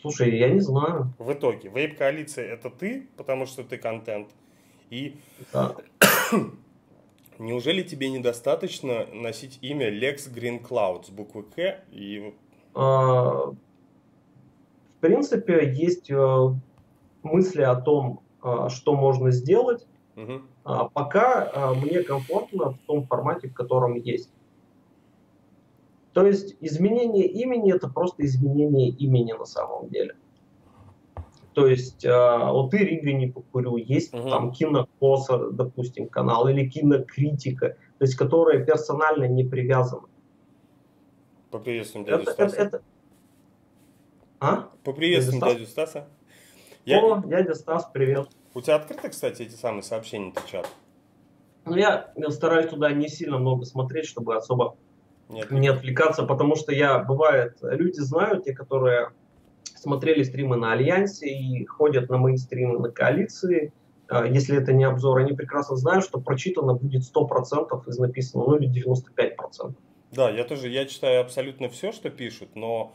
Слушай, 0.00 0.36
я 0.38 0.48
не 0.48 0.60
знаю. 0.60 1.12
В 1.18 1.32
итоге, 1.32 1.68
вейп-коалиция 1.68 2.46
это 2.46 2.70
ты, 2.70 3.08
потому 3.16 3.46
что 3.46 3.64
ты 3.64 3.78
контент. 3.78 4.28
И 4.90 5.16
да. 5.52 5.74
неужели 7.38 7.82
тебе 7.82 8.10
недостаточно 8.10 9.06
носить 9.12 9.58
имя 9.62 9.90
Lex 9.90 10.32
Green 10.32 10.62
Cloud 10.62 11.06
с 11.06 11.10
буквы 11.10 11.42
К 11.44 11.82
и... 11.90 12.34
А, 12.74 13.52
в 14.96 15.00
принципе, 15.00 15.72
есть 15.72 16.10
э, 16.10 16.54
мысли 17.22 17.62
о 17.62 17.76
том, 17.76 18.20
э, 18.42 18.68
что 18.70 18.94
можно 18.94 19.30
сделать. 19.30 19.86
Угу. 20.16 20.42
Пока 20.94 21.74
мне 21.74 22.02
комфортно 22.02 22.72
в 22.72 22.78
том 22.86 23.06
формате, 23.06 23.48
в 23.48 23.54
котором 23.54 23.94
есть. 23.94 24.30
То 26.16 26.26
есть 26.26 26.56
изменение 26.60 27.26
имени 27.26 27.74
это 27.74 27.88
просто 27.88 28.24
изменение 28.24 28.88
имени 28.88 29.34
на 29.34 29.44
самом 29.44 29.90
деле. 29.90 30.16
То 31.52 31.66
есть 31.66 32.06
э, 32.06 32.10
вот 32.10 32.72
и 32.72 32.78
Рига 32.78 33.12
не 33.12 33.26
покурю, 33.26 33.76
есть 33.76 34.14
uh-huh. 34.14 34.30
там 34.30 34.50
кинокоса, 34.50 35.50
допустим, 35.50 36.08
канал, 36.08 36.48
или 36.48 36.66
кинокритика, 36.70 37.76
то 37.98 38.02
есть 38.02 38.14
которые 38.14 38.64
персонально 38.64 39.28
не 39.28 39.44
привязаны. 39.44 40.08
Поприветствуем 41.50 42.06
дядю 42.06 42.22
это, 42.22 42.32
Стаса. 42.32 42.56
Это, 42.56 42.76
это... 42.76 42.82
А? 44.40 44.70
Поприветствуем 44.84 45.40
дядю, 45.42 45.58
дядю 45.58 45.70
Стаса. 45.70 46.08
Я... 46.86 47.04
О, 47.04 47.22
дядя 47.26 47.54
Стас, 47.54 47.90
привет. 47.92 48.30
У 48.54 48.62
тебя 48.62 48.76
открыты, 48.76 49.10
кстати, 49.10 49.42
эти 49.42 49.52
самые 49.54 49.82
сообщения, 49.82 50.32
ты 50.32 50.40
чат? 50.50 50.66
Ну, 51.66 51.76
я 51.76 52.10
стараюсь 52.30 52.70
туда 52.70 52.90
не 52.92 53.08
сильно 53.08 53.36
много 53.36 53.66
смотреть, 53.66 54.06
чтобы 54.06 54.34
особо 54.34 54.78
нет. 55.28 55.50
не 55.50 55.68
отвлекаться, 55.68 56.22
потому 56.24 56.56
что 56.56 56.72
я, 56.72 56.98
бывает, 56.98 57.58
люди 57.62 58.00
знают, 58.00 58.44
те, 58.44 58.54
которые 58.54 59.10
смотрели 59.74 60.22
стримы 60.22 60.56
на 60.56 60.72
Альянсе 60.72 61.28
и 61.28 61.64
ходят 61.64 62.08
на 62.10 62.18
мои 62.18 62.36
стримы 62.36 62.78
на 62.78 62.90
коалиции, 62.90 63.72
э, 64.08 64.26
если 64.30 64.56
это 64.58 64.72
не 64.72 64.84
обзор, 64.84 65.18
они 65.18 65.32
прекрасно 65.32 65.76
знают, 65.76 66.04
что 66.04 66.20
прочитано 66.20 66.74
будет 66.74 67.02
100% 67.02 67.88
из 67.88 67.98
написанного, 67.98 68.50
ну 68.50 68.56
или 68.56 68.68
95%. 68.68 69.74
Да, 70.12 70.30
я 70.30 70.44
тоже, 70.44 70.68
я 70.68 70.86
читаю 70.86 71.20
абсолютно 71.20 71.68
все, 71.68 71.92
что 71.92 72.10
пишут, 72.10 72.50
но 72.54 72.94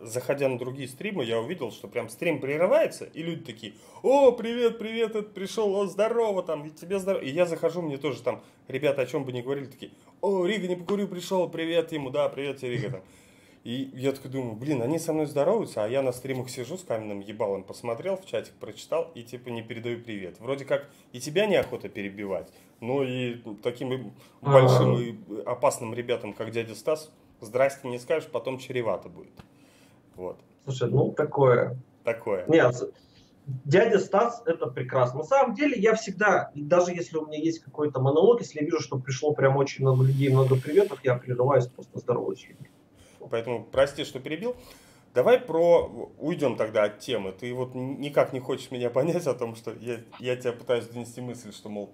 заходя 0.00 0.48
на 0.48 0.56
другие 0.56 0.88
стримы, 0.88 1.24
я 1.24 1.40
увидел, 1.40 1.72
что 1.72 1.88
прям 1.88 2.08
стрим 2.08 2.40
прерывается, 2.40 3.06
и 3.06 3.22
люди 3.22 3.44
такие, 3.44 3.72
о, 4.02 4.30
привет, 4.30 4.78
привет, 4.78 5.16
это 5.16 5.28
пришел, 5.28 5.74
о, 5.74 5.86
здорово, 5.86 6.44
там, 6.44 6.64
и 6.64 6.70
тебе 6.70 7.00
здорово. 7.00 7.22
И 7.22 7.30
я 7.30 7.44
захожу, 7.44 7.82
мне 7.82 7.96
тоже 7.96 8.22
там, 8.22 8.40
ребята, 8.68 9.02
о 9.02 9.06
чем 9.06 9.24
бы 9.24 9.32
ни 9.32 9.40
говорили, 9.40 9.66
такие, 9.66 9.90
о, 10.20 10.46
Рига 10.46 10.68
не 10.68 10.76
покурю, 10.76 11.08
пришел, 11.08 11.48
привет 11.48 11.90
ему, 11.90 12.10
да, 12.10 12.28
привет 12.28 12.58
тебе, 12.58 12.70
Рига, 12.70 12.90
там. 12.90 13.02
И 13.64 13.90
я 13.94 14.12
такой 14.12 14.30
думаю, 14.30 14.54
блин, 14.54 14.80
они 14.80 14.98
со 14.98 15.12
мной 15.12 15.26
здороваются, 15.26 15.84
а 15.84 15.88
я 15.88 16.02
на 16.02 16.12
стримах 16.12 16.48
сижу 16.48 16.78
с 16.78 16.84
каменным 16.84 17.20
ебалом, 17.20 17.64
посмотрел 17.64 18.16
в 18.16 18.24
чатик, 18.24 18.54
прочитал 18.54 19.10
и 19.14 19.24
типа 19.24 19.48
не 19.48 19.62
передаю 19.62 20.00
привет. 20.00 20.38
Вроде 20.38 20.64
как 20.64 20.88
и 21.12 21.20
тебя 21.20 21.46
неохота 21.46 21.88
перебивать, 21.88 22.48
но 22.80 23.02
и 23.02 23.38
таким 23.62 24.14
большим 24.40 24.98
и 24.98 25.16
опасным 25.44 25.92
ребятам, 25.92 26.32
как 26.32 26.52
дядя 26.52 26.76
Стас, 26.76 27.10
здрасте 27.40 27.88
не 27.88 27.98
скажешь, 27.98 28.28
потом 28.30 28.58
чревато 28.58 29.08
будет. 29.08 29.32
Вот. 30.16 30.38
Слушай, 30.64 30.90
ну 30.90 31.12
такое. 31.12 31.76
Такое. 32.04 32.44
Нет, 32.48 32.74
дядя 33.64 33.98
Стас 33.98 34.42
это 34.46 34.66
прекрасно. 34.66 35.18
На 35.18 35.24
самом 35.24 35.54
деле 35.54 35.78
я 35.78 35.94
всегда, 35.94 36.50
даже 36.54 36.92
если 36.92 37.16
у 37.16 37.26
меня 37.26 37.38
есть 37.38 37.60
какой-то 37.60 38.00
монолог, 38.00 38.40
если 38.40 38.60
я 38.60 38.64
вижу, 38.64 38.80
что 38.80 38.98
пришло 38.98 39.32
прям 39.32 39.56
очень 39.56 39.82
много 39.84 40.04
людей, 40.04 40.28
много 40.30 40.56
приветов, 40.56 41.00
я 41.04 41.16
прерываюсь, 41.16 41.66
просто 41.66 41.98
здороваюсь 41.98 42.46
поэтому 43.30 43.64
прости, 43.64 44.04
что 44.04 44.20
перебил. 44.20 44.56
Давай 45.14 45.38
про... 45.40 46.12
Уйдем 46.18 46.56
тогда 46.56 46.84
от 46.84 47.00
темы. 47.00 47.32
Ты 47.32 47.52
вот 47.54 47.74
никак 47.74 48.32
не 48.32 48.40
хочешь 48.40 48.70
меня 48.70 48.90
понять 48.90 49.26
о 49.26 49.34
том, 49.34 49.56
что 49.56 49.72
я, 49.80 50.00
я 50.18 50.36
тебя 50.36 50.52
пытаюсь 50.52 50.86
донести 50.86 51.20
мысль, 51.20 51.52
что, 51.52 51.68
мол, 51.68 51.92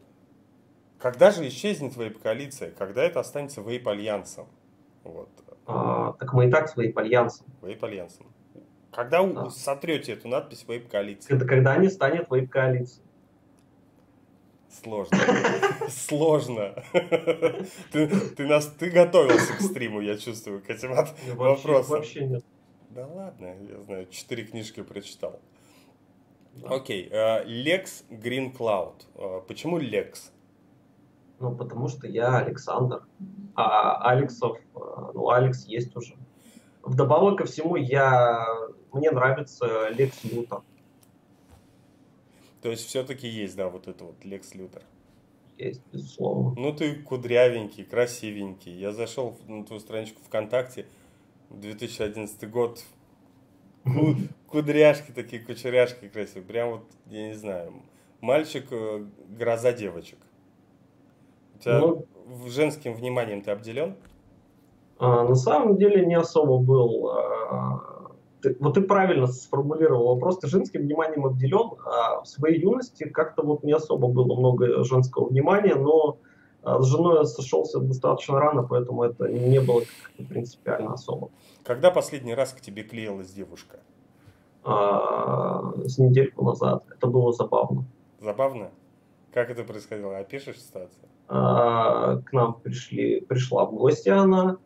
когда 0.98 1.30
же 1.30 1.46
исчезнет 1.48 1.96
вейп-коалиция? 1.96 2.72
Когда 2.72 3.04
это 3.04 3.20
останется 3.20 3.60
вейп-альянсом? 3.60 4.46
Вот. 5.04 5.28
А, 5.66 6.12
так 6.18 6.32
мы 6.32 6.48
и 6.48 6.50
так 6.50 6.68
с 6.68 6.76
вейп-альянсом. 6.76 7.46
Вейп-альянсом. 7.62 8.26
Когда 8.92 9.24
да. 9.24 9.50
сотрете 9.50 10.12
эту 10.12 10.28
надпись 10.28 10.64
вейп-коалиции? 10.66 11.34
Это 11.34 11.46
когда 11.46 11.76
не 11.76 11.88
станет 11.88 12.28
вейп-коалицией. 12.28 13.02
Сложно. 14.82 15.18
Сложно. 15.88 16.74
Ты, 17.92 18.08
ты, 18.08 18.46
нас, 18.46 18.66
ты 18.66 18.90
готовился 18.90 19.54
к 19.54 19.60
стриму, 19.60 20.00
я 20.00 20.16
чувствую, 20.16 20.62
к 20.62 20.68
этим 20.68 20.92
от, 20.92 21.14
вопросам. 21.34 21.98
Вообще 21.98 22.24
нет. 22.24 22.44
Да 22.90 23.06
ладно, 23.06 23.56
я 23.68 23.80
знаю, 23.82 24.06
четыре 24.10 24.44
книжки 24.44 24.82
прочитал. 24.82 25.40
Окей, 26.64 27.08
Lex 27.10 28.04
Green 28.10 28.56
Cloud. 28.56 28.94
Э, 29.16 29.40
почему 29.46 29.80
Lex? 29.80 30.30
Ну, 31.44 31.54
потому 31.54 31.88
что 31.88 32.06
я 32.06 32.38
Александр. 32.38 33.02
А 33.54 34.10
Алексов, 34.10 34.56
э, 34.74 34.78
ну, 35.12 35.28
Алекс 35.28 35.66
есть 35.66 35.94
уже. 35.94 36.16
Вдобавок 36.82 37.36
ко 37.38 37.44
всему, 37.44 37.76
я, 37.76 38.46
мне 38.94 39.10
нравится 39.10 39.90
Лекс 39.90 40.24
Лютер. 40.24 40.62
То 42.62 42.70
есть 42.70 42.86
все-таки 42.86 43.28
есть, 43.28 43.56
да, 43.56 43.68
вот 43.68 43.88
это 43.88 44.04
вот 44.04 44.24
Лекс 44.24 44.54
Лютер. 44.54 44.82
Есть, 45.58 45.82
безусловно. 45.92 46.54
Ну 46.56 46.74
ты 46.74 46.94
кудрявенький, 46.94 47.84
красивенький. 47.84 48.72
Я 48.72 48.92
зашел 48.92 49.36
на 49.46 49.66
твою 49.66 49.80
страничку 49.80 50.22
ВКонтакте, 50.22 50.86
2011 51.50 52.50
год, 52.50 52.82
кудряшки 54.48 55.12
такие, 55.12 55.44
кучеряшки 55.44 56.08
красивые. 56.08 56.46
Прям 56.46 56.70
вот, 56.70 56.86
я 57.10 57.28
не 57.28 57.34
знаю, 57.34 57.74
мальчик, 58.22 58.66
э, 58.70 59.06
гроза 59.28 59.74
девочек. 59.74 60.18
Тебя 61.64 61.78
ну, 61.78 62.06
женским 62.46 62.94
вниманием 62.94 63.42
ты 63.42 63.50
обделен? 63.50 63.94
А, 64.98 65.24
на 65.24 65.34
самом 65.34 65.76
деле 65.76 66.04
не 66.04 66.14
особо 66.14 66.58
был. 66.58 67.08
А, 67.10 68.10
ты, 68.42 68.56
вот 68.60 68.74
ты 68.74 68.82
правильно 68.82 69.26
сформулировал 69.26 70.14
вопрос, 70.14 70.38
ты 70.38 70.46
женским 70.46 70.82
вниманием 70.82 71.24
обделен, 71.24 71.70
а 71.86 72.20
в 72.20 72.26
своей 72.26 72.60
юности 72.60 73.04
как-то 73.04 73.42
вот 73.42 73.64
не 73.64 73.72
особо 73.72 74.08
было 74.08 74.36
много 74.36 74.84
женского 74.84 75.28
внимания, 75.28 75.74
но 75.74 76.18
а, 76.62 76.82
с 76.82 76.86
женой 76.86 77.18
я 77.18 77.24
сошелся 77.24 77.80
достаточно 77.80 78.38
рано, 78.38 78.62
поэтому 78.62 79.02
это 79.02 79.28
не 79.28 79.60
было 79.60 79.82
принципиально 80.28 80.92
особо. 80.92 81.30
Когда 81.64 81.90
последний 81.90 82.34
раз 82.34 82.52
к 82.52 82.60
тебе 82.60 82.82
клеилась 82.82 83.32
девушка? 83.32 83.78
А, 84.64 85.72
с 85.86 85.98
недельку 85.98 86.44
назад. 86.44 86.84
Это 86.94 87.06
было 87.06 87.32
забавно. 87.32 87.84
Забавно? 88.20 88.70
Как 89.32 89.50
это 89.50 89.64
происходило? 89.64 90.18
Опишешь 90.18 90.60
ситуацию? 90.60 91.08
А, 91.28 92.16
к 92.18 92.32
нам 92.32 92.60
пришли, 92.60 93.20
пришла 93.20 93.64
в 93.66 93.74
гости 93.74 94.08
она, 94.10 94.58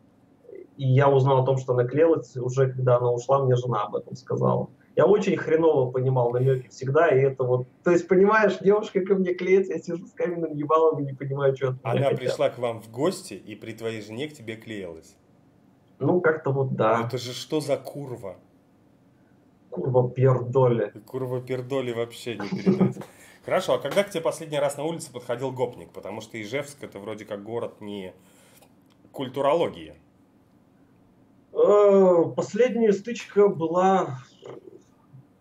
и 0.77 0.87
я 0.87 1.09
узнал 1.09 1.43
о 1.43 1.47
том, 1.47 1.59
что 1.59 1.75
она 1.75 1.85
клеилась 1.85 2.37
уже 2.37 2.73
когда 2.73 2.97
она 2.97 3.11
ушла, 3.11 3.45
мне 3.45 3.57
жена 3.57 3.85
об 3.85 3.97
этом 3.97 4.17
сказала. 4.17 4.69
Я 4.97 5.07
очень 5.07 5.37
хреново 5.37 5.93
понимал 5.93 6.33
намеки 6.33 6.69
всегда, 6.69 7.09
и 7.09 7.21
это 7.21 7.45
вот... 7.45 7.69
То 7.85 7.93
есть, 7.93 8.09
понимаешь, 8.09 8.59
девушка 8.59 9.01
ко 9.01 9.15
мне 9.15 9.33
клеится, 9.33 9.75
я 9.75 9.79
сижу 9.79 10.05
с 10.05 10.13
каменным 10.13 10.55
ебалом 10.55 10.99
и 11.01 11.05
не 11.05 11.13
понимаю, 11.13 11.55
что 11.57 11.69
от 11.69 11.77
Она 11.85 12.03
хотят. 12.03 12.19
пришла 12.19 12.51
к 12.51 12.59
вам 12.59 12.83
в 12.83 12.91
гости, 12.91 13.35
и 13.35 13.55
при 13.55 13.73
твоей 13.73 14.03
жене 14.03 14.29
к 14.29 14.33
тебе 14.33 14.57
клеилась? 14.57 15.17
Ну, 16.01 16.21
как-то 16.21 16.51
вот 16.51 16.75
да. 16.75 16.99
Ну, 16.99 17.07
это 17.07 17.19
же 17.19 17.33
что 17.33 17.61
за 17.61 17.77
курва? 17.77 18.37
Курва 19.71 20.11
пердоли. 20.11 20.93
Курва 21.07 21.41
пердоли 21.41 21.93
вообще 21.93 22.37
не 22.37 22.49
передать. 22.49 22.97
Хорошо, 23.49 23.72
а 23.72 23.78
когда 23.78 24.05
к 24.05 24.11
тебе 24.11 24.22
последний 24.22 24.59
раз 24.59 24.76
на 24.76 24.84
улице 24.84 25.11
подходил 25.11 25.51
гопник? 25.53 25.88
Потому 25.90 26.20
что 26.20 26.38
Ижевск 26.38 26.84
это 26.84 26.99
вроде 26.99 27.24
как 27.24 27.42
город 27.42 27.80
не 27.80 28.12
культурологии. 29.11 29.94
Э, 31.55 32.24
последняя 32.36 32.92
стычка 32.92 33.49
была, 33.49 34.18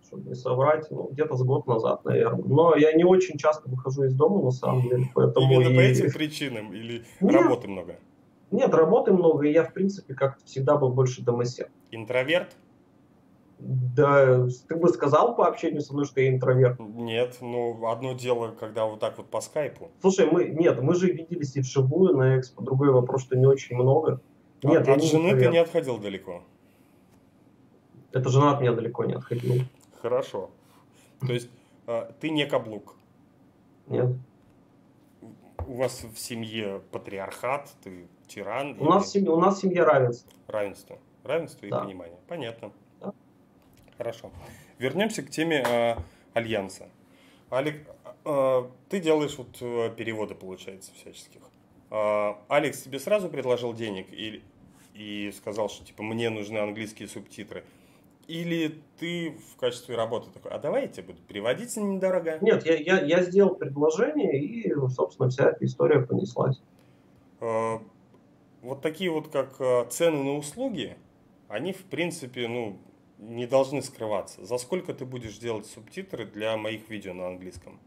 чтобы 0.06 0.30
не 0.30 0.36
соврать, 0.36 0.90
ну, 0.90 1.10
где-то 1.12 1.36
с 1.36 1.44
год 1.44 1.68
назад, 1.68 2.06
наверное. 2.06 2.46
Но 2.46 2.78
я 2.78 2.94
не 2.94 3.04
очень 3.04 3.38
часто 3.38 3.70
выхожу 3.70 4.06
из 4.06 4.14
дома, 4.14 4.42
на 4.42 4.52
самом 4.52 4.84
деле. 4.84 5.10
Поэтому 5.14 5.56
Именно 5.56 5.74
и... 5.74 5.76
по 5.76 5.82
этим 5.82 6.10
причинам? 6.14 6.72
Или 6.74 7.04
нет, 7.20 7.36
работы 7.36 7.68
много? 7.68 8.00
Нет, 8.52 8.74
работы 8.74 9.12
много, 9.12 9.48
и 9.48 9.52
я, 9.52 9.66
в 9.66 9.74
принципе, 9.74 10.14
как 10.14 10.38
всегда 10.46 10.78
был 10.78 10.94
больше 10.94 11.24
домосед. 11.24 11.70
Интроверт? 11.92 12.56
Да, 13.60 14.48
ты 14.68 14.76
бы 14.76 14.88
сказал 14.90 15.36
по 15.36 15.48
общению 15.48 15.82
со 15.82 15.94
мной, 15.94 16.06
что 16.06 16.22
я 16.22 16.30
интроверт. 16.30 16.80
Нет, 16.80 17.38
ну, 17.42 17.88
одно 17.88 18.14
дело, 18.14 18.52
когда 18.52 18.86
вот 18.86 19.00
так 19.00 19.18
вот 19.18 19.30
по 19.30 19.42
скайпу. 19.42 19.90
Слушай, 20.00 20.30
мы, 20.30 20.46
нет, 20.46 20.80
мы 20.82 20.94
же 20.94 21.12
виделись 21.12 21.56
и 21.56 21.62
вживую 21.62 22.16
на 22.16 22.40
экспо. 22.40 22.62
Другой 22.62 22.92
вопрос, 22.92 23.24
что 23.24 23.36
не 23.36 23.48
очень 23.48 23.76
много. 23.76 24.22
Нет, 24.62 24.84
от, 24.84 24.98
от 24.98 25.04
жены 25.04 25.36
ты 25.36 25.48
не 25.48 25.58
отходил 25.58 25.98
далеко? 25.98 26.44
Это 28.12 28.30
жена 28.30 28.54
от 28.54 28.62
меня 28.62 28.74
далеко 28.74 29.06
не 29.06 29.14
отходила. 29.14 29.66
Хорошо. 30.02 30.52
То 31.20 31.34
есть 31.34 31.50
а, 31.88 32.12
ты 32.20 32.30
не 32.30 32.46
каблук? 32.46 32.96
Нет. 33.88 34.16
У 35.66 35.78
вас 35.78 36.04
в 36.04 36.18
семье 36.20 36.82
патриархат, 36.92 37.70
ты 37.84 38.08
тиран? 38.28 38.72
У, 38.80 38.84
или... 38.84 38.90
нас, 38.90 39.06
в 39.06 39.08
семье, 39.10 39.32
у 39.32 39.40
нас 39.40 39.58
в 39.58 39.62
семье 39.62 39.84
равенство. 39.84 40.32
Равенство. 40.48 41.00
Равенство 41.24 41.68
да. 41.68 41.80
и 41.80 41.84
понимание. 41.86 42.20
Понятно. 42.28 42.72
Хорошо. 43.98 44.32
Вернемся 44.78 45.24
к 45.24 45.30
теме 45.30 45.64
э, 45.66 45.96
альянса. 46.34 46.88
Алик, 47.52 47.88
э, 48.26 48.64
ты 48.90 49.00
делаешь 49.00 49.36
вот 49.38 49.58
э, 49.62 49.92
переводы, 49.96 50.36
получается, 50.36 50.92
всяческих. 50.94 51.42
А, 51.90 52.40
Алекс 52.50 52.82
тебе 52.82 53.00
сразу 53.00 53.30
предложил 53.30 53.74
денег 53.74 54.08
и, 54.12 54.44
и 54.94 55.32
сказал, 55.36 55.70
что 55.70 55.86
типа 55.86 56.04
мне 56.04 56.30
нужны 56.30 56.58
английские 56.58 57.08
субтитры? 57.08 57.64
Или 58.28 58.82
ты 59.00 59.38
в 59.54 59.58
качестве 59.58 59.96
работы 59.96 60.30
такой, 60.32 60.52
а 60.52 60.60
давай 60.60 60.84
я 60.84 60.88
тебе 60.90 61.04
буду 61.04 61.20
переводить 61.22 61.76
недорого? 61.78 62.38
Нет, 62.42 62.66
я, 62.66 62.76
я, 62.76 63.00
я 63.00 63.24
сделал 63.24 63.56
предложение, 63.56 64.38
и, 64.38 64.74
собственно, 64.90 65.30
вся 65.30 65.52
эта 65.52 65.64
история 65.64 66.02
понеслась. 66.02 66.62
А, 67.40 67.82
вот 68.62 68.82
такие 68.82 69.10
вот, 69.10 69.30
как 69.30 69.56
а, 69.60 69.86
цены 69.86 70.24
на 70.24 70.36
услуги, 70.36 70.98
они, 71.48 71.72
в 71.72 71.86
принципе, 71.86 72.50
ну, 72.50 72.78
не 73.18 73.48
должны 73.48 73.82
скрываться. 73.82 74.46
За 74.46 74.58
сколько 74.58 74.94
ты 74.94 75.06
будешь 75.06 75.38
делать 75.38 75.66
субтитры 75.66 76.26
для 76.26 76.58
моих 76.58 76.90
видео 76.90 77.14
на 77.14 77.28
английском? 77.28 77.80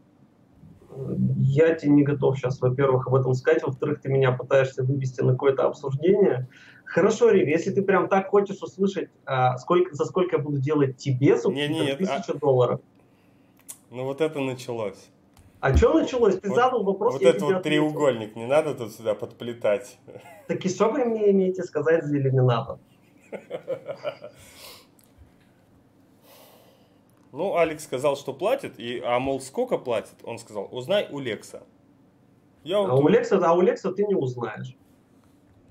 я 1.37 1.73
тебе 1.73 1.91
не 1.91 2.03
готов 2.03 2.37
сейчас, 2.37 2.59
во-первых, 2.61 3.07
об 3.07 3.15
этом 3.15 3.33
сказать, 3.33 3.63
во-вторых, 3.63 4.01
ты 4.01 4.09
меня 4.09 4.31
пытаешься 4.31 4.83
вывести 4.83 5.21
на 5.21 5.33
какое-то 5.33 5.65
обсуждение. 5.65 6.47
Хорошо, 6.85 7.29
Рив, 7.29 7.47
если 7.47 7.71
ты 7.71 7.81
прям 7.81 8.09
так 8.09 8.27
хочешь 8.27 8.61
услышать, 8.61 9.09
а, 9.25 9.57
сколько, 9.57 9.95
за 9.95 10.05
сколько 10.05 10.35
я 10.37 10.41
буду 10.41 10.57
делать 10.57 10.97
тебе 10.97 11.37
субтитры, 11.37 11.95
тысяча 11.95 12.33
а... 12.33 12.37
долларов. 12.37 12.81
Ну 13.89 14.03
вот 14.03 14.21
это 14.21 14.39
началось. 14.39 15.09
А 15.59 15.75
что 15.77 15.93
началось? 15.93 16.39
Ты 16.39 16.49
вот, 16.49 16.55
задал 16.55 16.83
вопрос, 16.83 17.13
Вот 17.13 17.21
это 17.21 17.45
вот 17.45 17.55
ответил. 17.57 17.89
треугольник, 17.91 18.35
не 18.35 18.47
надо 18.47 18.73
тут 18.73 18.91
сюда 18.93 19.13
подплетать. 19.13 19.97
Так 20.47 20.65
и 20.65 20.69
что 20.69 20.89
вы 20.89 21.05
мне 21.05 21.31
имеете 21.31 21.63
сказать 21.63 22.03
за 22.03 22.17
иллюминатор? 22.17 22.77
Ну, 27.31 27.55
Алекс 27.55 27.83
сказал, 27.83 28.17
что 28.17 28.33
платит, 28.33 28.79
и, 28.79 28.99
а 28.99 29.19
мол, 29.19 29.39
сколько 29.39 29.77
платит? 29.77 30.15
Он 30.23 30.37
сказал, 30.37 30.67
узнай 30.71 31.07
у 31.09 31.19
Лекса. 31.19 31.63
Я 32.63 32.79
а, 32.79 32.87
вот... 32.87 33.03
у 33.03 33.07
Лекса, 33.07 33.39
а 33.43 33.53
у 33.53 33.61
Лекса 33.61 33.91
ты 33.91 34.05
не 34.05 34.15
узнаешь. 34.15 34.75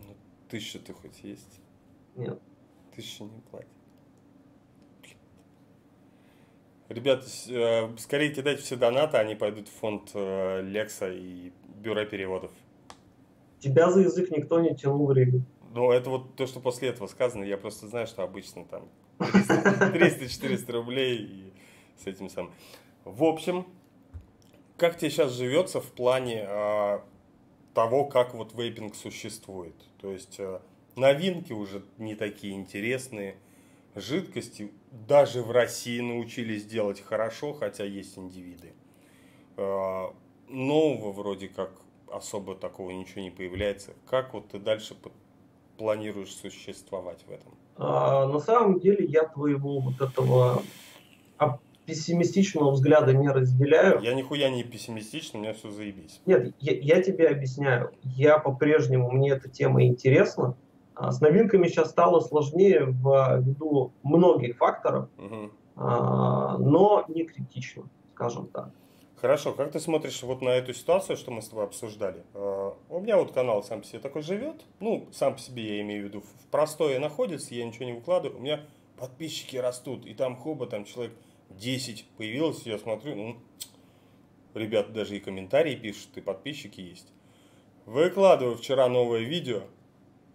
Ну, 0.06 0.14
тысяча 0.48 0.78
ты 0.78 0.94
хоть 0.94 1.22
есть? 1.22 1.60
Нет. 2.16 2.40
Тысяча 2.94 3.24
не 3.24 3.40
платит. 3.50 3.68
Ребята, 6.88 7.24
э, 7.48 7.96
скорее 7.98 8.34
кидайте 8.34 8.62
все 8.62 8.74
донаты, 8.74 9.18
они 9.18 9.36
пойдут 9.36 9.68
в 9.68 9.72
фонд 9.72 10.10
э, 10.14 10.62
Лекса 10.62 11.08
и 11.12 11.52
бюро 11.76 12.04
переводов. 12.04 12.50
Тебя 13.60 13.90
за 13.90 14.00
язык 14.00 14.30
никто 14.30 14.60
не 14.60 14.74
тянул 14.74 15.06
в 15.06 15.12
Ригу. 15.12 15.42
Ну, 15.72 15.92
это 15.92 16.10
вот 16.10 16.34
то, 16.34 16.46
что 16.46 16.58
после 16.58 16.88
этого 16.88 17.06
сказано. 17.06 17.44
Я 17.44 17.58
просто 17.58 17.86
знаю, 17.86 18.08
что 18.08 18.24
обычно 18.24 18.64
там 18.64 18.88
300-400 19.20 20.72
рублей 20.72 21.18
и 21.18 21.49
с 22.02 22.06
этим 22.06 22.28
самым. 22.28 22.52
В 23.04 23.24
общем, 23.24 23.66
как 24.76 24.98
тебе 24.98 25.10
сейчас 25.10 25.32
живется 25.32 25.80
в 25.80 25.92
плане 25.92 26.44
а, 26.46 27.04
того, 27.74 28.04
как 28.04 28.34
вот 28.34 28.54
вейпинг 28.54 28.94
существует? 28.94 29.74
То 30.00 30.12
есть 30.12 30.38
а, 30.38 30.62
новинки 30.96 31.52
уже 31.52 31.82
не 31.98 32.14
такие 32.14 32.54
интересные, 32.54 33.36
жидкости 33.94 34.72
даже 34.90 35.42
в 35.42 35.50
России 35.50 36.00
научились 36.00 36.64
делать 36.64 37.00
хорошо, 37.00 37.52
хотя 37.52 37.84
есть 37.84 38.16
индивиды. 38.18 38.72
А, 39.56 40.14
нового 40.48 41.12
вроде 41.12 41.48
как 41.48 41.72
особо 42.10 42.54
такого 42.54 42.90
ничего 42.90 43.22
не 43.22 43.30
появляется. 43.30 43.92
Как 44.06 44.34
вот 44.34 44.48
ты 44.48 44.58
дальше 44.58 44.96
планируешь 45.76 46.34
существовать 46.34 47.24
в 47.26 47.30
этом? 47.30 47.54
А, 47.76 48.26
на 48.26 48.40
самом 48.40 48.80
деле 48.80 49.04
я 49.06 49.24
твоего 49.24 49.80
вот 49.80 50.00
этого 50.00 50.62
пессимистичного 51.90 52.70
взгляда 52.70 53.12
не 53.12 53.28
разделяю. 53.28 54.00
Я 54.00 54.14
нихуя 54.14 54.48
не 54.48 54.62
пессимистичный, 54.62 55.40
у 55.40 55.42
меня 55.42 55.52
все 55.52 55.70
заебись. 55.70 56.20
Нет, 56.24 56.54
я, 56.60 56.72
я 56.96 57.02
тебе 57.02 57.28
объясняю. 57.28 57.90
Я 58.02 58.38
по-прежнему, 58.38 59.10
мне 59.10 59.30
эта 59.30 59.48
тема 59.48 59.84
интересна. 59.84 60.56
А 60.94 61.12
с 61.12 61.20
новинками 61.20 61.66
сейчас 61.66 61.90
стало 61.90 62.20
сложнее 62.20 62.86
ввиду 62.86 63.92
многих 64.02 64.58
факторов, 64.58 65.08
угу. 65.16 65.50
а, 65.76 66.58
но 66.58 67.04
не 67.08 67.24
критично, 67.24 67.84
скажем 68.14 68.48
так. 68.48 68.70
Хорошо, 69.16 69.52
как 69.52 69.72
ты 69.72 69.80
смотришь 69.80 70.22
вот 70.22 70.42
на 70.42 70.50
эту 70.50 70.74
ситуацию, 70.74 71.16
что 71.16 71.30
мы 71.30 71.42
с 71.42 71.48
тобой 71.48 71.64
обсуждали? 71.64 72.22
Uh, 72.34 72.74
у 72.88 73.00
меня 73.00 73.16
вот 73.16 73.32
канал 73.32 73.62
сам 73.62 73.80
по 73.80 73.86
себе 73.86 73.98
такой 73.98 74.22
живет, 74.22 74.64
ну, 74.78 75.08
сам 75.12 75.34
по 75.34 75.40
себе 75.40 75.76
я 75.76 75.80
имею 75.82 76.04
в 76.04 76.08
виду, 76.08 76.20
в 76.20 76.50
простое 76.50 76.98
находится, 76.98 77.54
я 77.54 77.66
ничего 77.66 77.84
не 77.86 77.92
выкладываю, 77.92 78.38
у 78.38 78.42
меня 78.42 78.60
подписчики 78.98 79.56
растут, 79.56 80.06
и 80.06 80.14
там 80.14 80.36
хоба, 80.36 80.66
там 80.66 80.84
человек 80.84 81.14
10 81.50 82.06
появилось, 82.16 82.62
я 82.64 82.78
смотрю, 82.78 83.14
ну, 83.14 83.36
ребята 84.54 84.92
даже 84.92 85.16
и 85.16 85.20
комментарии 85.20 85.74
пишут, 85.74 86.10
и 86.16 86.20
подписчики 86.20 86.80
есть. 86.80 87.12
Выкладываю 87.86 88.56
вчера 88.56 88.88
новое 88.88 89.20
видео, 89.20 89.62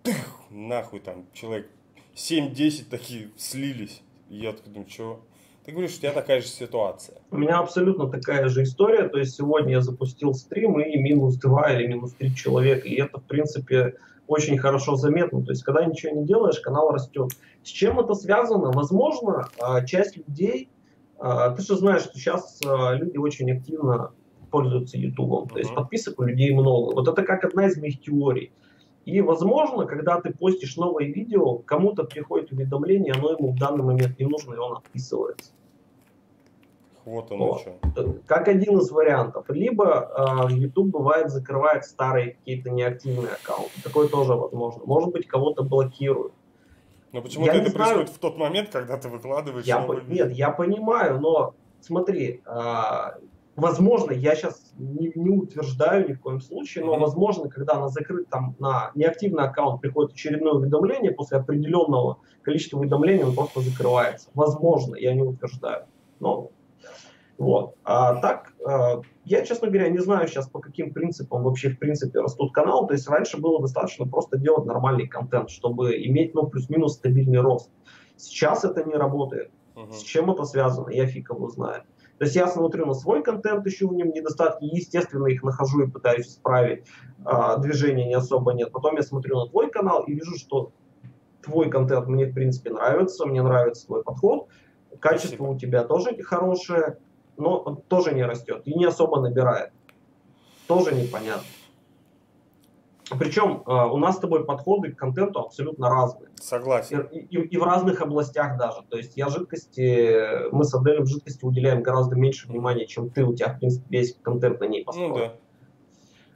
тых, 0.03 0.41
нахуй 0.49 0.99
там, 0.99 1.26
человек 1.34 1.70
7-10 2.16 2.86
такие 2.89 3.30
слились. 3.38 4.01
Я 4.30 4.53
такой 4.53 4.74
думаю, 4.74 4.89
что? 4.89 5.22
Ты 5.66 5.72
говоришь, 5.72 5.95
у 5.95 5.99
тебя 5.99 6.11
такая 6.11 6.41
же 6.41 6.47
ситуация. 6.47 7.18
У 7.32 7.38
меня 7.38 7.57
абсолютно 7.57 8.07
такая 8.07 8.49
же 8.49 8.63
история. 8.63 9.09
То 9.09 9.18
есть 9.18 9.36
сегодня 9.36 9.74
я 9.74 9.82
запустил 9.82 10.34
стрим 10.36 10.80
и 10.80 10.95
минус 10.97 11.38
2 11.38 11.74
или 11.74 11.88
минус 11.88 12.13
3 12.13 12.36
человека. 12.36 12.88
И 12.88 12.95
это, 13.01 13.20
в 13.20 13.24
принципе, 13.24 13.95
очень 14.28 14.59
хорошо 14.59 14.95
заметно. 14.95 15.43
То 15.43 15.51
есть, 15.51 15.63
когда 15.63 15.84
ничего 15.84 16.16
не 16.16 16.26
делаешь, 16.26 16.59
канал 16.59 16.91
растет. 16.91 17.32
С 17.63 17.70
чем 17.70 17.99
это 17.99 18.13
связано? 18.13 18.72
Возможно, 18.72 19.49
а, 19.59 19.84
часть 19.84 20.18
людей 20.18 20.70
ты 21.20 21.61
же 21.61 21.76
знаешь, 21.76 22.03
что 22.03 22.18
сейчас 22.18 22.59
а, 22.66 22.93
люди 22.93 23.18
очень 23.18 23.51
активно 23.51 24.11
пользуются 24.51 24.97
YouTube. 24.97 25.51
То 25.51 25.59
есть 25.59 25.74
подписок 25.74 26.20
у 26.20 26.24
людей 26.24 26.53
много. 26.53 26.93
Вот 26.93 27.07
это 27.07 27.24
как 27.24 27.43
одна 27.43 27.68
из 27.68 27.78
моих 27.78 28.01
теорий. 28.01 28.51
И, 29.05 29.22
возможно, 29.22 29.86
когда 29.86 30.20
ты 30.20 30.34
постишь 30.34 30.78
новое 30.78 31.05
видео, 31.05 31.59
кому-то 31.59 32.05
приходит 32.05 32.51
уведомление, 32.51 33.13
оно 33.13 33.32
ему 33.32 33.51
в 33.51 33.59
данный 33.59 33.84
момент 33.84 34.18
не 34.20 34.26
нужно, 34.26 34.55
и 34.55 34.57
он 34.57 34.78
отписывается. 34.78 35.51
Вот 37.05 37.32
оно 37.32 37.51
вот. 37.51 37.61
что. 37.61 38.16
Как 38.26 38.47
один 38.47 38.80
из 38.80 38.89
вариантов. 38.89 39.45
Либо 39.49 40.47
э, 40.49 40.53
YouTube 40.53 40.88
бывает 40.88 41.30
закрывает 41.30 41.86
старые 41.86 42.32
какие-то 42.32 42.72
неактивные 42.72 43.34
аккаунты. 43.34 43.80
Такое 43.84 44.07
тоже 44.07 44.34
возможно. 44.34 44.82
Может 44.86 45.11
быть, 45.11 45.28
кого-то 45.28 45.63
блокируют. 45.63 46.34
Но 47.16 47.22
почему-то 47.22 47.53
это 47.53 47.70
знаю. 47.70 47.76
происходит 47.76 48.09
в 48.09 48.20
тот 48.20 48.38
момент, 48.38 48.70
когда 48.72 48.97
ты 48.97 49.07
выкладываешь 49.07 49.66
я 49.66 49.80
по... 49.80 49.93
Нет, 49.93 50.34
я 50.34 50.49
понимаю, 50.51 51.22
но 51.22 51.55
смотри, 51.80 52.41
а, 52.45 53.16
возможно, 53.55 54.11
я 54.11 54.36
сейчас 54.36 54.74
не, 54.78 55.13
не 55.16 55.30
утверждаю 55.30 56.09
ни 56.09 56.11
в 56.11 56.20
коем 56.20 56.41
случае, 56.41 56.84
но 56.84 56.93
mm-hmm. 56.93 56.99
возможно, 56.99 57.49
когда 57.49 57.80
на 57.80 57.88
закрыт 57.88 58.28
там 58.28 58.57
на 58.59 58.91
неактивный 58.95 59.45
аккаунт 59.45 59.80
приходит 59.80 60.11
очередное 60.11 60.55
уведомление, 60.55 61.13
после 61.13 61.38
определенного 61.38 62.18
количества 62.41 62.80
уведомлений 62.80 63.24
он 63.24 63.34
просто 63.34 63.61
закрывается. 63.61 64.30
Возможно, 64.34 64.97
я 64.97 65.13
не 65.13 65.22
утверждаю. 65.22 65.86
Но 66.20 66.51
вот. 67.38 67.76
А 67.86 68.16
так, 68.16 68.53
а, 68.68 68.99
я, 69.26 69.44
честно 69.44 69.68
говоря, 69.68 69.90
не 69.90 69.98
знаю 69.98 70.28
сейчас, 70.28 70.48
по 70.48 70.60
каким 70.60 70.94
принципам 70.94 71.44
вообще, 71.44 71.70
в 71.70 71.80
принципе, 71.80 72.20
растут 72.20 72.54
каналы. 72.54 72.88
То 72.88 72.94
есть 72.94 73.10
раньше 73.10 73.38
было 73.38 73.60
достаточно 73.60 74.06
просто 74.06 74.38
делать 74.38 74.66
нормальный 74.66 75.08
контент, 75.08 75.50
чтобы 75.50 75.96
иметь, 76.06 76.36
ну, 76.36 76.48
плюс-минус 76.48 76.94
стабильный 76.94 77.42
рост. 77.42 77.72
Сейчас 78.18 78.64
это 78.64 78.84
не 78.84 78.94
работает. 78.94 79.52
Uh-huh. 79.76 79.92
С 79.92 80.04
чем 80.04 80.32
это 80.32 80.46
связано, 80.46 80.90
я 80.90 81.06
фиг 81.08 81.32
его 81.32 81.50
знаю. 81.50 81.84
То 82.18 82.26
есть 82.26 82.36
я 82.36 82.48
смотрю 82.48 82.86
на 82.86 82.94
свой 82.94 83.24
контент, 83.24 83.68
ищу 83.68 83.90
в 83.90 83.94
нем 83.94 84.12
недостатки, 84.12 84.64
естественно, 84.64 85.28
их 85.28 85.44
нахожу 85.44 85.82
и 85.82 85.90
пытаюсь 85.90 86.28
исправить. 86.28 86.86
А, 87.26 87.58
движения 87.58 88.08
не 88.08 88.14
особо 88.14 88.54
нет. 88.54 88.72
Потом 88.72 88.96
я 88.96 89.02
смотрю 89.02 89.38
на 89.38 89.48
твой 89.48 89.70
канал 89.70 90.04
и 90.04 90.14
вижу, 90.14 90.38
что 90.38 90.72
твой 91.42 91.70
контент 91.70 92.08
мне, 92.08 92.26
в 92.26 92.34
принципе, 92.34 92.70
нравится, 92.70 93.26
мне 93.26 93.42
нравится 93.42 93.88
твой 93.88 94.04
подход. 94.04 94.48
Качество 95.00 95.28
Спасибо. 95.28 95.44
у 95.48 95.58
тебя 95.58 95.84
тоже 95.84 96.16
хорошее 96.24 97.00
но 97.38 97.58
он 97.58 97.78
тоже 97.78 98.14
не 98.14 98.24
растет 98.24 98.62
и 98.66 98.74
не 98.74 98.86
особо 98.86 99.20
набирает. 99.20 99.72
Тоже 100.68 100.96
непонятно. 100.96 101.46
Причем 103.20 103.62
э, 103.68 103.72
у 103.72 103.98
нас 103.98 104.16
с 104.16 104.20
тобой 104.20 104.46
подходы 104.46 104.92
к 104.92 104.98
контенту 104.98 105.40
абсолютно 105.40 105.90
разные. 105.90 106.30
Согласен. 106.36 107.02
И, 107.12 107.20
и, 107.20 107.40
и 107.40 107.58
в 107.58 107.64
разных 107.64 108.02
областях 108.02 108.58
даже. 108.58 108.82
То 108.90 108.98
есть 108.98 109.16
я 109.16 109.30
жидкости, 109.30 110.50
мы 110.52 110.64
с 110.64 110.74
Аделем 110.74 111.06
жидкости 111.06 111.46
уделяем 111.46 111.84
гораздо 111.84 112.16
меньше 112.16 112.48
внимания, 112.48 112.88
чем 112.88 113.12
ты. 113.12 113.24
У 113.24 113.36
тебя, 113.36 113.54
в 113.54 113.60
принципе, 113.60 113.86
весь 113.90 114.18
контент 114.24 114.60
на 114.60 114.66
ней 114.66 114.84
построен. 114.84 115.10
Ну 115.10 115.18
да. 115.18 115.34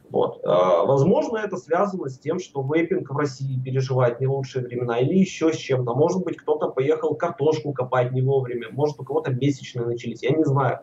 Вот. 0.10 0.41
А, 0.43 0.86
возможно, 0.86 1.38
это 1.38 1.57
связано 1.57 2.10
с 2.10 2.18
тем, 2.18 2.39
что 2.39 2.62
вейпинг 2.64 3.10
в 3.10 3.18
России 3.18 3.62
переживает 3.62 4.20
не 4.20 4.28
лучшие 4.28 4.66
времена 4.66 4.99
или 4.99 5.14
еще 5.16 5.53
с 5.53 5.57
чем-то. 5.57 5.93
Может 5.93 6.24
быть, 6.24 6.38
кто-то 6.38 6.70
поехал 6.70 7.16
картошку 7.16 7.74
копать 7.74 8.12
не 8.12 8.22
вовремя, 8.22 8.70
может, 8.72 8.99
у 8.99 9.03
кого-то 9.03 9.32
месячные 9.32 9.86
начались, 9.86 10.24
я 10.24 10.32
не 10.32 10.43
знаю. 10.43 10.80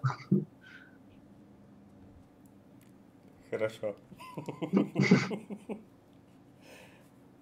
Хорошо. 3.50 3.94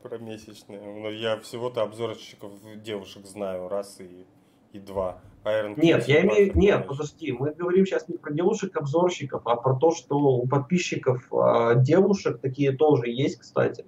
Про 0.03 0.19
месячные. 0.19 0.81
Но 0.81 1.09
я 1.09 1.39
всего-то 1.41 1.83
обзорщиков 1.83 2.53
девушек 2.83 3.27
знаю, 3.27 3.69
раз 3.69 4.01
и, 4.01 4.27
и 4.75 4.81
два. 4.81 5.19
Iron 5.45 5.75
нет, 5.77 6.09
я 6.09 6.23
имею... 6.23 6.57
Нет, 6.57 6.87
подожди, 6.87 7.33
мы 7.33 7.53
говорим 7.53 7.87
сейчас 7.87 8.09
не 8.09 8.17
про 8.17 8.33
девушек-обзорщиков, 8.33 9.43
а 9.47 9.57
про 9.57 9.75
то, 9.75 9.91
что 9.91 10.17
у 10.17 10.47
подписчиков 10.49 11.29
э, 11.33 11.75
девушек 11.77 12.41
такие 12.41 12.73
тоже 12.73 13.11
есть, 13.11 13.39
кстати. 13.39 13.85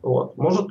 Вот. 0.00 0.36
Может, 0.36 0.68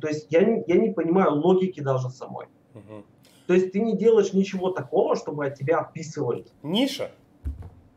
то 0.00 0.08
есть 0.08 0.26
я, 0.30 0.42
не, 0.42 0.64
я 0.66 0.76
не 0.76 0.90
понимаю 0.90 1.34
логики 1.34 1.80
даже 1.80 2.10
самой. 2.10 2.46
Угу. 2.74 3.04
То 3.46 3.54
есть 3.54 3.72
ты 3.72 3.80
не 3.80 3.96
делаешь 3.96 4.32
ничего 4.32 4.70
такого, 4.70 5.16
чтобы 5.16 5.46
от 5.46 5.54
тебя 5.54 5.80
отписывали. 5.80 6.46
Ниша. 6.62 7.10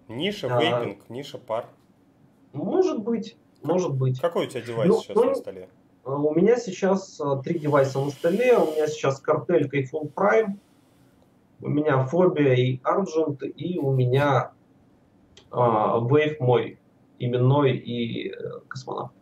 Ниша, 0.10 0.56
а, 0.56 0.62
вейпинг, 0.62 1.10
ниша 1.10 1.38
пар. 1.38 1.68
Может 2.54 3.00
быть, 3.00 3.38
может 3.64 3.94
быть. 3.94 4.20
Какой 4.20 4.46
у 4.46 4.50
тебя 4.50 4.62
девайс 4.62 4.90
ну, 4.90 5.02
сейчас 5.02 5.16
ну, 5.16 5.24
на 5.24 5.36
столе? 5.36 5.70
А, 6.04 6.16
у 6.16 6.36
меня 6.36 6.58
сейчас 6.58 7.20
а, 7.20 7.38
три 7.38 7.60
девайса 7.60 8.00
на 8.00 8.12
столе. 8.12 8.58
У 8.58 8.72
меня 8.72 8.88
сейчас 8.88 9.20
картель 9.20 9.68
Kayfun 9.68 10.14
Prime 10.14 10.58
у 11.62 11.70
меня 11.70 12.06
фобия 12.06 12.54
и 12.54 12.80
Argent, 12.82 13.46
и 13.46 13.78
у 13.80 13.92
меня 13.92 14.52
а, 15.52 16.00
Wave 16.00 16.38
мой, 16.40 16.80
именной 17.20 17.78
и 17.78 18.30
э, 18.30 18.34
космонавт. 18.68 19.14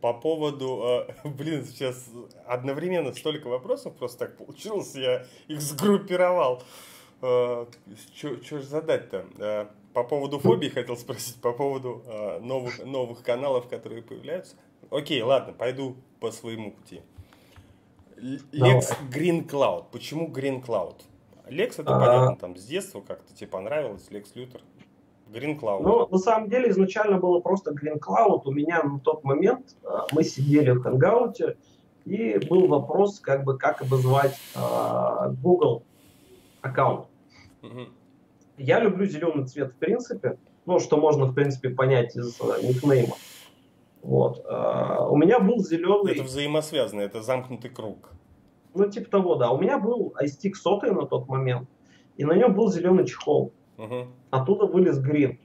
По 0.00 0.14
поводу, 0.14 0.82
э, 1.08 1.28
блин, 1.28 1.64
сейчас 1.64 2.08
одновременно 2.46 3.12
столько 3.12 3.48
вопросов 3.48 3.94
просто 3.96 4.26
так 4.26 4.36
получилось, 4.36 4.94
я 4.94 5.26
их 5.48 5.60
сгруппировал. 5.60 6.62
Э, 7.22 7.66
Что 8.14 8.58
же 8.58 8.62
задать-то? 8.62 9.68
По 9.92 10.04
поводу 10.04 10.38
фобии 10.38 10.68
хотел 10.68 10.96
спросить, 10.96 11.40
по 11.40 11.52
поводу 11.52 12.04
новых, 12.40 12.84
новых 12.84 13.24
каналов, 13.24 13.68
которые 13.68 14.02
появляются. 14.02 14.54
Окей, 14.88 15.20
ладно, 15.20 15.52
пойду 15.52 15.96
по 16.20 16.30
своему 16.30 16.70
пути. 16.70 17.02
Lex 18.52 18.94
Green 19.10 19.48
Cloud. 19.48 19.84
Почему 19.92 20.28
Green 20.28 20.64
Cloud? 20.64 20.96
Лекс 21.48 21.78
это 21.78 21.96
а... 21.96 22.00
понятно, 22.00 22.36
там 22.36 22.56
с 22.56 22.64
детства 22.64 23.00
как-то 23.00 23.34
тебе 23.34 23.48
понравилось, 23.48 24.06
Лекс 24.10 24.34
Лютер. 24.34 24.60
Green 25.32 25.58
Cloud. 25.58 25.82
Ну, 25.82 26.08
на 26.08 26.18
самом 26.18 26.48
деле, 26.48 26.70
изначально 26.70 27.18
было 27.18 27.40
просто 27.40 27.72
Green 27.72 27.98
Cloud. 27.98 28.42
У 28.44 28.52
меня 28.52 28.82
на 28.82 28.98
тот 28.98 29.24
момент 29.24 29.76
а, 29.84 30.06
мы 30.12 30.24
сидели 30.24 30.70
в 30.70 30.82
Хангауте, 30.82 31.56
и 32.04 32.38
был 32.48 32.66
вопрос, 32.66 33.20
как 33.20 33.44
бы, 33.44 33.56
как 33.58 33.82
обозвать 33.82 34.36
э, 34.54 35.32
Google 35.42 35.82
аккаунт. 36.60 37.06
Угу. 37.62 37.88
Я 38.58 38.80
люблю 38.80 39.06
зеленый 39.06 39.46
цвет 39.46 39.72
в 39.72 39.76
принципе, 39.76 40.38
ну, 40.66 40.78
что 40.80 40.96
можно, 40.96 41.26
в 41.26 41.34
принципе, 41.34 41.70
понять 41.70 42.16
из 42.16 42.40
э, 42.40 42.62
никнейма. 42.62 43.14
Вот. 44.02 44.44
Э, 44.46 45.06
у 45.08 45.16
меня 45.16 45.40
был 45.40 45.58
зеленый... 45.58 46.12
Это 46.12 46.22
взаимосвязано, 46.22 47.00
это 47.00 47.22
замкнутый 47.22 47.70
круг. 47.70 48.10
Ну, 48.74 48.88
типа 48.88 49.10
того, 49.10 49.34
да. 49.34 49.50
У 49.50 49.60
меня 49.60 49.78
был 49.78 50.14
iStick 50.22 50.54
сотый 50.54 50.92
на 50.92 51.06
тот 51.06 51.28
момент, 51.28 51.68
и 52.16 52.24
на 52.24 52.32
нем 52.32 52.54
был 52.54 52.70
зеленый 52.70 53.06
чехол. 53.06 53.52
Угу. 53.78 54.06
Оттуда 54.30 54.66
вылез 54.66 54.98
грин. 54.98 55.38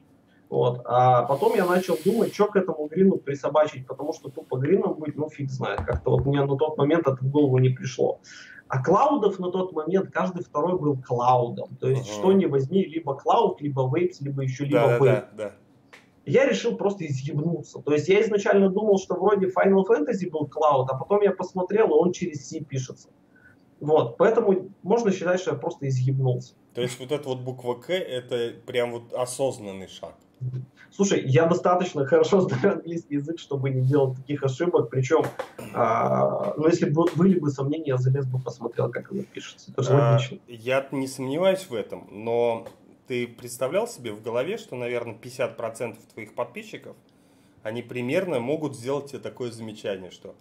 Вот. 0.50 0.82
А 0.86 1.24
потом 1.24 1.56
я 1.56 1.66
начал 1.66 1.98
думать, 2.06 2.34
что 2.34 2.48
к 2.48 2.56
этому 2.56 2.88
грину 2.88 3.18
присобачить, 3.18 3.88
потому 3.88 4.14
что 4.14 4.30
тупо 4.30 4.58
грином 4.58 4.94
быть, 4.94 5.16
ну 5.16 5.30
фиг 5.30 5.50
знает. 5.50 5.80
Как-то 5.80 6.12
вот 6.12 6.26
мне 6.26 6.44
на 6.46 6.56
тот 6.56 6.78
момент 6.78 7.08
это 7.08 7.18
в 7.18 7.30
голову 7.30 7.58
не 7.58 7.70
пришло. 7.70 8.20
А 8.68 8.84
клаудов 8.84 9.40
на 9.40 9.52
тот 9.52 9.74
момент 9.74 10.12
каждый 10.12 10.44
второй 10.44 10.78
был 10.80 10.98
клаудом. 11.02 11.76
То 11.80 11.88
есть, 11.88 12.10
uh 12.10 12.14
что 12.14 12.32
не 12.32 12.46
возьми, 12.46 12.84
либо 12.86 13.16
клауд, 13.16 13.62
либо 13.62 13.90
вейпс, 13.94 14.22
либо 14.22 14.44
еще 14.44 14.66
либо 14.66 14.88
да, 14.88 14.98
вейп. 14.98 15.02
Да, 15.02 15.30
да, 15.38 15.44
да. 15.50 15.52
Я 16.26 16.46
решил 16.46 16.76
просто 16.76 17.06
изъебнуться. 17.06 17.80
То 17.80 17.94
есть 17.94 18.08
я 18.08 18.22
изначально 18.22 18.70
думал, 18.70 18.98
что 18.98 19.16
вроде 19.16 19.48
Final 19.48 19.84
Fantasy 19.88 20.30
был 20.30 20.48
клауд, 20.48 20.90
а 20.90 20.98
потом 20.98 21.22
я 21.22 21.32
посмотрел, 21.32 21.90
и 21.90 21.94
он 21.94 22.12
через 22.12 22.48
C 22.48 22.62
пишется. 22.62 23.10
Вот, 23.80 24.18
поэтому 24.18 24.70
можно 24.84 25.12
считать, 25.12 25.40
что 25.40 25.52
я 25.52 25.58
просто 25.58 25.88
изъебнулся. 25.88 26.54
То 26.74 26.82
есть 26.82 27.00
вот 27.00 27.12
эта 27.12 27.28
вот 27.28 27.40
буква 27.40 27.76
К, 27.76 27.92
это 27.92 28.54
прям 28.66 28.92
вот 28.92 29.14
осознанный 29.14 29.88
шаг. 29.88 30.16
Слушай, 30.92 31.24
я 31.26 31.46
достаточно 31.46 32.06
хорошо 32.06 32.42
знаю 32.42 32.76
английский 32.76 33.16
язык, 33.16 33.40
чтобы 33.40 33.70
не 33.70 33.82
делать 33.82 34.18
таких 34.18 34.44
ошибок. 34.44 34.90
Причем, 34.90 35.24
а, 35.74 36.54
ну, 36.58 36.68
если 36.68 36.90
бы 36.90 37.06
были 37.16 37.38
бы 37.38 37.50
сомнения, 37.50 37.88
я 37.88 37.98
залез 37.98 38.26
бы 38.26 38.40
посмотрел, 38.40 38.90
как 38.90 39.12
оно 39.12 39.24
пишется. 39.24 39.72
Это 39.72 39.84
же 39.84 39.92
а, 39.92 40.14
логично. 40.14 40.40
Я 40.48 40.88
не 40.92 41.08
сомневаюсь 41.08 41.68
в 41.70 41.74
этом, 41.74 42.08
но 42.12 42.66
ты 43.08 43.28
представлял 43.28 43.88
себе 43.88 44.12
в 44.12 44.22
голове, 44.22 44.58
что, 44.58 44.76
наверное, 44.76 45.16
50% 45.16 45.98
твоих 46.14 46.34
подписчиков, 46.34 46.96
они 47.64 47.82
примерно 47.82 48.40
могут 48.40 48.76
сделать 48.76 49.12
тебе 49.12 49.20
такое 49.20 49.52
замечание, 49.52 50.12
что 50.12 50.36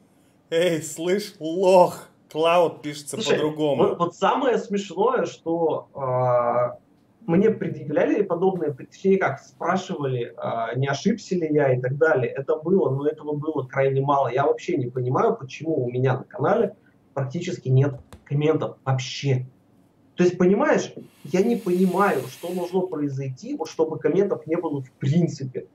«Эй, 0.50 0.82
слышь, 0.82 1.34
лох, 1.40 2.08
Клауд 2.30 2.82
пишется 2.82 3.16
по-другому». 3.16 3.82
Вот, 3.82 3.98
вот 3.98 4.14
самое 4.14 4.58
смешное, 4.58 5.24
что 5.24 5.88
а, 5.94 6.78
мне 7.26 7.50
предъявляли 7.50 8.22
подобные, 8.22 8.72
точнее 8.72 9.18
как, 9.18 9.40
спрашивали, 9.40 10.34
а, 10.36 10.74
не 10.74 10.86
ошибся 10.86 11.34
ли 11.34 11.48
я 11.50 11.72
и 11.72 11.80
так 11.80 11.96
далее. 11.96 12.30
Это 12.30 12.56
было, 12.56 12.90
но 12.90 13.06
этого 13.06 13.34
было 13.34 13.66
крайне 13.66 14.00
мало. 14.00 14.28
Я 14.28 14.46
вообще 14.46 14.76
не 14.76 14.86
понимаю, 14.86 15.36
почему 15.36 15.84
у 15.84 15.90
меня 15.90 16.18
на 16.18 16.24
канале 16.24 16.76
практически 17.14 17.68
нет 17.68 17.94
комментов 18.24 18.76
вообще. 18.84 19.46
То 20.16 20.22
есть, 20.22 20.38
понимаешь, 20.38 20.92
я 21.24 21.42
не 21.42 21.56
понимаю, 21.56 22.22
что 22.28 22.54
должно 22.54 22.82
произойти, 22.82 23.56
вот 23.56 23.68
чтобы 23.68 23.98
комментов 23.98 24.46
не 24.46 24.56
было 24.56 24.82
в 24.82 24.90
принципе. 24.92 25.66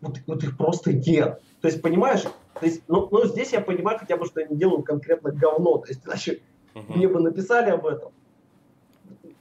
Вот, 0.00 0.20
вот 0.26 0.42
их 0.44 0.56
просто 0.56 0.92
нет. 0.92 1.40
То 1.60 1.68
есть, 1.68 1.82
понимаешь, 1.82 2.22
то 2.22 2.64
есть, 2.64 2.82
ну, 2.88 3.08
ну, 3.10 3.26
здесь 3.26 3.52
я 3.52 3.60
понимаю 3.60 3.98
хотя 3.98 4.16
бы, 4.16 4.24
что 4.26 4.40
я 4.40 4.46
не 4.46 4.56
делаю 4.56 4.82
конкретно 4.82 5.30
говно. 5.30 5.78
То 5.78 5.88
есть, 5.88 6.06
иначе 6.06 6.40
uh-huh. 6.74 6.96
мне 6.96 7.08
бы 7.08 7.20
написали 7.20 7.70
об 7.70 7.86
этом 7.86 8.12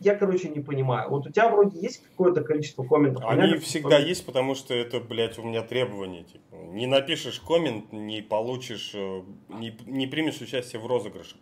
я, 0.06 0.16
короче, 0.16 0.50
не 0.50 0.60
понимаю. 0.60 1.10
Вот 1.10 1.26
у 1.26 1.32
тебя 1.32 1.50
вроде 1.50 1.80
есть 1.80 2.04
какое-то 2.04 2.44
количество 2.44 2.84
комментов? 2.84 3.24
Они 3.26 3.58
всегда 3.58 3.90
коммент? 3.90 4.10
есть, 4.10 4.26
потому 4.26 4.54
что 4.56 4.74
это, 4.74 5.00
блядь, 5.00 5.40
у 5.40 5.44
меня 5.44 5.64
требования. 5.64 6.24
Типа. 6.24 6.56
Не 6.74 6.86
напишешь 6.86 7.40
коммент, 7.40 7.92
не 7.92 8.22
получишь, 8.22 8.92
э, 8.94 9.22
не, 9.50 9.76
не 9.86 10.08
примешь 10.08 10.42
участие 10.42 10.82
в 10.82 10.86
розыгрыше. 10.86 11.38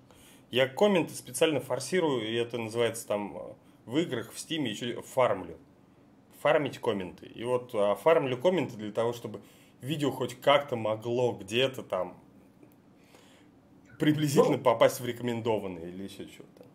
Я 0.54 0.68
комменты 0.68 1.16
специально 1.16 1.60
форсирую, 1.60 2.30
и 2.30 2.36
это 2.36 2.60
называется 2.60 3.08
там 3.08 3.36
э, 3.36 3.40
в 3.88 3.98
играх, 3.98 4.32
в 4.32 4.40
стиме, 4.40 4.70
еще 4.70 5.02
фармлю. 5.02 5.58
Фармить 6.44 6.78
комменты. 6.78 7.26
И 7.26 7.44
вот 7.44 7.74
оформлю 7.74 8.38
комменты 8.38 8.78
для 8.78 8.92
того, 8.92 9.14
чтобы 9.14 9.42
видео 9.82 10.12
хоть 10.12 10.40
как-то 10.40 10.76
могло 10.76 11.32
где-то 11.32 11.82
там 11.82 12.16
приблизительно 13.98 14.58
ну, 14.58 14.64
попасть 14.64 15.00
в 15.00 15.06
рекомендованные 15.08 15.90
или 15.90 16.04
еще 16.04 16.28
что-то. 16.28 16.66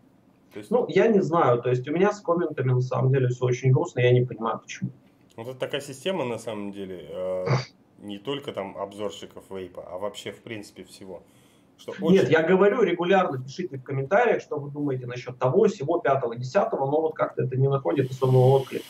есть... 0.55 0.71
Ну, 0.71 0.85
я 0.89 1.07
не 1.07 1.21
знаю. 1.21 1.61
То 1.61 1.69
есть 1.69 1.87
у 1.87 1.93
меня 1.93 2.11
с 2.11 2.19
комментами 2.19 2.73
на 2.73 2.81
самом 2.81 3.13
деле 3.13 3.29
все 3.29 3.45
очень 3.45 3.71
грустно, 3.71 4.01
я 4.01 4.11
не 4.11 4.25
понимаю 4.25 4.59
почему. 4.59 4.89
Вот 5.37 5.47
это 5.47 5.57
такая 5.57 5.79
система 5.79 6.25
на 6.25 6.37
самом 6.37 6.73
деле, 6.73 7.05
э, 7.09 7.45
не 7.99 8.17
только 8.17 8.51
там 8.51 8.77
обзорщиков 8.77 9.45
вейпа, 9.49 9.87
а 9.89 9.97
вообще 9.99 10.33
в 10.33 10.41
принципе 10.41 10.83
всего. 10.83 11.23
Что 11.79 11.93
очень... 12.01 12.17
Нет, 12.17 12.29
я 12.29 12.43
говорю 12.43 12.81
регулярно, 12.83 13.41
пишите 13.41 13.77
в 13.77 13.83
комментариях, 13.83 14.41
что 14.41 14.57
вы 14.57 14.69
думаете 14.69 15.05
насчет 15.05 15.39
того, 15.39 15.67
всего, 15.67 15.99
пятого, 15.99 16.35
десятого, 16.35 16.85
но 16.85 17.01
вот 17.01 17.15
как-то 17.15 17.43
это 17.43 17.55
не 17.55 17.69
находит 17.69 18.11
особого 18.11 18.57
отклика. 18.57 18.83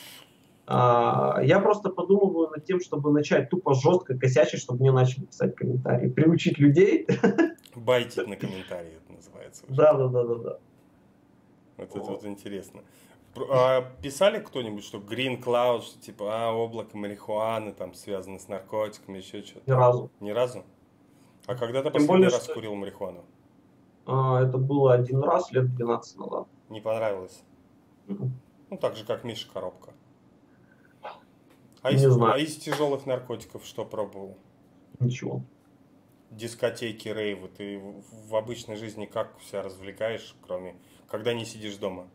А, 0.65 1.39
я 1.43 1.59
просто 1.59 1.89
подумываю 1.89 2.49
над 2.49 2.65
тем, 2.65 2.79
чтобы 2.79 3.11
начать 3.11 3.49
тупо 3.49 3.73
жестко 3.73 4.17
косячить, 4.17 4.61
чтобы 4.61 4.81
мне 4.81 4.91
начали 4.91 5.25
писать 5.25 5.55
комментарии, 5.55 6.09
приучить 6.09 6.57
людей. 6.57 7.07
Байтить 7.75 8.27
на 8.27 8.35
комментарии 8.35 8.93
это 9.03 9.13
называется. 9.13 9.63
Да, 9.67 9.93
да, 9.93 10.07
да, 10.07 10.23
да, 10.23 10.35
да. 10.35 10.59
Вот 11.77 11.89
это 11.89 11.99
вот 11.99 12.25
интересно. 12.25 12.81
А 13.51 13.81
писали 14.01 14.39
кто-нибудь, 14.39 14.83
что 14.83 14.97
Green 14.97 15.41
Cloud, 15.41 15.83
что 15.83 15.99
типа, 15.99 16.25
а, 16.31 16.51
облако 16.51 16.97
марихуаны, 16.97 17.73
там, 17.73 17.93
связано 17.93 18.39
с 18.39 18.47
наркотиками, 18.47 19.17
еще 19.17 19.43
что-то? 19.43 19.71
Ни 19.71 19.75
разу. 19.75 20.11
Ни 20.19 20.31
разу? 20.31 20.65
А 21.49 21.55
когда 21.55 21.81
ты 21.81 21.89
последний 21.89 22.07
более, 22.07 22.29
раз 22.29 22.43
что... 22.43 22.53
курил 22.53 22.75
марихуану? 22.75 23.25
А, 24.05 24.43
это 24.43 24.59
было 24.59 24.93
один 24.93 25.23
раз, 25.23 25.51
лет 25.51 25.73
12 25.73 26.17
назад. 26.19 26.47
Не 26.69 26.79
понравилось? 26.79 27.41
Mm-hmm. 28.05 28.29
Ну, 28.69 28.77
так 28.77 28.95
же, 28.95 29.03
как 29.03 29.23
Миша 29.23 29.49
Коробка. 29.51 29.93
А, 31.81 31.91
из, 31.91 32.03
знаю. 32.03 32.33
а 32.33 32.37
из 32.37 32.55
тяжелых 32.57 33.07
наркотиков 33.07 33.65
что 33.65 33.83
пробовал? 33.83 34.37
Ничего. 34.99 35.41
Дискотеки, 36.29 37.07
рейвы. 37.07 37.47
Ты 37.47 37.81
в 38.27 38.35
обычной 38.35 38.75
жизни 38.75 39.07
как 39.07 39.35
себя 39.41 39.63
развлекаешь, 39.63 40.35
кроме 40.45 40.75
когда 41.07 41.33
не 41.33 41.45
сидишь 41.45 41.77
дома? 41.77 42.09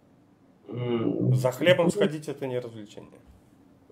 Mm. 0.68 1.35
За 1.35 1.51
хлебом 1.51 1.91
сходить 1.91 2.28
это 2.28 2.47
не 2.47 2.61
развлечение. 2.61 3.20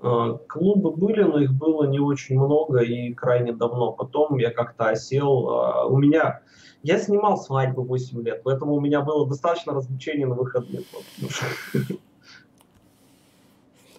А, 0.03 0.35
клубы 0.49 0.91
были, 0.91 1.23
но 1.23 1.39
их 1.39 1.53
было 1.53 1.85
не 1.85 2.01
очень 2.01 2.37
много 2.39 2.81
и 2.81 3.15
крайне 3.15 3.53
давно. 3.53 3.93
Потом 3.93 4.37
я 4.39 4.51
как-то 4.51 4.89
осел. 4.89 5.49
А, 5.49 5.87
у 5.87 5.97
меня... 5.97 6.41
Я 6.83 6.99
снимал 6.99 7.37
свадьбу 7.39 7.85
8 7.85 8.23
лет, 8.23 8.43
поэтому 8.43 8.75
у 8.75 8.81
меня 8.81 9.03
было 9.03 9.29
достаточно 9.29 9.73
развлечений 9.73 10.25
на 10.25 10.35
выходных. 10.35 10.83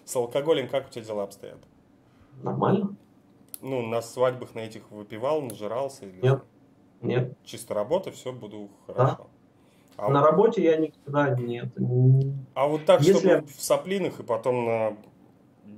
С 0.04 0.16
алкоголем 0.18 0.68
как 0.68 0.88
у 0.88 0.90
тебя 0.90 1.06
дела 1.06 1.24
обстоят? 1.24 1.60
Нормально. 2.42 2.98
Ну, 3.62 3.82
на 3.88 4.02
свадьбах 4.02 4.54
на 4.54 4.60
этих 4.60 4.92
выпивал, 4.92 5.42
нажирался? 5.42 6.06
Или... 6.06 6.20
Нет. 6.22 6.44
Нет. 7.02 7.38
Чисто 7.46 7.74
работа, 7.74 8.12
все, 8.12 8.34
буду 8.34 8.68
хорошо. 8.86 9.18
Да. 9.18 10.06
А 10.06 10.10
на 10.10 10.20
вот... 10.20 10.26
работе 10.26 10.64
я 10.64 10.76
никогда 10.76 11.30
нет. 11.30 11.70
А 12.54 12.68
вот 12.68 12.84
так, 12.86 13.02
Если... 13.02 13.30
чтобы 13.30 13.48
в 13.48 13.64
соплинах 13.64 14.20
и 14.20 14.24
потом 14.24 14.66
на 14.66 14.98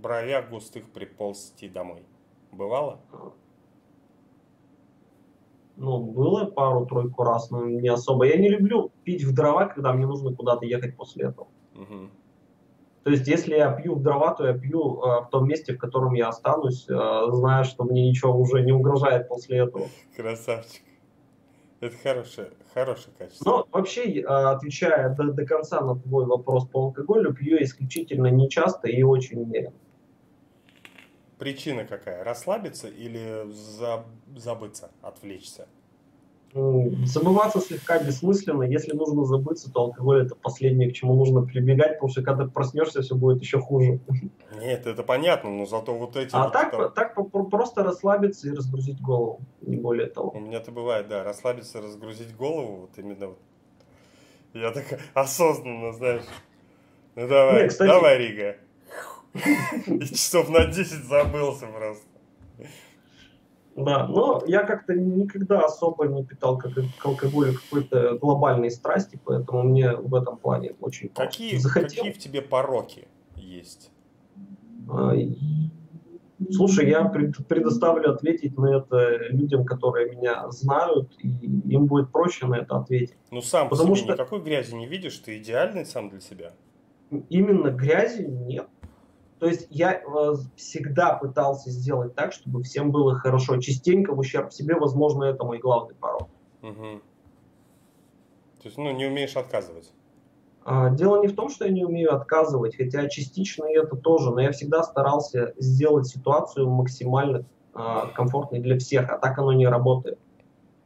бровях 0.06 0.50
густых 0.52 0.92
приползти 0.92 1.68
домой. 1.68 2.04
Бывало? 2.52 3.00
Ну, 5.78 5.98
было 6.00 6.46
пару-тройку 6.46 7.24
раз, 7.24 7.50
но 7.50 7.66
не 7.66 7.90
особо. 7.90 8.26
Я 8.26 8.38
не 8.38 8.50
люблю 8.50 8.92
пить 9.04 9.24
в 9.24 9.34
дрова, 9.34 9.66
когда 9.66 9.94
мне 9.94 10.06
нужно 10.06 10.34
куда-то 10.34 10.66
ехать 10.66 10.96
после 10.96 11.26
этого. 11.26 11.48
Угу. 11.74 12.10
То 13.04 13.10
есть, 13.10 13.28
если 13.28 13.56
я 13.56 13.72
пью 13.72 13.96
в 13.96 14.04
дрова, 14.04 14.36
то 14.36 14.48
я 14.48 14.54
пью 14.54 15.02
э, 15.02 15.22
в 15.26 15.30
том 15.32 15.48
месте, 15.48 15.74
в 15.74 15.80
котором 15.80 16.14
я 16.14 16.30
останусь, 16.30 16.86
э, 16.88 17.32
зная, 17.32 17.64
что 17.64 17.84
мне 17.84 18.08
ничего 18.08 18.40
уже 18.40 18.62
не 18.62 18.72
угрожает 18.72 19.28
после 19.28 19.58
этого. 19.58 19.88
Красавчик. 20.16 20.84
Это 21.82 21.96
хорошее, 21.98 22.52
хорошее 22.74 23.16
качество. 23.18 23.46
Но 23.46 23.68
вообще, 23.72 24.24
а, 24.28 24.52
отвечая 24.52 25.14
до, 25.16 25.34
до 25.34 25.46
конца 25.46 25.82
на 25.82 25.96
твой 25.96 26.26
вопрос 26.26 26.68
по 26.68 26.86
алкоголю, 26.86 27.34
пью 27.34 27.62
исключительно 27.62 28.28
нечасто 28.28 28.88
и 28.88 29.04
очень 29.04 29.42
умеренно. 29.42 29.76
Причина 31.38 31.86
какая? 31.86 32.24
Расслабиться 32.24 32.88
или 32.88 33.46
забыться, 34.36 34.92
отвлечься? 35.02 35.68
Забываться 36.54 37.60
слегка 37.60 38.02
бессмысленно. 38.02 38.64
Если 38.64 38.96
нужно 38.96 39.26
забыться, 39.26 39.70
то 39.70 39.82
алкоголь 39.82 40.26
это 40.26 40.36
последнее, 40.36 40.90
к 40.90 40.94
чему 40.94 41.14
нужно 41.16 41.42
прибегать, 41.42 41.96
потому 41.96 42.10
что 42.10 42.24
когда 42.24 42.46
ты 42.46 42.52
проснешься, 42.52 43.02
все 43.02 43.14
будет 43.14 43.42
еще 43.42 43.60
хуже. 43.60 44.00
Нет, 44.62 44.88
это 44.88 45.04
понятно, 45.04 45.50
но 45.50 45.66
зато 45.66 45.94
вот 45.94 46.16
эти... 46.16 46.34
А 46.34 46.46
вот 46.46 46.54
так, 46.54 46.72
там... 46.72 46.94
так 46.94 47.14
просто 47.50 47.84
расслабиться 47.84 48.48
и 48.48 48.52
разгрузить 48.52 49.02
голову, 49.02 49.42
не 49.60 49.76
более 49.76 50.08
того. 50.08 50.30
У 50.30 50.40
меня 50.40 50.60
это 50.60 50.72
бывает, 50.72 51.10
да, 51.10 51.26
расслабиться, 51.26 51.82
разгрузить 51.82 52.34
голову, 52.34 52.84
вот 52.84 52.92
именно 52.98 53.28
вот 53.28 53.40
Я 54.54 54.72
так 54.72 54.86
осознанно, 55.14 55.92
знаешь. 55.92 56.24
Ну 57.16 57.28
давай, 57.28 57.64
Нет, 57.64 57.72
кстати... 57.72 57.90
давай, 57.90 58.18
Рига. 58.18 58.56
И 59.86 60.00
часов 60.06 60.50
на 60.50 60.66
10 60.66 61.06
забылся 61.06 61.68
просто. 61.68 62.06
Да, 63.76 64.08
но 64.08 64.42
я 64.48 64.64
как-то 64.64 64.94
никогда 64.94 65.60
особо 65.60 66.08
не 66.08 66.24
питал 66.24 66.58
как, 66.58 66.72
к 66.74 67.06
алкоголю 67.06 67.54
какой-то 67.54 68.18
глобальной 68.18 68.72
страсти, 68.72 69.20
поэтому 69.24 69.64
мне 69.64 69.92
в 69.92 70.16
этом 70.16 70.38
плане 70.38 70.76
очень 70.80 71.10
какие, 71.10 71.58
захотел. 71.58 72.06
Какие 72.06 72.14
в 72.14 72.18
тебе 72.18 72.42
пороки 72.42 73.10
есть? 73.36 73.92
А, 74.90 75.14
слушай, 76.52 76.90
я 76.90 77.04
предоставлю 77.04 78.14
ответить 78.14 78.58
на 78.58 78.78
это 78.78 79.28
людям, 79.28 79.66
которые 79.66 80.10
меня 80.10 80.50
знают, 80.52 81.12
и 81.20 81.28
им 81.28 81.88
будет 81.88 82.14
проще 82.14 82.48
на 82.48 82.56
это 82.56 82.78
ответить. 82.78 83.18
Ну 83.30 83.42
сам 83.42 83.68
Потому 83.68 83.96
что 83.96 84.14
никакой 84.14 84.42
грязи 84.42 84.74
не 84.74 84.88
видишь, 84.88 85.18
ты 85.18 85.38
идеальный 85.38 85.86
сам 85.86 86.10
для 86.10 86.22
себя. 86.22 86.54
Именно 87.30 87.72
грязи 87.72 88.22
нет. 88.24 88.68
То 89.40 89.48
есть 89.48 89.68
я 89.70 90.02
э, 90.02 90.34
всегда 90.56 91.14
пытался 91.14 91.70
сделать 91.70 92.16
так, 92.16 92.32
чтобы 92.32 92.64
всем 92.64 92.92
было 92.92 93.16
хорошо. 93.16 93.58
Частенько 93.58 94.14
в 94.14 94.20
ущерб 94.20 94.54
себе, 94.54 94.76
возможно, 94.76 95.26
это 95.26 95.44
мой 95.44 95.60
главный 95.60 95.96
порог. 95.96 96.30
Угу. 96.62 97.02
То 98.62 98.64
есть, 98.64 98.78
ну, 98.78 98.92
не 98.92 99.06
умеешь 99.06 99.36
отказывать. 99.36 99.92
А, 100.64 100.90
дело 100.90 101.22
не 101.22 101.28
в 101.28 101.36
том, 101.36 101.50
что 101.50 101.66
я 101.66 101.72
не 101.72 101.86
умею 101.86 102.16
отказывать, 102.16 102.76
хотя 102.76 103.08
частично 103.08 103.66
это 103.66 103.96
тоже, 103.96 104.32
но 104.32 104.42
я 104.42 104.52
всегда 104.52 104.82
старался 104.82 105.54
сделать 105.58 106.08
ситуацию 106.08 106.68
максимально 106.68 107.46
а, 107.74 108.08
комфортной 108.08 108.62
для 108.62 108.80
всех, 108.80 109.10
а 109.12 109.20
так 109.20 109.38
оно 109.38 109.54
не 109.54 109.68
работает. 109.68 110.18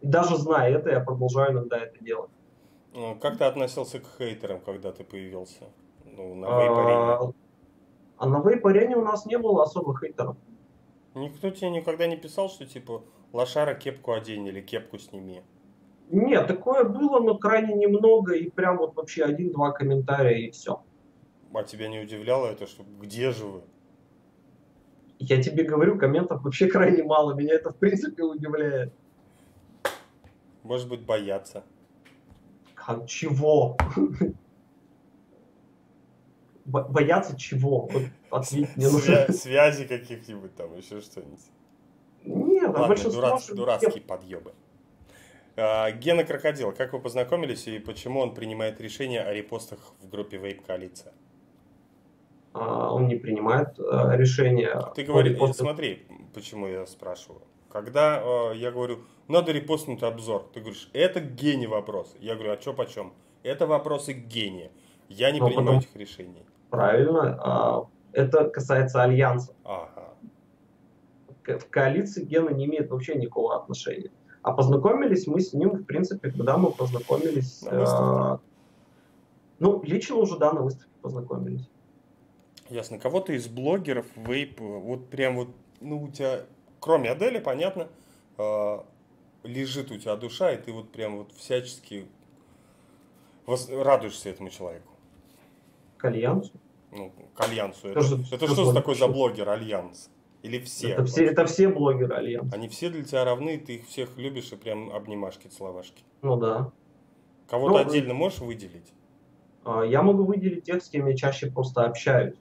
И 0.02 0.08
даже 0.08 0.36
зная 0.36 0.72
это, 0.72 0.89
я 0.89 1.00
продолжаю 1.00 1.54
иногда 1.54 1.78
это 1.78 2.04
делать. 2.04 2.32
Ну, 2.93 3.16
как 3.16 3.38
ты 3.38 3.45
относился 3.45 4.00
к 4.00 4.08
хейтерам, 4.18 4.60
когда 4.60 4.91
ты 4.91 5.06
появился? 5.06 5.64
Ну, 6.04 6.36
на 6.36 6.47
а, 6.47 7.32
а 8.20 8.28
на 8.28 8.41
вейп-арене 8.41 8.97
у 8.97 9.01
нас 9.01 9.26
не 9.26 9.38
было 9.38 9.63
особо 9.63 9.97
хейтеров. 9.97 10.36
Никто 11.15 11.49
тебе 11.49 11.70
никогда 11.72 12.05
не 12.05 12.17
писал, 12.17 12.49
что 12.49 12.65
типа 12.65 13.01
лошара 13.32 13.74
кепку 13.74 14.11
одень 14.11 14.45
или 14.45 14.61
кепку 14.61 14.99
сними? 14.99 15.41
Нет, 16.09 16.47
такое 16.47 16.84
было, 16.84 17.20
но 17.20 17.38
крайне 17.38 17.76
немного 17.76 18.34
и 18.34 18.49
прям 18.49 18.78
вот 18.78 18.95
вообще 18.95 19.24
один-два 19.24 19.72
комментария 19.72 20.47
и 20.47 20.51
все. 20.51 20.82
А 21.53 21.63
тебя 21.63 21.88
не 21.88 21.99
удивляло 21.99 22.47
это, 22.47 22.67
что 22.67 22.84
где 22.99 23.32
же 23.32 23.45
вы? 23.45 23.61
Я 25.20 25.41
тебе 25.41 25.63
говорю, 25.63 25.97
комментов 25.97 26.43
вообще 26.43 26.67
крайне 26.67 27.03
мало. 27.03 27.34
Меня 27.34 27.55
это 27.55 27.72
в 27.72 27.78
принципе 27.78 28.24
удивляет. 28.24 28.93
Может 30.63 30.89
быть, 30.89 31.05
боятся. 31.05 31.63
Как 32.76 33.07
чего? 33.07 33.78
бояться 36.70 37.38
чего? 37.38 37.88
Вот 37.88 38.03
ответь 38.30 38.76
мне 38.78 38.88
Свя- 38.88 39.32
Связи 39.32 39.86
каких-нибудь 39.86 40.55
там, 40.55 40.76
еще 40.78 41.01
что-нибудь. 41.01 41.39
Нет, 42.24 42.70
Ладно, 42.70 42.88
большинство... 42.88 43.22
Дурацкие, 43.22 43.55
дурацкие 43.55 44.01
подъебы. 44.01 44.53
А, 45.55 45.91
Гена 45.91 46.24
Крокодил, 46.24 46.72
как 46.72 46.93
вы 46.93 46.99
познакомились 46.99 47.67
и 47.67 47.80
почему 47.80 48.20
он 48.22 48.34
принимает 48.34 48.80
решение 48.80 49.22
о 49.22 49.34
репостах 49.34 49.80
в 50.01 50.09
группе 50.09 50.38
Вейп 50.38 50.65
Коалиция? 50.65 51.13
А, 52.53 52.93
он 52.93 53.07
не 53.07 53.15
принимает 53.15 53.80
а, 53.80 54.15
решения. 54.15 54.91
Ты 54.95 55.03
говоришь, 55.03 55.34
репостах... 55.34 55.57
смотри, 55.57 56.05
почему 56.34 56.67
я 56.67 56.86
спрашиваю. 56.86 57.41
Когда 57.70 58.22
э, 58.24 58.57
я 58.57 58.72
говорю, 58.72 59.03
надо 59.28 59.51
репостнуть 59.51 60.01
обзор, 60.01 60.49
ты 60.53 60.59
говоришь, 60.59 60.89
это 60.93 61.20
гений 61.20 61.67
вопрос. 61.67 62.15
Я 62.20 62.34
говорю, 62.34 62.53
а 62.53 62.57
что 62.59 62.74
почем? 62.74 63.13
Это 63.43 63.67
вопросы 63.67 64.13
гения. 64.13 64.72
Я 65.07 65.32
не 65.32 65.39
Но 65.39 65.47
принимаю 65.47 65.67
потом... 65.67 65.80
этих 65.80 65.95
решений. 65.95 66.43
Правильно. 66.70 67.39
А, 67.41 67.86
это 68.13 68.49
касается 68.49 69.03
альянса. 69.03 69.53
Ага. 69.63 70.13
В 71.45 71.70
коалиции 71.70 72.24
Гена 72.24 72.49
не 72.49 72.65
имеет 72.65 72.91
вообще 72.91 73.15
никакого 73.15 73.55
отношения. 73.55 74.11
А 74.41 74.53
познакомились 74.53 75.28
мы 75.28 75.41
с 75.41 75.53
ним, 75.53 75.72
в 75.72 75.84
принципе, 75.84 76.32
когда 76.32 76.57
мы 76.57 76.72
познакомились... 76.72 77.61
На 77.63 78.39
ну, 79.59 79.84
лично 79.84 80.15
уже, 80.15 80.38
да, 80.38 80.53
на 80.53 80.61
выставке 80.61 80.89
познакомились. 81.01 81.70
Ясно. 82.70 82.97
Кого-то 82.97 83.34
из 83.34 83.47
блогеров, 83.47 84.05
вейп, 84.15 84.59
вот 84.59 85.09
прям 85.09 85.36
вот, 85.36 85.49
ну, 85.82 86.03
у 86.03 86.09
тебя, 86.09 86.45
кроме 86.80 87.11
Адели, 87.11 87.39
понятно, 87.39 87.88
э, 88.38 88.80
лежит 89.43 89.91
у 89.91 89.97
тебя 89.97 90.15
душа, 90.15 90.51
и 90.51 90.57
ты 90.57 90.72
вот 90.72 90.91
прям 90.91 91.17
вот 91.17 91.34
всячески 91.34 92.05
радуешься 93.47 94.30
этому 94.30 94.49
человеку. 94.49 94.89
К 96.00 96.06
Альянсу? 96.06 96.54
Ну, 96.91 97.12
к 97.36 97.41
Альянсу. 97.41 97.89
Это, 97.89 98.02
что, 98.02 98.16
это 98.16 98.47
что, 98.47 98.56
что 98.56 98.74
такое 98.74 98.95
за 98.95 99.08
блогер 99.08 99.50
Альянс? 99.50 100.10
Или 100.41 100.60
все? 100.60 100.91
Это 100.91 101.06
все, 101.06 101.26
это 101.26 101.45
все 101.45 101.68
блогеры 101.68 102.16
Альянса. 102.16 102.56
Они 102.56 102.70
все 102.70 102.89
для 102.89 103.04
тебя 103.04 103.26
равны, 103.26 103.60
ты 103.60 103.76
их 103.76 103.88
всех 103.88 104.18
любишь 104.18 104.52
и 104.54 104.56
прям 104.56 104.91
обнимашки, 104.91 105.47
целовашки. 105.47 106.04
Ну 106.22 106.38
да. 106.38 106.72
Кого-то 107.50 107.74
ну, 107.74 107.80
отдельно 107.80 108.14
можешь 108.14 108.39
выделить? 108.39 108.93
А, 109.66 109.84
я 109.84 110.02
могу 110.02 110.24
выделить 110.24 110.64
тех, 110.64 110.82
с 110.82 110.88
кем 110.88 111.08
я 111.08 111.16
чаще 111.16 111.52
просто 111.52 111.84
общаюсь. 111.84 112.38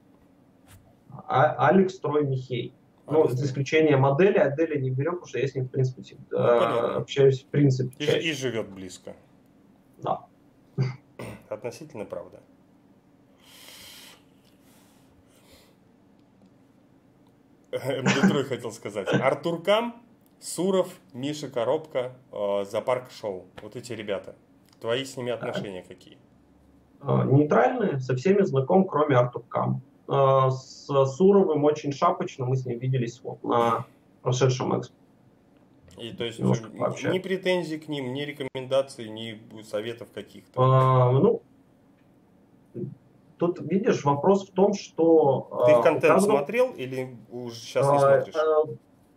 А, 1.27 1.69
Алекс 1.69 1.99
Трой 1.99 2.25
Михей. 2.25 2.73
Ну, 3.11 3.27
за 3.27 3.47
исключением 3.47 4.01
модели, 4.01 4.37
Адели 4.37 4.79
не 4.79 4.91
берем, 4.91 5.15
потому 5.15 5.29
что 5.29 5.39
я 5.39 5.49
с 5.49 5.55
ним, 5.55 5.65
в 5.65 5.71
принципе, 5.71 6.03
всегда 6.03 6.93
ну, 6.93 6.99
общаюсь, 6.99 7.43
в 7.43 7.47
принципе, 7.47 8.05
чаще. 8.05 8.21
И, 8.21 8.31
и 8.31 8.33
живет 8.35 8.69
близко. 8.69 9.17
Да. 10.03 10.27
Относительно 11.49 12.05
правда. 12.05 12.41
МД3 17.73 18.45
хотел 18.45 18.73
сказать. 18.73 19.09
Артур 19.13 19.63
Кам, 19.63 20.03
Суров, 20.41 20.89
Миша 21.13 21.49
Коробка, 21.49 22.13
э, 22.33 22.65
Зоопарк 22.65 23.11
Шоу. 23.11 23.47
Вот 23.63 23.77
эти 23.77 23.93
ребята. 23.93 24.35
Твои 24.81 25.05
с 25.05 25.17
ними 25.17 25.33
отношения 25.33 25.85
какие? 25.87 26.17
А, 27.01 27.25
нейтральные, 27.25 28.01
со 28.01 28.17
всеми 28.17 28.43
знаком, 28.43 28.87
кроме 28.87 29.17
Артур 29.17 29.43
Кам. 29.49 29.83
А, 30.07 30.51
с 30.51 30.87
Суровым 30.87 31.65
очень 31.65 31.93
шапочно, 31.93 32.47
мы 32.47 32.57
с 32.57 32.65
ним 32.65 32.79
виделись 32.79 33.21
вот 33.23 33.43
на 33.45 33.85
прошедшем 34.23 34.79
экспо. 34.79 34.95
И 35.99 36.13
то 36.13 36.25
есть 36.25 36.39
ни 36.39 37.19
претензий 37.19 37.79
к 37.79 37.89
ним, 37.89 38.15
ни 38.15 38.23
рекомендаций, 38.23 39.09
ни 39.09 39.41
советов 39.63 40.09
каких-то? 40.15 40.63
А, 40.63 41.11
ну, 41.11 41.43
Тут, 43.39 43.61
видишь, 43.61 44.05
вопрос 44.05 44.49
в 44.49 44.53
том, 44.53 44.75
что... 44.75 45.65
Ты 45.67 45.73
их 45.73 45.79
а, 45.79 45.83
контент 45.83 46.15
каждого... 46.15 46.39
смотрел 46.39 46.73
или 46.73 47.17
уже 47.31 47.55
сейчас 47.55 47.89
не 47.89 47.97
а, 47.97 48.01
смотришь? 48.01 48.35
А, 48.35 48.65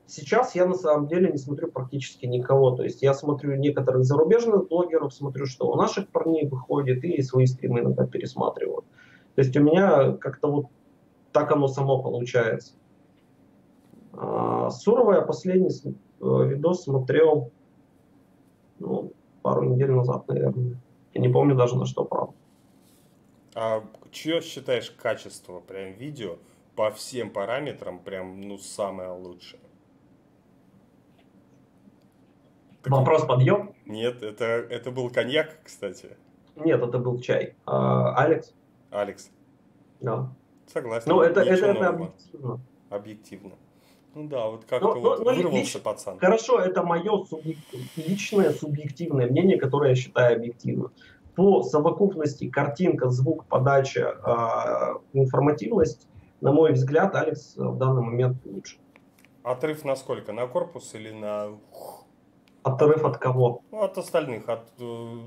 сейчас 0.06 0.56
я 0.56 0.66
на 0.68 0.76
самом 0.76 1.08
деле 1.08 1.32
не 1.32 1.38
смотрю 1.38 1.72
практически 1.72 2.28
никого. 2.28 2.72
То 2.76 2.84
есть 2.84 3.02
я 3.02 3.14
смотрю 3.14 3.56
некоторых 3.56 4.04
зарубежных 4.04 4.68
блогеров, 4.68 5.14
смотрю, 5.14 5.48
что 5.48 5.72
у 5.72 5.76
наших 5.76 6.08
парней 6.10 6.48
выходит, 6.48 7.04
и 7.04 7.22
свои 7.24 7.48
стримы 7.48 7.80
иногда 7.80 8.06
пересматриваю. 8.06 8.84
То 9.36 9.42
есть 9.42 9.56
у 9.58 9.64
меня 9.64 10.14
как-то 10.14 10.52
вот 10.52 10.66
так 11.32 11.52
оно 11.52 11.68
само 11.68 12.04
получается. 12.04 12.74
Сурова 14.12 15.14
я 15.14 15.22
последний 15.22 15.70
э, 15.70 15.94
видос 16.20 16.84
смотрел 16.84 17.50
ну, 18.80 19.14
пару 19.42 19.64
недель 19.64 19.92
назад, 19.92 20.28
наверное. 20.28 20.78
Я 21.14 21.22
не 21.22 21.30
помню 21.30 21.56
даже 21.56 21.78
на 21.78 21.86
что, 21.86 22.04
правда. 22.04 22.34
А 23.56 23.84
что 24.12 24.42
считаешь 24.42 24.92
качество 24.92 25.60
прям 25.60 25.94
видео 25.94 26.38
по 26.76 26.92
всем 26.92 27.30
параметрам 27.30 28.00
прям 28.00 28.42
ну 28.42 28.58
самое 28.58 29.10
лучшее? 29.10 29.62
Вопрос 32.86 33.26
подъем? 33.26 33.76
Нет, 33.86 34.24
это, 34.24 34.46
это 34.46 34.92
был 34.92 35.10
коньяк, 35.10 35.60
кстати. 35.64 36.18
Нет, 36.56 36.82
это 36.82 36.98
был 36.98 37.20
чай. 37.20 37.56
А, 37.66 38.16
Алекс? 38.16 38.54
Алекс. 38.90 39.30
Да. 40.00 40.34
Согласен. 40.68 41.10
Ну, 41.10 41.22
это, 41.22 41.42
это, 41.42 41.66
это 41.66 41.90
объективно. 41.90 42.60
Объективно. 42.90 43.52
Ну 44.14 44.28
да, 44.28 44.48
вот 44.48 44.66
как-то 44.66 44.96
но, 44.96 45.00
вот 45.00 45.20
но, 45.20 45.26
вырвался 45.26 45.78
лич... 45.78 45.84
пацан. 45.84 46.20
Хорошо, 46.20 46.60
это 46.60 46.84
мое 46.84 47.24
субъек... 47.24 47.58
личное 47.96 48.52
субъективное 48.52 49.28
мнение, 49.28 49.58
которое 49.58 49.92
я 49.92 49.96
считаю 49.96 50.36
объективным 50.38 50.92
по 51.36 51.64
совокупности 51.64 52.50
картинка, 52.50 53.10
звук, 53.10 53.46
подача, 53.46 54.16
э, 54.26 55.18
информативность, 55.18 56.08
на 56.42 56.52
мой 56.52 56.74
взгляд, 56.74 57.16
Алекс 57.16 57.56
в 57.56 57.78
данный 57.78 58.02
момент 58.02 58.38
лучше. 58.46 58.78
Отрыв 59.44 59.86
на 59.86 59.96
сколько? 59.96 60.34
На 60.34 60.48
корпус 60.48 60.94
или 60.94 61.12
на... 61.12 61.58
Отрыв 62.64 63.06
от 63.06 63.18
кого? 63.18 63.62
Ну, 63.72 63.82
от 63.82 63.98
остальных, 63.98 64.48
от 64.50 64.68
э, 64.80 65.18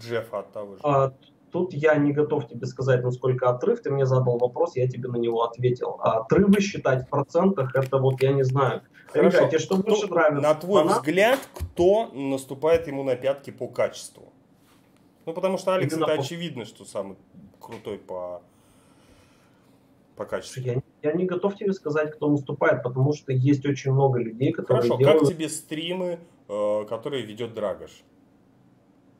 Джеффа, 0.00 0.38
от 0.40 0.52
того 0.52 0.76
же. 0.76 0.80
А, 0.84 1.12
тут 1.50 1.72
я 1.72 1.96
не 1.96 2.12
готов 2.12 2.46
тебе 2.46 2.66
сказать, 2.66 3.02
насколько 3.02 3.48
отрыв. 3.48 3.82
Ты 3.82 3.90
мне 3.90 4.06
задал 4.06 4.38
вопрос, 4.38 4.76
я 4.76 4.86
тебе 4.88 5.08
на 5.08 5.16
него 5.16 5.42
ответил. 5.42 5.96
А 6.00 6.20
отрывы 6.20 6.60
считать 6.60 7.06
в 7.06 7.08
процентах, 7.08 7.74
это 7.74 7.98
вот 7.98 8.22
я 8.22 8.32
не 8.32 8.44
знаю. 8.44 8.82
Хорошо. 9.08 9.38
Ребята, 9.38 9.58
что 9.58 9.78
кто, 9.78 9.90
больше 9.90 10.06
нравится? 10.08 10.42
На 10.42 10.54
твой 10.54 10.82
Фанат? 10.82 10.98
взгляд, 10.98 11.40
кто 11.54 12.10
наступает 12.12 12.86
ему 12.86 13.02
на 13.02 13.16
пятки 13.16 13.50
по 13.50 13.66
качеству? 13.68 14.32
Ну, 15.26 15.32
потому 15.34 15.58
что 15.58 15.74
Алекс 15.74 15.92
это 15.92 16.06
по... 16.06 16.12
очевидно, 16.12 16.64
что 16.64 16.84
самый 16.84 17.16
крутой 17.60 17.98
по, 17.98 18.42
по 20.14 20.24
качеству. 20.24 20.62
Я, 20.62 20.80
я 21.02 21.12
не 21.12 21.26
готов 21.26 21.56
тебе 21.56 21.72
сказать, 21.72 22.12
кто 22.12 22.30
наступает, 22.30 22.84
потому 22.84 23.12
что 23.12 23.32
есть 23.32 23.66
очень 23.66 23.92
много 23.92 24.20
людей, 24.20 24.52
которые 24.52 24.82
Хорошо, 24.82 24.98
делают... 24.98 25.20
как 25.20 25.28
тебе 25.28 25.48
стримы, 25.48 26.20
э, 26.48 26.84
которые 26.88 27.26
ведет 27.26 27.54
Драгош? 27.54 27.90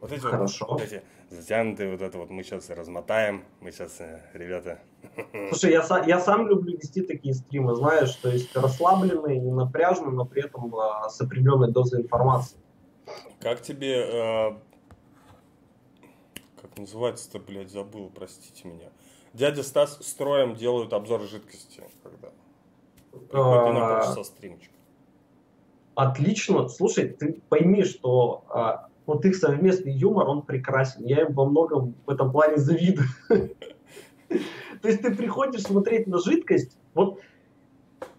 Вот 0.01 0.13
эти 0.13 0.21
Хорошо. 0.21 0.67
Вот, 0.69 0.81
вот 0.81 0.83
эти 0.83 1.03
затянутые, 1.31 1.91
вот 1.91 2.03
это 2.03 2.19
вот 2.19 2.31
мы 2.31 2.45
сейчас 2.45 2.71
размотаем, 2.71 3.43
мы 3.61 3.73
сейчас, 3.73 4.01
э, 4.01 4.23
ребята... 4.33 4.79
Слушай, 5.51 5.73
я, 5.73 6.05
я 6.07 6.21
сам 6.21 6.47
люблю 6.47 6.77
вести 6.77 7.03
такие 7.03 7.35
стримы, 7.35 7.75
знаешь, 7.75 8.15
то 8.15 8.29
есть 8.29 8.55
расслабленные, 8.55 9.41
не 9.41 9.51
напряженные, 9.51 10.13
но 10.13 10.25
при 10.25 10.45
этом 10.45 10.73
а, 10.77 11.09
с 11.09 11.21
определенной 11.21 11.73
дозой 11.73 12.03
информации. 12.03 12.59
Как 13.41 13.61
тебе... 13.61 14.57
Как 16.77 16.83
называется-то, 16.83 17.39
блядь, 17.39 17.71
забыл, 17.71 18.11
простите 18.15 18.69
меня. 18.69 18.91
Дядя 19.33 19.63
Стас 19.63 19.99
строем 20.03 20.57
делают 20.57 20.93
обзор 20.93 21.23
жидкости, 21.23 21.83
когда... 22.03 22.29
Приходит 23.13 23.73
на 23.73 24.01
полчаса 24.01 24.25
стримчик. 24.25 24.71
Отлично. 25.95 26.69
Слушай, 26.69 27.09
ты 27.09 27.41
пойми, 27.49 27.83
что 27.85 28.45
а, 28.51 28.89
вот 29.07 29.25
их 29.25 29.37
совместный 29.37 29.93
юмор, 29.93 30.29
он 30.29 30.43
прекрасен. 30.43 31.03
Я 31.07 31.23
им 31.23 31.33
во 31.33 31.47
многом 31.47 31.95
в 32.05 32.11
этом 32.11 32.31
плане 32.31 32.59
завидую. 32.59 33.09
То 34.29 34.89
есть 34.89 35.01
ты 35.01 35.15
приходишь 35.15 35.63
смотреть 35.63 36.07
на 36.07 36.19
жидкость, 36.19 36.77
вот, 36.93 37.21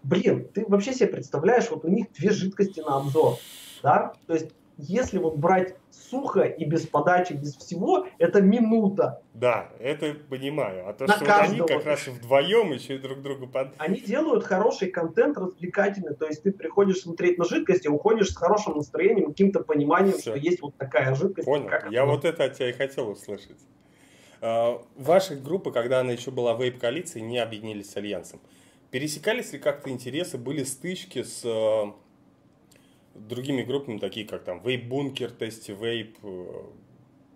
блин, 0.01 0.49
ты 0.51 0.65
вообще 0.67 0.93
себе 0.93 1.09
представляешь, 1.09 1.69
вот 1.69 1.85
у 1.85 1.89
них 1.89 2.11
две 2.11 2.31
жидкости 2.31 2.79
на 2.79 2.97
обзор, 2.97 3.37
да? 3.83 4.13
То 4.25 4.33
есть 4.33 4.49
если 4.77 5.17
вот 5.17 5.37
брать 5.37 5.75
сухо 5.89 6.41
и 6.41 6.63
без 6.65 6.85
подачи, 6.85 7.33
без 7.33 7.55
всего, 7.55 8.07
это 8.19 8.41
минута. 8.41 9.21
Да, 9.33 9.69
это 9.79 10.15
понимаю. 10.29 10.87
А 10.87 10.93
то, 10.93 11.07
На 11.07 11.15
что 11.15 11.25
каждого. 11.25 11.65
они 11.65 11.67
как 11.67 11.85
раз 11.85 12.07
вдвоем 12.07 12.71
еще 12.71 12.95
и 12.95 12.97
друг 12.99 13.21
другу 13.21 13.47
под... 13.47 13.69
Они 13.77 13.99
делают 13.99 14.43
хороший 14.43 14.89
контент, 14.89 15.37
развлекательный. 15.37 16.15
То 16.15 16.27
есть 16.27 16.43
ты 16.43 16.51
приходишь 16.51 17.01
смотреть 17.01 17.37
на 17.37 17.45
жидкость 17.45 17.85
и 17.85 17.89
уходишь 17.89 18.29
с 18.29 18.37
хорошим 18.37 18.75
настроением, 18.75 19.27
каким-то 19.27 19.61
пониманием, 19.61 20.13
Все. 20.13 20.31
что 20.31 20.35
есть 20.35 20.61
вот 20.61 20.75
такая 20.77 21.15
жидкость. 21.15 21.45
Понял. 21.45 21.67
Как 21.67 21.91
Я 21.91 22.03
это... 22.03 22.11
вот 22.11 22.25
это 22.25 22.43
от 22.45 22.53
тебя 22.53 22.69
и 22.69 22.73
хотел 22.73 23.09
услышать. 23.09 23.57
Uh, 24.39 24.85
ваша 24.95 25.35
группа, 25.35 25.71
когда 25.71 26.01
она 26.01 26.11
еще 26.11 26.29
была 26.29 26.53
в 26.53 26.61
вейп-коалиции, 26.61 27.19
не 27.19 27.39
объединились 27.39 27.89
с 27.89 27.97
Альянсом. 27.97 28.39
Пересекались 28.91 29.51
ли 29.51 29.57
как-то 29.57 29.89
интересы, 29.89 30.37
были 30.37 30.63
стычки 30.63 31.23
с 31.23 31.43
uh, 31.43 31.91
другими 33.29 33.63
группами, 33.63 33.97
такие 33.97 34.27
как 34.27 34.43
там 34.43 34.61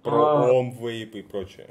Pro 0.03 0.49
Om 0.49 0.79
Vape 0.79 1.11
и 1.11 1.21
прочее. 1.21 1.69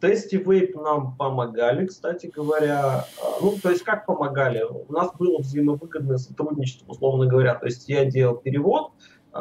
Testy 0.00 0.42
Vape 0.42 0.80
нам 0.82 1.16
помогали, 1.16 1.86
кстати 1.86 2.26
говоря. 2.26 3.06
А, 3.22 3.38
ну, 3.40 3.54
то 3.62 3.70
есть 3.70 3.82
как 3.82 4.06
помогали? 4.06 4.62
У 4.62 4.92
нас 4.92 5.10
было 5.18 5.38
взаимовыгодное 5.38 6.18
сотрудничество, 6.18 6.92
условно 6.92 7.26
говоря. 7.26 7.54
То 7.54 7.66
есть 7.66 7.88
я 7.88 8.04
делал 8.04 8.36
перевод, 8.36 8.92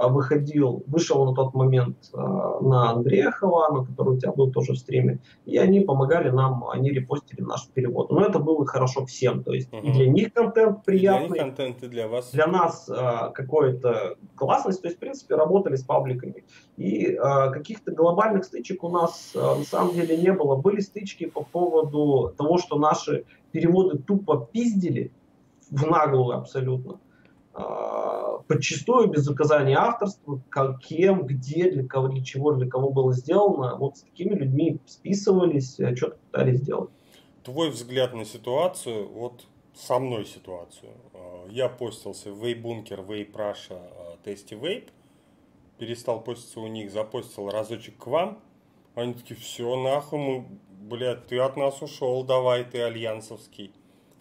выходил, 0.08 0.84
вышел 0.88 1.26
на 1.26 1.34
тот 1.34 1.54
момент 1.54 1.98
а, 2.14 2.60
на 2.62 2.92
Андрея 2.92 3.32
Хавана, 3.32 3.86
который 3.86 4.16
у 4.16 4.20
тебя 4.20 4.32
был 4.32 4.52
тоже 4.52 4.74
в 4.74 4.78
стриме, 4.78 5.20
и 5.46 5.58
они 5.58 5.82
помогали 5.82 6.30
нам, 6.30 6.68
они 6.70 6.92
репостили 6.92 7.42
наш 7.42 7.68
перевод. 7.70 8.12
Но 8.12 8.26
это 8.26 8.40
было 8.40 8.66
хорошо 8.66 9.06
всем, 9.06 9.44
то 9.44 9.54
есть 9.54 9.72
угу. 9.74 9.86
и 9.86 9.92
для 9.92 10.08
них 10.08 10.34
контент 10.34 10.84
приятный, 10.84 11.30
для 11.30 11.44
них 11.44 11.56
контент 11.56 11.84
и 11.84 11.88
для 11.88 12.08
вас. 12.08 12.32
Для 12.32 12.48
нас 12.48 12.90
а, 12.90 13.30
какой-то 13.30 14.18
классность, 14.36 14.82
то 14.82 14.88
есть 14.88 14.98
в 14.98 15.00
принципе 15.00 15.36
работали 15.36 15.76
с 15.76 15.84
пабликами. 15.84 16.44
И 16.78 17.16
а, 17.16 17.50
каких-то 17.50 17.92
глобальных 17.92 18.46
стычек 18.46 18.84
у 18.84 18.90
нас 18.90 19.34
а, 19.36 19.56
на 19.56 19.64
самом 19.64 19.94
деле 19.94 20.18
не 20.18 20.32
было. 20.32 20.56
Были 20.56 20.82
стычки 20.82 21.26
по 21.26 21.44
поводу 21.44 22.34
того, 22.38 22.58
что 22.58 22.78
наши 22.78 23.26
переводы 23.52 23.98
тупо 23.98 24.48
пиздили 24.52 25.12
в 25.70 25.86
наглую 25.88 26.38
абсолютно. 26.38 27.00
Подчастую 28.48 29.08
без 29.08 29.28
указания 29.28 29.76
авторства, 29.76 30.40
как, 30.50 30.80
кем, 30.80 31.26
где, 31.26 31.72
для 31.72 31.88
кого, 31.88 32.10
для 32.10 32.24
чего, 32.24 32.52
для 32.54 32.70
кого 32.70 32.92
было 32.92 33.14
сделано. 33.14 33.76
Вот 33.78 33.98
с 33.98 34.02
такими 34.02 34.36
людьми 34.36 34.80
списывались, 34.86 35.80
а 35.80 35.96
что-то 35.96 36.18
пытались 36.32 36.60
сделать. 36.60 36.92
Твой 37.44 37.72
взгляд 37.72 38.14
на 38.14 38.26
ситуацию, 38.26 39.08
вот 39.08 39.46
со 39.74 40.00
мной 40.00 40.26
ситуацию. 40.26 40.92
А, 41.14 41.48
я 41.50 41.70
постился 41.70 42.32
в 42.32 42.44
Вейбункер, 42.44 43.02
Вейпраша, 43.02 43.80
Тести 44.24 44.54
Вейп. 44.56 44.90
Перестал 45.78 46.22
поститься 46.22 46.60
у 46.60 46.68
них, 46.68 46.92
запостил 46.92 47.50
разочек 47.50 47.98
к 47.98 48.08
вам. 48.08 48.40
Они 48.96 49.14
такие, 49.14 49.36
все, 49.36 49.76
нахуй, 49.76 50.20
мы, 50.20 50.46
блядь, 50.70 51.28
ты 51.28 51.38
от 51.40 51.58
нас 51.58 51.82
ушел, 51.82 52.24
давай, 52.24 52.64
ты 52.64 52.82
альянсовский. 52.82 53.74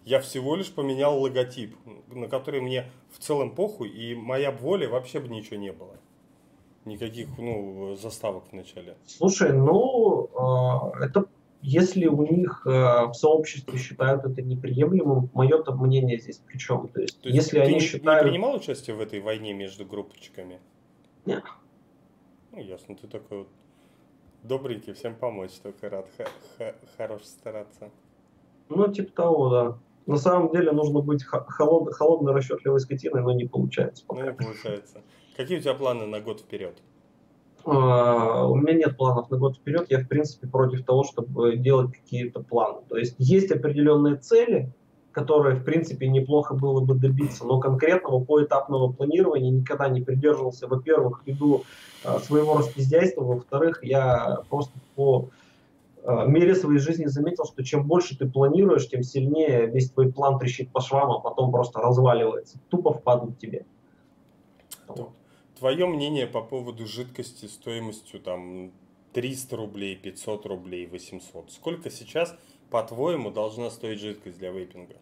Я 0.05 0.19
всего 0.19 0.55
лишь 0.55 0.71
поменял 0.71 1.19
логотип, 1.19 1.75
на 2.09 2.27
который 2.27 2.61
мне 2.61 2.91
в 3.11 3.17
целом 3.17 3.55
похуй, 3.55 3.89
и 3.89 4.13
моя 4.15 4.51
воля 4.51 4.87
вообще 4.87 5.19
бы 5.19 5.27
ничего 5.27 5.57
не 5.57 5.71
было. 5.71 5.97
Никаких, 6.85 7.27
ну, 7.39 7.95
заставок 7.95 8.43
в 8.51 8.53
начале. 8.53 8.95
Слушай, 9.07 9.51
ну, 9.51 10.29
э, 10.99 11.05
это 11.05 11.25
если 11.63 12.05
у 12.05 12.21
них 12.21 12.61
э, 12.67 12.69
в 13.07 13.13
сообществе 13.13 13.79
считают 13.79 14.23
это 14.23 14.43
неприемлемым, 14.43 15.31
мое-то 15.33 15.73
мнение 15.73 16.19
здесь 16.19 16.37
при 16.37 16.59
чем? 16.59 16.87
То 16.89 17.01
есть, 17.01 17.19
То 17.21 17.29
есть 17.29 17.37
если 17.43 17.57
ты 17.57 17.63
они 17.63 17.73
не, 17.73 17.79
считают... 17.79 18.25
не 18.25 18.29
принимал 18.29 18.55
участие 18.57 18.95
в 18.95 18.99
этой 18.99 19.19
войне 19.19 19.53
между 19.53 19.83
группочками? 19.83 20.59
Нет. 21.25 21.43
Ну, 22.51 22.61
ясно, 22.61 22.95
ты 22.95 23.07
такой 23.07 23.39
вот 23.39 23.47
добренький, 24.43 24.93
всем 24.93 25.15
помочь, 25.15 25.53
только 25.63 25.89
рад, 25.89 26.07
х- 26.19 26.29
х- 26.59 26.75
хорош 26.97 27.23
стараться. 27.23 27.89
Ну, 28.69 28.87
типа 28.93 29.11
того, 29.11 29.49
да. 29.49 29.79
На 30.05 30.17
самом 30.17 30.51
деле 30.51 30.71
нужно 30.71 30.99
быть 30.99 31.23
холод, 31.23 31.93
холодной, 31.93 32.33
расчетливой 32.33 32.79
скотиной, 32.79 33.23
но 33.23 33.31
не 33.33 33.45
получается. 33.45 34.03
Пока. 34.07 34.21
Ну, 34.21 34.29
не 34.29 34.33
получается. 34.33 35.01
Какие 35.35 35.57
у 35.57 35.61
тебя 35.61 35.73
планы 35.73 36.05
на 36.05 36.21
год 36.21 36.41
вперед? 36.41 36.77
Uh, 37.63 38.47
у 38.47 38.55
меня 38.55 38.73
нет 38.73 38.95
планов 38.95 39.31
на 39.31 39.37
год 39.37 39.57
вперед. 39.57 39.87
Я, 39.89 39.99
в 39.99 40.07
принципе, 40.07 40.47
против 40.47 40.85
того, 40.85 41.03
чтобы 41.03 41.57
делать 41.57 41.91
какие-то 41.91 42.41
планы. 42.41 42.81
То 42.87 42.97
есть 42.97 43.15
есть 43.17 43.51
определенные 43.51 44.17
цели, 44.17 44.71
которые, 45.11 45.55
в 45.55 45.63
принципе, 45.63 46.07
неплохо 46.07 46.53
было 46.53 46.81
бы 46.81 46.93
добиться, 46.93 47.43
но 47.43 47.59
конкретного 47.59 48.23
поэтапного 48.23 48.93
планирования 48.93 49.49
никогда 49.49 49.89
не 49.89 50.01
придерживался. 50.01 50.67
Во-первых, 50.67 51.23
ввиду 51.25 51.63
uh, 52.03 52.19
своего 52.19 52.59
распиздяйства, 52.59 53.23
во-вторых, 53.23 53.83
я 53.83 54.41
просто 54.47 54.73
по 54.95 55.31
мере 56.05 56.55
своей 56.55 56.79
жизни 56.79 57.05
заметил, 57.05 57.45
что 57.45 57.63
чем 57.63 57.87
больше 57.87 58.17
ты 58.17 58.29
планируешь, 58.29 58.87
тем 58.87 59.03
сильнее 59.03 59.65
весь 59.67 59.89
твой 59.89 60.11
план 60.11 60.37
трещит 60.37 60.71
по 60.71 60.81
швам, 60.81 61.11
а 61.11 61.19
потом 61.19 61.51
просто 61.51 61.79
разваливается. 61.79 62.59
Тупо 62.69 62.93
впадут 62.93 63.39
тебе. 63.39 63.65
Твое 65.57 65.85
мнение 65.87 66.27
по 66.27 66.41
поводу 66.41 66.85
жидкости 66.85 67.45
стоимостью 67.45 68.19
там 68.19 68.71
300 69.13 69.55
рублей, 69.55 69.95
500 69.95 70.45
рублей, 70.45 70.85
800. 70.85 71.51
Сколько 71.51 71.89
сейчас, 71.89 72.35
по-твоему, 72.69 73.31
должна 73.31 73.69
стоить 73.69 73.99
жидкость 73.99 74.37
для 74.37 74.51
вейпинга? 74.51 74.95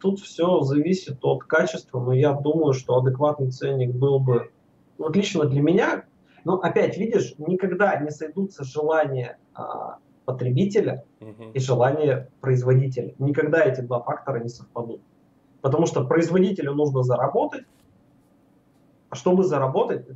Тут 0.00 0.20
все 0.20 0.60
зависит 0.60 1.18
от 1.22 1.44
качества, 1.44 2.00
но 2.00 2.12
я 2.12 2.32
думаю, 2.32 2.72
что 2.72 2.96
адекватный 2.96 3.50
ценник 3.50 3.94
был 3.94 4.18
бы, 4.18 4.50
вот 4.98 5.14
лично 5.14 5.44
для 5.44 5.60
меня, 5.60 6.04
но 6.46 6.60
опять, 6.60 6.96
видишь, 6.96 7.34
никогда 7.38 7.96
не 7.96 8.08
сойдутся 8.08 8.62
желания 8.62 9.36
а, 9.52 9.98
потребителя 10.24 11.04
угу. 11.20 11.50
и 11.52 11.58
желания 11.58 12.30
производителя. 12.40 13.16
Никогда 13.18 13.64
эти 13.64 13.80
два 13.80 14.00
фактора 14.00 14.38
не 14.38 14.48
совпадут. 14.48 15.00
Потому 15.60 15.86
что 15.86 16.04
производителю 16.04 16.72
нужно 16.72 17.02
заработать, 17.02 17.64
а 19.10 19.16
чтобы 19.16 19.42
заработать, 19.42 20.06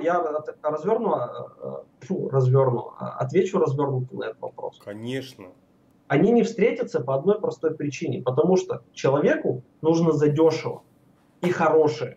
я 0.00 0.22
разверну, 0.62 1.10
а, 1.12 1.24
а, 1.60 1.84
фу, 2.02 2.28
разверну, 2.28 2.92
а, 2.96 3.16
отвечу 3.18 3.58
развернуто 3.58 4.14
на 4.14 4.24
этот 4.26 4.40
вопрос. 4.40 4.78
Конечно. 4.78 5.46
Они 6.06 6.30
не 6.30 6.44
встретятся 6.44 7.00
по 7.00 7.16
одной 7.16 7.40
простой 7.40 7.74
причине, 7.74 8.22
потому 8.22 8.56
что 8.56 8.84
человеку 8.92 9.64
нужно 9.82 10.12
задешево 10.12 10.84
и 11.40 11.50
хорошее. 11.50 12.16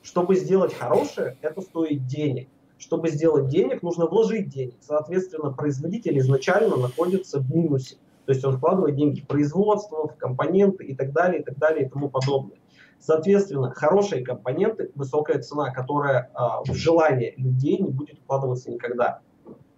Чтобы 0.00 0.36
сделать 0.36 0.72
хорошее, 0.72 1.36
это 1.42 1.60
стоит 1.60 2.06
денег 2.06 2.48
чтобы 2.80 3.10
сделать 3.10 3.48
денег, 3.48 3.82
нужно 3.82 4.06
вложить 4.06 4.48
денег. 4.48 4.76
Соответственно, 4.80 5.52
производитель 5.52 6.18
изначально 6.18 6.76
находится 6.76 7.38
в 7.38 7.54
минусе. 7.54 7.96
То 8.24 8.32
есть 8.32 8.44
он 8.44 8.56
вкладывает 8.56 8.96
деньги 8.96 9.20
в 9.20 9.26
производство, 9.26 10.08
в 10.08 10.16
компоненты 10.16 10.84
и 10.84 10.94
так 10.94 11.12
далее, 11.12 11.42
и 11.42 11.44
так 11.44 11.58
далее, 11.58 11.86
и 11.86 11.88
тому 11.88 12.08
подобное. 12.08 12.58
Соответственно, 12.98 13.70
хорошие 13.70 14.24
компоненты, 14.24 14.90
высокая 14.94 15.40
цена, 15.40 15.70
которая 15.70 16.30
а, 16.34 16.62
в 16.62 16.74
желание 16.74 17.34
людей 17.36 17.78
не 17.78 17.90
будет 17.90 18.18
вкладываться 18.18 18.70
никогда. 18.70 19.20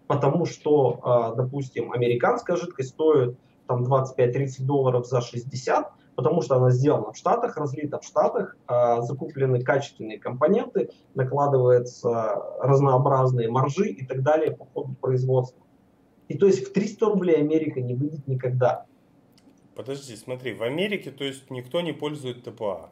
Потому 0.07 0.45
что, 0.45 1.01
а, 1.03 1.35
допустим, 1.35 1.93
американская 1.93 2.57
жидкость 2.57 2.91
стоит 2.91 3.37
там 3.67 3.85
25-30 3.85 4.65
долларов 4.65 5.07
за 5.07 5.21
60, 5.21 5.93
потому 6.15 6.43
что 6.43 6.57
она 6.57 6.71
сделана 6.71 7.13
в 7.13 7.17
Штатах, 7.17 7.57
разлита 7.57 7.99
в 7.99 8.05
Штатах, 8.05 8.57
а, 8.67 9.03
закуплены 9.03 9.63
качественные 9.63 10.19
компоненты, 10.19 10.91
накладываются 11.15 12.35
разнообразные 12.61 13.51
маржи 13.51 13.89
и 13.89 14.07
так 14.07 14.23
далее 14.23 14.53
по 14.53 14.67
ходу 14.67 14.95
производства. 15.01 15.63
И 16.29 16.37
то 16.37 16.47
есть 16.47 16.69
в 16.69 16.73
300 16.73 17.07
рублей 17.07 17.37
Америка 17.37 17.81
не 17.81 17.95
выйдет 17.95 18.27
никогда. 18.27 18.87
Подожди, 19.75 20.17
смотри, 20.17 20.55
в 20.55 20.63
Америке, 20.63 21.11
то 21.11 21.25
есть 21.25 21.51
никто 21.51 21.81
не 21.81 21.93
пользует 21.93 22.45
ТПА. 22.45 22.91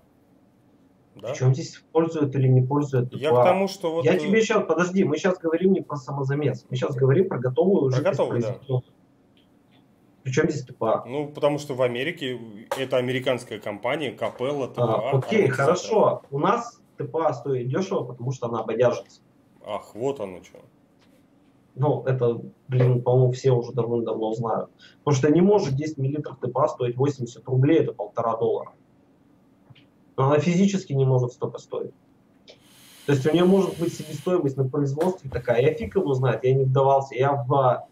Да? 1.14 1.32
Причем 1.32 1.54
здесь 1.54 1.82
пользуют 1.92 2.34
или 2.34 2.48
не 2.48 2.62
пользуют 2.62 3.10
ТПА? 3.10 3.18
Я 3.18 3.30
к 3.30 3.44
тому, 3.44 3.68
что 3.68 3.92
вот... 3.92 4.04
Я 4.04 4.16
тебе 4.16 4.40
сейчас, 4.40 4.64
подожди, 4.66 5.04
мы 5.04 5.16
сейчас 5.16 5.38
говорим 5.38 5.72
не 5.72 5.82
про 5.82 5.96
самозамес, 5.96 6.66
мы 6.70 6.76
сейчас 6.76 6.94
говорим 6.94 7.28
про 7.28 7.38
готовую 7.38 7.90
про 7.90 7.96
жидкость 7.96 8.18
готовую, 8.18 8.40
да. 8.40 8.80
Причем 10.22 10.50
здесь 10.50 10.64
ТПА? 10.64 11.04
Ну, 11.06 11.28
потому 11.28 11.58
что 11.58 11.74
в 11.74 11.82
Америке 11.82 12.38
это 12.76 12.98
американская 12.98 13.58
компания, 13.58 14.12
Капелла, 14.12 14.68
ТПА. 14.68 15.10
А, 15.10 15.18
окей, 15.18 15.48
хорошо. 15.48 16.22
У 16.30 16.38
нас 16.38 16.80
ТПА 16.98 17.32
стоит 17.32 17.68
дешево, 17.68 18.04
потому 18.04 18.32
что 18.32 18.48
она 18.48 18.62
бодяжится. 18.62 19.22
Ах, 19.64 19.94
вот 19.94 20.20
оно 20.20 20.42
что. 20.42 20.58
Ну, 21.74 22.02
это, 22.04 22.42
блин, 22.68 23.02
по-моему, 23.02 23.32
все 23.32 23.52
уже 23.52 23.72
давно-давно 23.72 24.32
знают. 24.34 24.70
Потому 24.98 25.16
что 25.16 25.30
не 25.30 25.40
может 25.40 25.76
10 25.76 25.98
миллилитров 25.98 26.38
ТПА 26.38 26.68
стоить 26.68 26.96
80 26.96 27.46
рублей, 27.48 27.78
это 27.78 27.92
полтора 27.92 28.36
доллара. 28.36 28.72
Но 30.16 30.26
она 30.26 30.38
физически 30.38 30.92
не 30.92 31.06
может 31.06 31.32
столько 31.32 31.58
стоить. 31.58 31.94
То 33.06 33.12
есть 33.12 33.26
у 33.26 33.32
нее 33.32 33.44
может 33.44 33.78
быть 33.78 33.94
себестоимость 33.94 34.56
на 34.56 34.68
производстве 34.68 35.30
такая. 35.30 35.62
Я 35.62 35.72
фиг 35.72 35.96
его 35.96 36.12
знает, 36.12 36.44
я 36.44 36.54
не 36.54 36.64
вдавался. 36.64 37.14
Я 37.14 37.32
в 37.32 37.88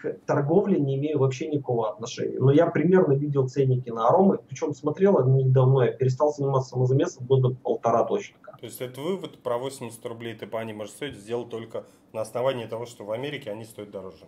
к 0.00 0.18
торговле 0.26 0.78
не 0.78 0.96
имею 0.96 1.18
вообще 1.18 1.48
никакого 1.48 1.90
отношения. 1.90 2.38
Но 2.38 2.52
я 2.52 2.66
примерно 2.66 3.12
видел 3.14 3.48
ценники 3.48 3.90
на 3.90 4.08
аромы, 4.08 4.38
причем 4.38 4.74
смотрел 4.74 5.24
недавно, 5.26 5.82
я 5.82 5.92
перестал 5.92 6.32
заниматься 6.32 6.70
самозамесом 6.70 7.26
года 7.26 7.54
полтора 7.62 8.04
точно. 8.04 8.38
То 8.60 8.66
есть 8.66 8.80
этот 8.80 8.98
вывод 8.98 9.38
про 9.38 9.56
80 9.56 10.04
рублей 10.06 10.34
ТПА 10.34 10.64
не 10.64 10.72
может 10.72 10.94
стоить, 10.94 11.16
сделал 11.16 11.44
только 11.44 11.84
на 12.12 12.20
основании 12.20 12.66
того, 12.66 12.86
что 12.86 13.04
в 13.04 13.12
Америке 13.12 13.52
они 13.52 13.64
стоят 13.64 13.90
дороже. 13.90 14.26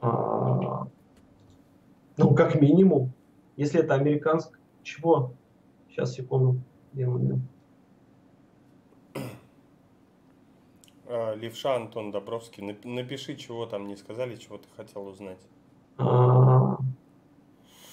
А, 0.00 0.86
ну, 2.16 2.34
как 2.34 2.60
минимум. 2.60 3.12
Если 3.56 3.80
это 3.80 3.94
американское. 3.94 4.60
Чего? 4.82 5.32
Сейчас, 5.88 6.12
секунду. 6.14 6.60
Где 6.92 7.06
мы? 7.06 7.40
Левша 11.34 11.76
Антон 11.76 12.10
Добровский. 12.10 12.76
Напиши, 12.84 13.36
чего 13.36 13.66
там 13.66 13.86
не 13.86 13.96
сказали, 13.96 14.36
чего 14.36 14.58
ты 14.58 14.68
хотел 14.76 15.06
узнать. 15.06 15.40
А, 15.96 16.76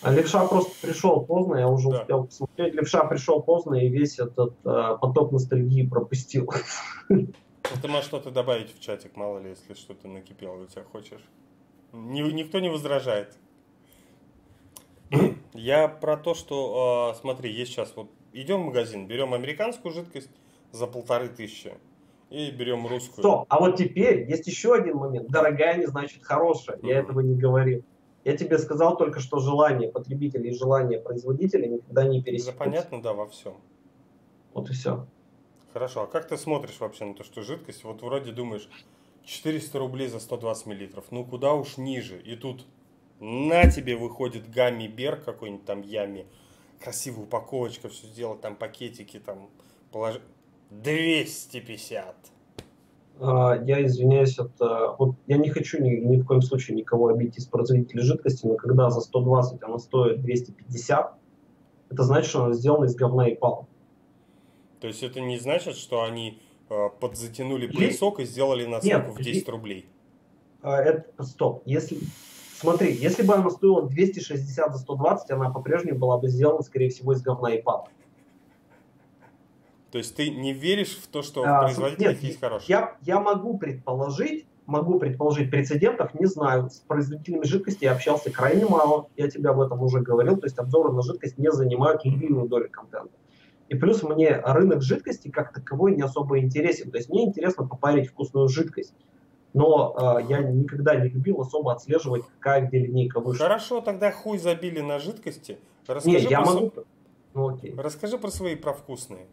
а 0.02 0.12
Левша 0.12 0.48
просто 0.48 0.72
пришел 0.82 1.24
поздно, 1.26 1.56
я 1.56 1.68
уже 1.68 1.90
да. 1.90 2.02
успел 2.02 2.26
посмотреть. 2.26 2.74
Левша 2.74 3.04
пришел 3.06 3.42
поздно 3.42 3.76
и 3.76 3.90
весь 3.90 4.18
этот 4.18 4.56
э, 4.66 4.98
поток 5.00 5.32
ностальгии 5.32 5.88
пропустил. 5.88 6.52
Ну, 7.10 7.82
ты 7.82 7.88
можешь 7.88 8.06
что-то 8.06 8.32
добавить 8.32 8.76
в 8.76 8.82
чатик, 8.82 9.16
мало 9.16 9.38
ли, 9.38 9.52
если 9.52 9.76
что-то 9.76 10.08
накипело 10.08 10.56
у 10.56 10.66
тебя 10.66 10.84
хочешь. 10.84 11.22
Ни, 11.94 12.22
никто 12.22 12.60
не 12.60 12.70
возражает. 12.70 13.38
Я 15.54 15.88
про 15.88 16.18
то, 16.18 16.34
что, 16.34 17.14
э, 17.14 17.20
смотри, 17.22 17.52
есть 17.52 17.72
сейчас 17.72 17.94
вот, 17.96 18.10
идем 18.34 18.64
в 18.64 18.66
магазин, 18.68 19.08
берем 19.08 19.34
американскую 19.34 19.94
жидкость 19.94 20.32
за 20.72 20.88
полторы 20.88 21.30
тысячи 21.30 21.74
и 22.32 22.50
берем 22.50 22.88
русскую. 22.88 23.22
Стоп, 23.22 23.46
а 23.50 23.60
вот 23.60 23.76
теперь 23.76 24.28
есть 24.30 24.48
еще 24.48 24.74
один 24.74 24.96
момент. 24.96 25.30
Дорогая 25.30 25.78
не 25.78 25.86
значит 25.86 26.24
хорошая. 26.24 26.80
Я 26.82 26.96
mm-hmm. 26.96 27.04
этого 27.04 27.20
не 27.20 27.36
говорил. 27.36 27.84
Я 28.24 28.38
тебе 28.38 28.58
сказал 28.58 28.98
только, 28.98 29.20
что 29.20 29.40
желание 29.40 29.92
потребителя 29.92 30.50
и 30.50 30.54
желание 30.54 31.00
производителя 31.00 31.68
никогда 31.68 32.06
не 32.06 32.22
пересекутся. 32.22 32.52
Это 32.52 32.60
понятно, 32.60 33.02
да, 33.02 33.14
во 33.14 33.28
всем. 33.28 33.56
Вот 34.54 34.70
и 34.70 34.74
все. 34.74 35.06
Хорошо, 35.74 36.04
а 36.04 36.08
как 36.08 36.28
ты 36.28 36.38
смотришь 36.38 36.80
вообще 36.80 37.06
на 37.06 37.16
то, 37.16 37.24
что 37.24 37.42
жидкость, 37.42 37.84
вот 37.84 38.02
вроде 38.02 38.32
думаешь, 38.32 38.70
400 39.26 39.80
рублей 39.80 40.08
за 40.08 40.20
120 40.20 40.66
миллилитров, 40.68 41.06
ну 41.12 41.26
куда 41.26 41.54
уж 41.54 41.78
ниже, 41.78 42.20
и 42.22 42.36
тут 42.36 42.66
на 43.20 43.70
тебе 43.70 43.96
выходит 43.96 44.50
гамми 44.50 44.88
бер 44.88 45.16
какой-нибудь 45.18 45.66
там 45.66 45.82
ями, 45.82 46.28
красивая 46.80 47.24
упаковочка, 47.24 47.88
все 47.90 48.08
сделать, 48.08 48.42
там 48.42 48.56
пакетики, 48.56 49.20
там 49.20 49.50
положи... 49.92 50.22
250. 50.72 52.16
А, 53.20 53.56
я 53.64 53.86
извиняюсь, 53.86 54.40
это, 54.40 54.96
вот 54.98 55.16
я 55.28 55.38
не 55.38 55.50
хочу 55.50 55.82
ни, 55.82 55.92
ни 55.92 56.18
в 56.18 56.26
коем 56.26 56.42
случае 56.42 56.76
никого 56.76 57.10
обидеть 57.10 57.38
из 57.38 57.46
производителей 57.46 58.02
жидкости, 58.02 58.46
но 58.48 58.56
когда 58.56 58.90
за 58.90 59.02
120 59.02 59.62
она 59.62 59.78
стоит 59.78 60.22
250, 60.22 61.14
это 61.92 62.04
значит, 62.04 62.30
что 62.30 62.46
она 62.46 62.54
сделана 62.54 62.86
из 62.86 62.96
говна 62.96 63.28
и 63.28 63.36
палок. 63.36 63.68
То 64.80 64.88
есть 64.88 65.04
это 65.04 65.20
не 65.20 65.38
значит, 65.38 65.76
что 65.76 66.04
они 66.04 66.40
э, 66.70 66.90
подзатянули 67.00 67.68
поясок 67.68 68.20
и 68.20 68.26
сделали 68.26 68.66
насадку 68.66 69.12
в 69.12 69.22
10 69.22 69.48
рублей? 69.50 69.86
А, 70.62 70.82
это, 70.82 71.24
стоп, 71.24 71.62
если... 71.66 72.00
Смотри, 72.56 72.94
если 72.94 73.24
бы 73.24 73.34
она 73.34 73.50
стоила 73.50 73.90
260 73.90 74.72
за 74.72 74.78
120, 74.78 75.32
она 75.32 75.50
по-прежнему 75.50 75.98
была 75.98 76.18
бы 76.20 76.28
сделана, 76.28 76.62
скорее 76.62 76.90
всего, 76.90 77.14
из 77.14 77.22
говна 77.24 77.56
и 77.56 77.62
палок. 77.62 77.90
То 79.92 79.98
есть 79.98 80.16
ты 80.16 80.30
не 80.30 80.54
веришь 80.54 80.98
в 80.98 81.08
то, 81.08 81.22
что 81.22 81.44
а, 81.44 81.64
производитель 81.64 82.18
есть 82.22 82.40
хороший? 82.40 82.66
Я, 82.70 82.96
я 83.02 83.20
могу 83.20 83.58
предположить, 83.58 84.46
могу 84.66 85.00
предположить 85.00 85.52
прецедентов, 85.52 86.14
не 86.14 86.26
знаю. 86.28 86.70
С 86.70 86.80
производителями 86.80 87.46
жидкости 87.46 87.84
я 87.84 87.92
общался 87.92 88.32
крайне 88.32 88.66
мало, 88.66 89.10
я 89.18 89.30
тебе 89.30 89.50
об 89.50 89.60
этом 89.60 89.82
уже 89.82 90.00
говорил, 90.00 90.38
то 90.38 90.46
есть 90.46 90.58
обзоры 90.58 90.94
на 90.94 91.02
жидкость 91.02 91.38
не 91.38 91.52
занимают 91.52 92.06
любимую 92.06 92.48
долю 92.48 92.70
контента. 92.72 93.12
И 93.68 93.76
плюс 93.76 94.02
мне 94.04 94.38
рынок 94.38 94.82
жидкости 94.82 95.30
как 95.30 95.54
таковой 95.54 95.96
не 95.96 96.02
особо 96.02 96.40
интересен. 96.40 96.92
То 96.92 96.98
есть 96.98 97.10
мне 97.10 97.26
интересно 97.26 97.66
попарить 97.66 98.10
вкусную 98.10 98.50
жидкость. 98.50 98.94
Но 99.54 99.96
э, 100.20 100.26
я 100.30 100.40
никогда 100.40 100.96
не 100.96 101.10
любил 101.10 101.42
особо 101.42 101.74
отслеживать, 101.74 102.24
какая 102.38 102.68
где 102.68 102.80
линейка 102.80 103.20
вышла. 103.20 103.46
Хорошо, 103.46 103.82
тогда 103.82 104.12
хуй 104.12 104.38
забили 104.38 104.80
на 104.82 105.00
жидкости. 105.00 105.58
Расскажи 105.88 106.18
не, 106.18 106.24
я 106.24 106.42
могу... 106.42 106.72
Ну, 107.34 107.50
окей. 107.50 107.74
Расскажи 107.78 108.18
про 108.18 108.30
свои 108.30 108.56
про 108.56 108.74
вкусные. 108.74 109.28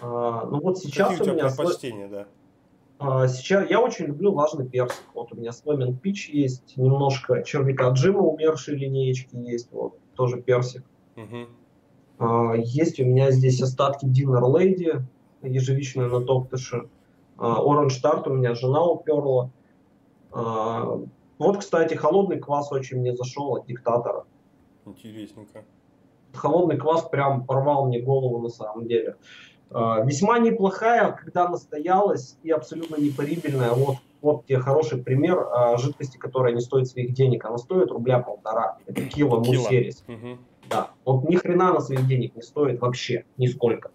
А, 0.00 0.46
ну 0.46 0.60
вот 0.60 0.78
сейчас 0.78 1.16
Какие 1.16 1.28
у, 1.28 1.32
у 1.32 1.34
меня 1.34 1.46
предпочтения, 1.48 2.08
да? 2.08 2.26
А, 2.98 3.28
сейчас 3.28 3.68
я 3.70 3.80
очень 3.80 4.06
люблю 4.06 4.32
влажный 4.32 4.68
персик. 4.68 5.02
Вот 5.14 5.32
у 5.32 5.36
меня 5.36 5.52
Сломен 5.52 5.96
Пич 5.96 6.28
есть, 6.28 6.76
немножко 6.76 7.42
червяка 7.42 7.90
Джима 7.90 8.20
умершие 8.20 8.76
линеечки 8.76 9.36
есть, 9.36 9.72
вот 9.72 9.98
тоже 10.14 10.40
персик. 10.40 10.84
Угу. 11.16 11.46
А, 12.18 12.54
есть 12.56 13.00
у 13.00 13.04
меня 13.04 13.30
здесь 13.30 13.62
остатки 13.62 14.04
Dinner 14.04 14.42
Lady, 14.42 15.02
ежевичная 15.42 16.08
на 16.08 16.20
топтыше. 16.20 16.88
Orange 17.38 18.02
Tart 18.02 18.28
у 18.28 18.34
меня 18.34 18.54
жена 18.54 18.84
уперла. 18.84 19.50
А, 20.30 21.00
вот, 21.38 21.56
кстати, 21.56 21.94
холодный 21.94 22.38
квас 22.38 22.70
очень 22.70 22.98
мне 22.98 23.16
зашел 23.16 23.56
от 23.56 23.66
диктатора. 23.66 24.26
Интересненько. 24.84 25.64
Холодный 26.34 26.76
квас 26.76 27.08
прям 27.08 27.46
порвал 27.46 27.86
мне 27.86 28.00
голову 28.00 28.38
на 28.40 28.50
самом 28.50 28.86
деле. 28.86 29.16
А, 29.72 30.00
весьма 30.04 30.38
неплохая, 30.38 31.12
когда 31.12 31.48
настоялась 31.48 32.36
и 32.42 32.50
абсолютно 32.50 32.96
непарибельная. 32.96 33.70
Вот, 33.70 33.96
вот 34.20 34.46
тебе 34.46 34.58
хороший 34.58 35.02
пример 35.02 35.38
а, 35.38 35.76
жидкости, 35.76 36.16
которая 36.16 36.52
не 36.52 36.60
стоит 36.60 36.88
своих 36.88 37.12
денег. 37.12 37.44
Она 37.44 37.58
стоит 37.58 37.90
рубля 37.90 38.18
полтора. 38.18 38.78
Это 38.86 39.02
кило 39.08 39.38
мусерис. 39.38 40.04
Угу. 40.08 40.38
Да. 40.68 40.90
Вот 41.04 41.28
ни 41.28 41.36
хрена 41.36 41.72
на 41.72 41.80
своих 41.80 42.06
денег 42.06 42.34
не 42.34 42.42
стоит 42.42 42.80
вообще, 42.80 43.24
нисколько. 43.36 43.90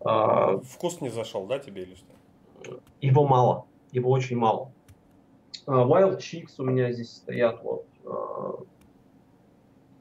А, 0.00 0.58
Вкус 0.58 1.00
не 1.00 1.08
зашел, 1.08 1.46
да, 1.46 1.58
тебе 1.58 1.82
или 1.82 1.94
что? 1.94 2.80
Его 3.00 3.26
мало. 3.26 3.66
Его 3.92 4.10
очень 4.10 4.36
мало. 4.36 4.72
Wild 5.66 6.18
Chicks 6.18 6.54
у 6.58 6.64
меня 6.64 6.92
здесь 6.92 7.16
стоят 7.16 7.62
вот. 7.62 7.84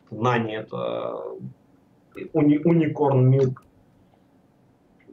Нани 0.10 0.54
это 0.54 1.22
уни, 2.34 2.58
Unicorn 2.58 3.30
Milk 3.30 3.56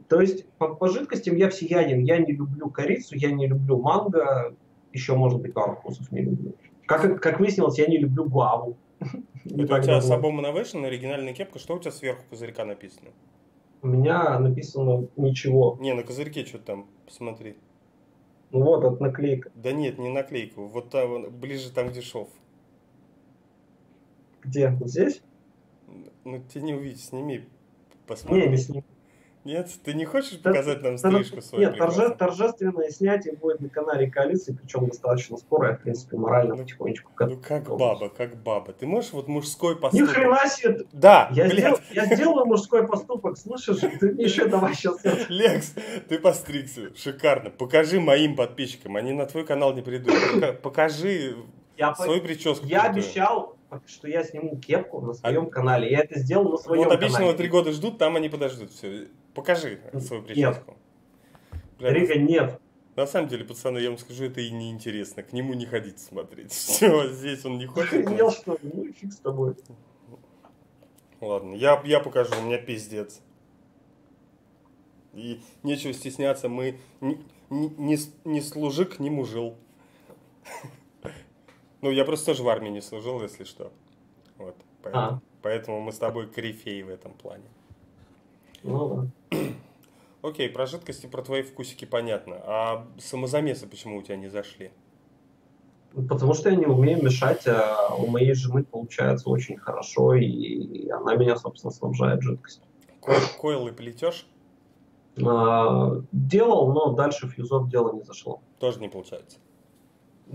то 0.07 0.21
есть 0.21 0.47
по, 0.57 0.75
по 0.75 0.87
жидкостям 0.89 1.35
я 1.35 1.49
всеяден. 1.49 1.99
Я 2.03 2.17
не 2.19 2.33
люблю 2.33 2.69
корицу, 2.69 3.15
я 3.15 3.31
не 3.31 3.47
люблю 3.47 3.79
манго, 3.79 4.55
еще, 4.93 5.15
может 5.15 5.41
быть, 5.41 5.53
пару 5.53 5.75
вкусов 5.75 6.11
не 6.11 6.21
люблю. 6.21 6.53
Как, 6.85 7.21
как 7.21 7.39
выяснилось, 7.39 7.79
я 7.79 7.87
не 7.87 7.97
люблю 7.97 8.25
гуаву. 8.25 8.77
Это 9.45 9.75
у 9.75 9.81
тебя 9.81 9.99
Sabom 9.99 10.39
Innovation, 10.39 10.85
оригинальная 10.85 11.33
кепка. 11.33 11.59
Что 11.59 11.75
у 11.75 11.79
тебя 11.79 11.91
сверху 11.91 12.23
козырька 12.29 12.65
написано? 12.65 13.11
У 13.81 13.87
меня 13.87 14.39
написано 14.39 15.07
ничего. 15.15 15.77
Не, 15.79 15.93
на 15.93 16.03
козырьке 16.03 16.45
что 16.45 16.59
там, 16.59 16.87
посмотри. 17.05 17.55
Ну 18.51 18.63
вот, 18.63 18.83
это 18.83 19.03
наклейка. 19.03 19.51
Да 19.55 19.71
нет, 19.71 19.97
не 19.97 20.09
наклейка. 20.09 20.61
Вот 20.61 20.89
там, 20.89 21.29
ближе 21.31 21.71
там, 21.71 21.89
где 21.89 22.01
шов. 22.01 22.29
Где? 24.43 24.69
Вот 24.69 24.89
здесь? 24.89 25.21
Ну, 26.23 26.41
тебе 26.49 26.61
не 26.63 26.73
увидеть, 26.73 27.03
сними, 27.03 27.45
посмотри. 28.07 28.43
Не, 28.43 28.47
не 28.49 28.57
сними. 28.57 28.83
Нет, 29.45 29.69
ты 29.83 29.93
не 29.93 30.05
хочешь 30.05 30.41
показать 30.41 30.81
нам 30.81 30.97
стрижку 30.97 31.39
свою? 31.39 31.69
Нет, 31.69 31.77
торже, 31.77 32.09
торжественное 32.09 32.89
снятие 32.89 33.35
будет 33.35 33.61
на 33.61 33.69
канале 33.69 34.09
коалиции, 34.09 34.57
причем 34.59 34.87
достаточно 34.87 35.37
скоро, 35.37 35.69
я, 35.69 35.75
в 35.75 35.81
принципе, 35.81 36.17
морально 36.17 36.55
ну, 36.55 36.63
потихонечку. 36.63 37.11
Ну 37.19 37.37
как 37.37 37.69
баба, 37.69 38.09
как 38.09 38.35
баба. 38.41 38.73
Ты 38.73 38.87
можешь 38.87 39.13
вот 39.13 39.27
мужской 39.27 39.79
поступок... 39.79 40.09
Ни 40.09 40.11
хрена 40.11 40.47
себе! 40.49 40.85
Да, 40.91 41.29
я, 41.31 41.47
сдел, 41.47 41.79
я 41.91 42.05
сделаю 42.15 42.47
мужской 42.47 42.87
поступок, 42.87 43.37
слышишь? 43.37 43.77
Ты 43.99 44.13
мне 44.13 44.23
еще 44.23 44.47
давай 44.47 44.73
сейчас... 44.73 44.97
Лекс, 45.29 45.75
ты 46.09 46.17
постригся, 46.17 46.95
шикарно. 46.95 47.51
Покажи 47.51 47.99
моим 47.99 48.35
подписчикам, 48.35 48.95
они 48.95 49.13
на 49.13 49.27
твой 49.27 49.45
канал 49.45 49.75
не 49.75 49.83
придут. 49.83 50.15
Покажи 50.63 51.35
я 51.77 51.93
свою 51.93 52.21
прическу. 52.21 52.65
Я 52.65 52.83
обещал, 52.83 53.54
что 53.87 54.07
я 54.07 54.23
сниму 54.23 54.57
кепку 54.57 55.01
на 55.01 55.13
своем 55.13 55.47
а... 55.47 55.49
канале. 55.49 55.89
Я 55.89 56.01
это 56.01 56.19
сделал 56.19 56.49
на 56.49 56.57
своем 56.57 56.83
канале. 56.83 57.07
Вот 57.07 57.15
обычно 57.15 57.33
три 57.33 57.47
года 57.47 57.71
ждут, 57.71 57.97
там 57.97 58.15
они 58.15 58.29
подождут. 58.29 58.71
Все. 58.71 59.07
Покажи 59.33 59.79
свою 59.99 60.23
прическу. 60.23 60.77
Нет. 61.79 61.93
Рига, 61.93 62.15
нет. 62.15 62.59
На 62.95 63.05
самом 63.05 63.27
деле, 63.27 63.43
пацаны, 63.43 63.79
я 63.79 63.89
вам 63.89 63.97
скажу, 63.97 64.23
это 64.23 64.39
и 64.39 64.49
неинтересно. 64.51 65.21
К 65.21 65.33
нему 65.33 65.53
не 65.53 65.65
ходить 65.65 65.99
смотреть. 65.99 66.51
Все, 66.53 67.09
здесь 67.09 67.43
он 67.43 67.57
не 67.57 67.65
хочет. 67.65 68.05
Охренел, 68.05 68.31
что 68.31 68.53
ли? 68.53 68.71
Ну 68.73 68.93
фиг 68.93 69.11
с 69.11 69.17
тобой. 69.17 69.55
Ладно, 71.19 71.55
я, 71.55 71.81
я 71.85 71.99
покажу, 71.99 72.33
у 72.39 72.45
меня 72.45 72.57
пиздец. 72.57 73.21
И 75.13 75.41
нечего 75.63 75.93
стесняться, 75.93 76.49
мы 76.49 76.77
не, 77.01 77.19
не, 77.49 77.97
не 78.25 78.41
служик, 78.41 78.99
не 78.99 79.09
мужил. 79.09 79.55
Ну, 81.85 81.91
я 81.91 82.03
просто 82.03 82.25
тоже 82.25 82.41
в 82.41 82.49
армии 82.49 82.71
не 82.71 82.81
служил, 82.81 83.21
если 83.21 83.43
что. 83.43 83.71
Вот. 84.39 84.55
Поэтому, 84.81 85.05
а. 85.05 85.21
поэтому 85.43 85.81
мы 85.81 85.91
с 85.91 85.99
тобой 85.99 86.25
корифеи 86.25 86.81
в 86.81 86.89
этом 86.89 87.13
плане. 87.13 87.43
Ну 88.63 89.07
да. 89.29 89.37
Окей, 90.23 90.49
про 90.49 90.65
жидкости, 90.65 91.05
про 91.05 91.21
твои 91.21 91.43
вкусики 91.43 91.85
понятно. 91.85 92.37
А 92.43 92.87
самозамесы 92.97 93.67
почему 93.67 93.97
у 93.97 94.01
тебя 94.01 94.15
не 94.15 94.29
зашли? 94.29 94.71
Потому 96.09 96.33
что 96.33 96.49
я 96.49 96.55
не 96.55 96.65
умею 96.65 97.03
мешать, 97.03 97.45
а 97.45 97.93
у 97.95 98.07
моей 98.07 98.33
жены 98.33 98.63
получается 98.63 99.29
очень 99.29 99.57
хорошо, 99.57 100.15
и 100.15 100.89
она 100.89 101.13
меня, 101.13 101.37
собственно, 101.37 101.71
снабжает 101.71 102.23
жидкостью. 102.23 102.63
Койл, 102.99 103.21
койлы 103.39 103.71
плетешь? 103.73 104.25
А, 105.23 106.01
делал, 106.11 106.73
но 106.73 106.93
дальше 106.93 107.27
фьюзов 107.27 107.69
дело 107.69 107.93
не 107.93 108.01
зашло. 108.01 108.41
Тоже 108.57 108.79
не 108.79 108.89
получается? 108.89 109.37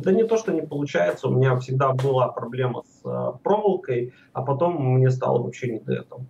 Да 0.02 0.12
не 0.12 0.24
то, 0.24 0.36
что 0.36 0.52
не 0.52 0.62
получается, 0.62 1.28
у 1.28 1.32
меня 1.32 1.58
всегда 1.58 1.92
была 1.92 2.28
проблема 2.28 2.82
с 2.82 3.00
э, 3.04 3.38
проволокой, 3.42 4.12
а 4.32 4.42
потом 4.42 4.94
мне 4.94 5.10
стало 5.10 5.42
вообще 5.42 5.72
не 5.72 5.80
до 5.80 5.94
этого. 5.94 6.24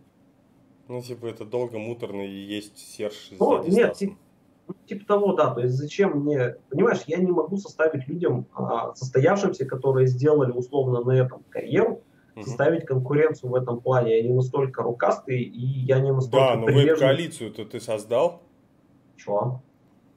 Ну, 0.88 1.00
типа, 1.02 1.26
это 1.26 1.44
долго, 1.44 1.78
муторно 1.78 2.22
и 2.22 2.30
есть 2.30 2.78
серж 2.78 3.30
Ну, 3.38 3.62
нет, 3.64 3.94
типа, 3.94 4.16
типа 4.86 5.06
того, 5.06 5.34
да. 5.34 5.54
То 5.54 5.60
есть 5.60 5.74
зачем 5.74 6.20
мне... 6.20 6.56
Понимаешь, 6.68 7.02
я 7.06 7.18
не 7.18 7.30
могу 7.30 7.56
составить 7.58 8.08
людям, 8.08 8.46
а, 8.54 8.94
состоявшимся, 8.94 9.66
которые 9.66 10.08
сделали 10.08 10.50
условно 10.50 11.00
на 11.00 11.12
этом 11.12 11.44
карьеру, 11.48 12.02
угу. 12.34 12.44
составить 12.44 12.86
конкуренцию 12.86 13.50
в 13.50 13.54
этом 13.54 13.80
плане. 13.80 14.16
Они 14.16 14.32
настолько 14.32 14.82
рукастые, 14.82 15.42
и 15.42 15.64
я 15.64 16.00
не 16.00 16.12
настолько 16.12 16.54
Да, 16.54 16.56
но 16.56 16.66
веб-коалицию-то 16.66 17.66
ты 17.66 17.80
создал. 17.80 18.42
Чего? 19.16 19.62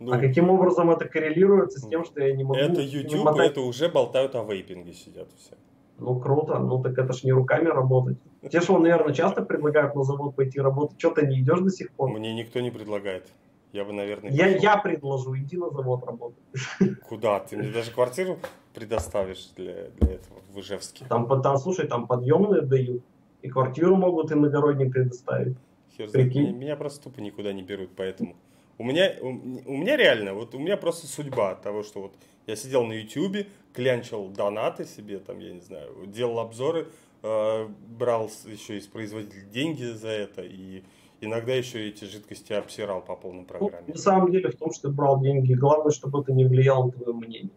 Ну, 0.04 0.14
а 0.14 0.18
каким 0.18 0.50
образом 0.50 0.92
это 0.92 1.06
коррелируется 1.06 1.80
с 1.80 1.88
тем, 1.88 2.04
что 2.04 2.22
я 2.22 2.36
не 2.36 2.44
могу... 2.44 2.56
Это 2.56 2.82
YouTube, 2.82 3.24
мотать... 3.24 3.52
это 3.52 3.62
уже 3.62 3.88
болтают 3.88 4.36
о 4.36 4.44
вейпинге 4.44 4.94
сидят 4.94 5.30
все. 5.38 5.56
Ну, 5.98 6.20
круто. 6.20 6.60
Ну, 6.60 6.82
так 6.82 6.98
это 6.98 7.14
ж 7.14 7.24
не 7.24 7.32
руками 7.32 7.68
работать. 7.68 8.18
Те, 8.52 8.60
что, 8.60 8.78
наверное, 8.78 9.14
часто 9.14 9.44
предлагают 9.44 9.96
на 9.96 10.04
завод 10.04 10.36
пойти 10.36 10.60
работать. 10.60 11.00
Что 11.00 11.12
ты 11.12 11.26
не 11.26 11.40
идешь 11.40 11.62
до 11.62 11.70
сих 11.70 11.92
пор? 11.92 12.10
Мне 12.10 12.34
никто 12.34 12.60
не 12.60 12.72
предлагает. 12.72 13.26
Я 13.72 13.86
бы, 13.86 13.94
наверное, 13.94 14.30
я, 14.32 14.48
я 14.48 14.78
предложу, 14.78 15.36
иди 15.36 15.58
на 15.58 15.70
завод 15.70 16.04
работать. 16.06 16.38
Куда? 17.08 17.40
Ты 17.40 17.58
мне 17.58 17.72
даже 17.72 17.92
квартиру 17.92 18.38
предоставишь 18.74 19.52
для, 19.56 19.88
для 20.00 20.14
этого 20.16 20.42
в 20.54 20.60
Ижевске? 20.60 21.06
Там, 21.08 21.42
там, 21.42 21.58
слушай, 21.58 21.88
там 21.88 22.08
подъемные 22.08 22.62
дают. 22.62 23.02
И 23.42 23.50
квартиру 23.50 23.96
могут 23.96 24.32
иногородним 24.32 24.92
предоставить. 24.92 25.58
Хер 25.98 26.10
знает, 26.10 26.36
меня, 26.36 26.52
меня 26.52 26.76
просто 26.76 27.04
тупо 27.04 27.20
никуда 27.22 27.54
не 27.54 27.64
берут, 27.64 27.90
поэтому... 27.96 28.36
У 28.78 28.84
меня, 28.84 29.14
у, 29.22 29.28
у 29.28 29.78
меня 29.78 29.96
реально, 29.98 30.34
вот 30.34 30.56
у 30.56 30.60
меня 30.60 30.78
просто 30.78 31.08
судьба 31.08 31.56
того, 31.56 31.84
что 31.84 32.02
вот 32.02 32.16
я 32.48 32.56
сидел 32.56 32.84
на 32.86 32.94
YouTube, 32.94 33.48
клянчил 33.74 34.28
донаты 34.30 34.86
себе, 34.86 35.20
там, 35.20 35.40
я 35.40 35.54
не 35.54 35.62
знаю, 35.62 36.06
делал 36.08 36.40
обзоры, 36.40 36.88
э, 37.22 37.68
брал 37.98 38.30
еще 38.46 38.78
из 38.78 38.88
производителей 38.88 39.46
деньги 39.46 39.84
за 39.84 40.10
это, 40.10 40.42
и 40.42 40.84
иногда 41.22 41.54
еще 41.54 41.88
эти 41.88 42.06
жидкости 42.06 42.54
обсирал 42.54 43.02
по 43.02 43.16
полной 43.16 43.46
программе. 43.46 43.86
Ну, 43.88 43.94
на 43.94 44.00
самом 44.00 44.32
деле 44.32 44.50
в 44.50 44.56
том, 44.56 44.72
что 44.74 44.90
ты 44.90 44.94
брал 44.94 45.22
деньги, 45.22 45.54
главное, 45.54 45.92
чтобы 45.92 46.22
это 46.22 46.34
не 46.34 46.46
влияло 46.46 46.86
на 46.86 46.92
твое 46.92 47.14
мнение. 47.14 47.52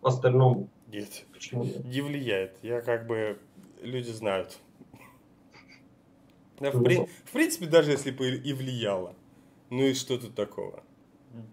В 0.00 0.06
остальном... 0.06 0.68
Нет, 0.92 1.24
Почему 1.32 1.64
нет? 1.64 1.84
не 1.84 2.00
влияет. 2.00 2.56
Я 2.62 2.80
как 2.80 3.06
бы... 3.06 3.38
Люди 3.82 4.10
знают. 4.10 4.58
Да, 6.60 6.70
в, 6.70 6.76
ну, 6.76 6.84
при... 6.84 7.06
в 7.24 7.32
принципе, 7.32 7.66
даже 7.66 7.90
если 7.90 8.10
бы 8.12 8.30
и 8.30 8.52
влияло, 8.52 9.14
ну 9.74 9.84
и 9.84 9.94
что 9.94 10.18
тут 10.18 10.34
такого? 10.34 10.82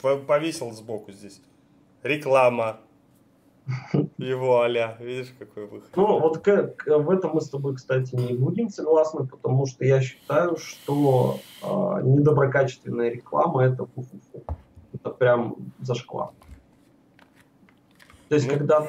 Повесил 0.02 0.72
сбоку 0.72 1.12
здесь. 1.12 1.42
Реклама. 2.04 2.80
Его 4.18 4.62
аля. 4.62 4.98
Видишь, 5.00 5.34
какой 5.38 5.66
выход. 5.66 5.90
Ну, 5.96 6.20
вот 6.20 6.40
как, 6.40 6.86
в 6.86 7.10
этом 7.10 7.32
мы 7.34 7.42
с 7.42 7.50
тобой, 7.50 7.76
кстати, 7.76 8.16
не 8.16 8.34
будем 8.34 8.70
согласны, 8.70 9.28
потому 9.28 9.66
что 9.66 9.86
я 9.86 10.02
считаю, 10.02 10.58
что 10.58 11.40
э, 11.62 11.66
недоброкачественная 12.04 13.12
реклама 13.12 13.64
это 13.64 13.86
фу-фу-фу. 13.86 14.44
Это 14.94 15.10
прям 15.10 15.56
зашквар. 15.80 16.30
То 18.30 18.36
есть, 18.36 18.48
ну... 18.48 18.58
когда 18.58 18.88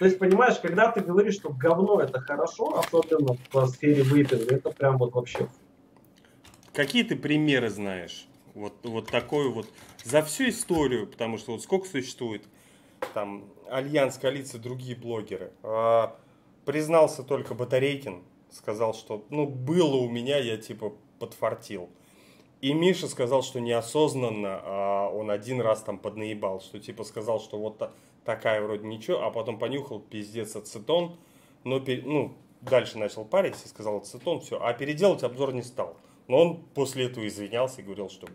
то 0.00 0.06
есть, 0.06 0.18
понимаешь, 0.18 0.58
когда 0.58 0.90
ты 0.90 1.00
говоришь, 1.02 1.34
что 1.34 1.50
говно 1.50 2.00
это 2.00 2.20
хорошо, 2.20 2.78
особенно 2.78 3.36
в 3.52 3.66
сфере 3.66 4.02
вейпинга, 4.02 4.54
это 4.54 4.70
прям 4.70 4.96
вот 4.96 5.12
вообще. 5.12 5.46
Какие 6.72 7.02
ты 7.02 7.16
примеры 7.16 7.68
знаешь? 7.68 8.26
Вот, 8.60 8.74
вот 8.84 9.10
такой 9.10 9.48
вот 9.48 9.66
за 10.04 10.22
всю 10.22 10.50
историю, 10.50 11.06
потому 11.06 11.38
что 11.38 11.52
вот 11.52 11.62
сколько 11.62 11.88
существует 11.88 12.44
там 13.14 13.44
Альянс, 13.70 14.18
коалиция, 14.18 14.60
другие 14.60 14.94
блогеры. 14.94 15.52
А, 15.62 16.14
признался 16.66 17.22
только 17.22 17.54
Батарейкин, 17.54 18.22
сказал, 18.50 18.92
что 18.92 19.24
ну 19.30 19.46
было 19.46 19.96
у 19.96 20.10
меня, 20.10 20.36
я 20.36 20.58
типа 20.58 20.92
подфартил. 21.18 21.88
И 22.60 22.74
Миша 22.74 23.08
сказал, 23.08 23.42
что 23.42 23.60
неосознанно 23.60 24.60
а 24.62 25.08
он 25.08 25.30
один 25.30 25.62
раз 25.62 25.80
там 25.82 25.96
поднаебал, 25.96 26.60
что 26.60 26.78
типа 26.78 27.04
сказал, 27.04 27.40
что 27.40 27.58
вот 27.58 27.90
такая 28.26 28.60
вроде 28.60 28.86
ничего, 28.86 29.22
а 29.22 29.30
потом 29.30 29.58
понюхал 29.58 30.00
пиздец 30.00 30.54
ацетон, 30.54 31.16
но 31.64 31.78
ну, 31.78 32.36
дальше 32.60 32.98
начал 32.98 33.24
париться 33.24 33.64
и 33.64 33.68
сказал 33.68 33.96
ацетон, 33.98 34.40
все, 34.40 34.60
а 34.62 34.74
переделать 34.74 35.22
обзор 35.22 35.54
не 35.54 35.62
стал. 35.62 35.96
Но 36.28 36.42
он 36.42 36.62
после 36.74 37.06
этого 37.06 37.26
извинялся 37.26 37.80
и 37.80 37.84
говорил, 37.84 38.08
что 38.08 38.28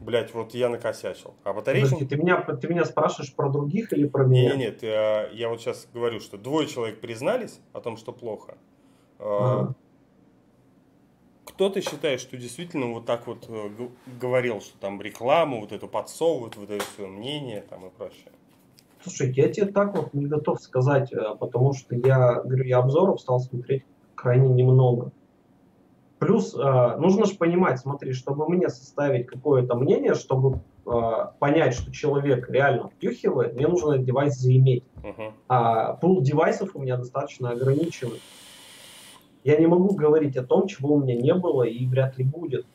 блять, 0.00 0.34
вот 0.34 0.54
я 0.54 0.68
накосячил. 0.68 1.34
А 1.44 1.52
батарейка... 1.52 1.88
Подожди, 1.88 2.06
ты 2.06 2.16
меня, 2.16 2.40
ты 2.40 2.68
меня 2.68 2.84
спрашиваешь 2.84 3.34
про 3.34 3.50
других 3.50 3.92
или 3.92 4.06
про 4.06 4.24
меня? 4.24 4.56
Нет, 4.56 4.58
нет, 4.58 4.82
я, 4.82 5.28
я 5.28 5.48
вот 5.48 5.60
сейчас 5.60 5.86
говорю, 5.92 6.20
что 6.20 6.38
двое 6.38 6.66
человек 6.66 7.00
признались 7.00 7.60
о 7.72 7.80
том, 7.80 7.96
что 7.96 8.12
плохо. 8.12 8.56
А. 9.18 9.72
Кто 11.44 11.68
ты 11.68 11.82
считаешь, 11.82 12.20
что 12.20 12.36
действительно 12.36 12.86
вот 12.86 13.04
так 13.04 13.26
вот 13.26 13.44
э, 13.48 13.70
говорил, 14.20 14.60
что 14.60 14.78
там 14.78 15.00
рекламу 15.02 15.60
вот 15.60 15.72
эту 15.72 15.88
подсовывают, 15.88 16.56
вот 16.56 16.70
это 16.70 16.84
свое 16.96 17.10
мнение 17.10 17.62
там 17.68 17.86
и 17.86 17.90
прочее? 17.90 18.32
Слушай, 19.02 19.32
я 19.32 19.48
тебе 19.48 19.66
так 19.66 19.94
вот 19.94 20.14
не 20.14 20.26
готов 20.26 20.60
сказать, 20.60 21.12
э, 21.12 21.34
потому 21.38 21.74
что 21.74 21.94
я, 21.94 22.40
говорю, 22.42 22.64
я 22.64 22.78
обзоров 22.78 23.20
стал 23.20 23.40
смотреть 23.40 23.84
крайне 24.14 24.48
немного. 24.48 25.12
Плюс 26.20 26.54
э, 26.54 26.96
нужно 26.98 27.24
же 27.24 27.34
понимать, 27.36 27.80
смотри, 27.80 28.12
чтобы 28.12 28.46
мне 28.46 28.68
составить 28.68 29.26
какое-то 29.26 29.74
мнение, 29.74 30.14
чтобы 30.14 30.60
э, 30.84 30.90
понять, 31.38 31.72
что 31.72 31.90
человек 31.90 32.50
реально 32.50 32.88
втюхивает, 32.88 33.54
мне 33.54 33.66
нужно 33.66 33.92
этот 33.92 34.04
девайс 34.04 34.36
заиметь. 34.36 34.84
Uh-huh. 35.02 35.32
А 35.48 35.94
пул 35.94 36.20
девайсов 36.20 36.76
у 36.76 36.78
меня 36.78 36.98
достаточно 36.98 37.52
ограничен. 37.52 38.10
Я 39.44 39.56
не 39.56 39.66
могу 39.66 39.94
говорить 39.94 40.36
о 40.36 40.44
том, 40.44 40.66
чего 40.66 40.92
у 40.92 41.00
меня 41.00 41.16
не 41.16 41.32
было 41.32 41.62
и 41.62 41.86
вряд 41.86 42.18
ли 42.18 42.24
будет. 42.24 42.66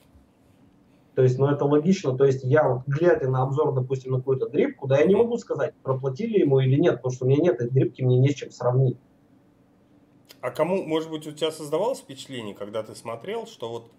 То 1.13 1.21
есть, 1.21 1.37
ну 1.37 1.45
это 1.45 1.65
логично. 1.65 2.17
То 2.17 2.25
есть 2.25 2.43
я 2.43 2.67
вот 2.67 2.81
глядя 2.87 3.29
на 3.29 3.43
обзор, 3.43 3.75
допустим, 3.75 4.13
на 4.13 4.17
какую-то 4.17 4.49
дрипку, 4.49 4.87
да, 4.87 4.97
я 4.97 5.05
не 5.05 5.15
могу 5.15 5.37
сказать, 5.37 5.75
проплатили 5.83 6.39
ему 6.39 6.61
или 6.61 6.79
нет, 6.79 6.95
потому 6.95 7.13
что 7.13 7.25
у 7.25 7.27
меня 7.27 7.43
нет 7.43 7.61
этой 7.61 7.69
дрипки, 7.69 8.01
мне 8.01 8.17
не 8.17 8.29
с 8.29 8.33
чем 8.33 8.49
сравнить. 8.49 8.97
А 10.41 10.51
кому, 10.51 10.83
может 10.83 11.09
быть, 11.09 11.25
у 11.27 11.31
тебя 11.31 11.51
создавалось 11.51 11.99
впечатление, 11.99 12.53
когда 12.53 12.83
ты 12.83 12.95
смотрел, 12.95 13.47
что 13.47 13.69
вот 13.69 13.91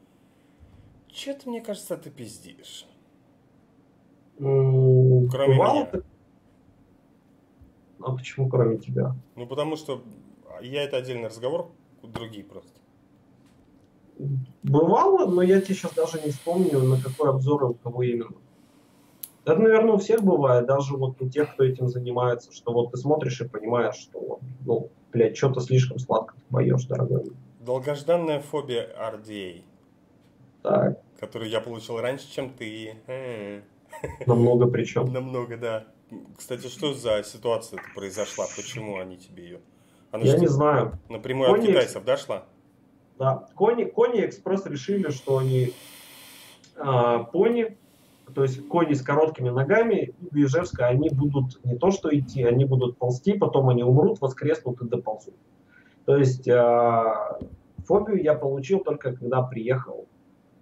что-то, 1.12 1.48
мне 1.48 1.60
кажется, 1.60 1.96
ты 1.96 2.10
пиздишь? 2.10 2.86
Mm, 4.38 5.28
кроме 5.30 5.54
меня. 5.54 5.86
Ты... 5.86 6.02
А 8.00 8.12
почему 8.12 8.48
кроме 8.48 8.78
тебя? 8.78 9.16
Ну, 9.34 9.46
потому 9.46 9.76
что 9.76 10.02
я 10.60 10.82
это 10.82 10.98
отдельный 10.98 11.28
разговор, 11.28 11.70
другие 12.02 12.44
просто. 12.44 12.78
Бывало, 14.62 15.26
но 15.26 15.42
я 15.42 15.60
тебе 15.60 15.74
сейчас 15.74 15.92
даже 15.94 16.20
не 16.22 16.30
вспомню, 16.30 16.80
на 16.80 17.00
какой 17.00 17.30
обзор 17.30 17.64
и 17.64 17.66
у 17.66 17.74
кого 17.74 18.02
именно. 18.02 18.36
Это, 19.44 19.60
наверное, 19.60 19.94
у 19.94 19.98
всех 19.98 20.22
бывает, 20.22 20.66
даже 20.66 20.96
вот 20.96 21.20
у 21.20 21.28
тех, 21.28 21.54
кто 21.54 21.64
этим 21.64 21.88
занимается, 21.88 22.52
что 22.52 22.72
вот 22.72 22.90
ты 22.90 22.96
смотришь 22.96 23.40
и 23.40 23.48
понимаешь, 23.48 23.94
что, 23.94 24.40
ну, 24.64 24.90
блядь, 25.12 25.36
что-то 25.36 25.60
слишком 25.60 25.98
сладко 25.98 26.34
ты 26.34 26.42
поешь, 26.50 26.84
дорогой. 26.84 27.32
Долгожданная 27.60 28.40
фобия 28.40 28.88
RDA. 28.98 29.62
Так. 30.62 31.00
Которую 31.18 31.50
я 31.50 31.60
получил 31.60 32.00
раньше, 32.00 32.30
чем 32.30 32.50
ты. 32.50 32.94
Намного 34.26 34.66
причем. 34.66 35.12
Намного, 35.12 35.56
да. 35.56 35.84
Кстати, 36.36 36.68
что 36.68 36.94
за 36.94 37.22
ситуация 37.24 37.80
произошла? 37.94 38.46
Почему 38.56 38.98
они 38.98 39.16
тебе 39.16 39.44
ее? 39.44 39.60
Она 40.12 40.24
я 40.24 40.38
не 40.38 40.46
знаю. 40.46 40.98
Напрямую 41.08 41.50
Кони... 41.50 41.62
от 41.62 41.66
китайцев 41.66 42.04
дошла? 42.04 42.44
Да. 43.18 43.48
Кони, 43.54 43.84
Кони 43.84 44.24
Экспресс 44.24 44.66
решили, 44.66 45.10
что 45.10 45.38
они 45.38 45.72
а, 46.76 47.24
пони 47.24 47.76
то 48.34 48.42
есть 48.42 48.66
кони 48.68 48.94
с 48.94 49.02
короткими 49.02 49.50
ногами 49.50 50.14
и 50.32 50.44
Ижевска, 50.44 50.86
они 50.86 51.10
будут 51.10 51.64
не 51.64 51.76
то 51.76 51.90
что 51.90 52.16
идти, 52.16 52.42
они 52.42 52.64
будут 52.64 52.98
ползти, 52.98 53.34
потом 53.34 53.68
они 53.68 53.82
умрут, 53.82 54.20
воскреснут 54.20 54.80
и 54.82 54.88
доползут. 54.88 55.34
То 56.04 56.16
есть 56.16 56.46
э, 56.48 57.04
фобию 57.86 58.22
я 58.22 58.34
получил 58.34 58.80
только 58.80 59.12
когда 59.12 59.42
приехал, 59.42 60.06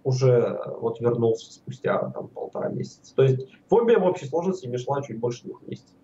уже 0.03 0.59
вот 0.79 0.99
вернулся 0.99 1.51
спустя 1.51 1.97
там 2.11 2.27
полтора 2.27 2.69
месяца. 2.69 3.15
То 3.15 3.23
есть 3.23 3.47
фобия 3.67 3.99
в 3.99 4.05
общей 4.05 4.27
сложности 4.27 4.67
мне 4.67 4.77
шла 4.77 5.01
чуть 5.01 5.19
больше 5.19 5.43
двух 5.43 5.61
месяцев. 5.63 5.95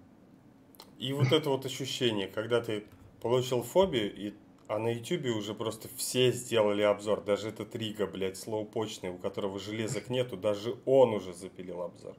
И 0.98 1.14
вот 1.14 1.32
это 1.32 1.50
вот 1.50 1.66
ощущение, 1.66 2.28
когда 2.28 2.62
ты 2.62 2.84
получил 3.22 3.62
фобию, 3.62 4.14
и 4.14 4.34
а 4.72 4.80
на 4.80 4.94
ютюбе 4.94 5.32
уже 5.32 5.54
просто 5.54 5.90
все 5.98 6.32
сделали 6.32 6.82
обзор. 6.82 7.22
Даже 7.22 7.50
этот 7.50 7.76
Рига, 7.76 8.08
блядь, 8.08 8.38
слоупочный, 8.38 9.10
у 9.10 9.18
которого 9.18 9.60
железок 9.60 10.10
нету, 10.10 10.38
даже 10.38 10.78
он 10.86 11.14
уже 11.14 11.34
запилил 11.34 11.82
обзор. 11.82 12.16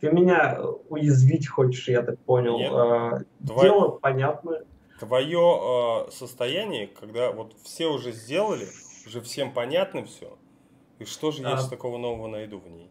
Ты 0.00 0.10
меня 0.10 0.58
уязвить 0.88 1.48
хочешь, 1.48 1.88
я 1.88 2.02
так 2.02 2.18
понял. 2.20 2.58
Нет. 2.58 2.72
А, 2.72 3.20
Твое, 3.46 3.70
Дело 3.70 3.88
понятное. 3.90 4.64
Твое 4.98 6.06
э, 6.06 6.10
состояние, 6.12 6.86
когда 6.86 7.30
вот 7.32 7.54
все 7.62 7.88
уже 7.88 8.12
сделали, 8.12 8.66
уже 9.06 9.20
всем 9.20 9.52
понятно 9.52 10.04
все, 10.04 10.38
и 10.98 11.04
что 11.04 11.30
же 11.30 11.44
а... 11.44 11.50
я 11.50 11.68
такого 11.68 11.98
нового 11.98 12.26
найду 12.26 12.58
в 12.58 12.68
ней? 12.68 12.90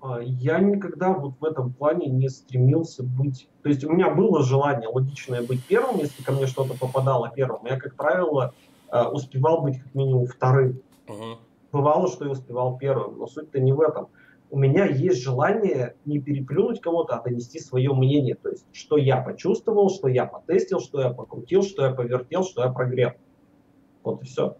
А, 0.00 0.20
я 0.20 0.58
никогда 0.58 1.12
вот 1.12 1.34
в 1.40 1.44
этом 1.44 1.72
плане 1.72 2.06
не 2.06 2.28
стремился 2.28 3.02
быть... 3.02 3.48
То 3.62 3.68
есть 3.68 3.84
у 3.84 3.92
меня 3.92 4.14
было 4.14 4.42
желание 4.42 4.88
логичное 4.88 5.42
быть 5.42 5.64
первым, 5.64 5.98
если 5.98 6.22
ко 6.22 6.32
мне 6.32 6.46
что-то 6.46 6.74
попадало 6.78 7.30
первым. 7.34 7.64
Я, 7.66 7.78
как 7.78 7.96
правило, 7.96 8.54
а, 8.88 9.08
успевал 9.10 9.62
быть 9.62 9.78
как 9.78 9.94
минимум 9.94 10.26
вторым. 10.26 10.80
Угу. 11.08 11.38
Бывало, 11.72 12.08
что 12.08 12.24
я 12.24 12.30
успевал 12.30 12.78
первым, 12.78 13.18
но 13.18 13.26
суть-то 13.26 13.60
не 13.60 13.72
в 13.72 13.80
этом. 13.80 14.08
У 14.48 14.58
меня 14.58 14.86
есть 14.86 15.22
желание 15.22 15.96
не 16.04 16.20
переплюнуть 16.20 16.80
кого-то, 16.80 17.16
а 17.16 17.22
донести 17.22 17.58
свое 17.58 17.92
мнение. 17.92 18.36
То 18.36 18.50
есть, 18.50 18.64
что 18.72 18.96
я 18.96 19.20
почувствовал, 19.20 19.90
что 19.90 20.06
я 20.06 20.24
потестил, 20.24 20.80
что 20.80 21.00
я 21.00 21.10
покрутил, 21.10 21.62
что 21.62 21.84
я 21.84 21.92
повертел, 21.92 22.44
что 22.44 22.62
я 22.62 22.70
прогрел. 22.70 23.10
Вот 24.04 24.22
и 24.22 24.26
все. 24.26 24.56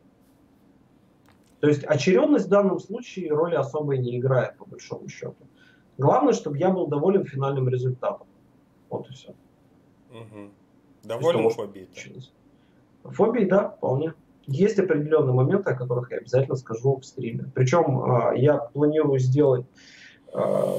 То 1.66 1.70
есть 1.70 1.82
очередность 1.82 2.46
в 2.46 2.48
данном 2.48 2.78
случае 2.78 3.28
роли 3.30 3.56
особой 3.56 3.98
не 3.98 4.18
играет, 4.18 4.56
по 4.56 4.64
большому 4.66 5.08
счету. 5.08 5.34
Главное, 5.98 6.32
чтобы 6.32 6.58
я 6.58 6.70
был 6.70 6.86
доволен 6.86 7.24
финальным 7.24 7.68
результатом. 7.68 8.28
Вот 8.88 9.10
и 9.10 9.12
все. 9.12 9.30
Угу. 10.10 10.50
Доволен 11.02 11.50
фобией? 11.50 11.88
Фобией, 13.02 13.48
да, 13.48 13.70
вполне. 13.70 14.14
Есть 14.46 14.78
определенные 14.78 15.32
моменты, 15.32 15.68
о 15.70 15.74
которых 15.74 16.12
я 16.12 16.18
обязательно 16.18 16.54
скажу 16.54 17.00
в 17.00 17.04
стриме. 17.04 17.50
Причем 17.52 18.00
э, 18.00 18.38
я 18.38 18.58
планирую 18.58 19.18
сделать 19.18 19.66
э, 20.32 20.78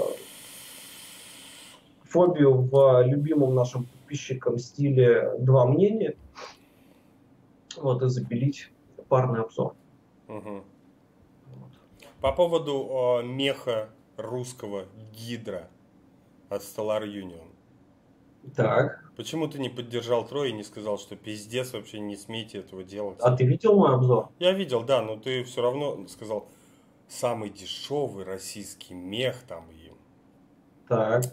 фобию 2.06 2.62
в 2.62 3.04
любимом 3.04 3.56
нашим 3.56 3.84
подписчикам 3.84 4.58
стиле 4.58 5.34
«два 5.40 5.66
мнения». 5.66 6.16
Вот, 7.76 8.02
и 8.04 8.08
запилить 8.08 8.72
парный 9.10 9.42
обзор. 9.42 9.76
Угу. 10.30 10.64
По 12.22 12.32
поводу 12.32 13.20
э, 13.22 13.24
меха 13.24 13.90
русского 14.18 14.86
гидра 15.14 15.70
от 16.50 16.62
Stellar 16.62 17.04
Union. 17.04 17.48
Так. 18.56 19.12
Почему 19.16 19.48
ты 19.48 19.60
не 19.60 19.70
поддержал 19.70 20.26
Трой 20.26 20.50
и 20.50 20.54
не 20.54 20.64
сказал, 20.64 20.98
что 20.98 21.16
пиздец, 21.16 21.74
вообще 21.74 22.00
не 22.00 22.16
смейте 22.16 22.60
этого 22.60 22.84
делать? 22.84 23.20
А 23.22 23.36
ты 23.36 23.46
видел 23.46 23.76
мой 23.76 23.94
обзор? 23.94 24.30
Я 24.40 24.52
видел, 24.54 24.84
да, 24.84 25.02
но 25.02 25.18
ты 25.18 25.44
все 25.44 25.62
равно 25.62 26.08
сказал, 26.08 26.48
самый 27.08 27.50
дешевый 27.50 28.24
российский 28.26 28.94
мех 28.94 29.44
там 29.48 29.70
им. 29.72 29.98
Так. 30.88 31.24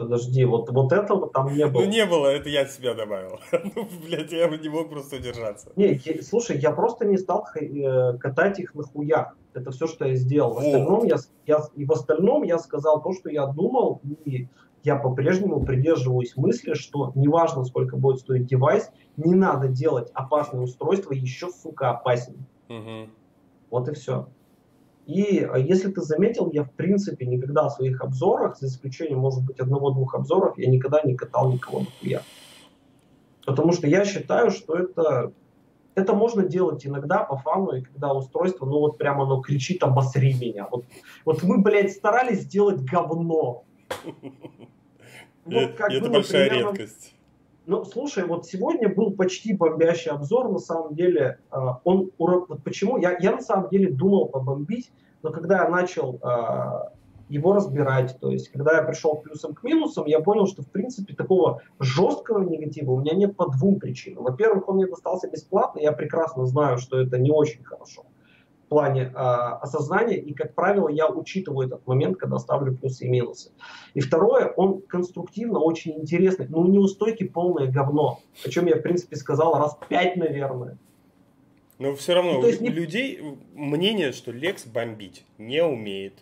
Подожди, 0.00 0.46
вот, 0.46 0.70
вот 0.70 0.92
этого 0.92 1.28
там 1.28 1.54
не 1.54 1.66
было. 1.66 1.82
Ну 1.82 1.86
не 1.86 2.06
было, 2.06 2.28
это 2.28 2.48
я 2.48 2.64
себя 2.64 2.94
добавил. 2.94 3.38
ну, 3.52 3.86
блядь, 4.02 4.32
я 4.32 4.48
не 4.48 4.68
мог 4.70 4.88
просто 4.88 5.16
удержаться. 5.16 5.72
Не, 5.76 6.00
я, 6.02 6.22
слушай, 6.22 6.56
я 6.56 6.70
просто 6.70 7.04
не 7.04 7.18
стал 7.18 7.44
э, 7.54 8.16
катать 8.16 8.58
их 8.60 8.74
на 8.74 8.82
хуях. 8.82 9.36
Это 9.52 9.70
все, 9.72 9.86
что 9.86 10.06
я 10.06 10.14
сделал. 10.14 10.54
В 10.54 10.58
остальном 10.60 11.04
я, 11.04 11.16
я, 11.44 11.60
и 11.76 11.84
в 11.84 11.92
остальном 11.92 12.44
я 12.44 12.58
сказал 12.58 13.02
то, 13.02 13.12
что 13.12 13.28
я 13.28 13.44
думал, 13.44 14.00
и 14.24 14.48
я 14.84 14.96
по-прежнему 14.96 15.62
придерживаюсь 15.66 16.34
мысли, 16.34 16.72
что 16.72 17.12
неважно, 17.14 17.64
сколько 17.64 17.98
будет 17.98 18.20
стоить 18.20 18.46
девайс, 18.46 18.90
не 19.18 19.34
надо 19.34 19.68
делать 19.68 20.10
опасное 20.14 20.62
устройство 20.62 21.12
еще, 21.12 21.50
сука, 21.50 21.90
опаснее. 21.90 22.46
Угу. 22.70 23.10
Вот 23.68 23.88
и 23.90 23.92
все. 23.92 24.28
И 25.10 25.40
а, 25.40 25.58
если 25.58 25.90
ты 25.90 26.02
заметил, 26.02 26.50
я 26.52 26.62
в 26.62 26.70
принципе 26.70 27.26
никогда 27.26 27.68
в 27.68 27.72
своих 27.72 28.00
обзорах, 28.00 28.56
за 28.56 28.68
исключением, 28.68 29.18
может 29.18 29.44
быть, 29.44 29.58
одного-двух 29.58 30.14
обзоров, 30.14 30.56
я 30.56 30.70
никогда 30.70 31.02
не 31.02 31.16
катал 31.16 31.52
никого 31.52 31.80
нахуя. 31.80 32.22
Потому 33.44 33.72
что 33.72 33.88
я 33.88 34.04
считаю, 34.04 34.52
что 34.52 34.76
это, 34.76 35.32
это 35.96 36.12
можно 36.14 36.44
делать 36.44 36.86
иногда 36.86 37.24
по 37.24 37.36
фану, 37.36 37.72
и 37.72 37.82
когда 37.82 38.14
устройство, 38.14 38.66
ну 38.66 38.78
вот 38.78 38.98
прямо 38.98 39.24
оно 39.24 39.40
кричит 39.40 39.82
«обосри 39.82 40.32
меня». 40.34 40.68
Вот, 40.70 40.84
вот 41.24 41.42
мы, 41.42 41.60
блядь, 41.60 41.90
старались 41.90 42.42
сделать 42.42 42.80
говно. 42.80 43.64
Вот 45.46 45.72
как 45.74 45.90
это 45.90 46.08
большая 46.10 46.50
редкость. 46.50 47.14
Ну, 47.70 47.84
слушай, 47.84 48.24
вот 48.24 48.46
сегодня 48.46 48.92
был 48.92 49.12
почти 49.12 49.54
бомбящий 49.54 50.10
обзор, 50.10 50.50
на 50.50 50.58
самом 50.58 50.96
деле, 50.96 51.38
э, 51.52 51.56
он, 51.84 52.10
вот 52.18 52.64
почему, 52.64 52.98
я, 52.98 53.16
я 53.20 53.30
на 53.30 53.40
самом 53.40 53.68
деле 53.68 53.92
думал 53.92 54.26
побомбить, 54.26 54.90
но 55.22 55.30
когда 55.30 55.62
я 55.62 55.68
начал 55.68 56.16
э, 56.16 56.90
его 57.28 57.52
разбирать, 57.52 58.18
то 58.20 58.28
есть, 58.28 58.48
когда 58.48 58.78
я 58.78 58.82
пришел 58.82 59.14
к 59.14 59.22
плюсам 59.22 59.54
к 59.54 59.62
минусам, 59.62 60.06
я 60.06 60.18
понял, 60.18 60.48
что, 60.48 60.62
в 60.62 60.68
принципе, 60.72 61.14
такого 61.14 61.62
жесткого 61.78 62.42
негатива 62.42 62.90
у 62.90 62.98
меня 62.98 63.14
нет 63.14 63.36
по 63.36 63.48
двум 63.48 63.78
причинам. 63.78 64.24
Во-первых, 64.24 64.68
он 64.68 64.74
мне 64.74 64.88
достался 64.88 65.30
бесплатно, 65.30 65.78
я 65.78 65.92
прекрасно 65.92 66.46
знаю, 66.46 66.78
что 66.78 66.98
это 66.98 67.18
не 67.18 67.30
очень 67.30 67.62
хорошо 67.62 68.02
плане 68.70 69.02
э, 69.02 69.12
осознания, 69.12 70.16
и, 70.16 70.32
как 70.32 70.54
правило, 70.54 70.88
я 70.88 71.08
учитываю 71.08 71.66
этот 71.66 71.86
момент, 71.86 72.16
когда 72.16 72.38
ставлю 72.38 72.74
плюсы 72.74 73.04
и 73.04 73.08
минусы. 73.08 73.50
И 73.94 74.00
второе, 74.00 74.46
он 74.46 74.80
конструктивно 74.82 75.58
очень 75.58 75.98
интересный, 75.98 76.46
но 76.48 76.60
у 76.60 76.66
него 76.68 76.86
стойки 76.86 77.24
полное 77.24 77.70
говно, 77.70 78.20
о 78.44 78.48
чем 78.48 78.66
я, 78.66 78.76
в 78.76 78.82
принципе, 78.82 79.16
сказал 79.16 79.58
раз 79.58 79.76
пять, 79.88 80.16
наверное. 80.16 80.78
Но 81.80 81.96
все 81.96 82.14
равно 82.14 82.34
ну, 82.34 82.42
то 82.42 82.46
есть, 82.46 82.60
у 82.60 82.64
не... 82.64 82.70
людей 82.70 83.38
мнение, 83.54 84.12
что 84.12 84.30
Лекс 84.30 84.64
бомбить 84.64 85.26
не 85.36 85.64
умеет. 85.64 86.14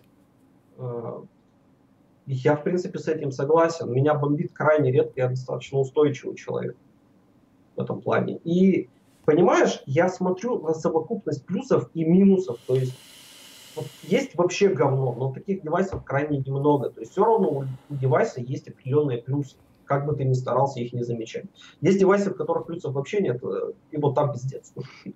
Э, 0.78 1.20
я, 2.26 2.56
в 2.56 2.64
принципе, 2.64 2.98
с 2.98 3.08
этим 3.08 3.30
согласен. 3.30 3.92
Меня 3.92 4.14
бомбит 4.14 4.52
крайне 4.54 4.90
редко, 4.90 5.12
я 5.16 5.28
достаточно 5.28 5.78
устойчивый 5.78 6.36
человек 6.36 6.76
в 7.76 7.82
этом 7.82 8.00
плане. 8.00 8.38
И 8.44 8.88
Понимаешь, 9.28 9.82
я 9.84 10.08
смотрю 10.08 10.58
на 10.58 10.72
совокупность 10.72 11.44
плюсов 11.44 11.90
и 11.92 12.02
минусов. 12.02 12.58
То 12.66 12.76
есть 12.76 12.94
вот 13.76 13.84
есть 14.04 14.34
вообще 14.34 14.70
говно, 14.70 15.12
но 15.12 15.34
таких 15.34 15.60
девайсов 15.60 16.02
крайне 16.02 16.38
немного. 16.38 16.88
То 16.88 17.00
есть 17.00 17.12
все 17.12 17.26
равно 17.26 17.50
у, 17.50 17.64
девайса 17.90 18.40
есть 18.40 18.68
определенные 18.68 19.18
плюсы, 19.18 19.56
как 19.84 20.06
бы 20.06 20.16
ты 20.16 20.24
ни 20.24 20.32
старался 20.32 20.80
их 20.80 20.94
не 20.94 21.02
замечать. 21.02 21.44
Есть 21.82 21.98
девайсы, 21.98 22.30
в 22.30 22.38
которых 22.38 22.64
плюсов 22.64 22.94
вообще 22.94 23.20
нет, 23.20 23.44
э, 23.44 23.72
и 23.90 23.98
вот 23.98 24.14
там 24.14 24.32
пиздец. 24.32 24.72
Окей. 24.74 25.14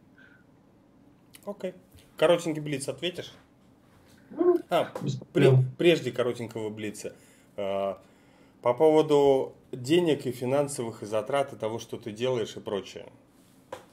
Okay. 1.47 1.74
Коротенький 2.18 2.60
блиц 2.60 2.89
ответишь? 2.89 3.32
Ну, 4.28 4.59
а, 4.68 4.93
при, 5.32 5.56
прежде 5.78 6.12
коротенького 6.12 6.68
блица. 6.68 7.14
А, 7.56 7.98
по 8.60 8.74
поводу 8.74 9.55
денег 9.72 10.26
и 10.26 10.32
финансовых 10.32 11.02
и 11.02 11.06
затрат 11.06 11.55
и 11.55 11.56
того, 11.56 11.78
что 11.78 11.97
ты 11.97 12.12
делаешь 12.12 12.59
и 12.59 12.60
прочее. 12.60 13.06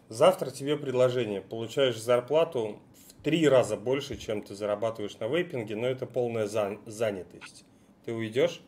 Завтра 0.10 0.50
тебе 0.50 0.76
предложение. 0.76 1.40
Получаешь 1.40 2.02
зарплату 2.02 2.80
в 2.94 3.24
три 3.24 3.48
раза 3.48 3.78
больше, 3.78 4.18
чем 4.18 4.42
ты 4.42 4.56
зарабатываешь 4.56 5.18
на 5.20 5.28
вейпинге, 5.28 5.76
но 5.76 5.86
это 5.88 6.08
полная 6.08 6.48
занятость. 6.48 7.64
Ты 8.06 8.14
уйдешь? 8.14 8.62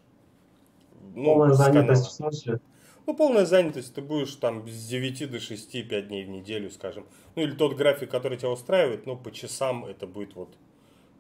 Ну, 1.16 1.26
полная 1.26 1.54
занятость 1.54 2.06
в 2.06 2.12
смысле? 2.12 2.60
Ну, 3.08 3.16
полная 3.16 3.46
занятость, 3.46 3.96
ты 3.96 4.02
будешь 4.02 4.36
там 4.36 4.68
с 4.68 4.88
9 4.88 5.32
до 5.32 5.40
6, 5.40 5.90
5 5.90 6.08
дней 6.08 6.24
в 6.24 6.30
неделю, 6.30 6.70
скажем. 6.70 7.06
Ну, 7.36 7.42
или 7.42 7.52
тот 7.52 7.76
график, 7.76 8.12
который 8.12 8.38
тебя 8.38 8.52
устраивает, 8.52 9.08
ну, 9.08 9.18
по 9.18 9.32
часам 9.32 9.86
это 9.86 10.06
будет 10.06 10.36
вот 10.36 10.50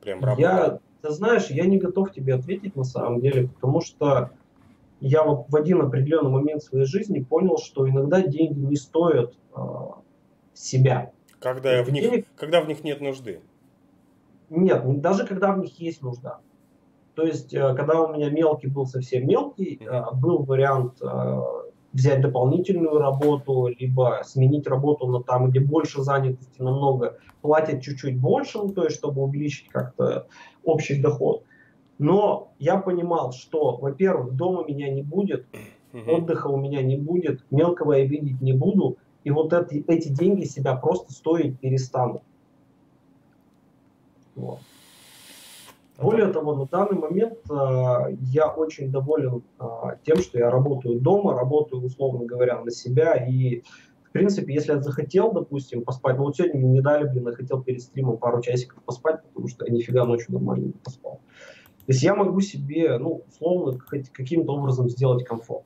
прям 0.02 0.23
работа. 0.23 0.41
Я, 0.41 0.80
ты 1.02 1.10
знаешь, 1.10 1.48
я 1.48 1.65
не 1.65 1.80
готов 1.80 2.14
тебе 2.14 2.35
ответить 2.35 2.76
на 2.76 2.84
самом 2.84 3.22
деле, 3.22 3.48
потому 3.48 3.81
что 3.81 4.30
я 4.99 5.23
вот 5.23 5.48
в 5.49 5.56
один 5.56 5.81
определенный 5.81 6.30
момент 6.30 6.61
своей 6.61 6.85
жизни 6.85 7.22
понял, 7.22 7.57
что 7.57 7.89
иногда 7.89 8.22
деньги 8.22 8.60
не 8.60 8.76
стоят 8.76 9.34
э, 9.56 9.60
себя. 10.62 11.12
Когда 11.40 11.84
в, 11.84 11.92
них, 11.92 12.26
когда 12.36 12.62
в 12.62 12.68
них 12.68 12.84
нет 12.84 13.02
нужды. 13.02 13.42
Нет, 14.50 15.02
даже 15.02 15.26
когда 15.26 15.54
в 15.54 15.60
них 15.60 15.80
есть 15.80 16.02
нужда. 16.02 16.40
То 17.16 17.24
есть, 17.24 17.54
э, 17.54 17.74
когда 17.76 18.02
у 18.02 18.14
меня 18.14 18.30
мелкий 18.30 18.68
был 18.68 18.86
совсем 18.86 19.28
мелкий, 19.28 19.80
э, 19.82 20.02
был 20.14 20.44
вариант 20.44 21.02
э, 21.02 21.42
взять 21.94 22.22
дополнительную 22.22 23.00
работу, 23.00 23.68
либо 23.68 24.22
сменить 24.24 24.68
работу 24.68 25.08
на 25.08 25.22
там, 25.24 25.50
где 25.50 25.60
больше 25.60 26.02
занятости 26.04 26.62
намного, 26.62 27.18
платят 27.42 27.82
чуть-чуть 27.82 28.20
больше, 28.20 28.60
ну, 28.60 28.70
то 28.70 28.86
есть, 28.86 28.98
чтобы 28.98 29.24
увеличить 29.24 29.68
как-то 29.70 30.28
общий 30.64 31.02
доход. 31.02 31.44
Но 31.98 32.52
я 32.60 32.78
понимал, 32.78 33.32
что, 33.32 33.78
во-первых, 33.78 34.36
дома 34.36 34.66
меня 34.66 34.90
не 34.90 35.04
будет, 35.04 35.46
отдыха 35.94 36.48
у 36.48 36.58
меня 36.58 36.82
не 36.82 36.98
будет, 36.98 37.44
мелкого 37.52 37.94
я 37.94 38.06
видеть 38.06 38.42
не 38.42 38.54
буду, 38.54 38.98
и 39.23 39.31
вот 39.31 39.53
эти, 39.53 39.84
эти 39.88 40.10
деньги 40.10 40.45
себя 40.45 40.76
просто 40.76 41.11
стоить 41.14 41.60
перестанут. 41.60 42.23
Вот. 44.35 44.60
Более 46.02 46.27
того, 46.34 46.56
на 46.56 46.65
данный 46.65 46.98
момент 46.98 47.38
э, 47.49 48.15
я 48.22 48.48
очень 48.48 48.91
доволен 48.91 49.43
э, 49.60 49.64
тем, 50.03 50.18
что 50.18 50.39
я 50.39 50.49
работаю 50.49 50.99
дома, 50.99 51.35
работаю, 51.35 51.84
условно 51.84 52.26
говоря, 52.26 52.60
на 52.61 52.72
себя. 52.72 53.14
И, 53.14 53.61
в 54.06 54.11
принципе, 54.11 54.52
если 54.52 54.73
я 54.73 54.81
захотел, 54.81 55.31
допустим, 55.31 55.84
поспать, 55.84 56.18
ну 56.18 56.23
вот 56.23 56.35
сегодня 56.35 56.60
мне 56.60 56.69
не 56.69 56.81
дали, 56.81 57.07
блин, 57.07 57.27
я 57.27 57.35
хотел 57.35 57.61
перед 57.61 57.81
стримом 57.81 58.18
пару 58.18 58.41
часиков 58.41 58.81
поспать, 58.84 59.22
потому 59.22 59.48
что 59.48 59.65
я 59.65 59.72
нифига 59.72 60.06
ночью 60.06 60.34
нормально 60.34 60.68
не 60.68 60.72
поспал. 60.72 61.19
То 61.85 61.93
есть 61.93 62.02
я 62.02 62.15
могу 62.15 62.41
себе, 62.41 62.98
ну, 62.98 63.22
условно, 63.27 63.77
каким-то 64.11 64.53
образом 64.53 64.89
сделать 64.89 65.23
комфорт. 65.23 65.65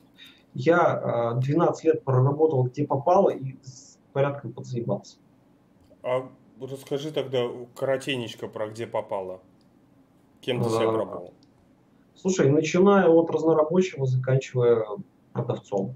Я 0.58 1.34
э, 1.36 1.40
12 1.40 1.84
лет 1.84 2.02
проработал 2.02 2.62
где 2.62 2.86
попало 2.86 3.28
и 3.28 3.56
с 3.62 3.98
порядком 4.14 4.54
подзаебался. 4.54 5.18
А 6.02 6.30
расскажи 6.58 7.12
тогда 7.12 7.46
коротенечко 7.74 8.48
про 8.48 8.68
где 8.68 8.86
попало. 8.86 9.42
Кем 10.40 10.62
ты 10.62 10.70
себя 10.70 10.90
пробовал? 10.90 11.34
Слушай, 12.14 12.50
начиная 12.50 13.06
от 13.06 13.28
разнорабочего, 13.30 14.06
заканчивая 14.06 14.86
продавцом. 15.34 15.94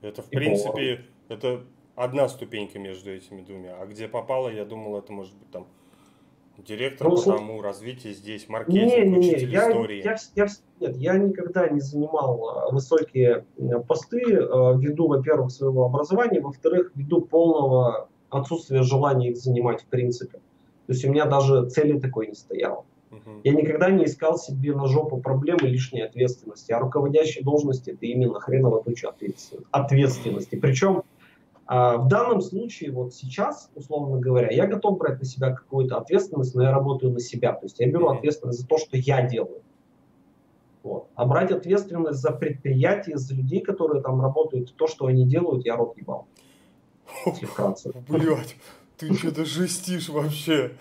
Это, 0.00 0.22
в 0.22 0.30
принципе, 0.30 1.04
это 1.28 1.66
одна 1.96 2.30
ступенька 2.30 2.78
между 2.78 3.10
этими 3.10 3.42
двумя. 3.42 3.76
А 3.78 3.84
где 3.84 4.08
попало, 4.08 4.48
я 4.48 4.64
думал, 4.64 4.96
это 4.96 5.12
может 5.12 5.34
быть 5.34 5.50
там 5.50 5.66
директор 6.66 7.08
ну, 7.08 7.16
по 7.16 7.22
тому, 7.22 7.62
развитие 7.62 8.14
здесь, 8.14 8.48
маркетинг, 8.48 8.92
не, 8.92 9.00
не, 9.02 9.08
не, 9.08 9.18
учитель 9.18 9.50
я, 9.50 9.70
истории. 9.70 10.02
Я, 10.02 10.16
я, 10.34 10.48
нет, 10.80 10.96
я 10.96 11.18
никогда 11.18 11.68
не 11.68 11.80
занимал 11.80 12.48
а, 12.48 12.70
высокие 12.70 13.44
посты 13.86 14.22
а, 14.36 14.74
ввиду, 14.74 15.08
во-первых, 15.08 15.50
своего 15.50 15.84
образования, 15.84 16.40
во-вторых, 16.40 16.92
ввиду 16.94 17.20
полного 17.20 18.08
отсутствия 18.30 18.82
желания 18.82 19.30
их 19.30 19.36
занимать 19.36 19.82
в 19.82 19.86
принципе. 19.86 20.38
То 20.86 20.92
есть 20.92 21.04
у 21.04 21.10
меня 21.10 21.26
даже 21.26 21.68
цели 21.68 21.98
такой 21.98 22.28
не 22.28 22.34
стояло. 22.34 22.84
Угу. 23.10 23.40
Я 23.44 23.52
никогда 23.52 23.90
не 23.90 24.04
искал 24.04 24.38
себе 24.38 24.74
на 24.74 24.86
жопу 24.86 25.18
проблемы 25.18 25.68
лишней 25.68 26.04
ответственности. 26.04 26.72
А 26.72 26.78
руководящей 26.78 27.42
должности 27.42 27.90
это 27.90 28.06
именно 28.06 28.40
хреново 28.40 28.82
туча 28.82 29.12
ответственности. 29.70 30.56
Причем 30.56 31.02
в 31.68 32.08
данном 32.08 32.40
случае, 32.40 32.92
вот 32.92 33.14
сейчас, 33.14 33.70
условно 33.74 34.18
говоря, 34.18 34.50
я 34.50 34.66
готов 34.66 34.96
брать 34.96 35.18
на 35.18 35.26
себя 35.26 35.52
какую-то 35.52 35.98
ответственность, 35.98 36.54
но 36.54 36.62
я 36.62 36.70
работаю 36.70 37.12
на 37.12 37.20
себя. 37.20 37.52
То 37.52 37.66
есть 37.66 37.78
я 37.78 37.88
беру 37.88 38.08
ответственность 38.08 38.60
за 38.60 38.66
то, 38.66 38.78
что 38.78 38.96
я 38.96 39.22
делаю. 39.28 39.60
Вот. 40.82 41.08
А 41.14 41.26
брать 41.26 41.50
ответственность 41.50 42.20
за 42.20 42.30
предприятие, 42.30 43.18
за 43.18 43.34
людей, 43.34 43.60
которые 43.60 44.02
там 44.02 44.22
работают, 44.22 44.74
то, 44.76 44.86
что 44.86 45.06
они 45.06 45.26
делают, 45.26 45.66
я 45.66 45.76
рот 45.76 45.94
ебал. 45.98 46.26
Если 47.26 47.44
вкратце. 47.44 47.92
Блять, 48.08 48.56
ты 48.96 49.12
что-то 49.14 49.44
жестишь 49.44 50.08
вообще. 50.08 50.72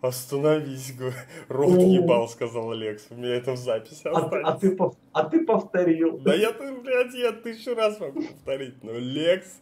Остановись, 0.00 0.94
рот 1.48 1.74
ну. 1.74 1.92
ебал, 1.92 2.26
сказал 2.28 2.72
Лекс. 2.72 3.06
У 3.10 3.16
меня 3.16 3.34
это 3.34 3.52
в 3.52 3.58
записи 3.58 4.00
а, 4.06 4.30
а, 4.44 4.52
ты, 4.52 4.78
а 5.12 5.24
ты 5.24 5.44
повторил. 5.44 6.16
Да 6.18 6.34
я, 6.34 6.52
блядь, 6.52 7.14
я 7.14 7.32
тысячу 7.32 7.74
раз 7.74 8.00
могу 8.00 8.22
повторить, 8.22 8.82
но 8.82 8.92
Лекс... 8.92 9.60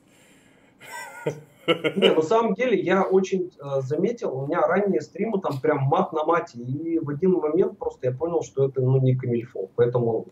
Не, 1.97 2.11
на 2.15 2.23
самом 2.23 2.55
деле 2.55 2.79
я 2.79 3.05
очень 3.05 3.51
э, 3.59 3.81
заметил, 3.81 4.37
у 4.37 4.47
меня 4.47 4.61
ранние 4.61 5.01
стримы 5.01 5.41
там 5.41 5.61
прям 5.61 5.85
мат 5.85 6.13
на 6.13 6.25
мате, 6.25 6.59
и 6.59 6.99
в 6.99 7.09
один 7.09 7.33
момент 7.33 7.79
просто 7.79 8.09
я 8.09 8.13
понял, 8.13 8.43
что 8.43 8.69
это 8.69 8.83
ну 8.83 9.01
не 9.01 9.17
камильфо, 9.17 9.71
поэтому 9.75 10.27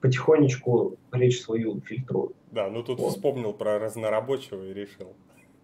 потихонечку 0.00 0.96
речь 1.12 1.40
свою 1.40 1.80
фильтрую. 1.80 2.34
Да, 2.50 2.68
ну 2.70 2.82
тут 2.82 2.98
вот. 2.98 3.12
вспомнил 3.12 3.52
про 3.52 3.78
разнорабочего 3.78 4.64
и 4.64 4.74
решил. 4.74 5.14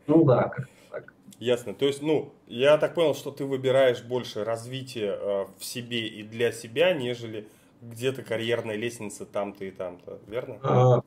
Ну 0.07 0.24
да, 0.24 0.44
как 0.44 0.69
так. 0.90 1.12
Ясно. 1.39 1.74
То 1.74 1.86
есть, 1.86 2.02
ну, 2.02 2.32
я 2.47 2.77
так 2.78 2.94
понял, 2.94 3.15
что 3.15 3.31
ты 3.31 3.44
выбираешь 3.44 4.02
больше 4.02 4.44
развитие 4.44 5.16
э, 5.19 5.47
в 5.59 5.65
себе 5.65 6.07
и 6.07 6.23
для 6.23 6.52
себя, 6.52 6.93
нежели 6.93 7.48
где-то 7.81 8.23
карьерная 8.23 8.77
лестница 8.77 9.24
там-то 9.24 9.65
и 9.65 9.70
там-то, 9.70 10.19
верно? 10.27 10.59
А, 10.62 11.02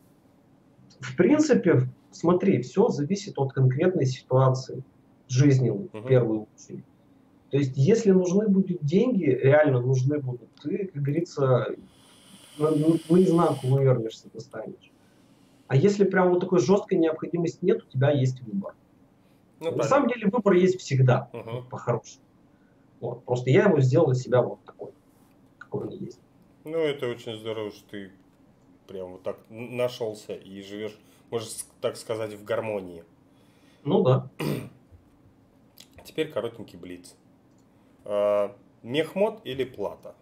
в 0.99 1.15
принципе, 1.15 1.83
смотри, 2.15 2.61
все 2.61 2.89
зависит 2.89 3.37
от 3.37 3.53
конкретной 3.53 4.05
ситуации 4.05 4.83
жизненной, 5.27 5.85
угу. 5.85 5.99
в 5.99 6.07
первую 6.07 6.47
очередь. 6.55 6.85
То 7.51 7.57
есть, 7.57 7.73
если 7.75 8.11
нужны 8.11 8.47
будут 8.47 8.83
деньги, 8.83 9.25
реально 9.25 9.81
нужны 9.81 10.19
будут, 10.19 10.49
ты, 10.61 10.89
как 10.91 11.03
говорится, 11.03 11.67
наизнанку 12.57 13.67
вывернешься, 13.67 14.27
достанешь. 14.33 14.91
А 15.67 15.75
если 15.75 16.03
прям 16.03 16.29
вот 16.29 16.39
такой 16.39 16.59
жесткой 16.59 16.97
необходимости 16.97 17.59
нет, 17.61 17.83
у 17.83 17.89
тебя 17.89 18.11
есть 18.11 18.41
выбор. 18.41 18.75
Ну, 19.59 19.75
На 19.75 19.83
самом 19.83 20.09
деле 20.09 20.27
выбор 20.27 20.53
есть 20.53 20.79
всегда, 20.79 21.29
угу. 21.31 21.63
по-хорошему. 21.69 22.23
Вот. 22.99 23.23
Просто 23.23 23.49
я 23.49 23.65
его 23.65 23.79
сделал 23.81 24.07
для 24.07 24.15
себя 24.15 24.41
вот 24.41 24.63
такой, 24.65 24.91
какой 25.57 25.87
он 25.87 25.89
есть. 25.89 26.19
Ну, 26.63 26.77
это 26.77 27.07
очень 27.07 27.37
здорово, 27.37 27.71
что 27.71 27.89
ты 27.89 28.11
прям 28.87 29.11
вот 29.11 29.23
так 29.23 29.37
нашелся 29.49 30.33
и 30.33 30.61
живешь, 30.61 30.97
можно 31.33 31.49
так 31.81 31.97
сказать, 31.97 32.33
в 32.33 32.43
гармонии. 32.43 33.03
Ну 33.83 34.03
да. 34.03 34.29
Теперь 36.05 36.31
коротенький 36.31 36.77
блиц. 36.77 37.15
А, 38.05 38.55
мехмод 38.83 39.41
или 39.43 39.63
плата? 39.63 40.13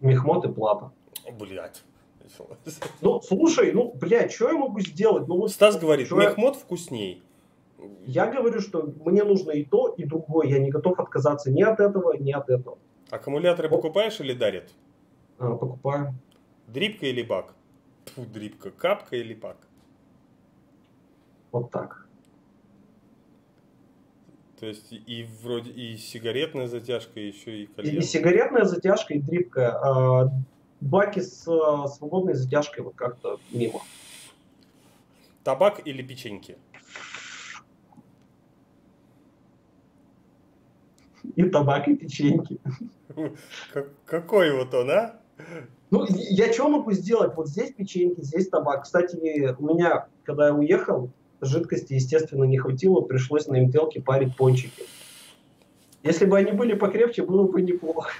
Мехмод 0.00 0.44
и 0.44 0.52
плата. 0.52 0.92
Блять. 1.38 1.82
Ну, 3.00 3.22
слушай, 3.22 3.72
ну, 3.72 3.90
блядь, 3.94 4.32
что 4.32 4.50
я 4.50 4.58
могу 4.58 4.80
сделать? 4.80 5.26
Ну, 5.26 5.38
вот, 5.38 5.50
Стас 5.50 5.78
говорит, 5.78 6.10
мехмод 6.10 6.54
я... 6.54 6.60
вкусней. 6.60 7.22
Я 8.04 8.26
говорю, 8.26 8.60
что 8.60 8.92
мне 9.04 9.24
нужно 9.24 9.52
и 9.52 9.64
то, 9.64 9.88
и 9.96 10.04
другое. 10.04 10.46
Я 10.48 10.58
не 10.58 10.70
готов 10.70 11.00
отказаться 11.00 11.50
ни 11.50 11.62
от 11.62 11.80
этого, 11.80 12.12
ни 12.18 12.30
от 12.30 12.50
этого. 12.50 12.76
Аккумуляторы 13.10 13.70
покупаешь 13.70 14.20
или 14.20 14.34
дарят? 14.34 14.70
А, 15.38 15.54
покупаю. 15.54 16.14
Дрипка 16.66 17.06
или 17.06 17.22
бак? 17.22 17.54
Фу, 18.14 18.26
дрипка. 18.26 18.70
Капка 18.70 19.16
или 19.16 19.32
бак? 19.32 19.56
Вот 21.52 21.70
так. 21.70 22.06
То 24.60 24.66
есть 24.66 24.90
и 24.90 25.26
вроде 25.42 25.70
и 25.70 25.96
сигаретная 25.96 26.66
затяжка, 26.66 27.20
и 27.20 27.28
еще 27.28 27.62
и 27.62 27.66
кальян. 27.66 27.94
И, 27.94 27.98
и 27.98 28.02
сигаретная 28.02 28.64
затяжка, 28.64 29.14
и 29.14 29.20
дрипка. 29.20 29.78
А, 29.78 30.30
баки 30.80 31.20
с 31.20 31.46
а, 31.46 31.86
свободной 31.86 32.34
затяжкой 32.34 32.82
вот 32.84 32.96
как-то 32.96 33.38
мимо. 33.52 33.80
Табак 35.44 35.86
или 35.86 36.02
печеньки? 36.02 36.58
и 41.38 41.44
табак, 41.44 41.86
и 41.86 41.94
печеньки. 41.94 42.58
Какой 44.06 44.52
вот 44.52 44.74
он, 44.74 44.90
а? 44.90 45.20
Ну, 45.90 46.04
я 46.08 46.52
что 46.52 46.68
могу 46.68 46.90
сделать? 46.92 47.36
Вот 47.36 47.48
здесь 47.48 47.72
печеньки, 47.72 48.22
здесь 48.22 48.48
табак. 48.48 48.82
Кстати, 48.82 49.16
у 49.56 49.66
меня, 49.66 50.08
когда 50.24 50.48
я 50.48 50.54
уехал, 50.54 51.10
жидкости, 51.40 51.94
естественно, 51.94 52.44
не 52.44 52.58
хватило, 52.58 53.00
пришлось 53.00 53.46
на 53.46 53.60
МТЛке 53.60 54.00
парить 54.00 54.36
пончики. 54.36 54.82
Если 56.02 56.26
бы 56.26 56.38
они 56.38 56.52
были 56.52 56.74
покрепче, 56.74 57.24
было 57.24 57.46
бы 57.46 57.60
неплохо. 57.62 58.10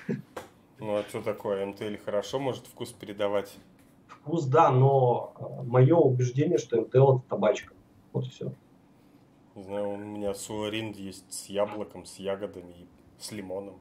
Ну, 0.80 0.96
а 0.96 1.02
что 1.08 1.22
такое? 1.22 1.66
МТЛ 1.66 2.04
хорошо 2.04 2.38
может 2.38 2.66
вкус 2.66 2.92
передавать? 2.92 3.56
Вкус, 4.06 4.44
да, 4.44 4.70
но 4.70 5.32
э, 5.38 5.64
мое 5.64 5.96
убеждение, 5.96 6.58
что 6.58 6.80
МТЛ 6.80 7.16
это 7.16 7.22
табачка. 7.28 7.74
Вот 8.12 8.26
и 8.26 8.30
все. 8.30 8.52
Не 9.54 9.64
знаю, 9.64 9.90
у 9.90 9.96
меня 9.96 10.34
суарин 10.34 10.92
есть 10.92 11.32
с 11.32 11.46
яблоком, 11.46 12.04
с 12.04 12.16
ягодами 12.20 12.72
и 12.72 12.86
с 13.18 13.32
лимоном. 13.32 13.80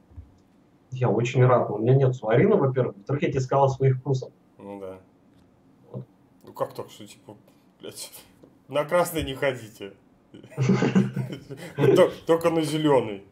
Я 0.90 1.08
очень 1.08 1.44
рад. 1.44 1.70
У 1.70 1.78
меня 1.78 1.94
нет 1.94 2.16
суарина, 2.16 2.56
во-первых. 2.56 2.96
Во-вторых, 2.96 3.22
я 3.22 3.30
тебе 3.30 3.40
сказал 3.40 3.68
своих 3.68 3.98
вкусов. 3.98 4.32
Ну 4.56 4.80
да. 4.80 4.98
Вот. 5.92 6.04
Ну 6.44 6.52
как 6.52 6.74
так, 6.74 6.90
что 6.90 7.06
типа, 7.06 7.36
блядь, 7.80 8.10
на 8.68 8.84
красный 8.84 9.24
не 9.24 9.34
ходите. 9.34 9.92
Только 12.26 12.50
на 12.50 12.62
зеленый. 12.62 13.24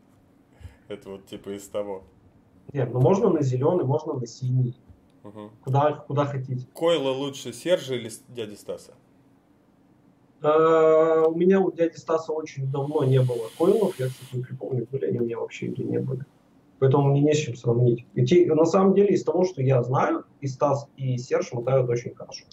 Это 0.88 1.10
вот 1.10 1.26
типа 1.26 1.50
из 1.56 1.68
того. 1.68 2.04
Нет, 2.72 2.92
ну 2.92 3.00
можно 3.00 3.30
на 3.30 3.42
зеленый, 3.42 3.84
можно 3.84 4.14
на 4.14 4.26
синий. 4.26 4.74
Угу. 5.24 5.50
Куда, 5.64 5.92
куда 5.92 6.24
хотите. 6.24 6.66
Койло 6.72 7.10
лучше 7.10 7.52
Сержа 7.52 7.94
или 7.94 8.10
дяди 8.28 8.54
Стаса? 8.54 8.94
А, 10.42 11.24
у 11.26 11.34
меня 11.34 11.60
у 11.60 11.70
дяди 11.72 11.96
Стаса 11.96 12.32
очень 12.32 12.70
давно 12.70 13.04
не 13.04 13.20
было 13.20 13.50
койлов. 13.58 13.98
Я, 13.98 14.08
кстати, 14.08 14.36
не 14.36 14.42
припомню, 14.42 14.86
были 14.90 15.06
они 15.06 15.20
у 15.20 15.24
меня 15.24 15.38
вообще 15.38 15.66
или 15.66 15.82
не 15.82 15.98
были. 15.98 16.24
Поэтому 16.78 17.10
мне 17.10 17.22
не 17.22 17.34
с 17.34 17.38
чем 17.38 17.56
сравнить. 17.56 18.06
И 18.14 18.24
те, 18.24 18.46
на 18.54 18.66
самом 18.66 18.94
деле, 18.94 19.14
из 19.14 19.24
того, 19.24 19.44
что 19.44 19.62
я 19.62 19.82
знаю, 19.82 20.24
и 20.40 20.46
Стас, 20.46 20.88
и 20.96 21.16
Серж 21.18 21.52
мотают 21.52 21.88
очень 21.88 22.14
хорошо. 22.14 22.44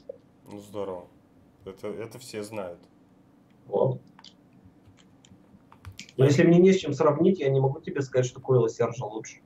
Ну, 0.50 0.60
здорово. 0.60 1.06
Это, 1.66 1.88
это 1.88 2.20
все 2.20 2.44
знают. 2.44 2.80
Вот. 3.68 4.02
Но 6.18 6.26
если 6.26 6.44
мне 6.44 6.60
не 6.60 6.74
с 6.74 6.78
чем 6.78 6.94
сравнить, 6.94 7.40
я 7.40 7.50
не 7.50 7.60
могу 7.60 7.80
тебе 7.80 8.02
сказать, 8.02 8.26
что 8.26 8.40
Койла 8.40 8.70
Сержа 8.70 9.06
лучше. 9.06 9.42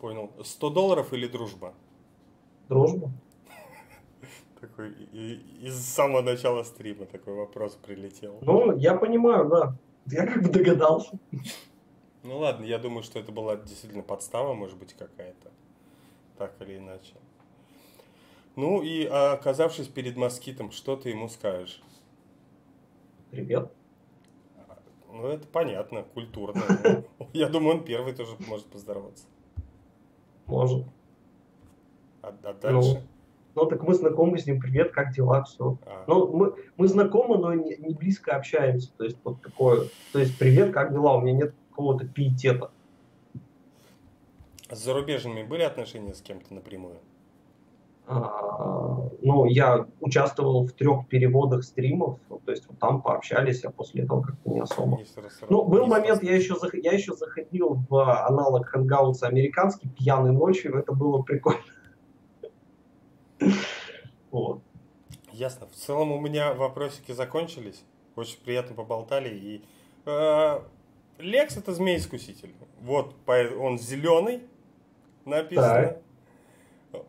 Понял. 0.00 0.30
100 0.42 0.70
долларов 0.70 1.12
или 1.12 1.26
дружба? 1.26 1.74
Дружба. 2.68 3.10
Такой 4.60 4.92
из 4.92 5.74
самого 5.74 6.22
начала 6.22 6.62
стрима 6.62 7.06
такой 7.06 7.34
вопрос 7.34 7.74
прилетел. 7.74 8.38
Ну, 8.42 8.76
я 8.76 8.94
понимаю, 8.94 9.48
да. 9.48 9.76
Я 10.06 10.26
как 10.26 10.42
бы 10.42 10.48
догадался. 10.48 11.18
Ну 12.22 12.38
ладно, 12.38 12.64
я 12.64 12.78
думаю, 12.78 13.02
что 13.02 13.18
это 13.18 13.32
была 13.32 13.56
действительно 13.56 14.02
подстава, 14.02 14.54
может 14.54 14.78
быть, 14.78 14.92
какая-то. 14.94 15.50
Так 16.38 16.54
или 16.60 16.78
иначе. 16.78 17.14
Ну 18.56 18.82
и 18.82 19.04
оказавшись 19.04 19.86
перед 19.86 20.16
москитом, 20.16 20.70
что 20.70 20.96
ты 20.96 21.10
ему 21.10 21.28
скажешь? 21.28 21.82
Привет. 23.30 23.70
Ну, 25.12 25.26
это 25.28 25.46
понятно, 25.46 26.02
культурно. 26.02 26.62
Я 27.34 27.48
думаю, 27.48 27.78
он 27.78 27.84
первый 27.84 28.14
тоже 28.14 28.32
может 28.48 28.66
поздороваться. 28.66 29.26
Может. 30.46 30.86
А, 32.22 32.34
а 32.42 32.52
дальше? 32.54 33.04
Ну, 33.54 33.62
ну, 33.62 33.66
так 33.66 33.82
мы 33.82 33.94
знакомы 33.94 34.38
с 34.38 34.46
ним, 34.46 34.60
привет, 34.60 34.92
как 34.92 35.12
дела, 35.12 35.44
все. 35.44 35.78
А. 35.84 36.04
Ну, 36.06 36.26
мы, 36.34 36.54
мы 36.76 36.88
знакомы, 36.88 37.38
но 37.38 37.52
не, 37.54 37.76
не 37.76 37.94
близко 37.94 38.36
общаемся. 38.36 38.90
То 38.96 39.04
есть, 39.04 39.18
вот 39.22 39.40
такое. 39.42 39.88
То 40.12 40.18
есть, 40.18 40.38
привет, 40.38 40.72
как 40.72 40.92
дела? 40.92 41.16
У 41.16 41.20
меня 41.20 41.44
нет 41.44 41.54
какого-то 41.70 42.06
пиетета. 42.06 42.70
С 44.70 44.78
зарубежными 44.78 45.42
были 45.42 45.62
отношения 45.62 46.14
с 46.14 46.20
кем-то 46.20 46.54
напрямую? 46.54 47.00
А, 48.08 49.08
ну, 49.20 49.46
я 49.46 49.86
участвовал 50.00 50.64
в 50.64 50.72
трех 50.72 51.08
переводах 51.08 51.64
стримов, 51.64 52.20
то 52.28 52.52
есть 52.52 52.66
вот 52.68 52.78
там 52.78 53.02
пообщались, 53.02 53.64
а 53.64 53.70
после 53.70 54.04
этого 54.04 54.22
как-то 54.22 54.48
не 54.48 54.60
особо. 54.60 55.00
Ну, 55.48 55.64
был 55.64 55.86
момент, 55.86 56.22
я 56.22 56.36
еще, 56.36 56.54
я 56.74 56.92
еще 56.92 57.14
заходил 57.14 57.80
в 57.88 58.26
аналог 58.26 58.72
Hangouts 58.72 59.22
американский 59.22 59.88
пьяной 59.88 60.30
ночью, 60.32 60.78
это 60.78 60.92
было 60.92 61.22
прикольно. 61.22 61.60
Вот. 64.32 64.60
Ясно. 65.32 65.66
В 65.66 65.74
целом 65.74 66.12
у 66.12 66.20
меня 66.20 66.52
вопросики 66.52 67.12
закончились. 67.12 67.82
Очень 68.16 68.38
приятно 68.44 68.74
поболтали. 68.74 69.30
И 69.30 69.64
э, 70.04 70.60
Лекс 71.18 71.56
это 71.56 71.72
змей-искуситель. 71.72 72.52
Вот, 72.82 73.14
он 73.26 73.78
зеленый, 73.78 74.42
написано. 75.24 75.68
Так. 75.68 76.02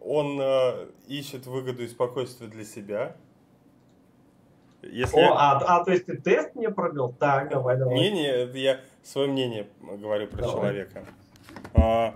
Он 0.01 0.39
э, 0.41 0.87
ищет 1.07 1.45
выгоду 1.45 1.83
и 1.83 1.87
спокойствие 1.87 2.49
для 2.49 2.65
себя. 2.65 3.15
Если... 4.81 5.19
О, 5.19 5.33
а, 5.33 5.57
а, 5.79 5.83
то 5.83 5.91
есть 5.91 6.05
ты 6.05 6.17
тест 6.17 6.55
мне 6.55 6.69
провел? 6.69 7.13
Так, 7.13 7.49
давай, 7.49 7.77
давай. 7.77 7.95
Не, 7.95 8.11
не, 8.11 8.59
я 8.59 8.79
свое 9.03 9.27
мнение 9.27 9.67
говорю 9.81 10.27
про 10.27 10.41
давай. 10.41 10.55
человека. 10.55 11.05
А, 11.73 12.15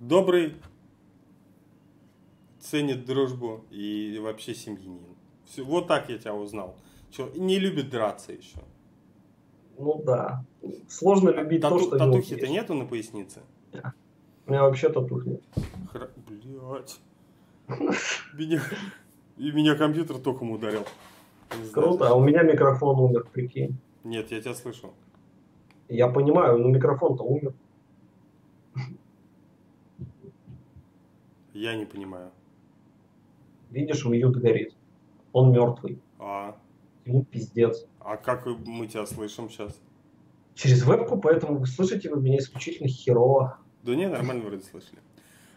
добрый, 0.00 0.54
ценит 2.60 3.04
дружбу 3.04 3.64
и 3.70 4.18
вообще 4.20 4.54
семьянин. 4.54 5.16
Все, 5.44 5.62
вот 5.62 5.88
так 5.88 6.08
я 6.08 6.18
тебя 6.18 6.34
узнал. 6.34 6.76
Че, 7.10 7.30
не 7.36 7.58
любит 7.58 7.90
драться 7.90 8.32
еще. 8.32 8.58
Ну 9.78 10.02
да. 10.04 10.44
Сложно 10.88 11.30
любить 11.30 11.62
Тату, 11.62 11.78
то, 11.78 11.84
что 11.84 11.98
Татухи-то 11.98 12.48
нету 12.48 12.74
на 12.74 12.84
пояснице? 12.84 13.40
Yeah. 13.72 13.92
У 14.48 14.50
меня 14.50 14.62
вообще 14.62 14.88
татух 14.88 15.26
нет. 15.26 15.42
Хра... 15.92 16.08
Блять. 16.26 16.98
Меня... 18.32 18.62
И 19.36 19.52
меня 19.52 19.74
компьютер 19.74 20.16
током 20.16 20.52
ударил. 20.52 20.86
Круто, 21.74 22.08
а 22.08 22.14
у 22.14 22.24
меня 22.24 22.42
микрофон 22.42 22.98
умер, 22.98 23.26
прикинь. 23.30 23.76
Нет, 24.04 24.32
я 24.32 24.40
тебя 24.40 24.54
слышу. 24.54 24.94
Я 25.90 26.08
понимаю, 26.08 26.58
но 26.58 26.68
микрофон-то 26.68 27.24
умер. 27.24 27.52
Я 31.52 31.76
не 31.76 31.84
понимаю. 31.84 32.30
Видишь, 33.68 34.06
мьют 34.06 34.36
горит. 34.36 34.74
Он 35.34 35.52
мертвый. 35.52 36.00
А. 36.18 36.58
Ему 37.04 37.22
пиздец. 37.22 37.86
А 38.00 38.16
как 38.16 38.46
мы 38.46 38.86
тебя 38.86 39.04
слышим 39.04 39.50
сейчас? 39.50 39.78
Через 40.54 40.86
вебку, 40.86 41.18
поэтому 41.18 41.58
вы 41.58 41.66
слышите 41.66 42.08
вы 42.08 42.22
меня 42.22 42.38
исключительно 42.38 42.88
херово. 42.88 43.58
Да 43.82 43.94
не, 43.94 44.08
нормально 44.08 44.44
вроде 44.44 44.64
слышали. 44.64 44.98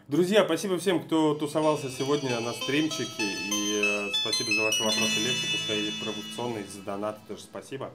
Друзья, 0.08 0.44
спасибо 0.44 0.78
всем, 0.78 1.02
кто 1.02 1.34
тусовался 1.34 1.88
сегодня 1.88 2.38
на 2.40 2.52
стримчике. 2.52 3.22
И 3.22 3.82
э, 3.82 4.10
спасибо 4.20 4.52
за 4.52 4.62
ваши 4.62 4.82
вопросы 4.82 5.20
лекции, 5.20 5.48
пускай 5.52 5.92
провокационные, 6.02 6.64
за 6.64 6.82
донаты 6.82 7.20
тоже 7.28 7.42
спасибо. 7.42 7.90